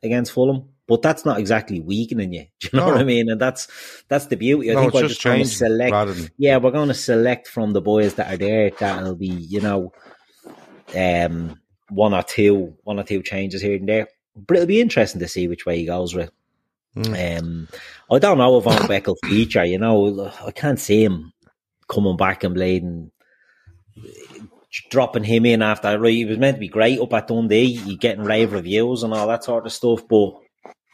against 0.03 0.33
Fulham, 0.33 0.69
but 0.87 1.03
that's 1.03 1.25
not 1.25 1.39
exactly 1.39 1.81
weakening 1.81 2.33
you. 2.33 2.47
Do 2.61 2.69
you 2.73 2.79
know 2.79 2.87
No. 2.87 2.93
what 2.93 3.01
I 3.01 3.05
mean? 3.05 3.29
And 3.31 3.41
that's 3.41 3.69
that's 4.09 4.27
the 4.27 4.37
beauty. 4.37 4.71
I 4.71 4.75
No, 4.75 4.81
think 4.83 4.95
we're 4.95 5.01
just 5.03 5.15
just 5.15 5.25
going 5.25 5.43
to 5.43 5.49
select. 5.49 5.93
than- 6.17 6.31
Yeah, 6.39 6.57
we're 6.59 6.71
going 6.71 6.89
to 6.89 6.95
select 6.95 7.49
from 7.49 7.73
the 7.73 7.81
boys 7.83 8.15
that 8.15 8.33
are 8.33 8.37
there. 8.37 8.71
That'll 8.71 9.15
be, 9.17 9.29
you 9.29 9.61
know, 9.61 9.93
um, 10.97 11.61
one 11.89 12.15
or 12.15 12.23
two, 12.23 12.75
one 12.85 12.99
or 12.99 13.05
two 13.05 13.23
changes 13.23 13.61
here 13.63 13.77
and 13.77 13.89
there. 13.89 14.09
But 14.37 14.57
it'll 14.57 14.67
be 14.67 14.81
interesting 14.81 15.21
to 15.21 15.29
see 15.29 15.49
which 15.49 15.67
way 15.67 15.79
he 15.79 15.85
goes 15.87 16.15
with. 16.15 16.31
Um, 16.97 17.69
I 18.11 18.19
don't 18.19 18.39
know 18.39 18.59
if 18.59 18.67
Owen 18.67 18.87
Beck 18.89 19.07
will 19.07 19.17
feature. 19.25 19.65
You 19.65 19.79
know, 19.79 20.31
I 20.45 20.51
can't 20.51 20.79
see 20.81 21.05
him 21.05 21.33
coming 21.89 22.17
back 22.17 22.43
and 22.43 22.57
blading 22.57 23.11
dropping 24.91 25.25
him 25.25 25.47
in 25.47 25.63
after 25.63 25.99
right, 25.99 26.13
he 26.13 26.25
was 26.25 26.39
meant 26.39 26.57
to 26.57 26.61
be 26.61 26.69
great 26.69 27.01
up 27.01 27.13
at 27.13 27.29
Dundee, 27.29 27.75
he 27.75 27.97
getting 27.97 28.25
rave 28.25 28.53
reviews 28.53 29.03
and 29.03 29.13
all 29.13 29.27
that 29.29 29.45
sort 29.45 29.67
of 29.67 29.73
stuff, 29.73 30.07
but 30.09 30.35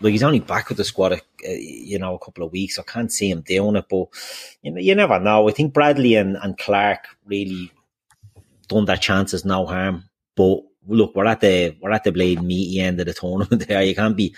like 0.00 0.12
he's 0.12 0.22
only 0.22 0.40
back 0.40 0.68
with 0.68 0.78
the 0.78 0.84
squad, 0.84 1.12
uh, 1.12 1.18
you 1.42 1.98
know, 1.98 2.14
a 2.14 2.18
couple 2.18 2.44
of 2.44 2.52
weeks. 2.52 2.78
I 2.78 2.82
can't 2.82 3.12
see 3.12 3.30
him 3.30 3.40
doing 3.40 3.76
it, 3.76 3.86
but 3.88 4.07
you 4.62 4.72
know, 4.72 4.80
you 4.80 4.94
never 4.94 5.18
know. 5.18 5.48
I 5.48 5.52
think 5.52 5.72
Bradley 5.72 6.14
and, 6.16 6.36
and 6.36 6.59
Clark 6.59 7.07
really 7.24 7.72
done 8.68 8.84
their 8.84 8.96
chances 8.96 9.44
no 9.44 9.64
harm. 9.64 10.04
But 10.34 10.61
look, 10.86 11.14
we're 11.14 11.26
at 11.26 11.40
the 11.40 11.76
we're 11.80 11.92
at 11.92 12.04
the 12.04 12.12
blade 12.12 12.42
meaty 12.42 12.80
end 12.80 13.00
of 13.00 13.07
the 13.07 13.14
tournament. 13.14 13.66
There, 13.68 13.82
you 13.82 13.94
can't 13.94 14.16
be 14.16 14.34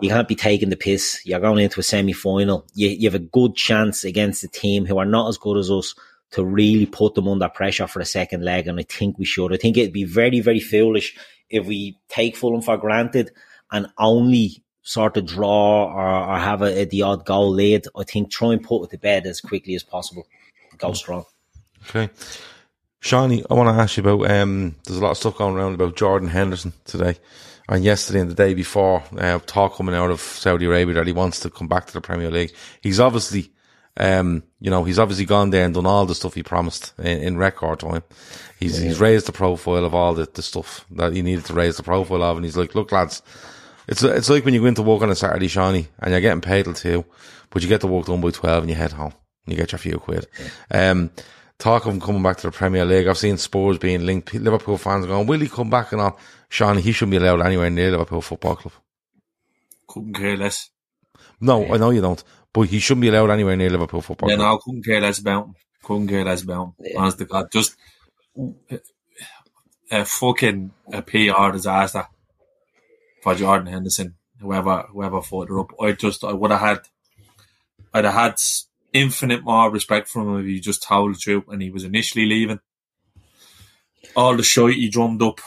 you 0.00 0.08
can't 0.08 0.28
be 0.28 0.34
taking 0.34 0.70
the 0.70 0.76
piss. 0.76 1.20
You're 1.24 1.40
going 1.40 1.62
into 1.62 1.80
a 1.80 1.84
semi 1.84 2.12
final. 2.12 2.66
You 2.74 2.88
you 2.88 3.08
have 3.08 3.14
a 3.14 3.24
good 3.24 3.54
chance 3.54 4.04
against 4.04 4.44
a 4.44 4.48
team 4.48 4.84
who 4.84 4.98
are 4.98 5.04
not 5.04 5.28
as 5.28 5.38
good 5.38 5.58
as 5.58 5.70
us 5.70 5.94
to 6.32 6.44
really 6.44 6.86
put 6.86 7.14
them 7.14 7.28
under 7.28 7.48
pressure 7.48 7.86
for 7.86 8.00
a 8.00 8.04
second 8.04 8.44
leg, 8.44 8.66
and 8.66 8.78
I 8.78 8.82
think 8.82 9.18
we 9.18 9.24
should. 9.24 9.52
I 9.52 9.56
think 9.56 9.76
it'd 9.76 9.92
be 9.92 10.04
very 10.04 10.40
very 10.40 10.60
foolish 10.60 11.16
if 11.48 11.66
we 11.66 11.98
take 12.08 12.36
Fulham 12.36 12.62
for 12.62 12.76
granted 12.76 13.30
and 13.70 13.86
only 13.98 14.62
sort 14.82 15.16
of 15.16 15.26
draw 15.26 15.84
or, 15.84 16.30
or 16.30 16.38
have 16.38 16.62
a, 16.62 16.84
the 16.84 17.02
odd 17.02 17.24
goal 17.24 17.52
laid. 17.52 17.86
I 17.96 18.04
think 18.04 18.30
try 18.30 18.52
and 18.52 18.62
put 18.62 18.84
it 18.84 18.90
to 18.90 18.98
bed 18.98 19.26
as 19.26 19.40
quickly 19.40 19.74
as 19.74 19.82
possible. 19.82 20.26
Go 20.78 20.92
strong. 20.92 21.24
Okay. 21.88 22.10
Seany, 23.02 23.44
I 23.50 23.54
want 23.54 23.68
to 23.68 23.82
ask 23.82 23.96
you 23.96 24.02
about, 24.02 24.30
um, 24.30 24.76
there's 24.84 24.98
a 24.98 25.02
lot 25.02 25.10
of 25.10 25.16
stuff 25.16 25.36
going 25.36 25.56
around 25.56 25.74
about 25.74 25.96
Jordan 25.96 26.28
Henderson 26.28 26.72
today 26.84 27.16
and 27.68 27.84
yesterday 27.84 28.20
and 28.20 28.30
the 28.30 28.34
day 28.34 28.54
before, 28.54 29.02
uh, 29.18 29.40
talk 29.46 29.76
coming 29.76 29.94
out 29.94 30.10
of 30.10 30.20
Saudi 30.20 30.66
Arabia 30.66 30.94
that 30.94 31.06
he 31.06 31.12
wants 31.12 31.40
to 31.40 31.50
come 31.50 31.68
back 31.68 31.86
to 31.86 31.92
the 31.92 32.00
Premier 32.00 32.30
League. 32.30 32.52
He's 32.80 33.00
obviously 33.00 33.52
Um, 33.96 34.42
you 34.58 34.70
know, 34.70 34.84
he's 34.84 34.98
obviously 34.98 35.26
gone 35.26 35.50
there 35.50 35.64
and 35.64 35.74
done 35.74 35.86
all 35.86 36.06
the 36.06 36.14
stuff 36.14 36.34
he 36.34 36.42
promised 36.42 36.94
in, 36.98 37.22
in 37.22 37.36
record 37.36 37.80
time. 37.80 38.02
He's 38.58 38.78
he's 38.78 39.00
raised 39.00 39.26
the 39.26 39.32
profile 39.32 39.84
of 39.84 39.94
all 39.94 40.14
the, 40.14 40.26
the 40.32 40.42
stuff 40.42 40.86
that 40.92 41.12
he 41.12 41.20
needed 41.20 41.44
to 41.46 41.54
raise 41.54 41.76
the 41.76 41.82
profile 41.82 42.22
of, 42.22 42.36
and 42.36 42.44
he's 42.44 42.56
like, 42.56 42.74
look, 42.74 42.90
lads, 42.90 43.22
it's 43.86 44.02
it's 44.02 44.30
like 44.30 44.44
when 44.44 44.54
you 44.54 44.60
go 44.60 44.66
into 44.66 44.82
work 44.82 45.02
on 45.02 45.10
a 45.10 45.14
Saturday, 45.14 45.48
Seany, 45.48 45.88
and 45.98 46.12
you're 46.12 46.20
getting 46.20 46.40
paid 46.40 46.64
till 46.64 46.74
two, 46.74 47.04
but 47.50 47.62
you 47.62 47.68
get 47.68 47.80
the 47.80 47.86
work 47.86 48.06
done 48.06 48.20
by 48.20 48.30
twelve, 48.30 48.62
and 48.62 48.70
you 48.70 48.76
head 48.76 48.92
home, 48.92 49.12
and 49.44 49.52
you 49.52 49.56
get 49.56 49.72
your 49.72 49.78
few 49.78 49.98
quid. 49.98 50.26
Um, 50.70 51.10
talk 51.58 51.84
of 51.84 51.92
him 51.92 52.00
coming 52.00 52.22
back 52.22 52.38
to 52.38 52.46
the 52.46 52.52
Premier 52.52 52.84
League. 52.84 53.08
I've 53.08 53.18
seen 53.18 53.36
Spurs 53.36 53.78
being 53.78 54.06
linked. 54.06 54.32
Liverpool 54.32 54.78
fans 54.78 55.04
are 55.04 55.08
going, 55.08 55.26
will 55.26 55.40
he 55.40 55.48
come 55.48 55.68
back 55.68 55.92
and 55.92 56.00
all? 56.00 56.18
Seany, 56.50 56.80
he 56.80 56.92
shouldn't 56.92 57.12
be 57.12 57.16
allowed 57.18 57.44
anywhere 57.44 57.70
near 57.70 57.90
Liverpool 57.90 58.22
Football 58.22 58.56
Club. 58.56 58.74
Couldn't 59.86 60.14
care 60.14 60.36
less. 60.36 60.70
No, 61.40 61.72
I 61.72 61.76
know 61.76 61.90
you 61.90 62.00
don't, 62.00 62.22
but 62.52 62.62
he 62.68 62.78
shouldn't 62.78 63.02
be 63.02 63.08
allowed 63.08 63.30
anywhere 63.30 63.56
near 63.56 63.70
Liverpool 63.70 64.02
Football 64.02 64.30
Yeah, 64.30 64.36
Club. 64.36 64.52
no, 64.52 64.58
couldn't 64.58 64.84
care 64.84 65.00
less 65.00 65.18
about 65.18 65.46
him. 65.46 65.54
Couldn't 65.82 66.08
care 66.08 66.24
less 66.24 66.42
about 66.42 66.64
him. 66.66 66.72
Yeah. 66.80 66.98
Honest 67.00 67.18
to 67.18 67.24
God, 67.24 67.46
just 67.52 67.76
a, 68.70 68.80
a 69.90 70.04
fucking 70.04 70.72
a 70.92 71.02
PR 71.02 71.50
disaster 71.52 72.06
for 73.22 73.34
Jordan 73.34 73.66
Henderson. 73.72 74.14
Whoever 74.40 74.82
whoever 74.90 75.22
fought 75.22 75.48
her 75.48 75.60
up, 75.60 75.70
I 75.80 75.92
just 75.92 76.24
I 76.24 76.32
would 76.32 76.50
have 76.50 76.60
had, 76.60 76.80
I'd 77.94 78.04
have 78.04 78.14
had 78.14 78.34
infinite 78.92 79.44
more 79.44 79.70
respect 79.70 80.08
for 80.08 80.22
him 80.22 80.40
if 80.40 80.46
he 80.46 80.60
just 80.60 80.82
told 80.82 81.14
the 81.14 81.18
truth 81.18 81.44
and 81.48 81.62
he 81.62 81.70
was 81.70 81.84
initially 81.84 82.26
leaving. 82.26 82.58
All 84.16 84.36
the 84.36 84.42
shite 84.42 84.74
he 84.74 84.88
drummed 84.90 85.22
up, 85.22 85.40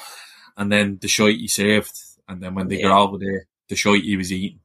and 0.57 0.71
then 0.71 0.97
the 1.01 1.07
shite 1.09 1.35
he 1.37 1.47
saved, 1.47 1.91
and 2.27 2.41
then 2.41 2.55
when 2.55 2.67
they 2.69 2.77
Yeah. 2.77 2.87
got 2.87 3.01
over 3.03 3.17
there, 3.17 3.47
the 3.69 3.75
shite 3.75 4.03
he 4.03 4.15
was 4.17 4.31
eating. 4.31 4.59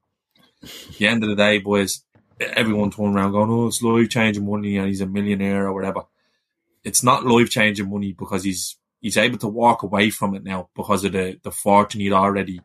At 0.63 0.97
the 0.99 1.07
end 1.09 1.23
of 1.25 1.29
the 1.29 1.37
day, 1.37 1.59
boys, 1.59 2.05
everyone 2.41 2.91
turning 2.91 3.15
around 3.15 3.33
going, 3.33 3.51
"Oh, 3.51 3.67
it's 3.67 3.83
life 3.83 4.09
changing 4.09 4.47
money, 4.47 4.77
and 4.77 4.89
he's 4.89 5.01
a 5.01 5.07
millionaire 5.07 5.67
or 5.67 5.75
whatever." 5.75 6.03
It's 6.85 7.03
not 7.03 7.27
life 7.27 7.51
changing 7.51 7.91
money 7.91 8.13
because 8.13 8.45
he's 8.45 8.77
he's 9.01 9.17
able 9.17 9.39
to 9.39 9.49
walk 9.49 9.83
away 9.83 10.11
from 10.11 10.35
it 10.35 10.45
now 10.45 10.69
because 10.75 11.05
of 11.05 11.13
the 11.13 11.39
the 11.43 11.51
fortune 11.51 12.01
he'd 12.01 12.13
already 12.13 12.61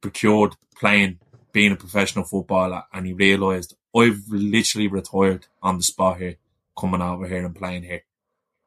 procured 0.00 0.54
playing, 0.76 1.18
being 1.52 1.72
a 1.72 1.76
professional 1.76 2.24
footballer, 2.24 2.84
and 2.92 3.06
he 3.06 3.12
realised 3.12 3.74
I've 3.96 4.22
literally 4.28 4.88
retired 4.88 5.46
on 5.62 5.76
the 5.78 5.82
spot 5.82 6.18
here, 6.18 6.36
coming 6.78 7.02
over 7.02 7.26
here 7.26 7.44
and 7.44 7.54
playing 7.54 7.84
here. 7.84 8.02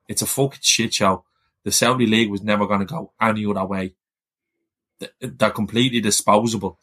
It's 0.07 0.21
a 0.21 0.25
fucking 0.25 0.59
shit 0.61 0.93
show. 0.93 1.25
The 1.63 1.71
Saudi 1.71 2.05
League 2.05 2.31
was 2.31 2.43
never 2.43 2.65
going 2.65 2.79
to 2.79 2.85
go 2.85 3.11
any 3.21 3.45
other 3.45 3.65
way. 3.65 3.95
They're 5.19 5.51
completely 5.51 6.01
disposable 6.01 6.79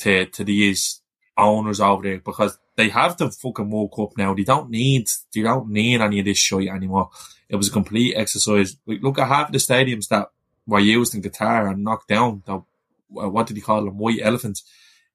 to 0.00 0.26
to 0.26 0.44
these 0.44 1.00
owners 1.38 1.80
over 1.80 2.02
there 2.02 2.18
because 2.18 2.58
they 2.76 2.90
have 2.90 3.16
the 3.16 3.30
fucking 3.30 3.70
World 3.70 3.92
Cup 3.94 4.16
now. 4.16 4.34
They 4.34 4.44
don't 4.44 4.70
need 4.70 5.08
they 5.34 5.42
don't 5.42 5.70
need 5.70 6.00
any 6.00 6.20
of 6.20 6.24
this 6.26 6.38
shit 6.38 6.68
anymore. 6.68 7.10
It 7.48 7.56
was 7.56 7.68
a 7.68 7.72
complete 7.72 8.14
exercise. 8.14 8.76
Like, 8.86 9.02
look 9.02 9.18
at 9.18 9.28
half 9.28 9.52
the 9.52 9.58
stadiums 9.58 10.08
that 10.08 10.30
were 10.66 10.80
used 10.80 11.14
in 11.14 11.22
Qatar 11.22 11.70
and 11.70 11.84
knocked 11.84 12.08
down. 12.08 12.42
The, 12.44 12.56
uh, 12.56 13.28
what 13.28 13.46
did 13.46 13.56
he 13.56 13.62
call 13.62 13.84
them? 13.84 13.98
White 13.98 14.20
elephants. 14.22 14.64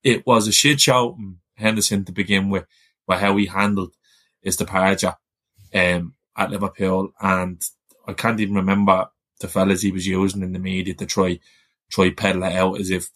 It 0.03 0.26
was 0.26 0.47
a 0.47 0.51
shit 0.51 0.82
show 0.82 1.18
Henderson 1.55 2.05
to 2.05 2.12
begin 2.12 2.49
with, 2.49 2.66
with 3.07 3.20
how 3.20 3.36
he 3.38 3.45
handled 3.45 3.93
his 4.41 4.55
departure 4.55 5.16
um, 5.74 6.16
at 6.36 6.49
Liverpool, 6.49 7.14
and 7.22 7.62
I 8.07 8.14
can't 8.14 8.39
even 8.39 8.55
remember 8.55 9.09
the 9.39 9.47
fellas 9.47 9.82
he 9.82 9.91
was 9.91 10.07
using 10.07 10.41
in 10.41 10.53
the 10.53 10.59
media 10.59 10.93
to 10.95 11.05
try 11.05 11.39
try 11.89 12.09
peddle 12.09 12.43
it 12.43 12.55
out 12.55 12.80
as 12.80 12.89
if 12.89 13.09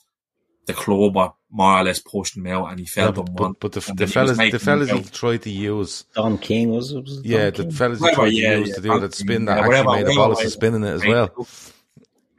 the 0.66 0.74
club 0.74 1.16
were 1.16 1.32
more 1.52 1.80
or 1.80 1.84
less 1.84 2.00
pushed 2.00 2.36
him 2.38 2.48
out 2.48 2.70
and 2.70 2.80
he 2.80 2.86
Yeah, 2.86 3.12
felt 3.12 3.16
but, 3.16 3.30
unwanted. 3.30 3.60
but, 3.60 3.72
but 3.72 3.72
the, 3.74 3.90
And 3.92 3.98
the 4.00 4.06
then 4.06 4.14
he 4.14 4.20
was 4.30 4.38
fellas, 4.38 4.52
the 4.52 4.60
fellas 4.60 4.90
he 4.92 5.04
tried 5.04 5.42
to 5.44 5.50
use, 5.50 6.04
Don 6.14 6.38
King 6.38 6.70
was 6.72 6.92
it? 6.92 7.02
Was 7.04 7.18
it 7.20 7.26
yeah, 7.26 7.50
Don 7.50 7.52
the 7.52 7.64
King? 7.64 7.72
fellas 7.72 7.98
he 8.00 8.04
Whatever, 8.04 8.16
tried 8.22 8.30
to 8.30 8.36
use 8.36 8.68
yeah, 8.70 8.76
to 8.76 8.82
do 8.82 9.00
that 9.00 9.14
spin 9.14 9.46
that 9.46 9.52
yeah, 9.58 9.58
actually 9.64 9.70
whatever, 9.70 9.90
made 9.92 10.02
a 10.02 10.04
whatever 10.06 10.16
bolus 10.20 10.40
way- 10.40 10.46
of 10.46 10.52
spinning 10.52 10.84
it 10.84 10.88
as 10.88 11.02
Right, 11.02 11.10
well. 11.10 11.30
Look, 11.38 11.48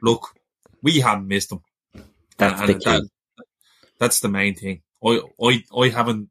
look, 0.01 0.35
we 0.81 0.99
haven't 0.99 1.27
missed 1.27 1.51
him. 1.51 1.61
That's 2.37 2.59
And- 2.61 2.69
the 2.69 2.73
key. 2.75 2.83
that- 2.85 3.09
that's 3.99 4.19
the 4.19 4.29
main 4.29 4.53
thing. 4.55 4.81
I, 5.03 5.21
I, 5.41 5.63
I 5.79 5.89
haven't 5.89 6.29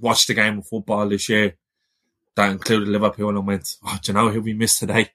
watched 0.00 0.30
a 0.30 0.34
game 0.34 0.58
of 0.58 0.66
football 0.66 1.08
this 1.08 1.28
year 1.28 1.56
that 2.36 2.50
included 2.50 2.88
Liverpool 2.88 3.28
and 3.36 3.46
went, 3.46 3.76
oh, 3.84 3.98
do 4.02 4.10
you 4.12 4.14
know 4.14 4.30
who 4.30 4.40
we 4.40 4.54
missed 4.54 4.78
today? 4.78 5.10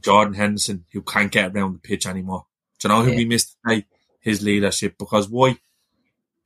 Jordan 0.00 0.34
Henderson, 0.34 0.84
who 0.92 1.02
can't 1.02 1.30
get 1.30 1.54
around 1.54 1.74
the 1.74 1.78
pitch 1.78 2.06
anymore. 2.06 2.46
Do 2.80 2.88
you 2.88 2.94
know 2.94 3.02
who 3.02 3.10
Yeah. 3.12 3.16
we 3.18 3.24
missed 3.24 3.56
today? 3.64 3.86
His 4.26 4.42
leadership. 4.42 4.96
Because 4.98 5.28
why? 5.30 5.56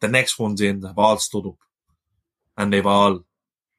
The 0.01 0.09
next 0.09 0.39
ones 0.39 0.61
in 0.61 0.83
have 0.83 0.99
all 0.99 1.17
stood 1.19 1.47
up 1.47 1.57
and 2.57 2.73
they've 2.73 2.87
all 2.87 3.25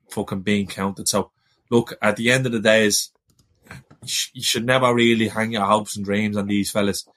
fucking 0.09 0.41
been 0.41 0.65
counted. 0.65 1.07
So, 1.07 1.31
look, 1.69 1.93
at 2.01 2.15
the 2.15 2.31
end 2.31 2.47
of 2.47 2.51
the 2.51 2.59
days, 2.59 3.11
you, 4.03 4.17
you 4.33 4.43
should 4.43 4.65
never 4.65 4.93
really 4.93 5.27
hang 5.27 5.51
your 5.51 5.65
hopes 5.65 5.95
and 5.95 6.03
dreams 6.05 6.35
on 6.35 6.47
these 6.47 6.71
fellas. 6.71 7.07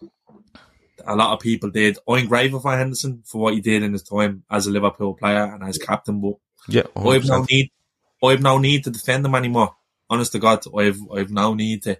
A 1.06 1.16
lot 1.16 1.32
of 1.32 1.40
people 1.40 1.70
did. 1.70 1.98
I'm 2.06 2.26
grateful 2.26 2.60
for 2.60 2.76
Henderson 2.76 3.22
for 3.24 3.40
what 3.40 3.54
he 3.54 3.60
did 3.60 3.82
in 3.82 3.92
his 3.92 4.02
time 4.02 4.44
as 4.50 4.66
a 4.66 4.70
Liverpool 4.70 5.14
player 5.14 5.44
and 5.44 5.64
as 5.64 5.78
captain, 5.78 6.20
but 6.20 6.34
Yeah, 6.68 6.84
I've 6.96 7.26
no 7.26 7.46
need. 7.50 7.70
I've 8.22 8.42
no 8.42 8.58
need 8.58 8.84
to 8.84 8.90
defend 8.90 9.24
him 9.24 9.34
anymore. 9.34 9.74
Honest 10.10 10.32
to 10.32 10.38
God, 10.38 10.62
I've 10.78 11.00
I've 11.14 11.30
no 11.30 11.54
need 11.54 11.82
to. 11.84 11.98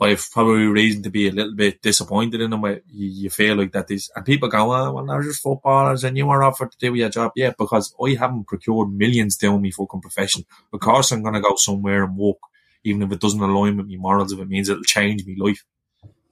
I've 0.00 0.28
probably 0.32 0.66
reason 0.66 1.04
to 1.04 1.10
be 1.10 1.28
a 1.28 1.32
little 1.32 1.54
bit 1.54 1.80
disappointed 1.80 2.40
in 2.40 2.52
him. 2.52 2.60
Where 2.60 2.80
you, 2.88 3.08
you 3.08 3.30
feel 3.30 3.56
like 3.56 3.72
that 3.72 3.90
is, 3.90 4.10
and 4.14 4.24
people 4.24 4.48
go, 4.48 4.74
"Oh, 4.74 4.92
well, 4.92 5.06
they're 5.06 5.22
just 5.22 5.42
footballers, 5.42 6.02
and 6.02 6.16
you 6.16 6.28
are 6.30 6.42
offered 6.42 6.72
to 6.72 6.78
do 6.78 6.94
your 6.94 7.08
job." 7.08 7.32
Yeah, 7.36 7.52
because 7.56 7.94
I 8.04 8.16
haven't 8.18 8.48
procured 8.48 8.92
millions 8.92 9.36
doing 9.36 9.62
my 9.62 9.70
fucking 9.70 10.00
profession. 10.00 10.44
Of 10.72 10.80
course, 10.80 11.12
I'm 11.12 11.22
gonna 11.22 11.40
go 11.40 11.54
somewhere 11.56 12.02
and 12.04 12.16
work, 12.16 12.38
even 12.82 13.02
if 13.02 13.12
it 13.12 13.20
doesn't 13.20 13.40
align 13.40 13.76
with 13.76 13.86
my 13.88 13.96
morals. 13.96 14.32
If 14.32 14.40
it 14.40 14.48
means 14.48 14.68
it'll 14.68 14.82
change 14.82 15.24
my 15.26 15.34
life, 15.38 15.64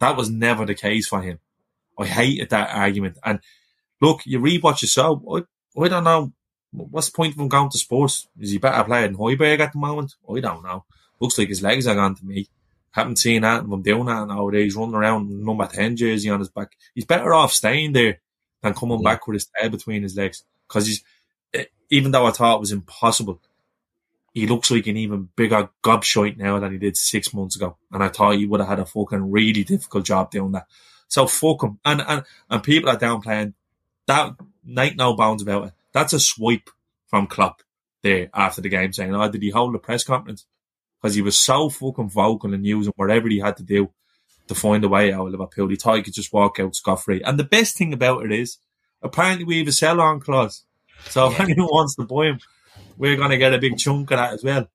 that 0.01 0.17
was 0.17 0.29
never 0.29 0.67
the 0.67 0.75
case 0.75 1.07
for 1.07 1.23
him. 1.23 1.39
I 1.97 2.07
hated 2.07 2.51
that 2.51 2.75
argument. 2.75 3.19
And 3.25 3.39
look, 4.01 4.23
you 4.27 4.41
rewatch 4.41 4.83
yourself. 4.83 5.23
I, 5.31 5.43
I 5.81 5.89
don't 5.89 6.05
know. 6.05 6.33
What's 6.73 7.11
the 7.11 7.17
point 7.17 7.35
of 7.35 7.41
him 7.41 7.49
going 7.49 7.71
to 7.71 7.79
sports? 7.79 8.29
Is 8.41 8.51
he 8.51 8.59
better 8.59 8.83
player 8.85 9.07
than 9.07 9.17
Højbjerg 9.17 9.61
at 9.61 9.73
the 9.73 9.79
moment? 9.79 10.15
I 10.29 10.41
don't 10.41 10.65
know. 10.65 10.85
Looks 11.21 11.39
like 11.39 11.49
his 11.49 11.63
legs 11.63 11.87
are 11.87 11.95
gone 11.95 12.17
to 12.17 12.25
me. 12.25 12.49
Haven't 12.93 13.17
seen 13.17 13.43
that 13.43 13.65
of 13.65 13.71
him 13.73 13.83
doing 13.83 14.07
that 14.07 14.29
nowadays. 14.29 14.65
He's 14.65 14.77
running 14.77 14.95
around 14.95 15.29
with 15.29 15.39
number 15.39 15.67
10 15.67 15.97
jersey 15.97 16.31
on 16.31 16.39
his 16.41 16.49
back. 16.51 16.73
He's 16.95 17.05
better 17.07 17.33
off 17.35 17.53
staying 17.53 17.93
there 17.93 18.21
than 18.63 18.75
coming 18.75 19.01
Yeah. 19.01 19.11
back 19.13 19.27
with 19.27 19.35
his 19.35 19.47
tail 19.59 19.71
between 19.71 20.03
his 20.03 20.17
legs. 20.17 20.45
Because 20.69 20.87
he's, 20.87 21.03
eh, 21.55 21.65
even 21.91 22.13
though 22.13 22.27
I 22.27 22.31
thought 22.31 22.57
it 22.57 22.61
was 22.61 22.73
impossible, 22.73 23.41
he 24.35 24.47
looks 24.47 24.71
like 24.71 24.87
an 24.87 24.97
even 24.97 25.29
bigger 25.37 25.69
gobshite 25.83 26.37
now 26.37 26.59
than 26.59 26.73
he 26.73 26.79
did 26.79 26.97
six 26.97 27.35
months 27.35 27.57
ago. 27.57 27.77
And 27.91 28.03
I 28.03 28.09
thought 28.09 28.37
he 28.37 28.47
would 28.47 28.61
have 28.61 28.69
had 28.69 28.79
a 28.81 28.87
fucking 28.87 29.31
really 29.31 29.65
difficult 29.65 30.05
job 30.05 30.31
doing 30.31 30.53
that. 30.53 30.67
So 31.09 31.27
fuck 31.27 31.63
him. 31.63 31.79
And, 31.85 32.03
and, 32.07 32.25
and 32.49 32.63
people 32.63 32.89
are 32.91 32.97
downplaying 32.97 33.55
that, 34.07 34.35
night 34.65 34.97
no 34.97 35.15
bounds 35.15 35.43
about 35.43 35.67
it. 35.69 35.73
That's 35.93 36.13
a 36.15 36.21
swipe 36.21 36.71
from 37.09 37.27
Klopp 37.27 37.63
there 38.03 38.31
after 38.35 38.61
the 38.61 38.69
game 38.69 38.93
saying, 38.93 39.15
oh, 39.15 39.29
did 39.31 39.43
he 39.43 39.51
hold 39.51 39.75
a 39.75 39.79
press 39.79 40.05
conference? 40.05 40.47
Because 41.03 41.17
he 41.17 41.23
was 41.23 41.41
so 41.41 41.69
fucking 41.69 42.11
vocal 42.11 42.55
and 42.55 42.65
using 42.65 42.93
whatever 42.95 43.29
he 43.29 43.41
had 43.41 43.57
to 43.57 43.65
do 43.65 43.91
to 44.47 44.55
find 44.55 44.85
a 44.85 44.89
way 44.89 45.13
out 45.13 45.27
of 45.27 45.33
Liverpool. 45.33 45.69
He 45.69 45.77
thought 45.77 45.97
he 45.97 46.03
could 46.03 46.15
just 46.15 46.33
walk 46.33 46.61
out 46.61 46.77
scot 46.77 47.03
free. 47.03 47.23
And 47.23 47.39
the 47.39 47.45
best 47.45 47.77
thing 47.77 47.93
about 47.93 48.25
it 48.25 48.33
is, 48.33 48.59
apparently 49.03 49.45
we 49.45 49.59
have 49.59 49.69
a 49.69 49.73
sell 49.73 50.01
on 50.01 50.21
clause. 50.21 50.65
So 51.07 51.31
if 51.31 51.41
anyone 51.41 51.67
wants 51.67 51.97
to 51.97 52.05
buy 52.05 52.27
him, 52.27 52.39
we're 52.97 53.17
going 53.17 53.31
to 53.31 53.39
get 53.39 53.55
a 53.55 53.59
big 53.59 53.79
chunk 53.79 54.13
of 54.13 54.19
that 54.19 54.35
as 54.35 54.45
well. 54.45 54.69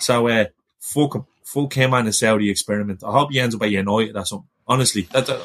So, 0.00 0.26
uh, 0.26 0.46
fuck 0.80 1.14
him. 1.14 1.26
Fuck 1.52 1.74
him 1.74 1.94
and 1.94 2.06
the 2.06 2.12
Saudi 2.12 2.50
experiment. 2.50 3.02
I 3.04 3.10
hope 3.12 3.30
he 3.32 3.40
ends 3.40 3.54
up 3.54 3.62
at 3.62 3.70
United 3.70 4.16
or 4.16 4.24
something. 4.24 4.48
Honestly, 4.66 5.02
that, 5.12 5.30
uh, 5.30 5.40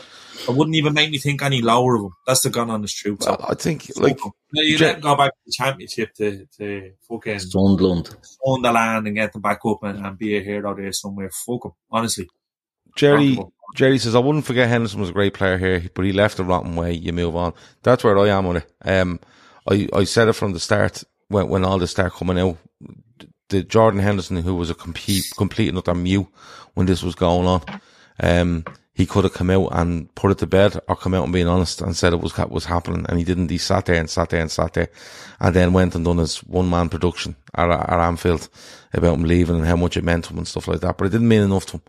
it 0.49 0.53
wouldn't 0.53 0.75
even 0.75 0.93
make 0.93 1.09
me 1.09 1.17
think 1.17 1.41
any 1.41 1.61
lower 1.61 1.95
of 1.95 2.01
him. 2.03 2.11
That's 2.27 2.41
the 2.41 2.49
gun 2.49 2.69
on 2.69 2.81
the 2.81 2.89
truth. 2.89 3.23
So, 3.23 3.31
Well, 3.31 3.45
I 3.49 3.53
think 3.55 3.89
like 3.95 4.17
fuck 4.19 4.25
him. 4.25 4.31
you 4.51 4.77
let 4.79 4.95
him 4.95 5.01
go 5.01 5.15
back 5.15 5.31
to 5.31 5.39
the 5.45 5.51
championship 5.53 6.13
to, 6.15 6.45
to 6.57 6.91
fucking 7.09 7.39
Sunderland. 7.39 8.13
own 8.45 8.61
the 8.61 8.71
land 8.73 9.07
and 9.07 9.15
get 9.15 9.31
them 9.31 9.41
back 9.41 9.59
up 9.65 9.83
and, 9.83 10.05
and 10.05 10.17
be 10.17 10.35
a 10.35 10.41
hero 10.43 10.75
there 10.75 10.91
somewhere. 10.91 11.29
Fuck 11.29 11.65
him, 11.65 11.71
honestly. 11.89 12.27
Jerry, 12.97 13.35
him. 13.35 13.45
Jerry 13.75 13.97
says, 13.97 14.13
I 14.15 14.19
wouldn't 14.19 14.45
forget 14.45 14.67
Henderson 14.67 14.99
was 14.99 15.09
a 15.09 15.13
great 15.13 15.33
player 15.33 15.57
here, 15.57 15.83
but 15.95 16.03
he 16.03 16.11
left 16.11 16.35
the 16.37 16.43
rotten 16.43 16.75
way. 16.75 16.91
You 16.93 17.13
move 17.13 17.35
on. 17.37 17.53
That's 17.81 18.03
where 18.03 18.17
I 18.19 18.27
am 18.27 18.45
on 18.45 18.57
it. 18.57 18.71
Um, 18.83 19.19
I, 19.69 19.87
I 19.93 20.03
said 20.03 20.27
it 20.27 20.33
from 20.33 20.51
the 20.51 20.59
start 20.59 21.03
when, 21.29 21.47
when 21.47 21.63
all 21.63 21.79
this 21.79 21.91
started 21.91 22.15
coming 22.17 22.37
out. 22.39 22.57
The 23.49 23.63
Jordan 23.63 23.99
Henderson, 23.99 24.37
who 24.37 24.55
was 24.55 24.69
a 24.69 24.75
complete, 24.75 25.25
complete 25.37 25.75
utter 25.75 25.93
mute 25.93 26.27
when 26.73 26.87
this 26.87 27.03
was 27.03 27.15
going 27.15 27.47
on, 27.47 27.61
um, 28.21 28.65
he 28.93 29.05
could 29.07 29.23
have 29.23 29.33
come 29.33 29.49
out 29.49 29.69
and 29.71 30.13
put 30.13 30.31
it 30.31 30.37
to 30.39 30.47
bed 30.47 30.79
or 30.87 30.95
come 30.95 31.15
out 31.15 31.23
and 31.23 31.33
being 31.33 31.47
honest 31.47 31.81
and 31.81 31.95
said 31.95 32.13
it 32.13 32.21
was 32.21 32.37
what 32.37 32.51
was 32.51 32.65
happening. 32.65 33.05
And 33.09 33.17
he 33.17 33.25
didn't. 33.25 33.49
He 33.49 33.57
sat 33.57 33.85
there 33.85 33.99
and 33.99 34.09
sat 34.09 34.29
there 34.29 34.41
and 34.41 34.51
sat 34.51 34.73
there 34.73 34.89
and 35.39 35.55
then 35.55 35.73
went 35.73 35.95
and 35.95 36.05
done 36.05 36.17
his 36.17 36.37
one 36.43 36.69
man 36.69 36.89
production 36.89 37.35
at, 37.55 37.69
at 37.69 37.99
Anfield 37.99 38.49
about 38.93 39.15
him 39.15 39.23
leaving 39.23 39.55
and 39.55 39.65
how 39.65 39.75
much 39.75 39.97
it 39.97 40.03
meant 40.03 40.25
to 40.25 40.31
him 40.31 40.37
and 40.37 40.47
stuff 40.47 40.67
like 40.67 40.81
that. 40.81 40.97
But 40.97 41.07
it 41.07 41.09
didn't 41.09 41.27
mean 41.27 41.41
enough 41.41 41.65
to 41.67 41.77
him 41.77 41.81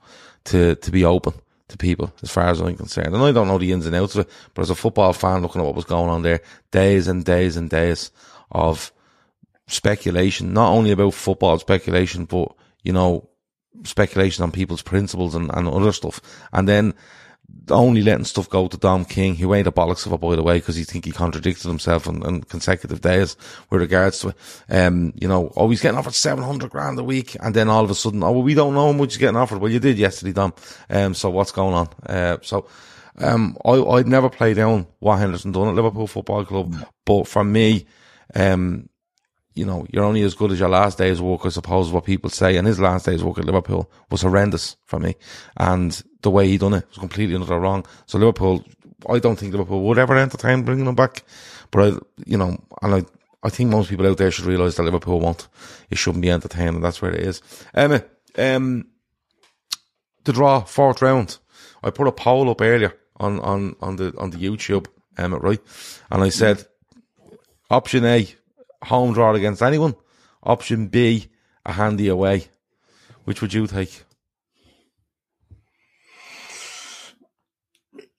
to, 0.45 0.75
to 0.77 0.91
be 0.91 1.05
open 1.05 1.35
to 1.69 1.77
people 1.77 2.11
as 2.23 2.31
far 2.31 2.49
as 2.49 2.61
I'm 2.61 2.77
concerned. 2.77 3.15
And 3.15 3.23
I 3.23 3.33
don't 3.33 3.49
know 3.49 3.59
the 3.59 3.73
ins 3.73 3.87
and 3.87 3.95
outs 3.95 4.15
of 4.15 4.27
it, 4.27 4.33
but 4.55 4.63
as 4.63 4.71
a 4.71 4.75
football 4.75 5.13
fan 5.13 5.43
looking 5.43 5.61
at 5.61 5.65
what 5.67 5.75
was 5.75 5.85
going 5.85 6.09
on 6.09 6.23
there, 6.23 6.41
days 6.71 7.07
and 7.07 7.23
days 7.23 7.59
and 7.59 7.69
days 7.69 8.11
of 8.51 8.93
speculation, 9.67 10.53
not 10.53 10.71
only 10.71 10.91
about 10.91 11.15
football 11.15 11.59
speculation, 11.59 12.25
but 12.25 12.55
you 12.83 12.93
know, 12.93 13.29
speculation 13.85 14.43
on 14.45 14.53
people's 14.53 14.83
principles 14.83 15.35
and, 15.35 15.51
and 15.55 15.69
other 15.69 15.93
stuff. 15.93 16.21
And 16.53 16.69
then 16.69 16.95
only 17.71 18.03
letting 18.03 18.25
stuff 18.25 18.49
go 18.49 18.69
to 18.69 18.77
Dom 18.77 19.05
King, 19.05 19.37
who 19.37 19.55
ain't 19.55 19.67
a 19.67 19.73
bollocks 19.73 20.07
of 20.07 20.13
a 20.13 20.19
by 20.19 20.37
the 20.37 20.43
way, 20.43 20.59
because 20.59 20.77
he 20.77 20.85
think 20.85 21.05
he 21.05 21.13
contradicted 21.13 21.67
himself 21.67 22.09
on, 22.09 22.23
on, 22.23 22.43
consecutive 22.43 23.01
days 23.01 23.37
with 23.71 23.81
regards 23.81 24.21
to, 24.21 24.35
um, 24.69 25.13
you 25.17 25.29
know, 25.29 25.53
oh, 25.57 25.69
he's 25.71 25.81
getting 25.81 25.99
offered 25.99 26.15
700 26.15 26.71
grand 26.71 26.99
a 26.99 27.05
week. 27.05 27.37
And 27.41 27.55
then 27.55 27.69
all 27.69 27.85
of 27.85 27.91
a 27.91 27.95
sudden, 27.95 28.23
oh, 28.23 28.33
well, 28.33 28.43
we 28.43 28.55
don't 28.55 28.75
know 28.75 28.93
how 28.93 28.93
much 28.93 29.13
he's 29.13 29.19
getting 29.19 29.37
offered. 29.37 29.59
Well, 29.59 29.71
you 29.71 29.81
did 29.81 29.99
yesterday, 29.99 30.33
Dom. 30.33 30.55
Um, 30.91 31.15
so 31.15 31.31
what's 31.31 31.53
going 31.53 31.75
on? 31.75 31.89
Uh, 32.07 32.39
so, 32.43 32.67
um, 33.19 33.57
I, 33.65 33.73
I'd 33.73 34.09
never 34.09 34.29
play 34.29 34.55
down 34.55 34.87
what 34.99 35.19
Henderson 35.19 35.53
done 35.53 35.69
at 35.69 35.75
Liverpool 35.75 36.07
Football 36.07 36.45
Club. 36.45 36.75
But 37.05 37.29
for 37.29 37.45
me, 37.45 37.87
um, 38.35 38.89
you 39.55 39.65
know, 39.65 39.87
you're 39.91 40.05
only 40.05 40.23
as 40.23 40.35
good 40.35 40.51
as 40.51 40.59
your 40.59 40.69
last 40.69 40.99
day's 40.99 41.23
work, 41.23 41.43
I 41.47 41.49
suppose, 41.49 41.93
what 41.93 42.05
people 42.05 42.29
say. 42.29 42.57
And 42.57 42.67
his 42.67 42.81
last 42.81 43.07
day's 43.07 43.23
work 43.23 43.39
at 43.39 43.45
Liverpool 43.45 43.91
was 44.11 44.23
horrendous 44.23 44.77
for 44.85 44.99
me. 44.99 45.15
And 45.57 46.03
the 46.23 46.31
way 46.31 46.49
he 46.49 46.59
done 46.59 46.75
it 46.75 46.89
was 46.89 46.99
completely 46.99 47.37
another 47.37 47.61
wrong. 47.61 47.87
So 48.07 48.19
Liverpool, 48.19 48.65
I 49.09 49.21
don't 49.21 49.37
think 49.37 49.53
Liverpool 49.53 49.83
would 49.83 49.99
ever 49.99 50.17
entertain 50.17 50.65
bringing 50.65 50.87
him 50.87 50.97
back. 50.97 51.25
But 51.71 51.81
I, 51.81 51.99
you 52.27 52.37
know, 52.37 52.59
and 52.83 52.95
I, 52.95 53.05
I 53.45 53.49
think 53.51 53.71
most 53.71 53.91
people 53.91 54.07
out 54.07 54.19
there 54.19 54.31
should 54.31 54.47
realise 54.47 54.75
that 54.77 54.83
Liverpool 54.83 55.21
won't. 55.21 55.47
It 55.89 55.99
shouldn't 55.99 56.23
be 56.23 56.31
entertaining. 56.31 56.81
That's 56.81 57.01
where 57.01 57.13
it 57.13 57.21
is. 57.21 57.41
Emmett, 57.75 58.11
um, 58.37 58.89
the 60.25 60.33
draw, 60.33 60.61
fourth 60.63 61.01
round. 61.01 61.39
I 61.83 61.91
put 61.91 62.09
a 62.09 62.13
poll 62.13 62.51
up 62.51 62.61
earlier 62.61 62.95
on, 63.19 63.39
on, 63.41 63.77
on 63.81 63.97
the, 63.97 64.15
on 64.19 64.31
the 64.31 64.39
YouTube, 64.39 64.87
Emmett, 65.17 65.43
right? 65.43 65.61
And 66.11 66.23
I 66.23 66.31
said, 66.31 66.67
option 67.71 68.05
A, 68.05 68.27
home 68.85 69.13
draw 69.13 69.35
against 69.35 69.63
anyone. 69.63 69.95
Option 70.43 70.89
B, 70.89 71.29
a 71.65 71.73
handy 71.73 72.09
away. 72.09 72.49
Which 73.25 73.41
would 73.41 73.55
you 73.55 73.67
take? 73.67 74.05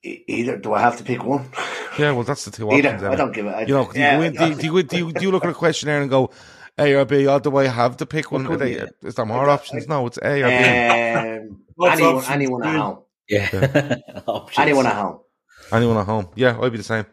Either 0.03 0.57
do 0.57 0.73
I 0.73 0.81
have 0.81 0.97
to 0.97 1.03
pick 1.03 1.23
one? 1.23 1.49
Yeah, 1.97 2.11
well, 2.11 2.23
that's 2.23 2.45
the 2.45 2.51
two 2.51 2.69
Either. 2.71 2.89
options. 2.89 3.03
I 3.03 3.15
don't 3.15 3.31
give 3.33 3.45
it. 3.45 3.67
You 3.67 3.73
know, 3.73 3.91
do, 3.91 3.99
yeah, 3.99 4.21
you, 4.21 4.31
do, 4.31 4.47
you, 4.47 4.55
do, 4.55 4.65
you, 4.65 4.83
do, 4.83 4.97
you, 4.97 5.13
do 5.13 5.21
you 5.21 5.31
look 5.31 5.45
at 5.45 5.49
a 5.51 5.53
questionnaire 5.53 6.01
and 6.01 6.09
go 6.09 6.29
A 6.77 6.93
or 6.93 7.05
B, 7.05 7.25
or 7.25 7.39
do 7.39 7.55
I 7.57 7.67
have 7.67 7.97
to 7.97 8.05
pick 8.05 8.31
one? 8.31 8.45
Are 8.47 8.57
they, 8.57 8.85
is 9.01 9.15
there 9.15 9.25
more 9.25 9.49
options? 9.49 9.87
No, 9.87 10.05
it's 10.07 10.19
A 10.21 10.43
or 10.43 10.49
B. 10.49 10.55
um, 10.55 11.91
anyone, 11.91 12.15
option 12.15 12.33
anyone 12.33 12.63
at 12.63 12.71
two? 12.71 12.77
home. 12.77 12.99
Yeah. 13.27 13.97
Options. 14.27 14.59
Anyone 14.59 14.85
at 14.85 14.95
home. 14.95 15.19
Anyone 15.71 15.97
at 15.97 16.05
home? 16.05 16.27
Yeah, 16.35 16.59
I'd 16.61 16.71
be 16.71 16.77
the 16.77 16.83
same. 16.83 17.05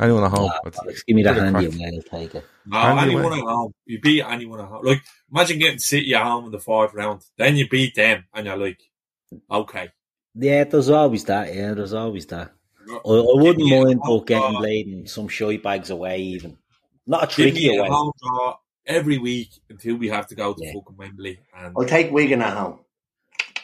Anyone 0.00 0.24
at 0.24 0.30
home. 0.30 0.50
I'd- 0.64 0.76
Give 1.06 1.16
me 1.16 1.22
that 1.24 1.34
Bit 1.34 1.44
of 1.44 1.52
handy 1.54 1.68
crack. 1.70 1.80
away, 1.80 2.00
I'll 2.12 2.20
take 2.20 2.34
it. 2.36 2.44
No, 2.66 2.78
Handy 2.78 3.02
anyone 3.02 3.24
away. 3.26 3.38
at 3.38 3.44
home. 3.44 3.72
You 3.86 4.00
beat 4.00 4.22
anyone 4.22 4.60
at 4.60 4.66
home. 4.66 4.84
Like, 4.84 5.02
imagine 5.30 5.58
getting 5.58 5.78
City 5.78 6.14
at 6.14 6.22
home 6.22 6.46
in 6.46 6.52
the 6.52 6.58
fourth 6.60 6.94
round. 6.94 7.22
Then 7.36 7.56
you 7.56 7.68
beat 7.68 7.94
them 7.94 8.24
and 8.34 8.46
you're 8.46 8.56
like, 8.56 8.80
okay. 9.50 9.88
Yeah, 10.34 10.64
there's 10.64 10.90
always 10.90 11.24
that. 11.24 11.54
Yeah, 11.54 11.74
there's 11.74 11.92
always 11.94 12.26
that. 12.26 12.52
I, 12.88 12.92
I 12.94 13.00
wouldn't 13.10 13.58
Give 13.58 13.84
mind 13.84 14.00
home 14.02 14.16
about 14.18 14.26
getting 14.26 14.50
draw. 14.52 14.58
Bladen 14.60 15.06
some 15.06 15.28
shy 15.28 15.56
bags 15.56 15.90
away, 15.90 16.18
even. 16.20 16.56
Not 17.06 17.24
a 17.24 17.26
Give 17.26 17.52
tricky 17.52 17.68
me 17.70 17.78
a 17.78 17.84
home 17.84 18.12
draw 18.22 18.56
every 18.86 19.18
week 19.18 19.48
until 19.70 19.96
we 19.96 20.08
have 20.08 20.26
to 20.28 20.34
go 20.34 20.52
to 20.54 20.64
Yeah. 20.64 20.72
fucking 20.74 20.96
Wembley. 20.96 21.40
And 21.56 21.74
I'll 21.76 21.84
take 21.84 22.10
Wigan 22.12 22.42
at 22.42 22.56
home. 22.56 22.80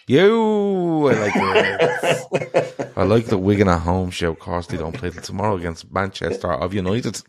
You, 0.07 1.09
I 1.09 1.15
like 1.15 1.35
the, 1.35 2.93
I 2.97 3.03
like 3.05 3.27
the 3.27 3.39
Wigan 3.39 3.69
at 3.69 3.81
home 3.81 4.11
show. 4.11 4.33
Of 4.33 4.41
course, 4.41 4.67
they 4.67 4.77
don't 4.77 4.97
play 4.97 5.11
till 5.11 5.23
tomorrow 5.23 5.57
against 5.57 5.93
Manchester 5.93 6.53
of 6.53 6.75
United. 6.75 7.23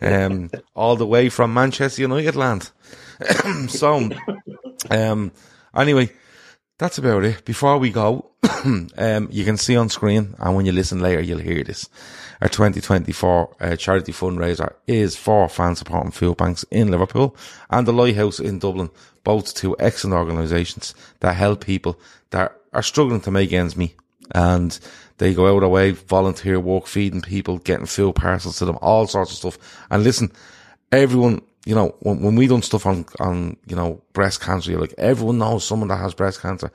Um, 0.00 0.50
all 0.74 0.96
the 0.96 1.06
way 1.06 1.28
from 1.28 1.52
Manchester 1.52 2.02
United 2.02 2.34
land. 2.34 2.70
so, 3.68 4.08
um, 4.90 5.32
anyway, 5.76 6.10
that's 6.78 6.98
about 6.98 7.24
it. 7.24 7.44
Before 7.44 7.76
we 7.78 7.90
go, 7.90 8.30
um, 8.64 9.28
you 9.30 9.44
can 9.44 9.56
see 9.58 9.76
on 9.76 9.88
screen, 9.88 10.34
and 10.38 10.56
when 10.56 10.64
you 10.64 10.72
listen 10.72 11.00
later, 11.00 11.20
you'll 11.20 11.38
hear 11.38 11.62
this. 11.62 11.88
Our 12.40 12.48
2024 12.48 13.56
uh, 13.60 13.76
charity 13.76 14.12
fundraiser 14.12 14.72
is 14.86 15.16
for 15.16 15.48
fan 15.48 15.74
supporting 15.74 16.12
food 16.12 16.36
banks 16.36 16.64
in 16.70 16.90
Liverpool 16.90 17.36
and 17.70 17.86
the 17.86 17.92
Lighthouse 17.92 18.38
in 18.38 18.58
Dublin, 18.60 18.90
both 19.24 19.54
two 19.54 19.76
excellent 19.78 20.16
organisations 20.16 20.94
that 21.20 21.34
help 21.34 21.64
people 21.64 21.98
that 22.30 22.56
are 22.72 22.82
struggling 22.82 23.20
to 23.22 23.30
make 23.30 23.52
ends 23.52 23.76
meet. 23.76 23.96
And 24.34 24.78
they 25.18 25.34
go 25.34 25.56
out 25.56 25.62
of 25.62 25.70
way, 25.70 25.92
volunteer 25.92 26.60
work, 26.60 26.86
feeding 26.86 27.22
people, 27.22 27.58
getting 27.58 27.86
fuel 27.86 28.12
parcels 28.12 28.58
to 28.58 28.64
them, 28.64 28.78
all 28.80 29.06
sorts 29.06 29.32
of 29.32 29.38
stuff. 29.38 29.86
And 29.90 30.04
listen, 30.04 30.30
everyone, 30.92 31.42
you 31.64 31.74
know, 31.74 31.96
when, 32.00 32.22
when 32.22 32.36
we 32.36 32.46
done 32.46 32.62
stuff 32.62 32.86
on, 32.86 33.04
on, 33.18 33.56
you 33.66 33.74
know, 33.74 34.00
breast 34.12 34.40
cancer, 34.40 34.70
you're 34.70 34.80
like, 34.80 34.94
everyone 34.96 35.38
knows 35.38 35.64
someone 35.64 35.88
that 35.88 35.96
has 35.96 36.14
breast 36.14 36.40
cancer. 36.40 36.70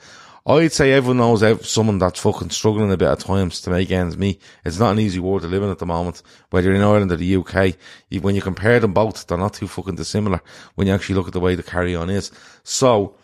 I'd 0.46 0.74
say 0.74 0.91
everyone 0.91 1.18
knows 1.18 1.70
someone 1.70 2.00
that's 2.00 2.20
fucking 2.20 2.50
struggling 2.50 2.91
a 2.91 2.98
bit 2.98 3.08
at 3.08 3.20
times 3.20 3.62
to 3.62 3.70
make 3.70 3.89
ends 3.91 4.18
meet. 4.18 4.41
It's 4.66 4.78
not 4.78 4.91
an 4.91 5.00
easy 5.00 5.20
world 5.20 5.44
to 5.44 5.48
live 5.48 5.64
in 5.64 5.70
at 5.70 5.80
the 5.80 5.86
moment. 5.86 6.22
Whether 6.50 6.68
you're 6.68 6.76
in 6.76 6.84
Ireland 6.84 7.14
or 7.14 7.16
the 7.16 7.36
UK, 7.38 7.76
when 8.22 8.36
you 8.36 8.41
compare 8.41 8.82
them 8.82 8.94
both, 8.94 9.26
they're 9.26 9.38
not 9.38 9.54
too 9.54 9.70
fucking 9.70 9.96
dissimilar 9.96 10.41
when 10.76 10.88
you 10.88 10.94
actually 10.94 11.16
look 11.16 11.28
at 11.28 11.34
the 11.34 11.39
way 11.39 11.56
the 11.56 11.64
carry 11.64 11.96
on 11.96 12.10
is. 12.10 12.30
So, 12.64 13.16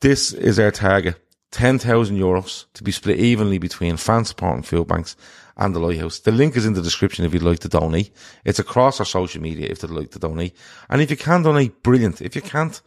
this 0.00 0.32
is 0.32 0.58
our 0.58 0.72
target. 0.72 1.14
10,000 1.52 2.18
euros 2.18 2.66
to 2.74 2.82
be 2.82 2.90
split 2.90 3.20
evenly 3.20 3.58
between 3.58 3.96
fan 3.96 4.24
support 4.24 4.56
and 4.56 4.66
food 4.66 4.88
banks 4.88 5.16
and 5.56 5.72
the 5.72 5.78
Lighthouse. 5.78 6.18
The 6.18 6.32
link 6.32 6.56
is 6.56 6.66
in 6.66 6.72
the 6.72 6.82
description 6.82 7.24
if 7.24 7.32
you'd 7.32 7.44
like 7.44 7.60
to 7.60 7.68
donate. 7.68 8.10
It's 8.44 8.58
across 8.58 8.98
our 8.98 9.06
social 9.06 9.40
media 9.40 9.68
if 9.70 9.82
you'd 9.82 9.92
like 9.92 10.10
to 10.10 10.18
donate. 10.18 10.56
And 10.90 11.00
if 11.00 11.12
you 11.12 11.16
can 11.16 11.42
donate, 11.42 11.84
brilliant. 11.84 12.20
If 12.20 12.34
you 12.34 12.42
can't, 12.42 12.82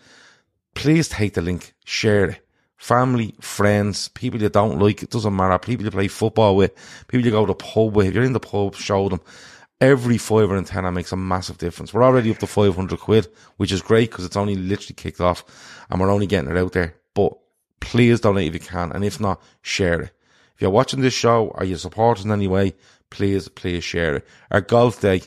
please 0.76 1.08
take 1.08 1.34
the 1.34 1.42
link, 1.42 1.74
share 1.86 2.32
it. 2.32 2.46
Family, 2.80 3.36
friends, 3.42 4.08
people 4.08 4.42
you 4.42 4.48
don't 4.48 4.80
like, 4.80 5.04
it 5.04 5.10
doesn't 5.10 5.36
matter. 5.36 5.60
People 5.60 5.84
you 5.84 5.92
play 5.92 6.08
football 6.08 6.56
with, 6.56 6.74
people 7.10 7.26
you 7.26 7.32
go 7.32 7.46
to 7.46 7.54
pub 7.54 7.94
with. 7.94 8.08
If 8.08 8.14
you're 8.14 8.24
in 8.24 8.32
the 8.32 8.40
pub, 8.40 8.74
show 8.76 9.10
them. 9.10 9.20
Every 9.82 10.18
fiver 10.18 10.56
and 10.56 10.66
tenner 10.66 10.90
makes 10.90 11.12
a 11.12 11.18
massive 11.18 11.58
difference. 11.58 11.94
We're 11.94 12.04
already 12.04 12.32
up 12.32 12.38
to 12.38 12.48
500 12.48 12.98
quid, 12.98 13.28
which 13.58 13.74
is 13.74 13.82
great 13.82 14.10
because 14.10 14.24
it's 14.24 14.38
only 14.38 14.56
literally 14.56 14.96
kicked 14.96 15.20
off 15.20 15.44
and 15.90 16.00
we're 16.00 16.10
only 16.10 16.26
getting 16.26 16.50
it 16.50 16.58
out 16.58 16.72
there. 16.72 16.96
But 17.14 17.34
please 17.82 18.22
donate 18.22 18.48
if 18.48 18.54
you 18.54 18.60
can. 18.62 18.94
And 18.94 19.04
if 19.04 19.20
not, 19.20 19.42
share 19.62 20.02
it. 20.02 20.12
If 20.56 20.62
you're 20.62 20.70
watching 20.72 21.02
this 21.02 21.14
show 21.14 21.48
or 21.56 21.66
you 21.66 21.76
support 21.76 22.20
us 22.20 22.26
in 22.26 22.32
any 22.32 22.48
way, 22.48 22.76
please, 23.10 23.50
please 23.50 23.84
share 23.84 24.18
it. 24.18 24.28
Our 24.52 24.62
golf 24.62 25.02
day 25.02 25.24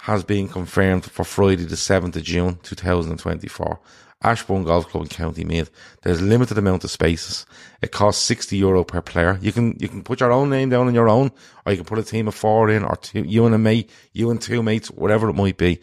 has 0.00 0.24
been 0.24 0.48
confirmed 0.48 1.04
for 1.04 1.24
Friday 1.24 1.64
the 1.64 1.76
7th 1.76 2.16
of 2.16 2.22
June 2.22 2.58
2024. 2.62 3.80
Ashbourne 4.22 4.64
Golf 4.64 4.88
Club 4.88 5.04
in 5.04 5.08
County 5.08 5.44
Meath. 5.44 5.70
There's 6.02 6.22
limited 6.22 6.58
amount 6.58 6.84
of 6.84 6.90
spaces. 6.90 7.44
It 7.80 7.90
costs 7.90 8.22
60 8.24 8.56
euro 8.56 8.84
per 8.84 9.02
player. 9.02 9.38
You 9.42 9.52
can, 9.52 9.76
you 9.78 9.88
can 9.88 10.02
put 10.02 10.20
your 10.20 10.32
own 10.32 10.50
name 10.50 10.70
down 10.70 10.86
on 10.86 10.94
your 10.94 11.08
own, 11.08 11.32
or 11.66 11.72
you 11.72 11.76
can 11.76 11.86
put 11.86 11.98
a 11.98 12.04
team 12.04 12.28
of 12.28 12.34
four 12.34 12.70
in, 12.70 12.84
or 12.84 12.96
two, 12.96 13.22
you 13.22 13.44
and 13.46 13.54
a 13.54 13.58
mate, 13.58 13.90
you 14.12 14.30
and 14.30 14.40
two 14.40 14.62
mates, 14.62 14.90
whatever 14.90 15.28
it 15.28 15.34
might 15.34 15.56
be. 15.56 15.80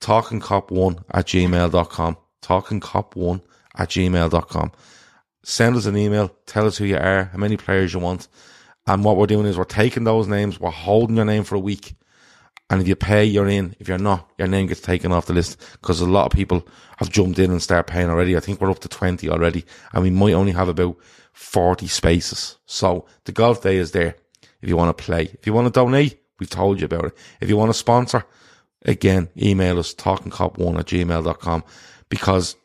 Talkingcop1 0.00 1.04
at 1.10 1.26
gmail.com. 1.26 2.16
Talkingcop1 2.42 3.42
at 3.76 3.88
gmail.com. 3.88 4.72
Send 5.42 5.76
us 5.76 5.86
an 5.86 5.96
email. 5.96 6.30
Tell 6.46 6.66
us 6.66 6.76
who 6.76 6.84
you 6.84 6.96
are, 6.96 7.24
how 7.24 7.38
many 7.38 7.56
players 7.56 7.92
you 7.92 8.00
want. 8.00 8.28
And 8.86 9.04
what 9.04 9.16
we're 9.16 9.26
doing 9.26 9.46
is 9.46 9.58
we're 9.58 9.64
taking 9.64 10.04
those 10.04 10.26
names, 10.26 10.58
we're 10.58 10.70
holding 10.70 11.16
your 11.16 11.24
name 11.24 11.44
for 11.44 11.54
a 11.54 11.60
week. 11.60 11.94
And 12.70 12.80
if 12.80 12.86
you 12.86 12.94
pay, 12.94 13.24
you're 13.24 13.48
in. 13.48 13.74
If 13.80 13.88
you're 13.88 13.98
not, 13.98 14.30
your 14.38 14.46
name 14.46 14.68
gets 14.68 14.80
taken 14.80 15.10
off 15.10 15.26
the 15.26 15.34
list 15.34 15.60
because 15.72 16.00
a 16.00 16.06
lot 16.06 16.26
of 16.26 16.32
people 16.32 16.66
have 16.98 17.10
jumped 17.10 17.40
in 17.40 17.50
and 17.50 17.60
start 17.60 17.88
paying 17.88 18.08
already. 18.08 18.36
I 18.36 18.40
think 18.40 18.60
we're 18.60 18.70
up 18.70 18.78
to 18.80 18.88
20 18.88 19.28
already 19.28 19.64
and 19.92 20.04
we 20.04 20.10
might 20.10 20.34
only 20.34 20.52
have 20.52 20.68
about 20.68 20.96
40 21.32 21.88
spaces. 21.88 22.58
So 22.66 23.06
the 23.24 23.32
golf 23.32 23.62
day 23.62 23.76
is 23.76 23.90
there 23.90 24.16
if 24.62 24.68
you 24.68 24.76
want 24.76 24.96
to 24.96 25.04
play. 25.04 25.24
If 25.24 25.46
you 25.46 25.52
want 25.52 25.66
to 25.66 25.72
donate, 25.72 26.20
we've 26.38 26.48
told 26.48 26.80
you 26.80 26.84
about 26.84 27.06
it. 27.06 27.18
If 27.40 27.48
you 27.48 27.56
want 27.56 27.70
to 27.70 27.74
sponsor, 27.78 28.24
again, 28.82 29.28
email 29.36 29.78
us 29.80 29.92
talkingcop1 29.92 30.78
at 30.78 30.86
gmail.com 30.86 31.64
because 32.08 32.56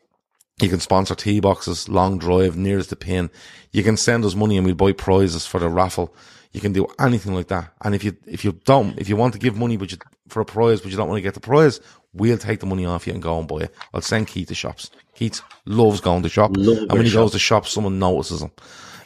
you 0.60 0.68
can 0.68 0.80
sponsor 0.80 1.14
tee 1.14 1.40
boxes, 1.40 1.88
long 1.88 2.18
drive, 2.18 2.56
nearest 2.56 2.90
the 2.90 2.96
pin. 2.96 3.28
You 3.72 3.82
can 3.82 3.96
send 3.96 4.24
us 4.24 4.36
money 4.36 4.56
and 4.56 4.64
we'll 4.64 4.76
buy 4.76 4.92
prizes 4.92 5.46
for 5.46 5.58
the 5.58 5.68
raffle. 5.68 6.14
You 6.52 6.60
can 6.60 6.72
do 6.72 6.86
anything 6.98 7.34
like 7.34 7.48
that. 7.48 7.72
And 7.82 7.94
if 7.94 8.02
you, 8.04 8.16
if 8.26 8.44
you 8.44 8.52
don't, 8.64 8.98
if 8.98 9.08
you 9.08 9.16
want 9.16 9.34
to 9.34 9.38
give 9.38 9.56
money, 9.56 9.76
but 9.76 9.92
you, 9.92 9.98
for 10.28 10.40
a 10.40 10.44
prize, 10.44 10.80
but 10.80 10.90
you 10.90 10.96
don't 10.96 11.08
want 11.08 11.18
to 11.18 11.22
get 11.22 11.34
the 11.34 11.40
prize, 11.40 11.80
we'll 12.12 12.38
take 12.38 12.60
the 12.60 12.66
money 12.66 12.86
off 12.86 13.06
you 13.06 13.12
and 13.12 13.22
go 13.22 13.38
and 13.38 13.46
buy 13.46 13.58
it. 13.58 13.74
I'll 13.92 14.00
send 14.00 14.26
Keith 14.28 14.48
to 14.48 14.54
shops. 14.54 14.90
Keith 15.14 15.40
loves 15.66 16.00
going 16.00 16.22
to 16.22 16.28
shop. 16.28 16.52
Love 16.56 16.78
and 16.78 16.92
when 16.92 17.04
he 17.04 17.10
to 17.10 17.16
goes 17.16 17.32
to 17.32 17.38
shop, 17.38 17.66
someone 17.66 17.98
notices 17.98 18.42
him. 18.42 18.50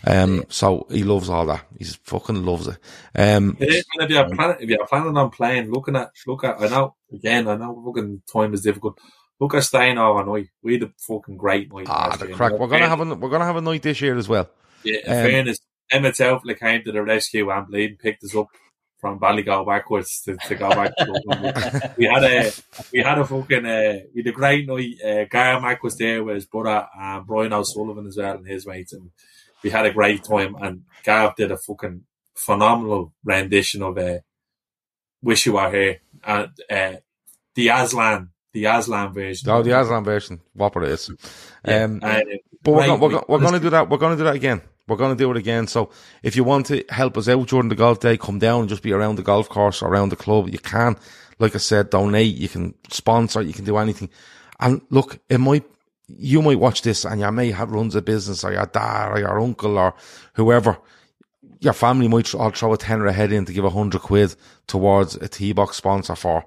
Um, 0.07 0.45
so 0.49 0.87
he 0.91 1.03
loves 1.03 1.29
all 1.29 1.45
that. 1.47 1.67
He 1.79 1.85
fucking 1.85 2.45
loves 2.45 2.69
it. 2.69 2.79
Um, 3.15 3.57
and 3.61 3.69
if 3.69 4.11
you're 4.11 4.29
planning, 4.35 4.57
if 4.61 4.69
you're 4.71 4.87
planning 4.87 5.17
on 5.17 5.31
playing, 5.31 5.71
looking 5.71 5.97
at, 5.97 6.11
look 6.27 6.45
at, 6.45 6.61
I 6.61 6.69
know, 6.69 6.95
again, 7.13 7.49
I 7.49 7.57
know 7.57 7.83
fucking 7.87 8.23
time 8.33 8.55
is 8.55 8.63
difficult. 8.63 8.99
Look 9.39 9.55
at 9.55 9.65
staying 9.65 9.99
overnight. 9.99 10.49
We 10.63 10.75
had 10.75 10.85
a 10.85 10.93
fucking 10.99 11.37
great 11.37 11.73
night. 11.73 11.87
ah, 11.89 12.09
last 12.09 12.21
the 12.21 12.29
crack. 12.29 12.53
We're 12.53 12.59
gonna 12.67 12.87
fairness- 12.87 12.89
have 12.91 13.01
a, 13.01 13.15
we're 13.15 13.31
gonna 13.31 13.45
have 13.47 13.57
a 13.57 13.61
night 13.61 13.83
this 13.83 14.01
year 14.01 14.17
as 14.17 14.29
well. 14.29 14.49
Yeah, 14.85 14.99
in 15.05 15.13
um, 15.13 15.31
fairness, 15.31 15.59
Emmett 15.91 16.15
Elfley 16.17 16.59
came 16.59 16.83
to 16.85 16.93
the 16.93 17.03
rescue 17.03 17.51
and 17.51 17.67
Bladen 17.67 17.97
picked 17.97 18.25
us 18.25 18.35
up 18.37 18.49
from 19.01 19.19
Ballygall 19.19 19.67
backwards 19.67 20.21
to, 20.27 20.37
to 20.47 20.55
go 20.55 20.69
back. 20.71 20.93
To 20.97 21.95
we 21.99 22.05
had 22.05 22.23
a 22.23 22.53
we 22.93 23.01
had 23.01 23.19
a 23.19 23.25
fucking 23.25 23.65
uh, 23.67 23.99
we 24.15 24.23
had 24.23 24.27
a 24.27 24.33
great 24.33 24.67
night. 24.67 24.95
Uh, 25.03 25.25
Garmac 25.25 25.83
was 25.83 25.97
there 25.97 26.23
with 26.23 26.35
his 26.37 26.45
brother 26.47 26.87
and 26.99 27.27
Brian 27.27 27.53
O'Sullivan 27.53 28.07
as 28.07 28.17
well 28.19 28.37
and 28.37 28.47
his 28.47 28.67
mates, 28.67 28.93
and 28.93 29.11
we 29.63 29.71
had 29.71 29.87
a 29.87 29.93
great 29.93 30.23
time. 30.25 30.55
And 30.61 30.83
Gav 31.03 31.35
did 31.37 31.51
a 31.51 31.57
fucking 31.57 32.03
phenomenal 32.35 33.13
rendition 33.25 33.83
of 33.83 33.97
uh, 33.97 34.19
"Wish 35.23 35.47
You 35.47 35.55
Were 35.55 35.71
Here" 35.71 36.01
and 36.25 36.49
uh, 36.71 36.97
the 37.55 37.69
Aslan 37.69 38.31
the 38.53 38.65
Aslan 38.67 39.13
version. 39.15 39.49
Oh, 39.49 39.63
the 39.63 39.79
Aslan 39.81 40.05
version, 40.05 40.41
whopper 40.55 40.83
it 40.83 40.91
is. 40.91 41.11
Yeah, 41.65 41.85
Um, 41.85 42.01
uh, 42.03 42.21
but 42.63 42.73
we're, 42.73 42.87
go- 42.87 42.97
we're, 42.97 43.09
go- 43.11 43.25
we're 43.29 43.39
going 43.39 43.53
to 43.55 43.61
do 43.61 43.71
that. 43.71 43.89
We're 43.89 43.97
going 43.97 44.13
to 44.17 44.19
do 44.19 44.25
that 44.25 44.35
again. 44.35 44.61
We're 44.91 44.97
going 44.97 45.17
to 45.17 45.25
do 45.25 45.31
it 45.31 45.37
again. 45.37 45.69
So 45.69 45.91
if 46.25 46.35
you 46.35 46.43
want 46.43 46.67
to 46.67 46.85
help 46.89 47.17
us 47.17 47.29
out 47.29 47.47
during 47.47 47.69
the 47.69 47.77
golf 47.77 48.01
day, 48.01 48.17
come 48.17 48.41
down 48.41 48.63
and 48.63 48.69
just 48.69 48.83
be 48.83 48.93
around 48.93 49.17
the 49.17 49.23
golf 49.23 49.49
course, 49.49 49.85
around 49.85 50.09
the 50.09 50.17
club. 50.17 50.49
You 50.49 50.59
can, 50.59 50.97
like 51.39 51.55
I 51.55 51.59
said, 51.59 51.91
donate. 51.91 52.35
You 52.35 52.49
can 52.49 52.75
sponsor. 52.91 53.41
You 53.41 53.53
can 53.53 53.65
do 53.65 53.77
anything. 53.77 54.11
And 54.59 54.83
look, 54.91 55.21
it 55.29 55.39
might, 55.39 55.63
you 56.09 56.43
might 56.43 56.59
watch 56.59 56.83
this 56.83 57.05
and 57.05 57.21
you 57.21 57.31
may 57.31 57.53
have 57.53 57.71
runs 57.71 57.95
a 57.95 58.03
business 58.03 58.43
or 58.43 58.53
your 58.53 58.67
dad 58.67 59.13
or 59.13 59.21
your 59.21 59.41
uncle 59.41 59.79
or 59.79 59.95
whoever. 60.35 60.77
Your 61.61 61.73
family 61.73 62.09
might 62.09 62.35
all 62.35 62.51
throw 62.51 62.73
a 62.73 62.77
tenner 62.77 63.07
ahead 63.07 63.31
in 63.31 63.45
to 63.45 63.53
give 63.53 63.65
a 63.65 63.71
hundred 63.71 64.01
quid 64.01 64.35
towards 64.67 65.15
a 65.17 65.27
a 65.27 65.29
T 65.29 65.53
box 65.53 65.77
sponsor 65.77 66.17
for 66.17 66.45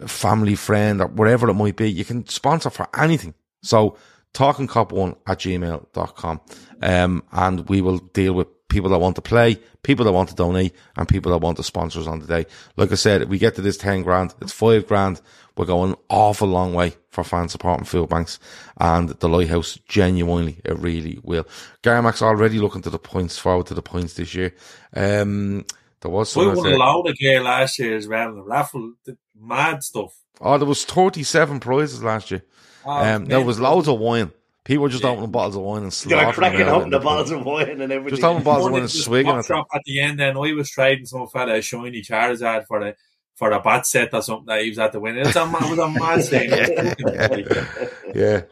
a 0.00 0.06
family 0.06 0.54
friend 0.54 1.00
or 1.00 1.08
whatever 1.08 1.48
it 1.48 1.54
might 1.54 1.76
be. 1.76 1.90
You 1.90 2.04
can 2.04 2.28
sponsor 2.28 2.70
for 2.70 2.86
anything. 2.96 3.34
So 3.62 3.96
talkingcop1 4.34 5.16
at 5.26 5.38
gmail.com. 5.38 6.40
Um, 6.82 7.22
and 7.32 7.68
we 7.68 7.80
will 7.80 7.98
deal 7.98 8.34
with 8.34 8.68
people 8.68 8.90
that 8.90 8.98
want 8.98 9.16
to 9.16 9.22
play, 9.22 9.56
people 9.82 10.04
that 10.04 10.12
want 10.12 10.28
to 10.28 10.34
donate, 10.34 10.74
and 10.96 11.08
people 11.08 11.32
that 11.32 11.38
want 11.38 11.56
to 11.56 11.62
sponsor 11.62 12.00
us 12.00 12.06
on 12.06 12.18
the 12.18 12.26
day. 12.26 12.46
Like 12.76 12.92
I 12.92 12.96
said, 12.96 13.22
if 13.22 13.28
we 13.28 13.38
get 13.38 13.54
to 13.54 13.62
this 13.62 13.76
10 13.76 14.02
grand, 14.02 14.34
it's 14.42 14.52
five 14.52 14.86
grand. 14.86 15.20
We're 15.56 15.66
going 15.66 15.92
an 15.92 15.98
awful 16.10 16.48
long 16.48 16.74
way 16.74 16.94
for 17.10 17.22
fan 17.22 17.48
support 17.48 17.78
and 17.78 17.88
food 17.88 18.08
banks. 18.08 18.40
And 18.76 19.10
the 19.10 19.28
Lighthouse, 19.28 19.78
genuinely, 19.88 20.60
it 20.64 20.76
really 20.76 21.20
will. 21.22 21.46
Garmack's 21.82 22.22
already 22.22 22.58
looking 22.58 22.82
to 22.82 22.90
the 22.90 22.98
points, 22.98 23.38
forward 23.38 23.66
to 23.66 23.74
the 23.74 23.82
points 23.82 24.14
this 24.14 24.34
year. 24.34 24.52
Um, 24.94 25.64
there 26.00 26.10
was 26.10 26.36
we 26.36 26.46
won 26.48 26.66
a 26.66 26.76
lot 26.76 27.08
of 27.08 27.16
gear 27.16 27.42
last 27.42 27.78
year 27.78 27.96
as 27.96 28.08
well. 28.08 28.34
The 28.34 28.42
raffle, 28.42 28.94
the 29.04 29.16
mad 29.40 29.82
stuff. 29.84 30.12
Oh, 30.40 30.58
there 30.58 30.66
was 30.66 30.84
37 30.84 31.60
prizes 31.60 32.02
last 32.02 32.32
year. 32.32 32.42
Oh, 32.84 32.90
Um, 32.90 33.24
there 33.26 33.40
was 33.40 33.58
loads 33.60 33.88
of 33.88 33.98
wine. 33.98 34.30
People 34.64 34.82
were 34.84 34.88
just 34.88 35.02
Yeah. 35.04 35.10
opening 35.10 35.30
bottles 35.30 35.56
of 35.56 35.62
wine 35.62 35.82
and 35.82 35.92
They 35.92 36.14
were 36.24 36.32
cracking 36.32 36.68
open 36.68 36.90
the 36.90 36.98
bottles 36.98 37.30
of 37.30 37.44
wine 37.44 37.80
and 37.82 37.92
everything. 37.92 38.10
Just 38.10 38.24
opening 38.24 38.44
bottles 38.44 38.66
of 38.66 38.72
wine 38.72 38.80
and 38.82 38.90
swigging 38.90 39.30
at 39.30 39.34
them. 39.34 39.42
shop 39.44 39.66
at 39.74 39.82
the 39.84 40.00
end, 40.00 40.20
then 40.20 40.36
I 40.36 40.52
was 40.52 40.70
trading 40.70 41.04
some 41.06 41.26
fella 41.28 41.54
a 41.56 41.62
shiny 41.62 42.00
Charizard 42.02 42.66
for 42.66 42.80
a 42.80 42.94
for 43.36 43.50
a 43.50 43.60
bat 43.60 43.84
set 43.86 44.14
or 44.14 44.22
something 44.22 44.46
that 44.46 44.62
he 44.62 44.68
was 44.70 44.78
at 44.78 44.92
the 44.92 45.00
win. 45.00 45.18
It 45.18 45.26
was 45.26 45.36
a, 45.36 45.42
it 45.42 45.70
was 45.70 45.78
a 45.78 45.88
mad 45.88 46.24
thing. 46.24 48.14
Yeah. 48.14 48.42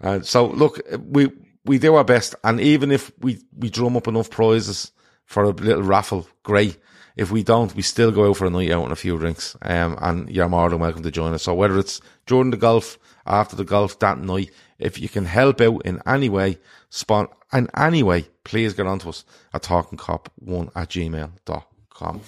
And 0.00 0.24
so 0.26 0.46
look, 0.46 0.80
we 1.08 1.30
we 1.64 1.78
do 1.78 1.94
our 1.94 2.04
best, 2.04 2.34
and 2.44 2.60
even 2.60 2.90
if 2.92 3.10
we 3.20 3.38
we 3.56 3.70
drum 3.70 3.96
up 3.96 4.06
enough 4.08 4.30
prizes 4.30 4.92
for 5.24 5.42
a 5.44 5.48
little 5.48 5.82
raffle, 5.82 6.28
great. 6.42 6.76
If 7.16 7.30
we 7.30 7.42
don't, 7.42 7.74
we 7.74 7.80
still 7.80 8.12
go 8.12 8.28
out 8.28 8.36
for 8.36 8.46
a 8.46 8.50
night 8.50 8.70
out 8.70 8.84
and 8.84 8.92
a 8.92 8.96
few 8.96 9.16
drinks. 9.18 9.56
Um, 9.62 9.96
and 10.02 10.28
you're 10.30 10.50
more 10.50 10.68
than 10.68 10.80
welcome 10.80 11.02
to 11.02 11.10
join 11.10 11.32
us. 11.32 11.44
So 11.44 11.54
whether 11.54 11.78
it's 11.78 12.02
during 12.26 12.50
the 12.50 12.58
golf, 12.58 12.98
after 13.26 13.56
the 13.56 13.64
golf, 13.64 13.98
that 14.00 14.18
night, 14.18 14.50
if 14.78 14.98
you 15.00 15.08
can 15.08 15.24
help 15.24 15.60
out 15.60 15.82
in 15.84 16.00
any 16.06 16.28
way, 16.28 16.58
spon 16.90 17.28
in 17.52 17.68
any 17.76 18.02
way, 18.02 18.26
please 18.44 18.74
get 18.74 18.86
on 18.86 18.98
to 19.00 19.08
us 19.10 19.24
at 19.54 19.62
talkingcop1 19.62 20.70
at 20.74 20.88
gmail.com. 20.88 22.20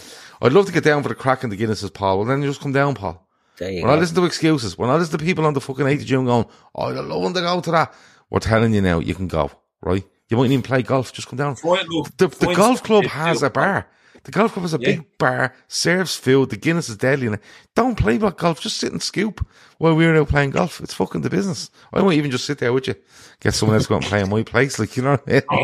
I'd 0.43 0.53
love 0.53 0.67
to 0.67 0.73
get 0.73 0.85
down 0.85 1.03
for 1.03 1.09
the 1.09 1.15
crack 1.15 1.45
in 1.45 1.51
the 1.51 1.57
Guinnesses, 1.57 1.93
Paul. 1.93 2.19
Well, 2.19 2.27
then 2.27 2.43
you 2.43 2.49
just 2.49 2.61
come 2.61 2.73
down, 2.73 2.95
Paul. 2.95 3.27
There 3.59 3.71
you 3.71 3.83
When 3.83 3.91
I 3.91 3.97
listen 3.97 4.15
to 4.17 4.25
excuses, 4.25 4.79
when 4.79 4.89
I 4.91 4.97
listen 4.97 5.19
to 5.19 5.25
people 5.25 5.45
on 5.45 5.55
the 5.55 5.61
fucking 5.61 5.85
8th 5.85 6.01
of 6.01 6.07
June 6.07 6.25
going, 6.27 6.47
oh, 6.75 6.91
you're 6.93 7.03
loving 7.03 7.35
to 7.35 7.41
go 7.41 7.61
to 7.61 7.71
that, 7.73 7.93
we're 8.31 8.39
telling 8.39 8.73
you 8.73 8.81
now, 8.81 9.01
you 9.01 9.15
can 9.15 9.27
go, 9.27 9.51
right? 9.83 10.05
You 10.29 10.37
might 10.37 10.47
even 10.51 10.63
play 10.63 10.83
golf, 10.83 11.13
just 11.13 11.29
come 11.29 11.39
down. 11.39 11.57
Point, 11.57 11.89
look, 11.89 12.17
The, 12.17 12.29
the 12.29 12.47
point- 12.47 12.57
golf 12.57 12.83
club 12.83 13.05
has 13.07 13.43
a 13.43 13.51
bar. 13.51 13.89
The 14.29 14.33
golf 14.33 14.53
club 14.53 14.67
is 14.67 14.75
a 14.75 14.79
Yeah. 14.79 14.91
big 14.97 15.07
bar, 15.17 15.55
serves 15.69 16.15
food, 16.15 16.51
the 16.51 16.59
Guinness 16.59 16.91
is 16.91 16.99
deadly. 16.99 17.29
And 17.29 17.39
don't 17.75 17.97
play 17.97 18.17
about 18.17 18.37
golf, 18.37 18.61
just 18.61 18.77
sit 18.77 18.93
and 18.93 19.03
scoop 19.03 19.41
while 19.79 19.95
we're 19.97 20.15
out 20.15 20.29
playing 20.29 20.51
golf. 20.51 20.83
It's 20.83 20.93
fucking 20.93 21.23
the 21.23 21.31
business. 21.31 21.71
I 21.95 22.03
might 22.03 22.13
even 22.19 22.31
just 22.31 22.45
sit 22.45 22.59
there 22.59 22.75
with 22.75 22.89
you, 22.89 22.95
get 23.41 23.55
someone 23.55 23.77
else 23.77 23.85
to 23.85 23.89
go 23.89 23.95
and 23.97 24.05
play 24.05 24.21
in 24.21 24.29
my 24.29 24.43
place, 24.43 24.79
like, 24.79 24.95
you 24.99 25.03
know 25.03 25.13
what 25.13 25.23
I 25.27 25.63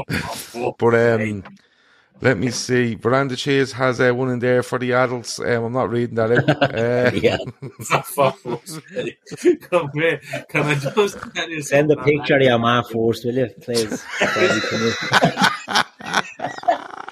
mean? 0.56 0.74
But 0.78 0.94
um, 0.94 1.44
let 2.22 2.38
me 2.38 2.50
see. 2.50 2.94
Veranda 2.94 3.36
Cheers 3.36 3.72
has 3.72 4.00
uh, 4.00 4.12
one 4.12 4.30
in 4.30 4.38
there 4.38 4.62
for 4.62 4.78
the 4.78 4.94
adults. 4.94 5.38
Um, 5.40 5.64
I'm 5.64 5.72
not 5.74 5.90
reading 5.90 6.14
that 6.14 6.32
out. 6.32 6.48
Uh, 6.74 7.10
Yeah. 7.12 7.36
for 8.04 8.32
fuck's 8.32 8.78
sake. 8.94 9.60
Come 9.70 9.90
here. 9.92 10.22
Can 10.48 10.62
I 10.62 10.74
just 10.76 11.18
Send 11.68 11.92
a 11.92 11.96
picture 12.02 12.36
of 12.36 12.42
your 12.42 12.58
man 12.58 12.82
first, 12.84 13.26
will 13.26 13.34
you, 13.34 13.48
please? 13.60 14.02
Before 14.20 14.42
you 14.42 14.60
come 14.62 14.82
in. 14.86 15.84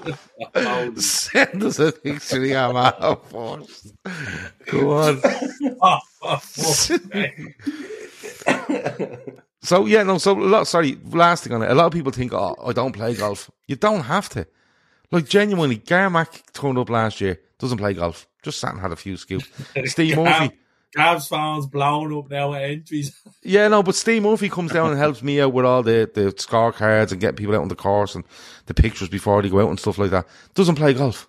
Holy 0.04 0.14
Send 0.54 1.62
us 1.64 1.78
a 1.78 1.92
picture 1.92 2.36
of 2.38 2.44
your 2.44 2.72
man 2.72 2.92
first. 3.30 3.92
Go 4.66 4.92
on. 4.92 5.20
Oh, 5.84 5.98
oh. 6.22 6.40
So 9.62 9.86
yeah, 9.86 10.02
no. 10.02 10.18
So 10.18 10.32
a 10.32 10.42
lot. 10.42 10.66
Sorry, 10.66 10.98
last 11.10 11.44
thing 11.44 11.52
on 11.52 11.62
it. 11.62 11.70
A 11.70 11.74
lot 11.74 11.86
of 11.86 11.92
people 11.92 12.10
think, 12.12 12.32
oh, 12.32 12.56
I 12.64 12.72
don't 12.72 12.92
play 12.92 13.14
golf. 13.14 13.50
You 13.68 13.76
don't 13.76 14.00
have 14.02 14.28
to. 14.30 14.46
Like 15.12 15.28
genuinely, 15.28 15.78
Garmack 15.78 16.52
turned 16.52 16.78
up 16.78 16.90
last 16.90 17.20
year. 17.20 17.38
Doesn't 17.58 17.78
play 17.78 17.94
golf. 17.94 18.26
Just 18.42 18.58
sat 18.58 18.72
and 18.72 18.80
had 18.80 18.90
a 18.90 18.96
few 18.96 19.16
scoops. 19.16 19.46
Steve 19.84 20.16
Murphy. 20.16 20.50
Gav's 20.94 21.26
phone's 21.28 21.66
blown 21.66 22.16
up 22.16 22.30
now 22.30 22.52
at 22.54 22.62
entries. 22.62 23.18
Yeah, 23.44 23.66
no, 23.66 23.82
but 23.82 23.96
Steve 23.96 24.22
Murphy 24.22 24.48
comes 24.48 24.70
down 24.70 24.90
and 24.90 24.98
helps 24.98 25.20
me 25.20 25.40
out 25.40 25.52
with 25.52 25.64
all 25.64 25.82
the, 25.82 26.08
the 26.14 26.32
scorecards 26.34 27.10
and 27.10 27.20
getting 27.20 27.34
people 27.34 27.56
out 27.56 27.62
on 27.62 27.66
the 27.66 27.74
course 27.74 28.14
and 28.14 28.22
the 28.66 28.74
pictures 28.74 29.08
before 29.08 29.42
they 29.42 29.48
go 29.48 29.58
out 29.60 29.68
and 29.68 29.80
stuff 29.80 29.98
like 29.98 30.12
that. 30.12 30.28
Doesn't 30.54 30.76
play 30.76 30.94
golf. 30.94 31.28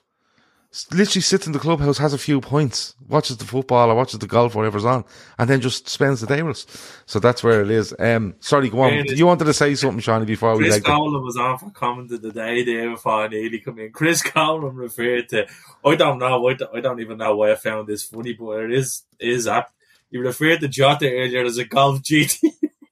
Literally 0.92 1.22
sits 1.22 1.46
in 1.46 1.54
the 1.54 1.60
clubhouse, 1.60 2.00
has 2.00 2.14
a 2.14 2.18
few 2.18 2.42
points, 2.42 2.96
watches 3.08 3.38
the 3.38 3.46
football 3.46 3.92
or 3.92 3.96
watches 3.96 4.18
the 4.18 4.26
golf, 4.26 4.56
whatever's 4.56 4.86
on, 4.86 5.06
and 5.38 5.48
then 5.48 5.62
just 5.62 5.88
spends 5.88 6.20
the 6.20 6.26
day 6.26 6.42
with 6.42 6.58
us. 6.58 6.98
So 7.06 7.20
that's 7.20 7.44
where 7.44 7.62
it 7.62 7.70
is. 7.70 7.94
Um, 8.00 8.34
sorry, 8.40 8.70
go 8.70 8.82
on. 8.82 9.06
You 9.06 9.28
wanted 9.28 9.46
to 9.46 9.54
say 9.54 9.76
something, 9.76 10.00
Seany, 10.00 10.26
before 10.26 10.58
we 10.58 10.64
Chris 10.64 10.74
like 10.74 10.84
the, 10.84 10.90
Cowan 10.90 11.24
was 11.24 11.38
on 11.38 11.60
for 11.60 11.70
comment 11.70 12.12
of 12.12 12.24
the 12.24 12.32
day 12.32 12.64
there 12.64 12.90
before 12.90 13.26
I 13.26 13.28
nearly 13.28 13.60
come 13.60 13.78
in. 13.78 13.92
Chris 13.92 14.24
Cowan 14.24 14.76
referred 14.76 15.30
to, 15.30 15.46
I 15.86 15.96
don't 15.96 16.18
know, 16.18 16.48
I 16.48 16.54
don't, 16.56 16.76
I 16.76 16.82
don't 16.82 17.02
even 17.02 17.20
know 17.20 17.36
why 17.36 17.52
I 17.52 17.56
found 17.56 17.88
this 17.88 18.06
funny, 18.06 18.34
but 18.34 18.64
it 18.64 18.72
is, 18.72 19.04
is 19.20 19.48
apt. 19.48 19.74
He 20.10 20.18
referred 20.18 20.62
to 20.62 20.68
Jota 20.68 21.06
earlier 21.06 21.46
as 21.46 21.60
a 21.60 21.66
golf 21.66 22.02
GT. 22.02 22.40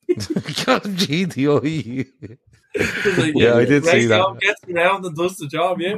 golf 0.65 0.83
GTI. 0.83 2.37
Like, 2.73 3.33
Yeah, 3.35 3.55
I 3.55 3.65
did 3.65 3.83
see 3.85 4.05
that. 4.05 4.37
Gets 4.39 4.61
around 4.73 5.05
and 5.05 5.15
does 5.15 5.35
the 5.37 5.47
job, 5.47 5.81
yeah. 5.81 5.95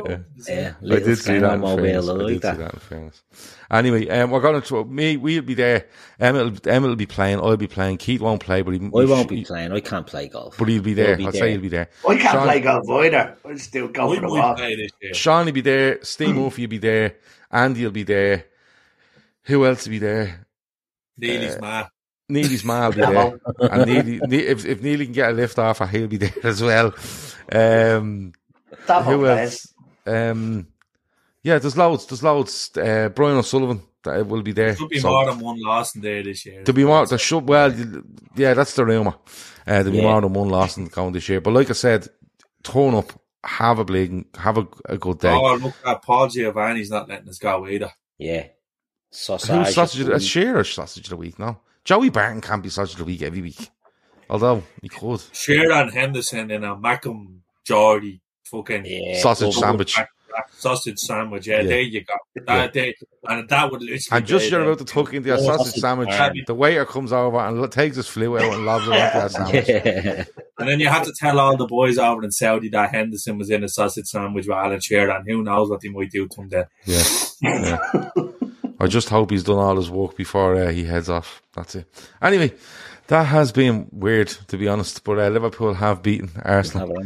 Yeah, 0.48 0.73
I 0.84 0.99
did 0.99 1.18
see 1.19 1.38
that. 1.38 1.53
In 1.53 1.60
mobile, 1.61 1.84
fairness. 1.84 2.07
I 2.10 2.11
I 2.11 2.15
like 2.15 2.27
did 2.27 2.34
see 2.34 2.39
that. 2.39 2.57
that. 2.57 2.73
In 2.73 2.80
fairness. 2.80 3.23
Anyway, 3.69 4.10
um, 4.10 4.31
we're 4.31 4.39
going 4.41 4.61
to 4.61 4.85
me. 4.85 5.18
We'll 5.18 5.41
be 5.43 5.53
there. 5.53 5.88
Emmett, 6.19 6.65
Emmett 6.65 6.89
will 6.89 6.95
be 6.95 7.06
playing. 7.06 7.39
I'll 7.39 7.57
be 7.57 7.68
playing. 7.68 7.98
Keith 7.98 8.22
won't 8.22 8.41
play, 8.41 8.61
but 8.64 8.73
he, 8.73 8.80
I 8.80 8.89
won't 8.89 9.30
he- 9.30 9.38
be 9.38 9.43
playing. 9.45 9.72
I 9.72 9.80
can't 9.81 10.07
play 10.07 10.27
golf. 10.30 10.57
But 10.57 10.68
he'll 10.69 10.81
be 10.81 10.93
there. 10.93 11.10
He'll 11.10 11.18
be 11.18 11.26
I'll 11.27 11.31
there. 11.31 11.41
say 11.41 11.52
he'll 11.52 11.61
be 11.61 11.68
there. 11.69 11.89
I 12.07 12.15
can't 12.15 12.31
Sean- 12.31 12.43
play 12.48 12.60
golf 12.60 12.89
either. 12.89 13.38
I 13.45 13.53
just 13.53 13.72
do 13.72 13.89
go 13.89 14.11
I 14.11 14.15
for 14.15 14.22
the 14.22 14.27
might 14.27 14.39
walk. 14.39 14.57
play 14.57 14.76
this 14.76 14.91
year. 15.02 15.14
Sean 15.14 15.45
will 15.45 15.53
be 15.53 15.61
there. 15.61 16.03
Steve 16.03 16.35
Murphy 16.35 16.64
will 16.64 16.69
be 16.69 16.77
there. 16.80 17.15
Andy 17.52 17.84
will 17.84 17.91
be 17.91 18.03
there. 18.03 18.45
Who 19.43 19.65
else 19.65 19.85
will 19.85 19.91
be 19.91 19.99
there? 19.99 20.48
Neely's 21.18 21.60
man. 21.61 21.85
Neely's 22.30 22.64
ma 22.64 22.88
will 22.88 22.94
be 22.94 23.02
there. 23.02 23.40
and 23.60 23.86
Neely, 23.86 24.20
Ne- 24.28 24.38
if, 24.48 24.66
if 24.66 24.82
Neely 24.82 25.06
can 25.06 25.14
get 25.14 25.30
a 25.30 25.34
lift 25.34 25.60
off, 25.60 25.88
he'll 25.90 26.08
be 26.08 26.18
there 26.18 26.34
as 26.44 26.62
well. 26.62 26.94
Um, 27.52 28.34
That 28.88 29.04
who 29.04 29.20
one, 29.20 29.38
else? 29.40 29.74
Um, 30.06 30.68
yeah, 31.44 31.60
there's 31.60 31.78
loads. 31.78 32.06
There's 32.06 32.24
loads. 32.24 32.72
Uh, 32.78 33.10
Brian 33.14 33.38
O'Sullivan 33.38 33.82
that 34.04 34.26
will 34.28 34.41
be 34.41 34.52
there. 34.54 34.76
Could 34.76 34.90
be 34.90 35.00
So- 35.00 35.10
more 35.10 35.26
than 35.26 35.40
one 35.40 35.62
loss 35.62 35.95
in 35.95 36.02
there 36.02 36.24
this 36.24 36.45
year. 36.45 36.64
To 36.64 36.74
be 36.74 36.84
more, 36.86 37.06
there 37.06 37.18
should, 37.18 37.48
well, 37.48 37.74
yeah, 38.36 38.54
that's 38.54 38.74
the 38.76 38.86
rumour. 38.86 39.16
Uh, 39.66 39.84
there'll 39.84 39.91
be 39.91 39.98
Yeah. 39.98 40.04
more 40.04 40.22
than 40.22 40.34
one 40.34 40.50
loss 40.50 40.78
in 40.78 40.86
the 40.86 40.90
count 40.90 41.14
this 41.14 41.28
year. 41.30 41.40
But 41.41 41.54
like 41.54 41.70
I 41.70 41.74
said, 41.74 42.08
turn 42.64 42.95
up, 42.95 43.14
have 43.45 43.80
a 43.80 43.86
bleeding, 43.86 44.26
have 44.36 44.58
a, 44.58 44.68
a 44.86 44.98
good 44.98 45.20
day. 45.20 45.32
Oh, 45.34 45.56
look 45.56 45.74
at 45.86 46.02
Paul 46.02 46.28
Giovanni's 46.30 46.90
not 46.90 47.08
letting 47.10 47.30
us 47.30 47.38
go 47.40 47.68
either. 47.68 47.91
Yeah. 48.18 48.48
Sausage. 49.12 49.50
Who's 49.50 49.76
sausage? 49.76 50.02
of 50.02 50.08
the- 50.08 50.14
A 50.14 50.20
food. 50.20 50.24
Shearer 50.28 50.64
sausage 50.64 51.06
of 51.06 51.10
the 51.12 51.18
week, 51.18 51.38
no? 51.40 51.60
Joey 51.85 52.10
Barton 52.10 52.41
can't 52.41 52.64
be 52.64 52.69
sausage 52.69 52.93
of 52.93 52.99
the 52.99 53.05
week 53.05 53.22
every 53.22 53.41
week. 53.41 53.69
Although, 54.30 54.64
he 54.81 54.89
could. 54.89 55.22
Shearer 55.31 55.73
and 55.73 55.91
Henderson 55.91 56.49
and 56.49 56.64
a 56.64 56.76
Mackem, 56.76 57.39
Geordie, 57.65 58.22
fucking 58.45 58.85
Yeah. 58.85 59.19
Sausage 59.19 59.53
sandwich. 59.55 59.95
back 59.95 60.10
sausage 60.57 60.99
sandwich. 60.99 61.47
Yeah, 61.47 61.64
there 61.64 61.81
you 61.81 62.03
go. 62.03 62.14
That, 62.45 62.76
yeah. 62.76 62.91
and 63.26 63.47
that 63.49 63.72
would 63.72 63.81
literally. 63.81 64.01
And 64.11 64.26
just 64.26 64.49
you're 64.49 64.61
about 64.64 64.80
to 64.80 64.85
tuck 64.85 65.14
into 65.14 65.34
a 65.34 65.38
sausage 65.38 65.80
sandwich. 65.80 66.10
The 66.47 66.55
waiter 66.55 66.85
comes 66.85 67.11
over 67.14 67.38
and 67.38 67.72
takes 67.72 67.97
his 67.97 68.07
flute 68.07 68.41
out 68.41 68.53
and 68.53 68.65
lobs 68.65 68.88
it 68.88 68.93
onto 68.93 68.97
that 69.19 69.31
sandwich. 69.31 69.68
Yeah. 69.68 70.23
And 70.60 70.69
then 70.69 70.80
you 70.80 70.88
have 70.88 71.03
to 71.05 71.14
tell 71.19 71.39
all 71.39 71.57
the 71.57 71.68
boys 71.68 71.97
over 71.97 72.23
in 72.23 72.31
Saudi 72.31 72.69
that 72.69 72.91
Henderson 72.91 73.38
was 73.38 73.49
in 73.49 73.64
a 73.64 73.69
sausage 73.69 74.07
sandwich 74.07 74.47
with 74.47 74.57
Alan 74.57 74.80
Shearer, 74.80 75.11
and 75.11 75.27
who 75.27 75.43
knows 75.43 75.69
what 75.69 75.81
he 75.84 75.89
might 75.89 76.11
do 76.11 76.27
to 76.27 76.41
him 76.41 76.49
then. 76.49 76.65
Yeah. 76.85 77.80
I 78.80 78.88
just 78.88 79.10
hope 79.10 79.32
he's 79.32 79.44
done 79.44 79.58
all 79.58 79.76
his 79.76 79.90
work 79.90 80.16
before 80.16 80.56
uh, 80.56 80.72
he 80.72 80.84
heads 80.84 81.10
off. 81.10 81.41
That's 81.56 81.76
it. 81.76 81.88
Anyway, 82.22 82.54
that 83.08 83.26
has 83.26 83.52
been 83.52 83.88
weird, 83.91 84.30
to 84.48 84.58
be 84.58 84.68
honest. 84.68 85.04
But 85.04 85.20
uh, 85.20 85.28
Liverpool 85.28 85.74
have 85.74 86.02
beaten 86.02 86.32
Arsenal 86.44 86.98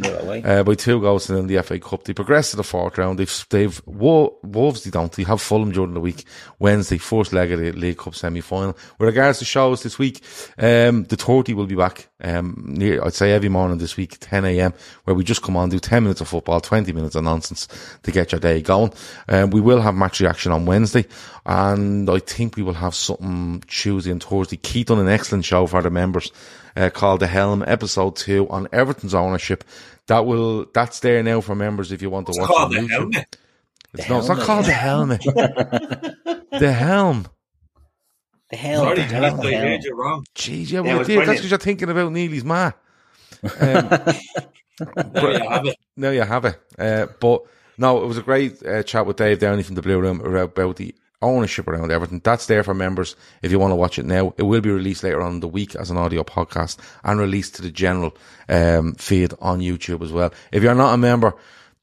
uh, 0.46 0.64
by 0.64 0.76
two 0.76 1.02
goals 1.02 1.30
in 1.30 1.48
the 1.48 1.62
FA 1.64 1.80
Cup. 1.80 2.04
They 2.04 2.14
progressed 2.14 2.52
to 2.52 2.58
the 2.58 2.64
fourth 2.64 2.98
round. 2.98 3.20
They've 3.20 3.46
they've 3.50 3.82
Wolves. 3.86 4.84
They 4.84 4.92
don't. 4.92 5.12
They 5.12 5.24
have 5.24 5.42
Fulham 5.42 5.72
during 5.72 5.96
the 5.96 6.00
week. 6.00 6.26
Wednesday, 6.60 6.98
first 6.98 7.34
leg 7.34 7.52
of 7.52 7.60
the 7.60 7.72
League 7.72 7.98
Cup 7.98 8.16
semi 8.16 8.42
final. 8.42 8.78
With 9.00 9.08
regards 9.08 9.40
to 9.40 9.46
shows 9.46 9.84
this 9.84 9.98
week, 9.98 10.22
um, 10.58 11.04
the 11.06 11.18
thirty 11.18 11.54
will 11.54 11.66
be 11.66 11.76
back. 11.76 12.10
Um, 12.24 12.64
near, 12.68 13.04
I'd 13.04 13.14
say 13.14 13.32
every 13.32 13.50
morning 13.50 13.78
this 13.78 13.96
week, 13.96 14.18
10 14.20 14.44
a.m., 14.46 14.74
where 15.04 15.16
we 15.16 15.24
just 15.24 15.44
come 15.44 15.56
on, 15.56 15.70
do 15.70 15.80
10 15.80 16.04
minutes 16.04 16.22
of 16.22 16.28
football, 16.28 16.60
20 16.60 16.92
minutes 16.92 17.16
of 17.16 17.24
nonsense 17.24 17.68
to 18.04 18.12
get 18.12 18.32
your 18.32 18.40
day 18.40 18.62
going. 18.62 18.92
Um, 19.30 19.52
we 19.52 19.62
will 19.62 19.82
have 19.82 19.96
match 19.96 20.20
reaction 20.20 20.52
on 20.52 20.66
Wednesday, 20.66 21.06
and 21.46 22.10
I 22.10 22.20
think 22.20 22.56
we 22.56 22.64
will 22.64 22.74
have 22.74 22.96
something 22.96 23.64
Tuesday 23.68 24.12
and 24.12 24.24
Thursday. 24.24 24.58
Keith 24.58 24.88
done 24.88 25.00
an 25.00 25.08
excellent 25.08 25.46
show 25.46 25.68
for 25.68 25.82
the 25.82 25.92
members, 25.92 26.32
uh, 26.76 26.90
called 26.90 27.20
The 27.20 27.28
Helm, 27.28 27.64
episode 27.68 28.16
two 28.16 28.48
on 28.50 28.68
Everton's 28.72 29.14
ownership. 29.14 29.64
That 30.08 30.26
will, 30.26 30.66
that's 30.74 31.02
there 31.02 31.22
now 31.22 31.42
for 31.42 31.54
members 31.56 31.92
if 31.92 32.02
you 32.02 32.10
want 32.10 32.28
to 32.28 32.34
watch. 32.40 32.50
It's 32.50 32.50
watch 32.50 32.58
called 32.58 32.74
it 32.74 32.78
on 32.78 32.88
the 32.88 32.90
YouTube. 32.90 33.14
helmet. 33.14 33.38
It's, 33.94 34.10
no, 34.10 34.20
it's 34.20 34.28
not 34.28 34.40
called 34.40 34.66
The 34.66 34.72
Helmet. 34.74 35.22
the 36.52 36.74
Helm. 36.74 37.28
The 38.50 38.56
hell. 38.58 38.84
Sorry, 38.84 38.96
the 38.96 39.02
hell, 39.04 39.36
the 39.38 39.52
hell. 39.52 39.62
heard 39.62 39.84
you 39.84 39.96
wrong. 39.96 40.26
Jeez, 40.36 40.72
yeah, 40.72 40.80
Yeah, 40.80 40.80
it 40.80 40.84
well, 40.86 40.98
was 41.00 41.08
dear, 41.08 41.16
that's 41.18 41.26
brilliant. 41.26 41.38
because 41.40 41.50
you're 41.52 41.58
thinking 41.60 41.90
about 41.90 42.12
Neely's 42.12 42.44
ma. 42.46 42.72
Um, 43.60 43.90
There 45.12 45.32
you 45.34 45.50
have 45.50 45.66
it. 45.66 45.76
There 45.98 46.14
you 46.14 46.22
have 46.22 46.46
it. 46.46 46.60
Uh, 46.78 47.08
but 47.20 47.42
no, 47.80 48.04
it 48.04 48.08
was 48.08 48.18
a 48.18 48.22
great 48.22 48.64
uh, 48.66 48.84
chat 48.84 49.06
with 49.08 49.18
Dave 49.18 49.40
Downey 49.40 49.64
from 49.64 49.74
the 49.76 49.82
Blue 49.82 50.00
Room 50.00 50.22
about 50.22 50.76
the 50.76 50.94
ownership 51.22 51.68
around 51.68 51.92
everything. 51.92 52.22
That's 52.24 52.46
there 52.46 52.64
for 52.64 52.76
members 52.76 53.16
if 53.42 53.52
you 53.52 53.58
want 53.58 53.72
to 53.72 53.76
watch 53.76 53.98
it 53.98 54.06
now. 54.06 54.36
It 54.38 54.44
will 54.44 54.62
be 54.62 54.70
released 54.70 55.04
later 55.04 55.22
on 55.22 55.34
in 55.34 55.40
the 55.40 55.48
week 55.48 55.76
as 55.76 55.90
an 55.90 55.98
audio 55.98 56.24
podcast 56.24 56.78
and 57.04 57.20
released 57.20 57.56
to 57.56 57.64
the 57.64 57.72
general 57.72 58.16
um, 58.50 58.94
feed 58.96 59.34
on 59.40 59.60
YouTube 59.62 60.04
as 60.04 60.12
well. 60.12 60.32
If 60.52 60.62
you're 60.62 60.76
not 60.76 60.94
a 60.94 60.98
member, 60.98 61.34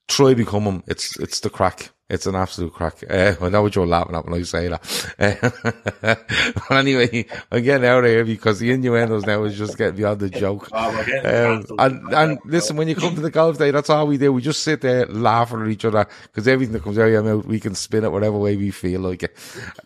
try 0.06 0.34
become 0.34 0.64
them. 0.64 0.84
It's 0.86 1.18
it's 1.18 1.40
the 1.40 1.50
crack. 1.50 1.90
It's 2.10 2.26
an 2.26 2.34
absolute 2.34 2.74
crack. 2.74 3.02
Uh, 3.08 3.34
I 3.40 3.48
know 3.48 3.62
what 3.62 3.74
you're 3.74 3.86
laughing 3.86 4.14
at 4.14 4.26
when 4.26 4.38
I 4.38 4.42
say 4.42 4.68
that. 4.68 5.14
Uh, 5.18 6.14
but 6.68 6.70
anyway, 6.70 7.24
I'm 7.50 7.62
getting 7.62 7.88
out 7.88 8.04
of 8.04 8.10
here 8.10 8.26
because 8.26 8.58
the 8.58 8.72
innuendos 8.72 9.24
now 9.24 9.42
is 9.44 9.56
just 9.56 9.78
getting 9.78 9.96
beyond 9.96 10.20
the 10.20 10.28
joke. 10.28 10.70
Um, 10.74 11.64
and, 11.78 12.12
and 12.12 12.38
listen, 12.44 12.76
when 12.76 12.88
you 12.88 12.94
come 12.94 13.14
to 13.14 13.22
the 13.22 13.30
golf 13.30 13.56
day, 13.56 13.70
that's 13.70 13.88
all 13.88 14.06
we 14.06 14.18
do. 14.18 14.34
We 14.34 14.42
just 14.42 14.62
sit 14.62 14.82
there 14.82 15.06
laughing 15.06 15.62
at 15.62 15.68
each 15.68 15.86
other 15.86 16.06
because 16.24 16.46
everything 16.46 16.74
that 16.74 16.82
comes 16.82 16.98
out 16.98 17.06
of 17.06 17.12
your 17.12 17.22
mouth, 17.22 17.46
we 17.46 17.58
can 17.58 17.74
spin 17.74 18.04
it 18.04 18.12
whatever 18.12 18.36
way 18.36 18.54
we 18.58 18.70
feel 18.70 19.00
like 19.00 19.22
it. 19.22 19.34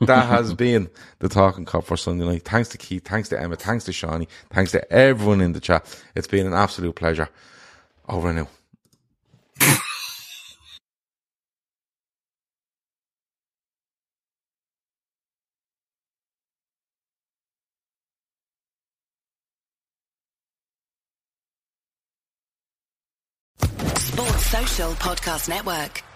That 0.00 0.26
has 0.26 0.52
been 0.54 0.90
the 1.20 1.28
Talking 1.28 1.66
Cup 1.66 1.84
for 1.84 1.96
Sunday 1.96 2.26
night. 2.26 2.42
Thanks 2.42 2.68
to 2.70 2.78
Keith, 2.78 3.06
thanks 3.06 3.28
to 3.28 3.40
Emmett, 3.40 3.62
thanks 3.62 3.84
to 3.84 3.92
Seany, 3.92 4.26
thanks 4.50 4.72
to 4.72 4.92
everyone 4.92 5.40
in 5.40 5.52
the 5.52 5.60
chat. 5.60 6.02
It's 6.16 6.26
been 6.26 6.48
an 6.48 6.52
absolute 6.52 6.96
pleasure. 6.96 7.28
Over 8.08 8.30
and 8.30 8.40
out. 8.40 8.57
Podcast 24.86 25.48
Network. 25.48 26.07